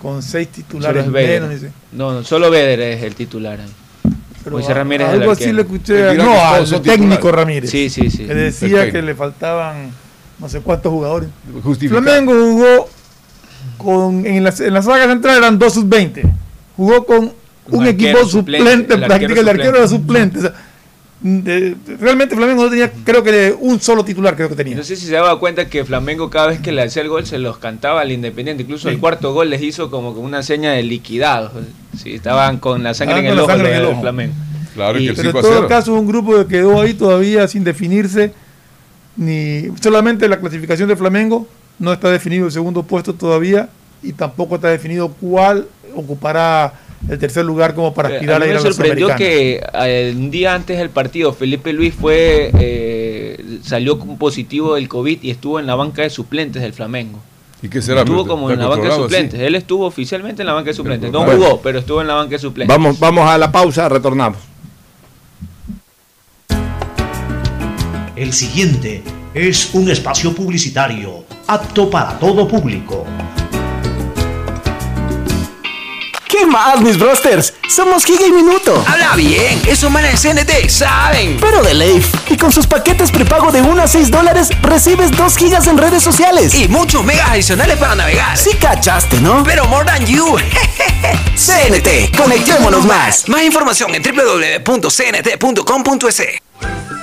con 0.00 0.22
seis 0.22 0.48
titulares 0.48 1.06
menos. 1.06 1.50
dice. 1.50 1.70
No, 1.92 2.12
no, 2.12 2.24
solo 2.24 2.50
Beder 2.50 2.80
es 2.80 3.02
el 3.02 3.14
titular. 3.14 3.60
ahí. 3.60 4.12
Pero 4.42 4.56
Moisés 4.56 4.70
a- 4.70 4.74
Ramírez 4.74 5.08
es 5.08 5.14
el 5.14 5.20
algo 5.20 5.32
así 5.32 5.52
le 5.52 5.60
escuché, 5.62 6.10
El 6.12 6.16
no, 6.16 6.32
al 6.42 6.82
técnico. 6.82 7.30
Ramírez. 7.30 7.70
Sí, 7.70 7.90
sí, 7.90 8.10
sí. 8.10 8.24
Que 8.26 8.34
decía 8.34 8.90
que 8.90 9.02
le 9.02 9.14
faltaban 9.14 9.90
no 10.38 10.48
sé 10.48 10.60
cuántos 10.60 10.90
jugadores. 10.90 11.28
Flamengo 11.88 12.32
jugó 12.32 12.88
con 13.82 14.26
en 14.26 14.44
la, 14.44 14.54
en 14.58 14.74
la 14.74 14.82
saga 14.82 15.06
central 15.06 15.36
eran 15.38 15.58
dos 15.58 15.74
sub-20. 15.74 16.22
Jugó 16.76 17.04
con 17.04 17.18
un, 17.24 17.32
Un 17.80 17.86
equipo 17.86 18.10
arquero 18.10 18.28
suplente, 18.28 18.64
suplente, 18.70 18.94
el 18.94 19.00
prácticamente 19.04 19.40
el 19.40 19.48
arquero 19.48 19.76
era 19.78 19.88
suplente. 19.88 20.38
O 20.38 20.42
sea, 20.42 20.52
de- 21.22 21.76
realmente 22.00 22.34
Flamengo 22.34 22.64
no 22.64 22.70
tenía, 22.70 22.90
creo 23.04 23.22
que 23.22 23.54
un 23.58 23.78
solo 23.80 24.04
titular, 24.04 24.34
creo 24.36 24.48
que 24.48 24.54
tenía. 24.56 24.74
No 24.76 24.82
sé 24.84 24.96
si 24.96 25.04
se 25.06 25.12
daba 25.12 25.38
cuenta 25.38 25.68
que 25.68 25.84
Flamengo 25.84 26.30
cada 26.30 26.46
vez 26.48 26.60
que 26.60 26.72
le 26.72 26.82
hacía 26.82 27.02
el 27.02 27.08
gol 27.08 27.26
se 27.26 27.38
los 27.38 27.58
cantaba 27.58 28.00
al 28.00 28.10
Independiente. 28.10 28.62
Incluso 28.62 28.88
el 28.88 28.98
cuarto 28.98 29.34
gol 29.34 29.50
les 29.50 29.60
hizo 29.62 29.90
como 29.90 30.10
una 30.12 30.42
seña 30.42 30.72
de 30.72 30.82
liquidado. 30.82 31.52
Sí, 31.96 32.14
estaban 32.14 32.58
con 32.58 32.82
la 32.82 32.94
sangre 32.94 33.18
en 33.20 33.26
el 33.26 33.36
la 33.36 33.44
sangre 33.46 33.70
en 33.70 33.76
el 33.76 33.84
ojo. 33.86 34.00
Flamengo. 34.00 34.34
Claro, 34.74 34.98
Y- 34.98 35.08
que 35.08 35.12
pero 35.14 35.28
en 35.30 35.34
5 35.34 35.38
a 35.38 35.42
todo 35.42 35.54
0. 35.56 35.68
caso 35.68 35.92
un 35.94 36.06
grupo 36.06 36.36
que 36.38 36.46
quedó 36.46 36.80
ahí 36.80 36.94
todavía 36.94 37.46
sin 37.48 37.64
definirse 37.64 38.32
ni 39.16 39.64
solamente 39.82 40.28
la 40.28 40.38
clasificación 40.40 40.88
de 40.88 40.96
Flamengo 40.96 41.46
no 41.80 41.92
está 41.92 42.10
definido 42.10 42.46
el 42.46 42.52
segundo 42.52 42.84
puesto 42.84 43.14
todavía 43.14 43.68
y 44.02 44.12
tampoco 44.12 44.54
está 44.54 44.68
definido 44.68 45.08
cuál 45.20 45.66
ocupará 45.96 46.74
el 47.08 47.18
tercer 47.18 47.44
lugar 47.44 47.74
como 47.74 47.92
para 47.94 48.10
Eh, 48.10 48.14
aspirar 48.14 48.42
a 48.42 48.44
a, 48.44 48.46
mí 48.46 48.46
ir 48.46 48.54
me 48.54 48.60
a 48.60 48.62
la 48.62 48.72
sorprendió 48.72 49.16
que 49.16 49.60
eh, 49.74 50.14
un 50.14 50.30
día 50.30 50.54
antes 50.54 50.78
del 50.78 50.90
partido 50.90 51.32
Felipe 51.32 51.72
Luis 51.72 51.94
fue 51.94 52.50
eh, 52.58 53.58
salió 53.64 53.98
con 53.98 54.18
positivo 54.18 54.74
del 54.74 54.88
COVID 54.88 55.22
y 55.22 55.30
estuvo 55.30 55.58
en 55.58 55.66
la 55.66 55.74
banca 55.74 56.02
de 56.02 56.10
suplentes 56.10 56.62
del 56.62 56.74
Flamengo. 56.74 57.18
¿Y 57.62 57.68
qué 57.68 57.82
será? 57.82 58.00
Estuvo 58.00 58.26
como 58.26 58.50
en 58.50 58.58
la 58.58 58.68
banca 58.68 58.88
de 58.88 58.94
suplentes. 58.94 59.40
Él 59.40 59.54
estuvo 59.54 59.86
oficialmente 59.86 60.42
en 60.42 60.46
la 60.46 60.54
banca 60.54 60.68
de 60.68 60.74
suplentes. 60.74 61.10
No 61.10 61.24
jugó, 61.24 61.60
pero 61.60 61.80
estuvo 61.80 62.00
en 62.00 62.06
la 62.06 62.14
banca 62.14 62.30
de 62.30 62.38
suplentes. 62.38 62.74
Vamos, 62.74 62.98
vamos 62.98 63.28
a 63.28 63.36
la 63.36 63.52
pausa, 63.52 63.88
retornamos. 63.88 64.38
El 68.16 68.32
siguiente 68.32 69.02
es 69.34 69.70
un 69.74 69.90
espacio 69.90 70.34
publicitario 70.34 71.24
apto 71.50 71.90
para 71.90 72.16
todo 72.16 72.46
público. 72.46 73.04
¿Qué 76.28 76.46
más, 76.46 76.80
mis 76.80 76.96
brosters? 76.96 77.54
Somos 77.68 78.04
Giga 78.04 78.24
y 78.24 78.30
Minuto. 78.30 78.84
Habla 78.86 79.16
bien, 79.16 79.60
esos 79.66 79.90
manes 79.90 80.22
de 80.22 80.32
CNT 80.32 80.68
saben. 80.70 81.38
Pero 81.40 81.60
de 81.64 81.74
Leif. 81.74 82.06
Y 82.30 82.36
con 82.36 82.52
sus 82.52 82.68
paquetes 82.68 83.10
prepago 83.10 83.50
de 83.50 83.62
1 83.62 83.82
a 83.82 83.88
6 83.88 84.12
dólares, 84.12 84.50
recibes 84.62 85.10
2 85.16 85.36
gigas 85.36 85.66
en 85.66 85.76
redes 85.76 86.04
sociales. 86.04 86.54
Y 86.54 86.68
muchos 86.68 87.02
megas 87.04 87.30
adicionales 87.30 87.76
para 87.78 87.96
navegar. 87.96 88.38
Sí 88.38 88.50
cachaste, 88.54 89.20
¿no? 89.20 89.42
Pero 89.42 89.66
more 89.66 89.84
than 89.84 90.06
you. 90.06 90.36
CNT, 91.34 92.16
conectémonos 92.16 92.84
más. 92.86 93.28
Más 93.28 93.42
información 93.42 93.92
en 93.96 94.02
www.cnt.com.es. 94.04 94.80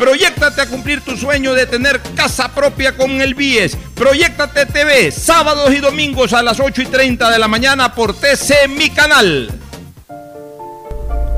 Proyectate 0.00 0.62
a 0.62 0.66
cumplir 0.66 1.02
tu 1.02 1.14
sueño 1.14 1.52
de 1.52 1.66
tener 1.66 2.00
casa 2.16 2.48
propia 2.54 2.96
con 2.96 3.20
el 3.20 3.34
BIES. 3.34 3.76
Proyectate 3.94 4.64
TV, 4.64 5.10
sábados 5.10 5.70
y 5.74 5.76
domingos 5.76 6.32
a 6.32 6.42
las 6.42 6.58
8 6.58 6.80
y 6.80 6.86
30 6.86 7.30
de 7.30 7.38
la 7.38 7.48
mañana 7.48 7.94
por 7.94 8.14
TC 8.14 8.66
Mi 8.66 8.88
Canal. 8.88 9.50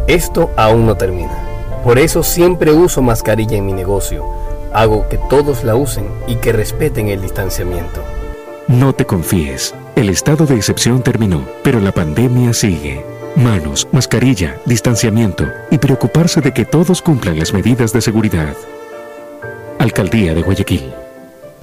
Esto 0.07 0.53
aún 0.57 0.87
no 0.87 0.97
termina. 0.97 1.37
Por 1.83 1.99
eso 1.99 2.23
siempre 2.23 2.71
uso 2.71 3.03
mascarilla 3.03 3.57
en 3.57 3.67
mi 3.67 3.73
negocio. 3.73 4.25
Hago 4.73 5.09
que 5.09 5.19
todos 5.29 5.65
la 5.65 5.75
usen 5.75 6.07
y 6.29 6.37
que 6.37 6.53
respeten 6.53 7.09
el 7.09 7.21
distanciamiento. 7.21 8.05
No 8.69 8.93
te 8.93 9.05
confíes. 9.05 9.75
El 9.97 10.09
estado 10.09 10.47
de 10.47 10.55
excepción 10.55 11.03
terminó, 11.03 11.45
pero 11.65 11.81
la 11.81 11.91
pandemia 11.91 12.53
sigue. 12.53 13.05
Manos, 13.37 13.89
mascarilla, 13.93 14.61
distanciamiento 14.67 15.51
y 15.71 15.79
preocuparse 15.79 16.43
de 16.43 16.53
que 16.53 16.67
todos 16.67 17.01
cumplan 17.01 17.39
las 17.39 17.55
medidas 17.55 17.91
de 17.93 18.03
seguridad. 18.03 18.55
Alcaldía 19.79 20.35
de 20.35 20.43
Guayaquil. 20.43 20.93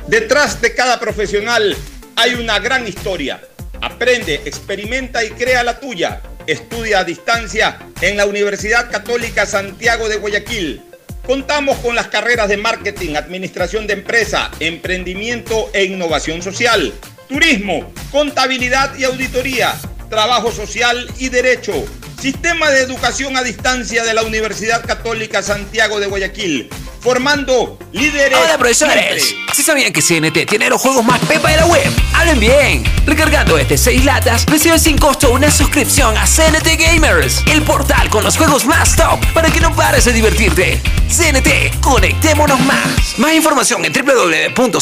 Detrás 0.07 0.59
de 0.61 0.73
cada 0.73 0.99
profesional 0.99 1.77
hay 2.15 2.33
una 2.33 2.57
gran 2.57 2.87
historia. 2.87 3.39
Aprende, 3.81 4.41
experimenta 4.45 5.23
y 5.23 5.29
crea 5.29 5.63
la 5.63 5.79
tuya. 5.79 6.21
Estudia 6.47 6.99
a 6.99 7.03
distancia 7.03 7.77
en 8.01 8.17
la 8.17 8.25
Universidad 8.25 8.89
Católica 8.89 9.45
Santiago 9.45 10.09
de 10.09 10.17
Guayaquil. 10.17 10.81
Contamos 11.23 11.77
con 11.77 11.95
las 11.95 12.07
carreras 12.07 12.49
de 12.49 12.57
marketing, 12.57 13.15
administración 13.15 13.85
de 13.85 13.93
empresa, 13.93 14.49
emprendimiento 14.59 15.69
e 15.71 15.83
innovación 15.83 16.41
social, 16.41 16.91
turismo, 17.27 17.93
contabilidad 18.11 18.97
y 18.97 19.03
auditoría, 19.03 19.75
trabajo 20.09 20.51
social 20.51 21.09
y 21.17 21.29
derecho. 21.29 21.73
Sistema 22.19 22.69
de 22.69 22.81
educación 22.81 23.37
a 23.37 23.43
distancia 23.43 24.03
de 24.03 24.13
la 24.13 24.23
Universidad 24.23 24.85
Católica 24.85 25.41
Santiago 25.41 26.01
de 26.01 26.07
Guayaquil, 26.07 26.69
formando 26.99 27.79
líderes. 27.93 28.37
Hola 28.37 28.57
profesores, 28.57 29.33
si 29.53 29.63
sabían 29.63 29.93
que 29.93 30.01
CNT 30.01 30.45
tiene 30.45 30.69
los 30.69 30.81
juegos 30.81 31.05
más 31.05 31.21
pepa 31.21 31.49
de 31.49 31.55
la 31.55 31.65
web? 31.65 31.89
Hablen 32.13 32.41
bien. 32.41 32.83
Recargando 33.05 33.57
este 33.57 33.77
6 33.77 34.03
latas, 34.03 34.45
recibes 34.47 34.81
sin 34.81 34.97
costo 34.97 35.31
una 35.31 35.49
suscripción 35.49 36.17
a 36.17 36.25
CNT 36.25 36.77
Gamers, 36.77 37.41
el 37.47 37.61
portal 37.61 38.09
con 38.09 38.25
los 38.25 38.35
juegos 38.35 38.65
más 38.65 38.97
top 38.97 39.25
para 39.33 39.49
que 39.49 39.61
no 39.61 39.73
pares 39.73 40.03
de 40.03 40.11
divertirte. 40.11 40.81
CNT, 41.07 41.79
conectémonos 41.79 42.59
más. 42.59 43.17
Más 43.17 43.33
información 43.33 43.85
en 43.85 43.93
www.cnt.com.es. 43.93 44.79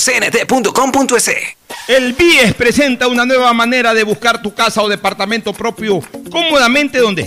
El 1.88 2.14
BIES 2.14 2.53
presenta 2.53 3.07
una 3.07 3.26
nueva 3.26 3.53
manera 3.53 3.93
de 3.93 4.03
buscar 4.03 4.41
tu 4.41 4.53
casa 4.53 4.81
o 4.81 4.89
departamento 4.89 5.53
propio 5.53 6.01
cómodamente 6.30 6.97
donde 6.99 7.26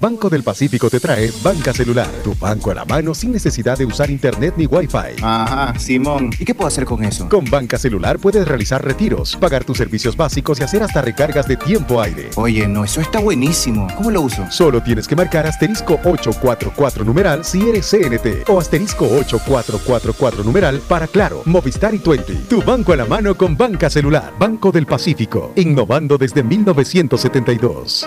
Banco 0.00 0.28
del 0.28 0.42
Pacífico 0.42 0.90
te 0.90 1.00
trae 1.00 1.30
Banca 1.42 1.72
Celular, 1.72 2.08
tu 2.22 2.34
banco 2.34 2.70
a 2.70 2.74
la 2.74 2.84
mano 2.84 3.14
sin 3.14 3.32
necesidad 3.32 3.78
de 3.78 3.84
usar 3.84 4.10
internet 4.10 4.54
ni 4.56 4.66
wifi. 4.66 5.22
Ajá, 5.22 5.78
Simón. 5.78 6.30
¿Y 6.38 6.44
qué 6.44 6.54
puedo 6.54 6.68
hacer 6.68 6.84
con 6.84 7.02
eso? 7.04 7.28
Con 7.28 7.44
Banca 7.46 7.78
Celular 7.78 8.18
puedes 8.18 8.46
realizar 8.46 8.84
retiros, 8.84 9.36
pagar 9.36 9.64
tus 9.64 9.78
servicios 9.78 10.16
básicos 10.16 10.60
y 10.60 10.62
hacer 10.62 10.82
hasta 10.82 11.02
recargas 11.02 11.48
de 11.48 11.56
tiempo 11.56 12.00
aire. 12.00 12.30
Oye, 12.36 12.66
no, 12.68 12.84
eso 12.84 13.00
está 13.00 13.20
buenísimo. 13.20 13.86
¿Cómo 13.96 14.10
lo 14.10 14.20
uso? 14.22 14.44
Solo 14.50 14.82
tienes 14.82 15.08
que 15.08 15.16
marcar 15.16 15.46
asterisco 15.46 15.94
844 16.04 17.04
numeral 17.04 17.44
si 17.44 17.68
eres 17.68 17.90
CNT 17.90 18.48
o 18.48 18.60
asterisco 18.60 19.06
8444 19.06 20.44
numeral 20.44 20.80
para 20.88 21.06
Claro, 21.06 21.42
Movistar 21.46 21.94
y 21.94 21.98
Twenty. 21.98 22.34
Tu 22.48 22.62
banco 22.62 22.92
a 22.92 22.96
la 22.96 23.04
mano 23.06 23.36
con 23.36 23.56
Banca 23.56 23.88
Celular. 23.88 24.32
Banco 24.38 24.70
del 24.70 24.86
Pacífico, 24.86 25.52
innovando 25.56 26.18
desde 26.18 26.42
1972. 26.42 28.06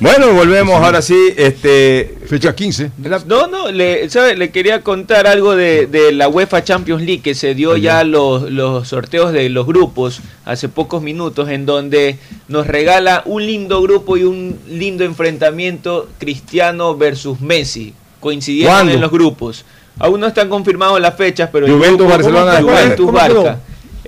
Bueno, 0.00 0.32
volvemos 0.32 0.76
ahora 0.76 1.02
sí. 1.02 1.16
Este, 1.36 2.18
Fecha 2.26 2.54
15. 2.54 2.92
No, 3.26 3.48
no, 3.48 3.70
le, 3.72 4.08
¿sabe? 4.10 4.36
le 4.36 4.50
quería 4.50 4.82
contar 4.82 5.26
algo 5.26 5.56
de, 5.56 5.86
de 5.86 6.12
la 6.12 6.28
UEFA 6.28 6.62
Champions 6.62 7.02
League 7.02 7.20
que 7.20 7.34
se 7.34 7.54
dio 7.54 7.76
ya 7.76 8.04
los, 8.04 8.48
los 8.50 8.86
sorteos 8.86 9.32
de 9.32 9.48
los 9.48 9.66
grupos 9.66 10.20
hace 10.44 10.68
pocos 10.68 11.02
minutos 11.02 11.48
en 11.48 11.66
donde 11.66 12.16
nos 12.46 12.68
regala 12.68 13.22
un 13.26 13.44
lindo 13.44 13.82
grupo 13.82 14.16
y 14.16 14.22
un 14.22 14.56
lindo 14.68 15.02
enfrentamiento 15.04 16.08
Cristiano 16.18 16.96
versus 16.96 17.40
Messi. 17.40 17.92
Coincidieron 18.20 18.72
¿Cuándo? 18.74 18.92
en 18.92 19.00
los 19.00 19.10
grupos. 19.10 19.64
Aún 19.98 20.20
no 20.20 20.28
están 20.28 20.48
confirmadas 20.48 21.00
las 21.00 21.16
fechas, 21.16 21.50
pero 21.52 21.66
Juventus, 21.66 22.06
grupo- 22.06 22.10
Barcelona, 22.10 22.60
Juventus. 22.62 23.12
Barca. 23.12 23.58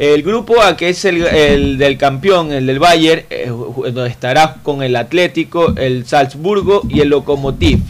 El 0.00 0.22
grupo 0.22 0.62
A, 0.62 0.78
que 0.78 0.88
es 0.88 1.04
el, 1.04 1.22
el 1.26 1.76
del 1.76 1.98
campeón, 1.98 2.52
el 2.52 2.64
del 2.64 2.78
Bayern, 2.78 3.22
eh, 3.28 3.52
estará 4.08 4.56
con 4.62 4.82
el 4.82 4.96
Atlético, 4.96 5.74
el 5.76 6.06
Salzburgo 6.06 6.80
y 6.88 7.00
el 7.00 7.10
Lokomotiv. 7.10 7.80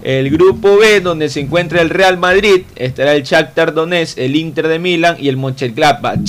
El 0.00 0.30
grupo 0.30 0.76
B, 0.76 1.00
donde 1.00 1.28
se 1.28 1.40
encuentra 1.40 1.82
el 1.82 1.90
Real 1.90 2.18
Madrid, 2.18 2.62
estará 2.76 3.16
el 3.16 3.24
Shakhtar 3.24 3.74
Donetsk, 3.74 4.18
el 4.18 4.36
Inter 4.36 4.68
de 4.68 4.78
Milán 4.78 5.16
y 5.18 5.26
el 5.26 5.38
Mönchengladbach. 5.38 6.20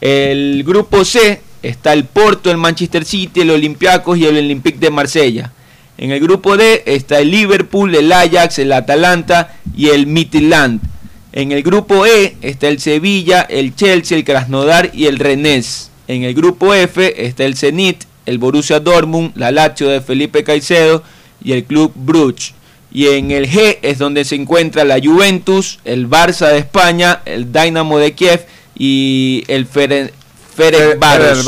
El 0.00 0.64
grupo 0.64 1.04
C 1.04 1.42
está 1.62 1.92
el 1.92 2.04
Porto, 2.04 2.50
el 2.50 2.56
Manchester 2.56 3.04
City, 3.04 3.42
el 3.42 3.50
Olympiacos 3.50 4.16
y 4.16 4.24
el 4.24 4.38
Olympique 4.38 4.78
de 4.78 4.88
Marsella. 4.88 5.52
En 5.98 6.12
el 6.12 6.20
grupo 6.20 6.56
D 6.56 6.82
está 6.86 7.18
el 7.18 7.30
Liverpool, 7.30 7.94
el 7.94 8.10
Ajax, 8.10 8.58
el 8.58 8.72
Atalanta 8.72 9.54
y 9.76 9.90
el 9.90 10.06
Midtjylland. 10.06 10.91
En 11.32 11.50
el 11.52 11.62
grupo 11.62 12.04
E 12.06 12.36
está 12.42 12.68
el 12.68 12.78
Sevilla, 12.78 13.42
el 13.42 13.74
Chelsea, 13.74 14.18
el 14.18 14.24
Krasnodar 14.24 14.90
y 14.92 15.06
el 15.06 15.18
Rennes. 15.18 15.90
En 16.08 16.24
el 16.24 16.34
grupo 16.34 16.74
F 16.74 17.26
está 17.26 17.44
el 17.44 17.56
Zenit, 17.56 18.04
el 18.26 18.38
Borussia 18.38 18.80
Dortmund, 18.80 19.32
la 19.36 19.50
Lazio 19.50 19.88
de 19.88 20.00
Felipe 20.02 20.44
Caicedo 20.44 21.02
y 21.42 21.52
el 21.52 21.64
Club 21.64 21.92
Brugge. 21.94 22.52
Y 22.92 23.06
en 23.06 23.30
el 23.30 23.48
G 23.50 23.78
es 23.80 23.96
donde 23.98 24.24
se 24.26 24.34
encuentra 24.34 24.84
la 24.84 24.98
Juventus, 25.02 25.78
el 25.86 26.08
Barça 26.10 26.48
de 26.50 26.58
España, 26.58 27.22
el 27.24 27.50
Dynamo 27.50 27.98
de 27.98 28.12
Kiev 28.12 28.44
y 28.78 29.44
el 29.48 29.66
Fere- 29.66 30.10
Ferencváros. 30.54 31.38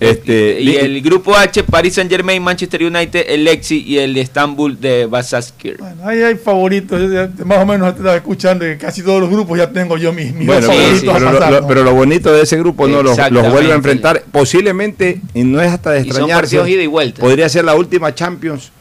Ferencváros. 0.00 0.18
Este, 0.18 0.60
y 0.62 0.76
el 0.76 1.02
grupo 1.02 1.36
H, 1.36 1.62
Paris 1.64 1.94
Saint 1.94 2.10
Germain, 2.10 2.42
Manchester 2.42 2.82
United, 2.82 3.24
el 3.28 3.44
Lexi 3.44 3.84
y 3.86 3.98
el 3.98 4.16
Estambul 4.16 4.80
de 4.80 5.06
Basaskir. 5.06 5.78
Ahí 6.04 6.22
hay 6.22 6.36
favoritos, 6.36 6.98
más 7.44 7.58
o 7.58 7.66
menos 7.66 7.88
estaba 7.94 8.16
escuchando 8.16 8.64
que 8.64 8.78
casi 8.78 9.02
todos 9.02 9.20
los 9.20 9.28
grupos 9.30 9.58
ya 9.58 9.70
tengo 9.70 9.96
yo 9.98 10.12
mis, 10.12 10.32
mis 10.34 10.46
Bueno, 10.46 10.66
favoritos 10.66 11.08
a 11.08 11.12
pero 11.18 11.20
lo, 11.32 11.38
pasar, 11.38 11.52
lo- 11.52 11.60
¿no? 11.60 11.66
pero 11.68 11.84
lo 11.84 11.94
bonito 11.94 12.32
de 12.32 12.42
ese 12.42 12.56
grupo 12.56 12.88
no 12.88 13.02
los, 13.02 13.16
los 13.30 13.52
vuelve 13.52 13.72
a 13.72 13.76
enfrentar. 13.76 14.24
Posiblemente, 14.32 15.20
y 15.34 15.44
no 15.44 15.60
es 15.60 15.70
hasta 15.70 15.90
de 15.90 15.98
Y 16.00 16.02
son 16.04 16.08
extrañarse, 16.08 16.56
partidos 16.56 16.68
ida 16.68 16.82
y 16.82 16.86
vuelta. 16.86 17.20
podría 17.20 17.48
ser 17.48 17.64
la 17.64 17.74
última 17.74 18.14
Champions 18.14 18.72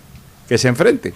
que 0.47 0.57
se 0.57 0.67
enfrenten. 0.69 1.13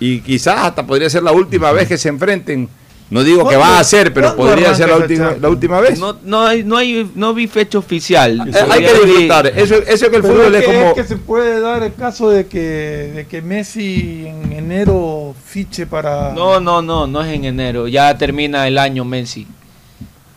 Y 0.00 0.20
quizás 0.20 0.58
hasta 0.66 0.86
podría 0.86 1.08
ser 1.10 1.22
la 1.22 1.32
última 1.32 1.70
vez 1.72 1.86
que 1.88 1.98
se 1.98 2.08
enfrenten. 2.08 2.68
No 3.12 3.22
digo 3.22 3.46
que 3.46 3.56
va 3.56 3.78
a 3.78 3.84
ser, 3.84 4.14
pero 4.14 4.34
¿Cuándo 4.34 4.54
podría 4.54 4.74
ser 4.74 4.88
la 4.88 4.96
última, 4.96 5.36
la 5.38 5.48
última 5.50 5.80
vez. 5.80 5.98
No, 5.98 6.16
no, 6.24 6.46
hay, 6.46 6.64
no, 6.64 6.78
hay, 6.78 7.10
no 7.14 7.34
vi 7.34 7.46
fecha 7.46 7.76
oficial. 7.76 8.48
Eh, 8.48 8.58
hay 8.70 8.82
que 8.82 8.94
disfrutar. 8.94 9.46
Eso, 9.48 9.74
eso 9.74 10.10
que 10.10 10.16
el 10.16 10.22
Pero 10.22 10.34
fútbol 10.34 10.54
es 10.54 10.62
es 10.62 10.66
que, 10.66 10.74
como. 10.74 10.88
es 10.88 10.94
que 10.94 11.04
se 11.04 11.16
puede 11.18 11.60
dar 11.60 11.82
el 11.82 11.92
caso 11.92 12.30
de 12.30 12.46
que, 12.46 13.12
de 13.14 13.26
que 13.28 13.42
Messi 13.42 14.26
en 14.26 14.52
enero 14.54 15.34
fiche 15.44 15.86
para... 15.86 16.32
No, 16.32 16.58
no, 16.58 16.80
no, 16.80 17.06
no 17.06 17.22
es 17.22 17.34
en 17.34 17.44
enero. 17.44 17.86
Ya 17.86 18.16
termina 18.16 18.66
el 18.66 18.78
año 18.78 19.04
Messi. 19.04 19.46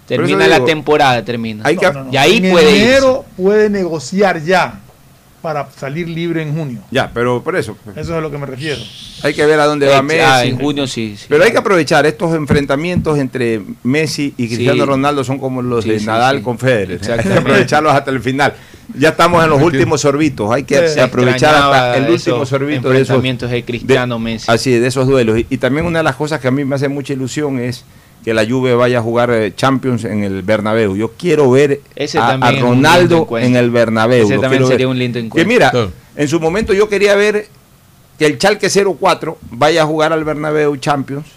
Termina 0.05 0.45
la 0.45 0.65
temporada, 0.65 1.23
termina. 1.23 1.63
No, 1.63 1.93
no, 1.93 2.03
no. 2.03 2.11
Y 2.11 2.17
ahí 2.17 2.37
en 2.43 2.51
puede 2.51 2.71
irse. 2.71 2.87
enero 2.89 3.25
puede 3.37 3.69
negociar 3.69 4.43
ya 4.43 4.81
para 5.45 5.69
salir 5.77 6.09
libre 6.09 6.41
en 6.41 6.55
junio. 6.55 6.79
Ya, 6.89 7.11
pero 7.13 7.43
por 7.43 7.55
eso. 7.55 7.77
Eso 7.91 7.99
es 7.99 8.09
a 8.09 8.19
lo 8.19 8.31
que 8.31 8.37
me 8.39 8.47
refiero. 8.47 8.81
Hay 9.21 9.35
que 9.35 9.45
ver 9.45 9.59
a 9.59 9.65
dónde 9.67 9.85
va 9.85 10.01
Messi. 10.01 10.19
ah, 10.25 10.43
en 10.43 10.57
junio 10.57 10.87
sí, 10.87 11.13
sí. 11.15 11.27
Pero 11.29 11.43
hay 11.43 11.51
que 11.51 11.59
aprovechar 11.59 12.03
estos 12.07 12.33
enfrentamientos 12.33 13.19
entre 13.19 13.61
Messi 13.83 14.33
y 14.37 14.47
Cristiano 14.47 14.85
Sí. 14.85 14.89
Ronaldo 14.89 15.23
son 15.23 15.37
como 15.37 15.61
los 15.61 15.83
Sí, 15.83 15.91
de 15.91 15.99
sí, 15.99 16.07
Nadal 16.07 16.37
sí. 16.37 16.41
con 16.43 16.57
Federer. 16.57 16.99
Hay 17.11 17.19
que 17.23 17.33
aprovecharlos 17.33 17.93
hasta 17.93 18.09
el 18.09 18.21
final. 18.21 18.55
Ya 18.97 19.09
estamos 19.09 19.43
en 19.43 19.51
los 19.51 19.61
últimos 19.61 20.01
sorbitos. 20.01 20.51
Hay 20.51 20.63
que 20.63 20.87
Se 20.87 20.99
aprovechar 20.99 21.53
hasta 21.53 21.97
el 21.97 22.11
último 22.11 22.43
sorbito 22.43 22.89
de 22.89 22.95
esos 22.95 23.09
enfrentamientos 23.17 23.51
de 23.51 23.63
Cristiano 23.63 24.17
Messi. 24.17 24.51
Así, 24.51 24.71
de 24.71 24.87
esos 24.87 25.05
duelos. 25.07 25.37
Y, 25.37 25.45
y 25.47 25.57
también 25.59 25.85
una 25.85 25.99
de 25.99 26.03
las 26.05 26.15
cosas 26.15 26.39
que 26.39 26.47
a 26.47 26.51
mí 26.51 26.65
me 26.65 26.73
hace 26.73 26.87
mucha 26.89 27.13
ilusión 27.13 27.59
es 27.59 27.85
que 28.25 28.33
la 28.33 28.45
Juve 28.45 28.73
vaya 28.75 28.99
a 28.99 29.01
jugar 29.01 29.29
eh, 29.31 29.53
Champions 29.55 30.03
en 30.03 30.23
el 30.23 30.41
Bernabéu. 30.41 30.95
Yo 30.97 31.11
quiero 31.17 31.49
ver 31.51 31.79
Ese 31.95 32.17
a, 32.17 32.29
a 32.31 32.51
Ronaldo 32.51 33.27
en 33.37 33.55
el 33.55 33.69
Bernabéu. 33.69 34.25
Ese 34.25 34.35
Lo 34.35 34.41
también 34.41 34.63
sería 34.65 34.87
ver. 34.87 34.87
un 34.87 34.97
lindo 34.99 35.19
Que 35.19 35.25
encuentro. 35.27 35.47
mira, 35.47 35.69
Claro. 35.71 35.91
en 36.15 36.27
su 36.27 36.39
momento 36.39 36.73
yo 36.73 36.89
quería 36.89 37.15
ver 37.15 37.47
que 38.17 38.25
el 38.25 38.37
Chalque 38.39 38.67
04 38.69 39.37
vaya 39.51 39.83
a 39.83 39.85
jugar 39.85 40.11
al 40.11 40.23
Bernabéu 40.23 40.75
Champions 40.77 41.27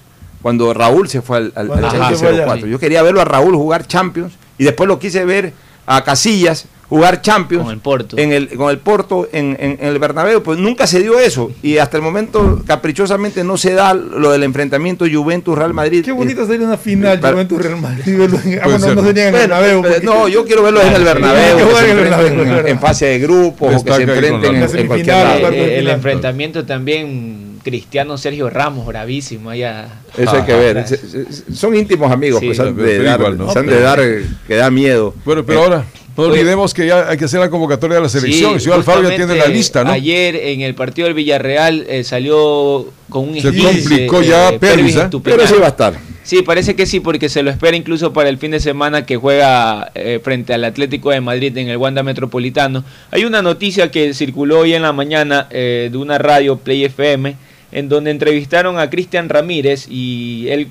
cuando 0.40 0.72
Raúl 0.72 1.08
se 1.08 1.20
fue 1.20 1.36
al, 1.36 1.52
al- 1.54 1.68
Chalque 1.68 1.98
Raúl 1.98 2.16
se 2.16 2.24
fue 2.24 2.28
allá. 2.34 2.44
04. 2.46 2.66
Yo 2.68 2.78
quería 2.78 3.02
verlo 3.02 3.20
a 3.20 3.24
Raúl 3.26 3.54
jugar 3.54 3.86
Champions 3.86 4.32
y 4.56 4.64
después 4.64 4.88
lo 4.88 4.98
quise 4.98 5.24
ver 5.26 5.52
a 5.86 6.02
Casillas 6.04 6.66
jugar 6.88 7.20
Champions 7.20 7.64
Con 7.64 7.72
el 7.74 7.80
Porto. 7.80 8.16
en 8.18 8.32
el 8.32 8.48
con 8.56 8.70
el 8.70 8.78
Porto 8.78 9.28
en, 9.32 9.56
en- 9.60 9.78
en 9.80 9.86
el 9.88 9.98
Bernabéu, 9.98 10.42
pues 10.42 10.58
nunca 10.58 10.86
se 10.86 11.00
dio 11.00 11.18
eso 11.18 11.50
y 11.62 11.78
hasta 11.78 11.96
el 11.98 12.02
momento 12.02 12.62
caprichosamente 12.66 13.44
no 13.44 13.56
se 13.58 13.74
da 13.74 13.92
lo 13.94 14.30
del 14.32 14.42
enfrentamiento 14.42 15.04
Juventus 15.10 15.56
Real 15.58 15.74
Madrid. 15.74 16.02
Qué 16.04 16.12
bonito 16.12 16.46
sería 16.46 16.66
una 16.66 16.78
final 16.78 17.20
para- 17.20 17.32
Juventus 17.34 17.62
Real 17.62 17.80
Madrid. 17.80 18.16
verlo 18.18 18.40
en- 18.44 18.58
ah, 18.60 18.62
bueno, 18.64 18.94
no 18.94 19.04
sería 19.04 19.28
en 19.28 19.34
el 19.34 19.40
Bernabéu. 19.40 19.82
porque- 19.82 20.00
no, 20.02 20.28
yo 20.28 20.44
quiero 20.46 20.62
verlos 20.62 20.82
en 20.84 20.94
el 20.94 21.04
Bernabéu, 21.04 22.66
en 22.66 22.78
fase 22.80 23.06
de 23.06 23.18
grupos 23.18 23.74
o 23.76 23.84
que 23.84 23.92
se 23.92 24.02
enfrenten 24.02 24.54
en, 24.56 24.62
en 24.78 24.86
cualquier 24.86 25.16
lado. 25.16 25.48
Eh, 25.52 25.78
el 25.78 25.88
enfrentamiento 25.88 26.64
también 26.64 27.58
Cristiano 27.62 28.16
Sergio 28.16 28.48
Ramos, 28.48 28.86
bravísimo 28.86 29.50
allá. 29.50 29.88
Eso 30.16 30.30
hay 30.36 30.42
que 30.42 30.54
ver. 30.54 30.88
Se- 30.88 30.96
se- 30.96 31.54
Son 31.54 31.74
íntimos 31.76 32.10
amigos, 32.10 32.40
Sí. 32.40 32.46
pues 32.46 32.60
han 32.60 32.74
de 32.76 33.02
dar, 33.02 33.18
igual, 33.20 33.36
¿no? 33.38 33.52
se 33.52 33.58
han 33.58 33.66
de 33.66 33.80
dar 33.80 34.00
eh, 34.00 34.24
que 34.46 34.54
da 34.54 34.70
miedo. 34.70 35.14
Bueno, 35.24 35.44
pero 35.44 35.58
Eh, 35.60 35.62
ahora, 35.64 35.84
no 36.18 36.24
olvidemos 36.24 36.74
que 36.74 36.86
ya 36.86 37.08
hay 37.08 37.16
que 37.16 37.24
hacer 37.24 37.40
la 37.40 37.48
convocatoria 37.48 37.96
de 37.96 38.02
la 38.02 38.08
selección. 38.08 38.54
Sí, 38.54 38.60
Ciudad 38.60 38.78
Alfaro 38.78 39.02
ya 39.08 39.16
tiene 39.16 39.36
la 39.36 39.46
lista, 39.46 39.84
¿no? 39.84 39.90
Ayer 39.90 40.36
en 40.36 40.60
el 40.60 40.74
partido 40.74 41.06
del 41.06 41.14
Villarreal 41.14 41.86
eh, 41.88 42.04
salió 42.04 42.86
con 43.08 43.28
un 43.28 43.40
Se 43.40 43.56
complicó 43.56 44.22
ya 44.22 44.50
eh, 44.50 44.58
Pervis, 44.58 44.96
¿eh? 44.96 45.08
Pero 45.22 45.46
sí 45.46 45.54
va 45.58 45.66
a 45.66 45.70
estar. 45.70 46.08
Sí, 46.28 46.42
parece 46.42 46.76
que 46.76 46.84
sí, 46.84 47.00
porque 47.00 47.30
se 47.30 47.42
lo 47.42 47.48
espera 47.48 47.74
incluso 47.74 48.12
para 48.12 48.28
el 48.28 48.36
fin 48.36 48.50
de 48.50 48.60
semana 48.60 49.06
que 49.06 49.16
juega 49.16 49.90
eh, 49.94 50.20
frente 50.22 50.52
al 50.52 50.62
Atlético 50.64 51.10
de 51.10 51.22
Madrid 51.22 51.56
en 51.56 51.68
el 51.68 51.78
Wanda 51.78 52.02
Metropolitano. 52.02 52.84
Hay 53.10 53.24
una 53.24 53.40
noticia 53.40 53.90
que 53.90 54.12
circuló 54.12 54.58
hoy 54.58 54.74
en 54.74 54.82
la 54.82 54.92
mañana 54.92 55.46
eh, 55.48 55.88
de 55.90 55.96
una 55.96 56.18
radio 56.18 56.58
Play 56.58 56.84
FM, 56.84 57.34
en 57.72 57.88
donde 57.88 58.10
entrevistaron 58.10 58.78
a 58.78 58.90
Cristian 58.90 59.30
Ramírez 59.30 59.86
y 59.88 60.48
él, 60.50 60.68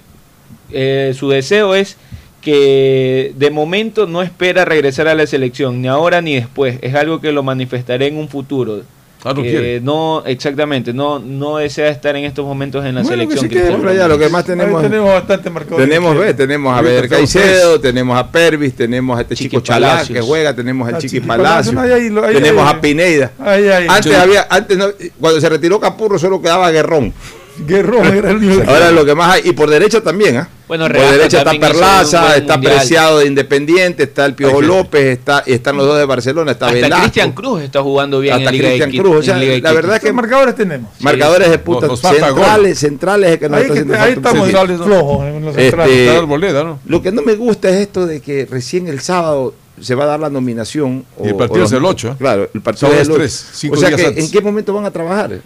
eh, 0.72 1.16
su 1.18 1.30
deseo 1.30 1.74
es 1.74 1.98
que 2.42 3.34
de 3.36 3.50
momento 3.52 4.08
no 4.08 4.22
espera 4.22 4.66
regresar 4.66 5.08
a 5.08 5.16
la 5.16 5.28
selección, 5.28 5.82
ni 5.82 5.88
ahora 5.88 6.22
ni 6.22 6.36
después. 6.36 6.78
Es 6.82 6.96
algo 6.96 7.20
que 7.22 7.32
lo 7.32 7.44
manifestaré 7.44 8.08
en 8.08 8.18
un 8.18 8.30
futuro. 8.30 8.82
Ah, 9.26 9.34
quiere. 9.34 9.82
no, 9.82 10.24
exactamente, 10.26 10.94
no, 10.94 11.20
no 11.20 11.58
desea 11.58 11.90
estar 11.90 12.16
en 12.16 12.24
estos 12.24 12.46
momentos 12.46 12.86
en 12.86 12.96
la 12.96 13.02
Bueno, 13.02 13.28
que 13.28 13.36
selección. 13.36 13.86
allá, 13.86 14.08
lo 14.08 14.18
que 14.18 14.30
más 14.30 14.46
tenemos. 14.46 14.82
Tenemos 14.82 15.10
bastante. 15.10 15.50
Tenemos, 15.76 16.18
ve, 16.18 16.34
tenemos 16.34 16.78
a 16.78 16.82
tenemos 16.84 17.10
Caicedo, 17.10 17.80
tres. 17.80 17.82
tenemos 17.82 18.18
a 18.18 18.32
Pervis, 18.32 18.74
tenemos 18.76 19.18
a 19.18 19.22
este 19.24 19.36
Chiqui 19.36 19.50
chico 19.50 19.62
Chalá 19.64 20.04
que 20.08 20.22
juega, 20.22 20.56
tenemos 20.56 20.88
al 20.88 20.96
Ah, 20.96 20.98
Chiqui 21.00 21.16
Chiqui 21.16 21.28
Palacio, 21.28 21.74
Palacio, 21.74 21.74
no, 21.74 21.82
ahí, 21.82 21.92
ahí, 21.92 22.36
ahí, 22.36 22.42
tenemos 22.42 22.64
ahí. 22.70 22.76
a 22.78 22.80
Pineida. 22.82 23.32
Ahí, 23.40 23.68
ahí. 23.68 23.88
Antes 23.90 24.12
Yo- 24.14 24.22
había, 24.22 24.48
antes 24.50 24.78
no- 24.78 24.88
cuando 25.20 25.42
se 25.42 25.50
retiró 25.50 25.80
Capurro 25.80 26.18
solo 26.20 26.40
quedaba 26.42 26.70
Guerrón. 26.72 27.12
Guerrón 27.68 28.06
era 28.06 28.32
el 28.32 28.38
único. 28.38 28.64
Ahora 28.70 28.92
lo 28.92 29.06
que 29.06 29.16
más 29.16 29.34
hay, 29.36 29.42
y 29.50 29.54
por 29.54 29.70
derecha 29.70 30.02
también, 30.02 30.38
¿ah? 30.38 30.50
Bueno, 30.68 30.86
por 30.88 30.98
derecha 30.98 31.38
está 31.40 31.52
Perlaza, 31.52 32.36
está 32.36 32.54
mundial. 32.58 32.76
Preciado 32.76 33.20
de 33.20 33.26
Independiente, 33.28 34.04
está 34.04 34.26
el 34.26 34.34
Piojo 34.34 34.62
López, 34.62 35.18
está, 35.18 35.42
y 35.46 35.54
están 35.54 35.78
los 35.78 35.86
dos 35.88 35.98
de 35.98 36.04
Barcelona, 36.06 36.52
está 36.52 36.66
Hasta 36.68 36.76
Velasco. 36.76 37.02
Cristian 37.04 37.32
Cruz 37.32 37.62
está 37.62 37.82
jugando 37.82 38.20
bien 38.20 38.36
Hasta 38.36 38.50
en 38.50 38.52
Liga 38.56 38.70
de 38.70 38.80
Cristian 38.80 39.04
Cruz, 39.04 39.16
o 39.16 39.24
sea, 39.24 39.38
Liga 39.38 39.58
la 39.62 39.74
verdad 39.74 39.96
es 39.96 40.02
que 40.02 40.08
¿Qué 40.08 40.14
marcadores 40.14 40.56
tenemos? 40.56 40.90
marcadores 41.00 41.50
de 41.50 41.58
nos 41.66 42.02
falta 42.02 42.30
gol. 42.32 42.40
centrales, 42.42 42.80
centrales 42.80 43.32
es 43.32 43.38
que 43.40 43.50
nos 43.50 43.58
Ahí, 43.60 43.64
está 43.64 43.74
que- 43.86 43.96
ahí 43.96 44.12
estamos 44.14 44.50
flojos 44.84 45.26
en 45.26 45.42
los 45.46 45.52
Este, 45.56 45.64
centrales. 45.70 46.10
Arboleda, 46.18 46.64
¿no? 46.66 46.80
Lo 46.86 47.02
que 47.02 47.12
no 47.14 47.22
me 47.22 47.36
gusta 47.36 47.70
es 47.70 47.76
esto 47.76 48.06
de 48.06 48.20
que 48.20 48.46
recién 48.50 48.88
el 48.88 49.00
sábado 49.00 49.54
se 49.80 49.96
va 49.96 50.04
a 50.04 50.08
dar 50.08 50.20
la 50.20 50.30
nominación. 50.30 51.06
Y 51.24 51.28
el 51.28 51.36
partido 51.36 51.64
es 51.64 51.72
el 51.72 51.86
8, 51.86 52.10
¿eh? 52.10 52.16
Claro, 52.18 52.50
el 52.54 52.62
partido 52.62 52.90
Sábado 52.90 53.02
es 53.02 53.08
el 53.08 53.14
es 53.14 53.16
8. 53.16 53.18
tres, 53.20 53.48
cinco 53.54 53.76
o 53.76 53.80
sea 53.80 53.90
días 53.90 54.02
que, 54.02 54.08
antes. 54.08 54.26
¿en 54.26 54.32
qué 54.32 54.42
momento 54.42 54.74
van 54.74 54.86
a 54.86 54.92
trabajar? 54.92 55.40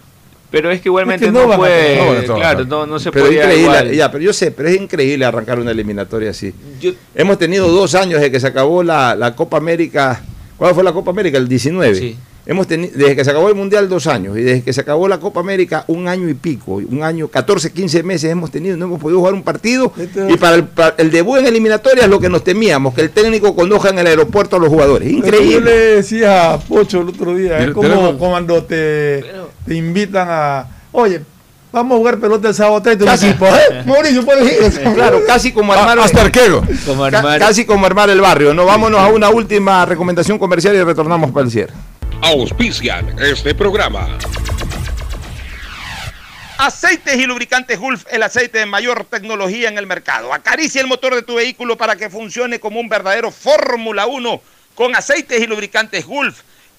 Pero 0.52 0.70
es 0.70 0.80
que 0.80 0.88
igualmente 0.90 1.24
Es 1.24 1.32
que 1.32 1.36
no 1.36 1.46
no, 1.48 1.48
trabajar. 1.48 2.24
claro, 2.26 2.64
no, 2.66 2.86
no 2.86 2.98
se 3.00 3.10
pero 3.10 3.24
puede 3.24 3.38
increíble, 3.38 3.62
igual. 3.62 3.92
ya, 3.92 4.12
pero 4.12 4.22
yo 4.22 4.32
sé, 4.32 4.50
pero 4.52 4.68
es 4.68 4.80
increíble 4.80 5.24
arrancar 5.24 5.58
una 5.58 5.70
eliminatoria 5.72 6.30
así. 6.30 6.52
Yo- 6.80 6.92
Hemos 7.14 7.38
tenido 7.38 7.68
dos 7.68 7.94
años 7.94 8.20
desde 8.20 8.30
que 8.30 8.38
se 8.38 8.46
acabó 8.46 8.82
la, 8.84 9.16
la 9.16 9.34
Copa 9.34 9.56
América. 9.56 10.22
¿Cuándo 10.58 10.74
fue 10.74 10.84
la 10.84 10.92
Copa 10.92 11.10
América? 11.10 11.38
El 11.38 11.48
19. 11.48 11.94
Sí. 11.96 12.16
Hemos 12.44 12.66
tenido, 12.66 12.92
desde 12.96 13.14
que 13.14 13.24
se 13.24 13.30
acabó 13.30 13.48
el 13.50 13.54
Mundial, 13.54 13.88
dos 13.88 14.08
años. 14.08 14.36
Y 14.36 14.42
desde 14.42 14.62
que 14.64 14.72
se 14.72 14.80
acabó 14.80 15.06
la 15.06 15.20
Copa 15.20 15.38
América, 15.38 15.84
un 15.86 16.08
año 16.08 16.28
y 16.28 16.34
pico. 16.34 16.74
Un 16.90 17.02
año, 17.04 17.28
14, 17.28 17.70
15 17.72 18.02
meses 18.02 18.30
hemos 18.32 18.50
tenido. 18.50 18.76
No 18.76 18.86
hemos 18.86 19.00
podido 19.00 19.20
jugar 19.20 19.32
un 19.34 19.44
partido. 19.44 19.92
Este- 19.96 20.28
Y 20.30 20.36
para 20.36 20.56
el, 20.56 20.64
para 20.64 20.96
el 20.98 21.12
debut 21.12 21.38
en 21.38 21.46
eliminatoria 21.46 22.02
es 22.02 22.10
lo 22.10 22.18
que 22.18 22.28
nos 22.28 22.42
temíamos, 22.42 22.94
que 22.94 23.00
el 23.02 23.10
técnico 23.10 23.54
conozca 23.54 23.90
en 23.90 24.00
el 24.00 24.08
aeropuerto 24.08 24.56
a 24.56 24.58
los 24.58 24.68
jugadores. 24.70 25.08
Yo 25.08 25.18
le 25.20 25.26
Increíble. 25.28 25.70
decía 25.70 26.54
a 26.54 26.58
Pocho 26.58 27.02
el 27.02 27.10
otro 27.10 27.32
día, 27.36 27.58
es 27.58 27.68
Mira, 27.68 27.72
como 27.74 28.18
cuando 28.18 28.64
te, 28.64 29.24
te 29.66 29.74
invitan 29.74 30.26
a, 30.30 30.66
oye, 30.92 31.22
vamos 31.70 31.94
a 31.94 31.98
jugar 31.98 32.18
pelota 32.18 32.48
el 32.48 32.54
sábado 32.54 32.82
30 32.82 33.04
Casi. 33.04 33.28
equipo. 33.28 33.46
¿eh? 33.46 33.82
Mauricio, 33.86 34.24
puedes 34.24 34.76
ir. 34.76 34.92
Claro, 34.94 35.20
casi 35.26 35.52
como 35.52 35.72
armar, 35.72 35.98
Ah, 35.98 36.04
hasta 36.04 36.22
arquero. 36.22 36.62
Como 36.86 37.04
armar- 37.04 37.38
casi 37.38 37.64
como 37.64 37.86
armar 37.86 38.10
el 38.10 38.20
barrio. 38.20 38.52
No, 38.54 38.64
vámonos 38.66 39.00
a 39.00 39.08
una 39.08 39.30
última 39.30 39.84
recomendación 39.86 40.38
comercial 40.38 40.74
y 40.74 40.82
retornamos 40.82 41.30
para 41.30 41.44
el 41.46 41.50
cierre. 41.52 41.72
Auspician 42.22 43.16
este 43.20 43.54
programa. 43.54 44.08
Aceites 46.58 47.16
y 47.16 47.26
lubricantes 47.26 47.78
Gulf, 47.78 48.04
el 48.10 48.22
aceite 48.22 48.58
de 48.58 48.66
mayor 48.66 49.04
tecnología 49.04 49.68
en 49.68 49.78
el 49.78 49.86
mercado. 49.88 50.32
Acaricia 50.32 50.80
el 50.80 50.86
motor 50.86 51.14
de 51.14 51.22
tu 51.22 51.34
vehículo 51.36 51.76
para 51.76 51.96
que 51.96 52.08
funcione 52.08 52.60
como 52.60 52.78
un 52.78 52.88
verdadero 52.88 53.32
Fórmula 53.32 54.06
1 54.06 54.40
con 54.76 54.94
aceites 54.94 55.40
y 55.42 55.46
lubricantes 55.46 56.06
Gulf. 56.06 56.42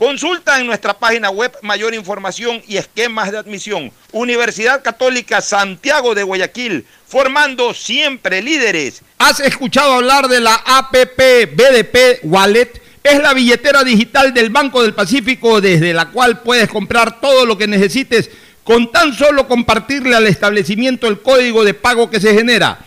Consulta 0.00 0.58
en 0.58 0.66
nuestra 0.66 0.98
página 0.98 1.28
web 1.28 1.52
mayor 1.60 1.92
información 1.92 2.62
y 2.66 2.78
esquemas 2.78 3.30
de 3.30 3.36
admisión. 3.36 3.92
Universidad 4.12 4.82
Católica 4.82 5.42
Santiago 5.42 6.14
de 6.14 6.22
Guayaquil, 6.22 6.86
formando 7.06 7.74
siempre 7.74 8.40
líderes. 8.40 9.02
¿Has 9.18 9.40
escuchado 9.40 9.92
hablar 9.92 10.26
de 10.28 10.40
la 10.40 10.54
APP 10.54 11.54
BDP 11.54 12.20
Wallet? 12.22 12.80
Es 13.04 13.20
la 13.20 13.34
billetera 13.34 13.84
digital 13.84 14.32
del 14.32 14.48
Banco 14.48 14.80
del 14.80 14.94
Pacífico 14.94 15.60
desde 15.60 15.92
la 15.92 16.06
cual 16.06 16.40
puedes 16.40 16.70
comprar 16.70 17.20
todo 17.20 17.44
lo 17.44 17.58
que 17.58 17.66
necesites 17.66 18.30
con 18.64 18.90
tan 18.90 19.12
solo 19.12 19.46
compartirle 19.46 20.16
al 20.16 20.26
establecimiento 20.26 21.08
el 21.08 21.20
código 21.20 21.62
de 21.62 21.74
pago 21.74 22.08
que 22.08 22.20
se 22.20 22.32
genera. 22.32 22.86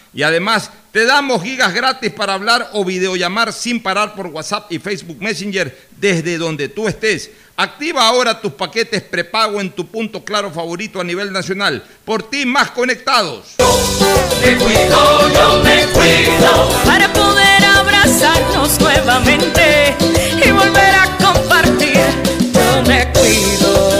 Y 0.13 0.23
además 0.23 0.71
te 0.91 1.05
damos 1.05 1.41
gigas 1.41 1.73
gratis 1.73 2.11
para 2.11 2.33
hablar 2.33 2.69
o 2.73 2.83
videollamar 2.83 3.53
sin 3.53 3.81
parar 3.81 4.13
por 4.13 4.27
WhatsApp 4.27 4.71
y 4.71 4.79
Facebook 4.79 5.17
Messenger 5.21 5.77
desde 5.97 6.37
donde 6.37 6.67
tú 6.67 6.87
estés. 6.87 7.31
Activa 7.55 8.07
ahora 8.07 8.41
tus 8.41 8.53
paquetes 8.53 9.01
prepago 9.03 9.61
en 9.61 9.71
tu 9.71 9.85
punto 9.87 10.23
claro 10.23 10.51
favorito 10.51 10.99
a 10.99 11.03
nivel 11.03 11.31
nacional. 11.31 11.83
Por 12.03 12.23
ti 12.23 12.45
más 12.45 12.71
conectados. 12.71 13.55
Me 14.41 14.57
cuido, 14.57 15.29
yo 15.29 15.63
me 15.63 15.85
cuido 15.93 16.69
para 16.85 17.13
poder 17.13 17.63
abrazarnos 17.63 18.79
nuevamente 18.81 19.95
y 20.45 20.51
volver 20.51 20.95
a 20.95 21.17
compartir. 21.17 21.99
Yo 22.51 22.81
me 22.87 23.07
cuido. 23.13 23.91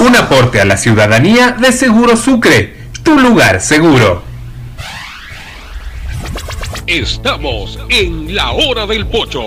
Un 0.00 0.14
aporte 0.14 0.60
a 0.60 0.64
la 0.64 0.76
ciudadanía 0.76 1.56
de 1.58 1.72
Seguro 1.72 2.16
Sucre, 2.16 2.85
tu 3.06 3.16
lugar 3.20 3.60
seguro. 3.60 4.20
Estamos 6.88 7.78
en 7.88 8.34
la 8.34 8.50
hora 8.50 8.84
del 8.86 9.06
pocho. 9.06 9.42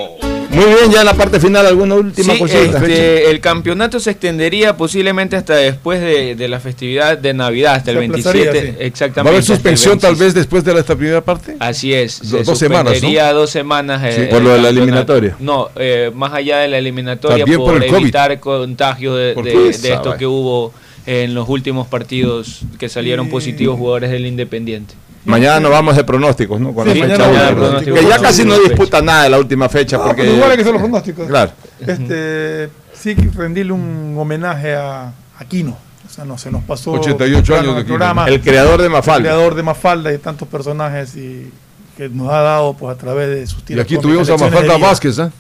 Muy 0.50 0.66
bien, 0.66 0.92
ya 0.92 1.02
en 1.02 1.06
la 1.06 1.14
parte 1.14 1.40
final, 1.42 1.66
alguna 1.68 1.96
última 1.96 2.34
Sí, 2.34 2.40
cosita. 2.40 2.78
este, 2.80 3.30
el 3.30 3.40
campeonato 3.42 4.00
se 4.00 4.12
extendería 4.12 4.76
posiblemente 4.78 5.36
hasta 5.36 5.56
después 5.56 6.00
de, 6.02 6.36
de 6.36 6.48
la 6.48 6.60
festividad 6.62 7.18
de 7.18 7.34
Navidad, 7.34 7.76
hasta 7.76 7.92
el 7.92 8.00
Se 8.00 8.06
aplazaría, 8.06 8.44
27. 8.52 8.78
sí. 8.80 8.84
Exactamente. 8.86 9.22
¿Va 9.24 9.30
a 9.30 9.34
haber 9.34 9.44
suspensión 9.44 10.00
tal 10.00 10.12
26. 10.16 10.20
vez 10.26 10.34
después 10.36 10.64
de 10.64 10.80
esta 10.80 10.96
primera 10.96 11.22
parte? 11.22 11.56
Así 11.60 11.94
es. 11.94 12.20
Do- 12.32 12.40
se 12.40 12.44
dos 12.46 12.58
semanas, 12.58 12.86
¿no? 12.86 12.92
suspendería 12.92 13.34
dos 13.34 13.50
semanas. 13.50 14.02
eh, 14.06 14.28
por 14.32 14.42
lo 14.42 14.52
de 14.52 14.62
la 14.62 14.70
eliminatoria. 14.70 15.36
No, 15.40 15.70
eh, 15.76 16.12
más 16.16 16.34
allá 16.34 16.60
de 16.60 16.70
la 16.70 16.78
eliminatoria, 16.78 17.40
También 17.40 17.60
por, 17.60 17.74
por 17.74 17.84
el 17.84 17.90
COVID. 17.90 18.02
evitar 18.02 18.40
contagios 18.40 19.18
de, 19.18 19.70
esto 19.70 20.16
que 20.18 20.26
hubo 20.26 20.74
en 21.12 21.34
los 21.34 21.50
últimos 21.50 21.88
partidos 21.88 22.62
que 22.78 22.88
salieron 22.88 23.30
positivos 23.30 23.80
jugadores 23.80 24.12
del 24.12 24.28
Independiente. 24.28 24.94
Mañana 25.26 25.60
nos 25.60 25.72
vamos 25.72 25.96
de 25.96 26.04
pronósticos, 26.04 26.62
¿no? 26.62 26.72
Con 26.72 26.88
Sí, 26.88 27.00
la 27.00 27.08
fecha 27.08 27.28
mañana 27.28 27.50
última. 27.78 28.00
Que 28.00 28.06
ya 28.08 28.20
casi 28.20 28.46
no 28.46 28.60
disputa 28.60 29.02
nada 29.02 29.24
de 29.24 29.30
la 29.32 29.40
última 29.40 29.68
fecha. 29.70 29.98
No, 29.98 30.04
porque 30.06 30.22
pero 30.22 30.36
igual 30.36 30.56
que 30.56 30.62
hacer 30.62 30.74
los 30.74 30.82
pronósticos. 30.84 31.28
Claro. 31.28 31.52
Este, 31.80 32.70
sí, 32.94 33.16
rendirle 33.36 33.72
un 33.74 34.16
homenaje 34.20 34.76
a 34.76 35.12
Aquino. 35.40 35.76
O 36.08 36.12
sea, 36.14 36.26
no 36.26 36.38
se 36.38 36.52
nos 36.52 36.64
pasó. 36.64 36.92
88 36.92 37.42
temprano 37.42 37.62
años 37.62 37.76
de 37.76 37.82
el 37.82 37.88
programa. 37.88 38.28
El 38.28 38.42
creador 38.42 38.80
de 38.80 38.86
El 38.86 38.92
Mafalda. 38.92 39.30
creador 39.30 39.56
de 39.56 39.64
Mafalda 39.64 40.10
y 40.10 40.14
de 40.14 40.20
tantos 40.20 40.48
personajes 40.48 41.16
y 41.16 41.50
que 41.98 42.08
nos 42.08 42.30
ha 42.30 42.42
dado 42.42 42.74
pues 42.76 42.96
a 42.96 42.98
través 43.00 43.30
de 43.30 43.48
sus 43.48 43.62
Y 43.62 43.66
tiras 43.66 43.84
aquí 43.86 43.98
tuvimos 43.98 44.30
a 44.30 44.38
Mafalda. 44.38 44.78
Vázquez, 44.78 45.18
¿ah? 45.20 45.32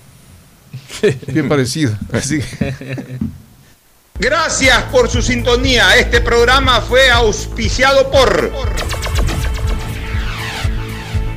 Bien 1.27 1.47
parecido. 1.47 1.93
Así 2.11 2.39
que- 2.39 2.73
Gracias 4.19 4.83
por 4.91 5.09
su 5.09 5.21
sintonía. 5.21 5.95
Este 5.95 6.19
programa 6.19 6.81
fue 6.81 7.09
auspiciado 7.09 8.11
por 8.11 8.51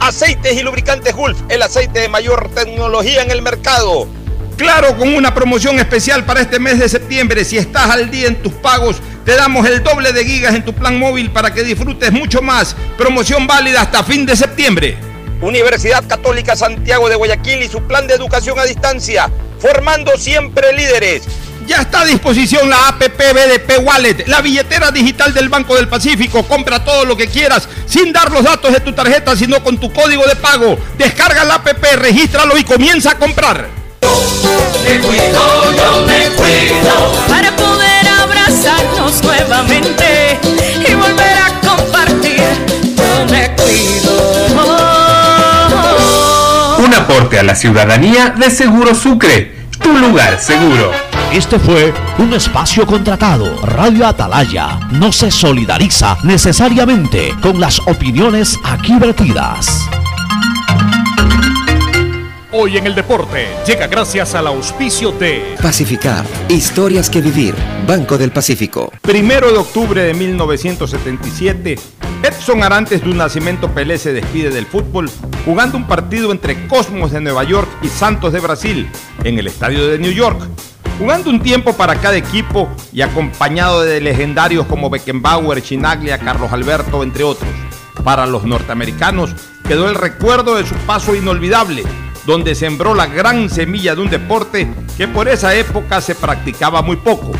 Aceites 0.01 0.55
y 0.59 0.65
Lubricantes 0.65 1.15
Gulf, 1.15 1.39
el 1.49 1.63
aceite 1.63 2.01
de 2.01 2.09
mayor 2.09 2.51
tecnología 2.53 3.23
en 3.23 3.31
el 3.31 3.41
mercado. 3.41 4.09
Claro, 4.57 4.97
con 4.97 5.15
una 5.15 5.33
promoción 5.33 5.79
especial 5.79 6.25
para 6.25 6.41
este 6.41 6.59
mes 6.59 6.81
de 6.81 6.89
septiembre. 6.89 7.45
Si 7.45 7.57
estás 7.57 7.89
al 7.89 8.11
día 8.11 8.27
en 8.27 8.43
tus 8.43 8.53
pagos, 8.55 8.97
te 9.25 9.37
damos 9.37 9.65
el 9.69 9.85
doble 9.85 10.13
de 10.13 10.25
gigas 10.25 10.57
en 10.57 10.65
tu 10.65 10.73
plan 10.73 10.99
móvil 10.99 11.31
para 11.31 11.55
que 11.55 11.63
disfrutes 11.63 12.11
mucho 12.11 12.43
más. 12.43 12.75
Promoción 12.99 13.47
válida 13.47 13.83
hasta 13.83 14.03
fin 14.03 14.27
de 14.27 14.35
septiembre. 14.35 14.99
Universidad 15.41 16.05
Católica 16.09 16.57
Santiago 16.57 17.09
de 17.09 17.15
Guayaquil 17.15 17.63
y 17.63 17.69
su 17.69 17.81
plan 17.85 18.09
de 18.09 18.15
educación 18.15 18.59
a 18.59 18.65
distancia, 18.65 19.31
formando 19.61 20.19
siempre 20.19 20.73
líderes. 20.73 21.23
Ya 21.67 21.83
está 21.83 22.01
a 22.01 22.05
disposición 22.05 22.69
la 22.69 22.89
APP 22.89 23.19
BDP 23.19 23.79
Wallet, 23.85 24.25
la 24.27 24.41
billetera 24.41 24.91
digital 24.91 25.33
del 25.33 25.49
Banco 25.49 25.77
del 25.77 25.89
Pacífico. 25.89 26.43
Compra 26.47 26.85
todo 26.85 27.05
lo 27.05 27.17
que 27.17 27.29
quieras 27.29 27.69
sin 27.87 28.13
dar 28.13 28.31
los 28.33 28.43
datos 28.43 28.73
de 28.73 28.81
tu 28.81 28.93
tarjeta, 28.93 29.37
sino 29.37 29.63
con 29.63 29.79
tu 29.79 29.93
código 29.93 30.27
de 30.27 30.37
pago. 30.37 30.79
Descarga 30.99 31.45
la 31.45 31.55
APP, 31.55 31.85
regístralo 31.97 32.57
y 32.59 32.65
comienza 32.65 33.13
a 33.13 33.19
comprar. 33.19 33.69
Me 34.85 34.99
cuido, 34.99 35.73
yo 35.77 36.07
me 36.07 36.31
cuido 36.37 37.13
para 37.29 37.55
poder 37.55 38.09
abrazarnos 38.09 39.23
nuevamente 39.23 40.39
y 40.89 40.95
volver 40.95 41.39
a 41.39 41.61
compartir. 41.67 42.43
Yo 42.97 43.27
me 43.31 43.55
cuido. 43.57 44.13
Un 46.79 46.95
aporte 46.95 47.39
a 47.39 47.43
la 47.45 47.55
ciudadanía 47.55 48.31
de 48.31 48.51
Seguro 48.51 48.95
Sucre, 48.95 49.55
tu 49.81 49.97
lugar 49.97 50.41
seguro. 50.41 51.12
Este 51.33 51.59
fue 51.59 51.95
un 52.19 52.35
espacio 52.35 52.87
contratado. 52.87 53.59
Radio 53.63 54.07
Atalaya 54.07 54.79
no 54.91 55.11
se 55.13 55.31
solidariza 55.31 56.19
necesariamente 56.25 57.35
con 57.41 57.59
las 57.59 57.81
opiniones 57.81 58.59
aquí 58.63 58.99
vertidas. 58.99 59.89
Hoy 62.53 62.77
en 62.77 62.87
el 62.87 62.95
deporte 62.95 63.47
llega 63.67 63.87
gracias 63.87 64.35
al 64.35 64.47
auspicio 64.47 65.11
de 65.13 65.57
Pacificar. 65.63 66.23
Historias 66.51 67.09
que 67.09 67.23
vivir. 67.23 67.55
Banco 67.87 68.19
del 68.19 68.31
Pacífico. 68.31 68.93
Primero 69.01 69.51
de 69.51 69.57
octubre 69.57 70.03
de 70.03 70.13
1977, 70.13 71.79
Edson 72.23 72.63
Arantes 72.63 73.03
de 73.03 73.09
un 73.09 73.17
Nacimiento 73.17 73.73
Pelé 73.73 73.97
se 73.97 74.13
despide 74.13 74.51
del 74.51 74.67
fútbol 74.67 75.11
jugando 75.47 75.79
un 75.79 75.87
partido 75.87 76.31
entre 76.31 76.69
Cosmos 76.69 77.11
de 77.11 77.23
Nueva 77.23 77.45
York 77.45 77.71
y 77.83 77.89
Santos 77.89 78.35
de 78.35 78.41
Brasil 78.41 78.91
en 79.25 79.39
el 79.39 79.47
estadio 79.47 79.89
de 79.89 79.99
New 79.99 80.13
York. 80.13 80.47
Jugando 80.99 81.31
un 81.31 81.41
tiempo 81.41 81.73
para 81.73 81.97
cada 81.97 82.17
equipo 82.17 82.69
y 82.93 83.01
acompañado 83.03 83.83
de 83.83 84.01
legendarios 84.01 84.67
como 84.67 84.91
Beckenbauer, 84.91 85.63
Chinaglia, 85.63 86.19
Carlos 86.19 86.53
Alberto, 86.53 87.03
entre 87.03 87.25
otros. 87.25 87.51
Para 88.05 88.27
los 88.27 88.45
norteamericanos 88.45 89.35
quedó 89.67 89.89
el 89.89 89.95
recuerdo 89.95 90.57
de 90.57 90.67
su 90.67 90.75
paso 90.87 91.15
inolvidable, 91.15 91.83
donde 92.27 92.55
sembró 92.55 92.95
la 92.95 93.07
gran 93.07 93.49
semilla 93.51 93.95
de 93.95 94.03
un 94.03 94.11
deporte 94.11 94.73
que 94.97 95.09
por 95.09 95.29
esa 95.29 95.55
época 95.55 96.01
se 96.01 96.15
practicaba 96.15 96.83
muy 96.83 96.97
poco. 96.97 97.33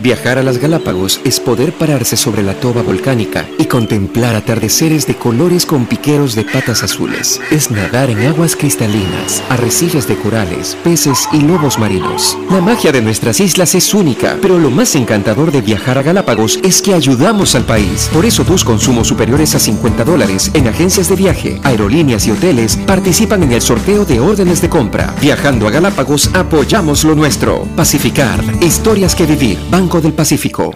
Viajar 0.00 0.38
a 0.38 0.44
las 0.44 0.58
Galápagos 0.58 1.20
es 1.24 1.40
poder 1.40 1.72
pararse 1.72 2.16
sobre 2.16 2.44
la 2.44 2.54
toba 2.54 2.82
volcánica 2.82 3.48
y 3.58 3.64
contemplar 3.64 4.36
atardeceres 4.36 5.08
de 5.08 5.16
colores 5.16 5.66
con 5.66 5.86
piqueros 5.86 6.36
de 6.36 6.44
patas 6.44 6.84
azules. 6.84 7.40
Es 7.50 7.72
nadar 7.72 8.08
en 8.08 8.24
aguas 8.24 8.54
cristalinas, 8.54 9.42
arrecifes 9.48 10.06
de 10.06 10.16
corales, 10.16 10.76
peces 10.84 11.28
y 11.32 11.40
lobos 11.40 11.80
marinos. 11.80 12.38
La 12.48 12.60
magia 12.60 12.92
de 12.92 13.02
nuestras 13.02 13.40
islas 13.40 13.74
es 13.74 13.92
única, 13.92 14.36
pero 14.40 14.60
lo 14.60 14.70
más 14.70 14.94
encantador 14.94 15.50
de 15.50 15.62
viajar 15.62 15.98
a 15.98 16.02
Galápagos 16.02 16.60
es 16.62 16.80
que 16.80 16.94
ayudamos 16.94 17.56
al 17.56 17.64
país. 17.64 18.08
Por 18.12 18.24
eso 18.24 18.44
tus 18.44 18.62
consumos 18.62 19.08
superiores 19.08 19.56
a 19.56 19.58
50 19.58 20.04
dólares 20.04 20.52
en 20.54 20.68
agencias 20.68 21.08
de 21.08 21.16
viaje, 21.16 21.60
aerolíneas 21.64 22.24
y 22.28 22.30
hoteles 22.30 22.76
participan 22.76 23.42
en 23.42 23.50
el 23.50 23.62
sorteo 23.62 24.04
de 24.04 24.20
órdenes 24.20 24.60
de 24.60 24.68
compra. 24.68 25.12
Viajando 25.20 25.66
a 25.66 25.72
Galápagos 25.72 26.30
apoyamos 26.34 27.02
lo 27.02 27.16
nuestro. 27.16 27.64
Pacificar. 27.74 28.44
Historias 28.60 29.16
que 29.16 29.26
vivir. 29.26 29.58
Del 29.88 30.12
Pacífico. 30.12 30.74